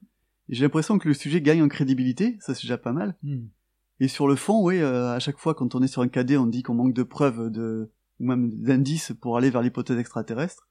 j'ai 0.49 0.63
l'impression 0.63 0.97
que 0.97 1.07
le 1.07 1.13
sujet 1.13 1.41
gagne 1.41 1.61
en 1.61 1.67
crédibilité, 1.67 2.37
ça 2.41 2.53
c'est 2.53 2.63
déjà 2.63 2.77
pas 2.77 2.91
mal. 2.91 3.15
Hmm. 3.23 3.45
Et 3.99 4.07
sur 4.07 4.27
le 4.27 4.35
fond, 4.35 4.63
oui, 4.63 4.79
euh, 4.79 5.13
à 5.13 5.19
chaque 5.19 5.37
fois 5.37 5.53
quand 5.53 5.75
on 5.75 5.81
est 5.81 5.87
sur 5.87 6.01
un 6.01 6.07
cadet, 6.07 6.37
on 6.37 6.47
dit 6.47 6.63
qu'on 6.63 6.73
manque 6.73 6.93
de 6.93 7.03
preuves, 7.03 7.49
de 7.49 7.91
ou 8.19 8.25
même 8.25 8.51
d'indices 8.51 9.13
pour 9.21 9.37
aller 9.37 9.49
vers 9.49 9.61
l'hypothèse 9.61 9.97
extraterrestre. 9.97 10.67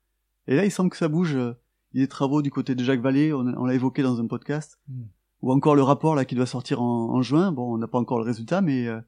Et 0.49 0.57
là, 0.57 0.65
il 0.65 0.71
semble 0.71 0.91
que 0.91 0.97
ça 0.97 1.09
bouge. 1.09 1.33
Il 1.33 2.01
y 2.01 2.03
a 2.03 2.05
des 2.05 2.09
travaux 2.09 2.43
du 2.43 2.51
côté 2.51 2.75
de 2.75 2.85
Jacques 2.85 3.01
Vallée, 3.01 3.33
on, 3.33 3.65
l'a 3.65 3.75
évoqué 3.75 4.03
dans 4.03 4.21
un 4.21 4.27
podcast, 4.27 4.79
hmm. 4.89 5.05
ou 5.43 5.53
encore 5.53 5.75
le 5.75 5.83
rapport 5.83 6.15
là 6.15 6.25
qui 6.25 6.35
doit 6.35 6.47
sortir 6.47 6.83
en, 6.83 7.23
juin. 7.23 7.53
Bon, 7.53 7.75
on 7.75 7.79
n'a 7.79 7.89
pas 7.89 7.99
encore 7.99 8.19
le 8.19 8.25
résultat, 8.25 8.61
mais 8.61 8.87
euh, 8.87 9.01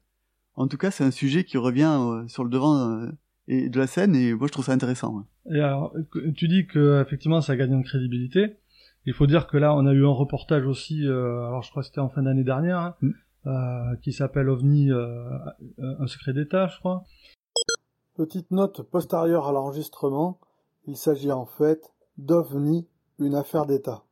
en 0.55 0.67
tout 0.67 0.77
cas, 0.77 0.89
c'est 0.89 1.03
un 1.03 1.11
sujet 1.11 1.43
qui 1.43 1.57
revient 1.57 1.97
euh, 1.99 2.27
sur 2.27 2.43
le 2.43 2.49
devant 2.49 3.09
et 3.47 3.69
de 3.69 3.79
la 3.79 3.87
scène, 3.87 4.15
et 4.15 4.33
moi 4.33 4.47
je 4.47 4.53
trouve 4.53 4.65
ça 4.65 4.71
intéressant. 4.71 5.25
Et 5.49 5.59
alors, 5.59 5.93
tu 6.35 6.47
dis 6.47 6.67
que 6.67 7.01
effectivement, 7.01 7.41
ça 7.41 7.55
gagne 7.55 7.73
en 7.73 7.81
crédibilité. 7.81 8.57
Il 9.05 9.13
faut 9.13 9.25
dire 9.25 9.47
que 9.47 9.57
là, 9.57 9.75
on 9.75 9.85
a 9.87 9.93
eu 9.93 10.05
un 10.05 10.11
reportage 10.11 10.65
aussi, 10.65 11.07
euh, 11.07 11.47
alors 11.47 11.63
je 11.63 11.71
crois 11.71 11.81
que 11.81 11.87
c'était 11.87 12.01
en 12.01 12.09
fin 12.09 12.21
d'année 12.21 12.43
dernière, 12.43 12.77
hein, 12.77 12.95
mm. 13.01 13.11
euh, 13.47 13.95
qui 14.03 14.13
s'appelle 14.13 14.49
OVNI, 14.49 14.91
euh, 14.91 15.37
un 15.79 16.07
secret 16.07 16.33
d'État, 16.33 16.67
je 16.67 16.77
crois. 16.79 17.03
Petite 18.15 18.51
note 18.51 18.83
postérieure 18.83 19.47
à 19.47 19.51
l'enregistrement, 19.51 20.39
il 20.85 20.97
s'agit 20.97 21.31
en 21.31 21.45
fait 21.45 21.91
d'OVNI, 22.17 22.87
une 23.19 23.35
affaire 23.35 23.65
d'État. 23.65 24.03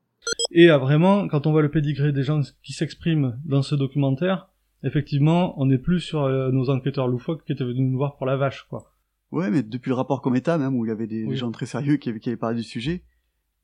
Et 0.52 0.68
vraiment, 0.70 1.28
quand 1.28 1.46
on 1.46 1.52
voit 1.52 1.62
le 1.62 1.70
pédigré 1.70 2.12
des 2.12 2.24
gens 2.24 2.42
qui 2.64 2.74
s'expriment 2.74 3.40
dans 3.46 3.62
ce 3.62 3.76
documentaire, 3.76 4.50
effectivement, 4.84 5.54
on 5.62 5.68
n'est 5.68 5.78
plus 5.78 6.00
sur 6.00 6.28
nos 6.28 6.70
enquêteurs 6.70 7.08
loufoques 7.08 7.44
qui 7.46 7.52
étaient 7.52 7.64
venus 7.64 7.92
nous 7.92 7.98
voir 7.98 8.18
pour 8.18 8.26
la 8.26 8.38
vache, 8.38 8.66
quoi. 8.70 8.92
Ouais, 9.32 9.52
mais 9.52 9.62
depuis 9.62 9.90
le 9.90 9.96
rapport 9.96 10.22
Cometa, 10.22 10.58
même, 10.58 10.76
où 10.76 10.86
il 10.86 10.90
y 10.90 10.92
avait 10.92 11.08
des, 11.08 11.36
gens 11.36 11.52
très 11.52 11.68
sérieux 11.68 11.98
qui 11.98 12.10
avaient, 12.10 12.20
qui 12.20 12.30
avaient 12.30 12.38
parlé 12.38 12.58
du 12.58 12.64
sujet, 12.64 13.04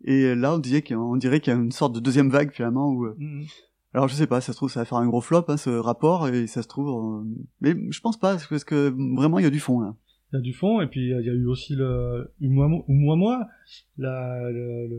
et 0.03 0.35
là, 0.35 0.55
on 0.55 0.57
disait 0.59 0.81
qu'on 0.81 1.15
dirait 1.15 1.39
qu'il 1.39 1.53
y 1.53 1.55
a 1.55 1.59
une 1.59 1.71
sorte 1.71 1.95
de 1.95 1.99
deuxième 1.99 2.29
vague 2.29 2.51
finalement. 2.51 2.89
Où, 2.89 3.05
euh, 3.05 3.15
mhm. 3.17 3.45
Alors 3.93 4.07
je 4.09 4.13
sais 4.13 4.27
pas, 4.27 4.41
ça 4.41 4.51
se 4.51 4.57
trouve 4.57 4.69
ça 4.69 4.81
va 4.81 4.85
faire 4.85 4.97
un 4.97 5.07
gros 5.07 5.21
flop 5.21 5.45
hein, 5.47 5.55
ce 5.55 5.69
rapport 5.69 6.27
et 6.27 6.47
ça 6.47 6.61
se 6.61 6.67
trouve, 6.67 7.23
euh, 7.23 7.43
mais 7.61 7.75
je 7.91 8.01
pense 8.01 8.19
pas 8.19 8.35
parce 8.49 8.65
que 8.65 8.93
vraiment 9.15 9.39
il 9.39 9.43
y 9.43 9.47
a 9.47 9.51
du 9.51 9.61
fond 9.61 9.79
là. 9.79 9.95
Il 10.33 10.35
y 10.35 10.39
a 10.39 10.41
du 10.41 10.53
fond 10.53 10.81
et 10.81 10.87
puis 10.87 10.99
il 11.01 11.25
y 11.25 11.29
a 11.29 11.33
eu 11.33 11.45
aussi 11.47 11.75
le 11.75 12.29
moi 12.39 13.47
la, 13.97 14.49
le, 14.51 14.89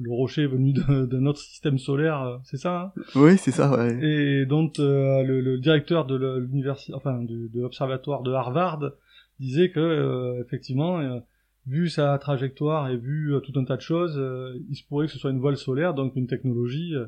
le, 0.00 0.10
rocher 0.10 0.46
venu 0.46 0.72
de, 0.72 1.18
notre 1.18 1.38
système 1.38 1.78
solaire, 1.78 2.20
euh, 2.20 2.36
c'est 2.42 2.56
ça 2.56 2.92
hein? 2.96 3.02
Oui, 3.14 3.38
c'est 3.38 3.52
ça. 3.52 3.70
Ouais. 3.70 3.96
Et 4.04 4.44
donc 4.44 4.74
le, 4.78 5.56
directeur 5.58 6.04
de 6.04 6.38
l'université, 6.38 6.94
enfin 6.94 7.22
de, 7.22 7.46
de 7.46 7.60
l'observatoire 7.60 8.24
de 8.24 8.32
Harvard 8.32 8.90
disait 9.38 9.70
que 9.70 10.42
effectivement 10.44 11.20
vu 11.66 11.88
sa 11.88 12.16
trajectoire 12.18 12.88
et 12.88 12.96
vu 12.96 13.34
euh, 13.34 13.40
tout 13.40 13.58
un 13.58 13.64
tas 13.64 13.76
de 13.76 13.82
choses, 13.82 14.16
euh, 14.16 14.58
il 14.68 14.76
se 14.76 14.84
pourrait 14.84 15.06
que 15.06 15.12
ce 15.12 15.18
soit 15.18 15.30
une 15.30 15.40
voile 15.40 15.56
solaire, 15.56 15.94
donc 15.94 16.14
une 16.16 16.26
technologie 16.26 16.94
euh, 16.94 17.06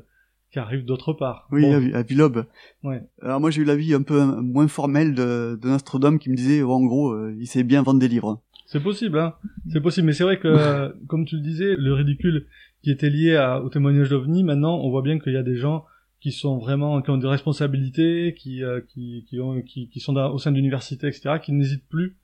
qui 0.51 0.59
arrive 0.59 0.83
d'autre 0.85 1.13
part. 1.13 1.47
Oui, 1.51 1.65
à, 1.93 2.03
Bilob. 2.03 2.45
Ouais. 2.83 3.03
Alors 3.21 3.39
moi 3.39 3.51
j'ai 3.51 3.61
eu 3.61 3.65
l'avis 3.65 3.93
un 3.93 4.01
peu 4.01 4.19
moins 4.41 4.67
formel 4.67 5.13
de, 5.13 5.57
de 5.61 5.67
Nostrodome 5.67 6.19
qui 6.19 6.29
me 6.29 6.35
disait, 6.35 6.61
oh, 6.61 6.71
en 6.71 6.83
gros, 6.83 7.29
il 7.29 7.45
sait 7.45 7.63
bien 7.63 7.83
vendre 7.83 7.99
des 7.99 8.07
livres. 8.07 8.41
C'est 8.65 8.81
possible, 8.81 9.17
hein. 9.17 9.33
C'est 9.71 9.81
possible, 9.81 10.07
mais 10.07 10.13
c'est 10.13 10.23
vrai 10.23 10.39
que, 10.39 10.91
comme 11.07 11.25
tu 11.25 11.35
le 11.35 11.41
disais, 11.41 11.75
le 11.75 11.93
ridicule 11.93 12.47
qui 12.83 12.91
était 12.91 13.09
lié 13.09 13.35
à, 13.35 13.61
au 13.61 13.69
témoignage 13.69 14.09
d'OVNI, 14.09 14.43
maintenant, 14.43 14.79
on 14.79 14.89
voit 14.89 15.01
bien 15.01 15.19
qu'il 15.19 15.33
y 15.33 15.37
a 15.37 15.43
des 15.43 15.55
gens 15.55 15.85
qui 16.19 16.31
sont 16.31 16.57
vraiment, 16.57 17.01
qui 17.01 17.09
ont 17.11 17.17
des 17.17 17.27
responsabilités, 17.27 18.35
qui, 18.37 18.63
qui, 18.87 19.25
qui, 19.27 19.39
ont, 19.39 19.61
qui, 19.61 19.89
qui 19.89 19.99
sont 19.99 20.15
au 20.15 20.37
sein 20.39 20.51
de 20.51 20.55
l'université, 20.55 21.07
etc., 21.07 21.35
qui 21.41 21.51
n'hésitent 21.51 21.87
plus 21.89 22.17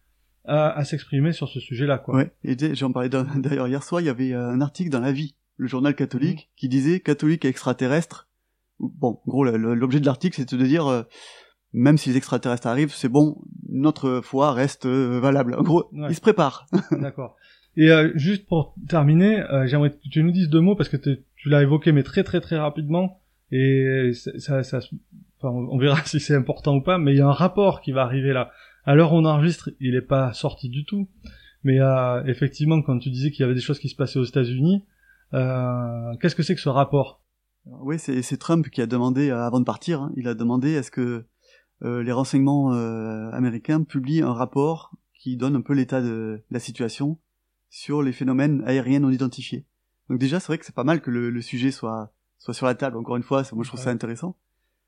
à, 0.48 0.84
s'exprimer 0.84 1.32
sur 1.32 1.50
ce 1.50 1.60
sujet-là, 1.60 1.98
quoi. 1.98 2.16
Ouais. 2.16 2.32
Et 2.44 2.56
j'en 2.76 2.92
parlais 2.92 3.10
d'ailleurs 3.10 3.68
hier 3.68 3.84
soir, 3.84 4.02
il 4.02 4.06
y 4.06 4.10
avait 4.10 4.34
euh, 4.34 4.50
un 4.50 4.62
article 4.62 4.90
dans 4.90 5.00
La 5.00 5.12
Vie, 5.12 5.36
le 5.58 5.68
journal 5.68 5.96
catholique, 5.96 6.50
mmh. 6.50 6.56
qui 6.58 6.70
disait 6.70 7.00
catholique 7.00 7.46
et 7.46 7.48
extraterrestre. 7.48 8.28
Bon, 8.80 9.20
en 9.26 9.30
gros, 9.30 9.44
l'objet 9.46 10.00
de 10.00 10.06
l'article, 10.06 10.36
c'était 10.36 10.58
de 10.58 10.66
dire, 10.66 10.88
euh, 10.88 11.04
même 11.74 11.98
si 11.98 12.10
les 12.10 12.18
extraterrestres 12.18 12.68
arrivent, 12.68 12.94
c'est 12.94 13.10
bon, 13.10 13.38
notre 13.70 14.22
foi 14.22 14.54
reste 14.54 14.86
euh, 14.86 15.20
valable. 15.20 15.56
En 15.56 15.64
gros, 15.64 15.90
ils 16.10 16.16
se 16.16 16.22
préparent. 16.22 16.68
D'accord. 16.92 17.36
Et 17.78 17.90
juste 18.16 18.48
pour 18.48 18.74
terminer, 18.88 19.44
j'aimerais 19.66 19.90
que 19.90 19.98
tu 20.10 20.24
nous 20.24 20.32
dises 20.32 20.48
deux 20.48 20.62
mots 20.62 20.78
parce 20.78 20.88
que 20.88 20.96
tu 20.96 21.50
l'as 21.50 21.62
évoqué, 21.62 21.92
mais 21.92 22.04
très 22.04 22.24
très 22.24 22.40
très 22.40 22.58
rapidement. 22.58 23.20
Et 23.52 24.12
ça, 24.14 24.64
ça, 24.64 24.80
enfin, 25.42 25.50
on 25.50 25.78
verra 25.78 26.02
si 26.06 26.22
c'est 26.22 26.36
important 26.36 26.76
ou 26.76 26.82
pas, 26.82 26.98
mais 26.98 27.14
il 27.14 27.18
y 27.18 27.22
a 27.22 27.28
un 27.28 27.34
rapport 27.34 27.82
qui 27.82 27.92
va 27.92 28.04
arriver 28.04 28.32
là 28.32 28.52
À 28.86 28.96
l'heure 28.96 29.14
où 29.14 29.18
on 29.18 29.26
enregistre, 29.26 29.72
il 29.80 29.94
n'est 29.94 30.02
pas 30.02 30.34
sorti 30.34 30.70
du 30.70 30.86
tout. 30.86 31.08
Mais 31.64 31.80
euh, 31.80 32.24
effectivement, 32.26 32.82
quand 32.82 33.00
tu 33.00 33.10
disais 33.10 33.32
qu'il 33.32 33.42
y 33.42 33.44
avait 33.44 33.56
des 33.56 33.62
choses 33.62 33.80
qui 33.80 33.90
se 33.90 33.96
passaient 33.96 34.20
aux 34.20 34.26
États-Unis, 34.26 34.86
euh, 35.34 36.16
qu'est-ce 36.22 36.36
que 36.36 36.44
c'est 36.44 36.56
que 36.56 36.62
ce 36.62 36.70
rapport? 36.70 37.22
Oui, 37.66 37.98
c'est 37.98 38.38
Trump 38.38 38.70
qui 38.70 38.82
a 38.82 38.86
demandé, 38.86 39.30
euh, 39.30 39.42
avant 39.42 39.60
de 39.60 39.66
partir, 39.66 40.02
hein, 40.02 40.12
il 40.16 40.28
a 40.28 40.36
demandé 40.36 40.72
est-ce 40.72 40.92
que 40.92 41.26
euh, 41.84 42.04
les 42.04 42.12
renseignements 42.12 42.74
euh, 42.74 43.30
américains 43.32 43.84
publient 43.84 44.22
un 44.22 44.34
rapport 44.34 44.92
qui 45.16 45.36
donne 45.36 45.56
un 45.56 45.62
peu 45.62 45.74
l'état 45.74 46.02
de 46.02 46.44
la 46.52 46.60
situation 46.60 47.18
sur 47.70 48.04
les 48.04 48.12
phénomènes 48.12 48.64
aériens 48.66 49.00
non 49.00 49.10
identifiés. 49.10 49.66
Donc 50.10 50.20
déjà, 50.20 50.40
c'est 50.40 50.48
vrai 50.48 50.60
que 50.60 50.66
c'est 50.66 50.76
pas 50.76 50.84
mal 50.84 51.02
que 51.02 51.10
le, 51.10 51.32
le, 51.32 51.42
sujet 51.42 51.72
soit 51.72 52.14
soit 52.38 52.54
sur 52.54 52.68
la 52.68 52.76
table. 52.76 52.98
Encore 52.98 53.18
une 53.18 53.24
fois, 53.24 53.42
moi 53.54 53.64
je 53.64 53.70
trouve 53.70 53.80
ça 53.80 53.90
intéressant. 53.90 54.38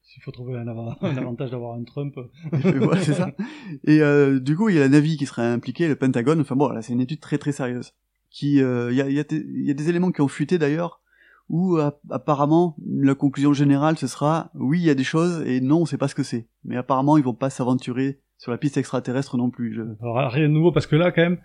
S'il 0.08 0.24
faut 0.24 0.32
trouver 0.32 0.58
un, 0.58 0.68
un 1.02 1.18
avantage 1.18 1.52
d'avoir 1.52 1.76
un 1.76 1.84
Trump. 1.84 2.16
ouais, 2.18 3.00
c'est 3.02 3.14
ça. 3.14 3.32
Et 3.86 4.02
euh, 4.02 4.40
du 4.40 4.56
coup, 4.56 4.70
il 4.70 4.76
y 4.76 4.78
a 4.78 4.82
la 4.82 4.90
Navy 4.90 5.18
qui 5.18 5.26
serait 5.26 5.46
impliquée, 5.46 5.88
le 5.88 5.96
Pentagone. 5.96 6.42
Enfin 6.42 6.56
bon, 6.56 6.70
là, 6.70 6.82
c'est 6.82 6.94
une 6.94 7.02
étude 7.02 7.20
très 7.20 7.38
très 7.38 7.52
sérieuse. 7.52 7.94
Qui, 8.30 8.62
euh, 8.62 8.92
il 8.92 8.98
y, 8.98 9.02
a, 9.02 9.10
y, 9.10 9.20
a 9.20 9.24
y, 9.32 9.72
a, 9.72 9.74
des 9.74 9.90
éléments 9.90 10.12
qui 10.12 10.22
ont 10.22 10.28
fuité 10.28 10.58
d'ailleurs, 10.58 11.02
où 11.50 11.78
apparemment 12.10 12.76
la 12.86 13.16
conclusion 13.16 13.54
générale 13.54 13.98
ce 13.98 14.06
sera 14.06 14.52
oui, 14.54 14.80
il 14.80 14.86
y 14.86 14.90
a 14.90 14.96
des 14.96 15.06
choses 15.06 15.42
et 15.48 15.62
non, 15.62 15.82
on 15.82 15.86
sait 15.86 15.98
pas 15.98 16.10
ce 16.10 16.16
que 16.16 16.24
c'est. 16.24 16.48
Mais 16.66 16.76
apparemment, 16.76 17.18
ils 17.18 17.24
vont 17.24 17.34
pas 17.34 17.50
s'aventurer 17.50 18.20
sur 18.38 18.52
la 18.52 18.58
piste 18.58 18.78
extraterrestre 18.78 19.38
non 19.38 19.50
plus. 19.50 19.74
Je... 19.74 19.82
Alors 20.02 20.32
rien 20.32 20.48
de 20.48 20.54
nouveau 20.54 20.72
parce 20.72 20.88
que 20.88 20.96
là, 20.96 21.12
quand 21.12 21.22
même, 21.22 21.40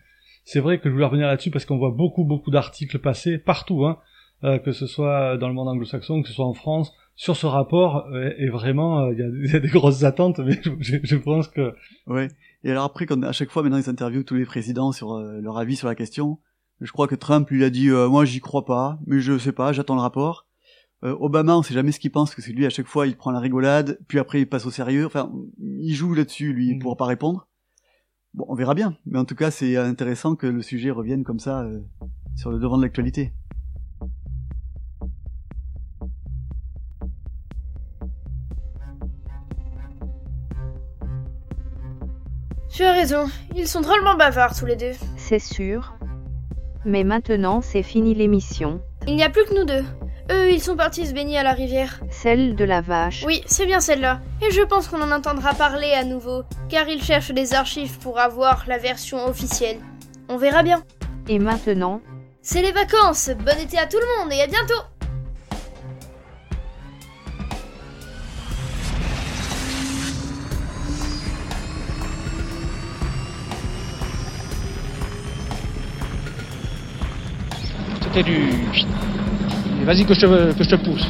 c'est 0.45 0.61
vrai 0.61 0.81
que 0.81 0.89
je 0.89 0.93
voulais 0.93 1.07
revenir 1.07 1.29
là-dessus 1.29 1.51
parce 1.51 1.65
qu'on 1.65 1.79
voit 1.79 1.93
beaucoup 1.93 2.25
beaucoup 2.25 2.51
d'articles 2.51 2.99
passer 2.99 3.39
partout, 3.39 3.85
hein, 3.85 3.99
euh, 4.45 4.59
que 4.59 4.73
ce 4.73 4.87
soit 4.87 5.37
dans 5.37 5.49
le 5.49 5.55
monde 5.55 5.69
anglo-saxon, 5.69 6.23
que 6.23 6.29
ce 6.29 6.35
soit 6.35 6.47
en 6.47 6.55
France, 6.55 6.93
sur 7.15 7.37
ce 7.37 7.47
rapport. 7.47 8.07
Euh, 8.13 8.33
et 8.39 8.49
vraiment, 8.49 9.01
euh, 9.01 9.13
il 9.13 9.51
y, 9.51 9.57
a 9.57 9.61
des 9.61 9.69
grosses 9.69 10.05
attentes, 10.05 10.39
mais 10.39 10.61
je, 10.81 10.97
je 11.03 11.17
pense 11.17 11.49
que. 11.49 11.75
Ouais. 12.07 12.29
Et 12.65 12.71
alors 12.71 12.85
après, 12.85 13.07
quand 13.07 13.23
à 13.23 13.33
chaque 13.33 13.51
fois 13.51 13.63
maintenant 13.63 13.79
ils 13.79 13.91
interviewent 13.91 14.25
tous 14.25 14.37
les 14.37 14.45
présidents 14.45 14.93
sur 14.93 15.19
leur 15.19 15.59
avis 15.59 15.75
sur 15.75 15.89
la 15.89 15.97
question, 15.97 16.39
je 16.81 16.93
crois 16.93 17.09
que 17.09 17.17
Trump 17.17 17.51
lui 17.51 17.65
a 17.65 17.71
dit 17.71 17.91
moi 17.91 18.25
j'y 18.25 18.39
crois 18.39 18.65
pas, 18.65 19.01
mais 19.05 19.19
je 19.19 19.37
sais 19.37 19.51
pas, 19.51 19.73
j'attends 19.73 19.97
le 19.97 20.01
rapport. 20.01 20.47
Obama, 21.03 21.57
on 21.57 21.63
sait 21.65 21.75
jamais 21.75 21.91
ce 21.91 21.99
qu'il 21.99 22.13
pense, 22.13 22.37
que 22.37 22.41
c'est 22.41 22.53
lui 22.53 22.65
à 22.67 22.71
chaque 22.71 22.87
fois 22.87 23.09
il 23.09 23.17
prend 23.17 23.33
la 23.33 23.41
rigolade, 23.41 23.99
puis 24.07 24.21
après 24.21 24.43
il 24.43 24.49
passe 24.49 24.65
au 24.65 24.71
sérieux. 24.71 25.05
Enfin, 25.05 25.33
il 25.61 25.93
joue 25.93 26.15
là-dessus, 26.15 26.53
lui, 26.53 26.69
il 26.69 26.77
mmh. 26.77 26.79
pourra 26.79 26.95
pas 26.95 27.07
répondre. 27.07 27.49
Bon, 28.35 28.47
on 28.49 28.55
verra 28.55 28.75
bien. 28.75 28.97
Mais 29.05 29.19
en 29.19 29.25
tout 29.25 29.35
cas, 29.35 29.51
c'est 29.51 29.77
intéressant 29.77 30.37
que 30.37 30.47
le 30.47 30.63
sujet 30.63 30.91
revienne 30.91 31.23
comme 31.23 31.39
ça 31.39 31.63
euh, 31.63 31.81
sur 32.35 32.51
le 32.51 32.59
devant 32.59 32.79
de 32.79 32.83
l'actualité. 32.83 33.33
Tu 42.75 42.85
as 42.85 42.93
raison, 42.93 43.29
ils 43.55 43.68
sont 43.68 43.83
drôlement 43.83 44.14
bavards 44.14 44.57
tous 44.59 44.64
les 44.64 44.77
deux. 44.77 44.93
C'est 45.18 45.39
sûr. 45.39 45.93
Mais 46.87 47.05
maintenant, 47.05 47.61
c'est 47.61 47.83
fini 47.83 48.14
l'émission. 48.14 48.81
Il 49.07 49.14
n'y 49.14 49.23
a 49.23 49.29
plus 49.29 49.45
que 49.45 49.55
nous 49.55 49.66
deux. 49.66 49.85
Eux, 50.31 50.51
ils 50.51 50.62
sont 50.62 50.75
partis 50.75 51.07
se 51.07 51.12
baigner 51.12 51.37
à 51.37 51.43
la 51.43 51.53
rivière. 51.53 52.01
Celle 52.11 52.57
de 52.57 52.64
la 52.64 52.81
vache. 52.81 53.25
Oui, 53.27 53.43
c'est 53.45 53.66
bien 53.66 53.81
celle-là. 53.81 54.20
Et 54.41 54.51
je 54.51 54.62
pense 54.62 54.89
qu'on 54.89 55.03
en 55.03 55.12
entendra 55.12 55.53
parler 55.53 55.93
à 55.93 56.05
nouveau, 56.05 56.45
car 56.70 56.89
ils 56.89 57.03
cherchent 57.03 57.33
des 57.33 57.53
archives 57.53 57.99
pour 57.99 58.18
avoir 58.18 58.64
la 58.66 58.79
version 58.79 59.23
officielle. 59.27 59.79
On 60.31 60.39
verra 60.39 60.62
bien. 60.62 60.83
Et 61.29 61.39
maintenant? 61.39 62.01
C'est 62.41 62.62
les 62.62 62.73
vacances. 62.73 63.31
Bon 63.45 63.59
été 63.61 63.77
à 63.77 63.87
tout 63.87 63.99
le 63.99 64.23
monde 64.23 64.33
et 64.33 64.41
à 64.41 64.47
bientôt. 64.47 64.81
Vas-y 78.13 80.05
que 80.05 80.13
je 80.13 80.21
te, 80.21 80.77
pousse. 80.77 81.07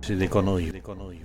C'est 0.00 0.16
des 0.16 0.28
conneries, 0.28 0.72
des 0.72 0.80
conneries. 0.80 1.20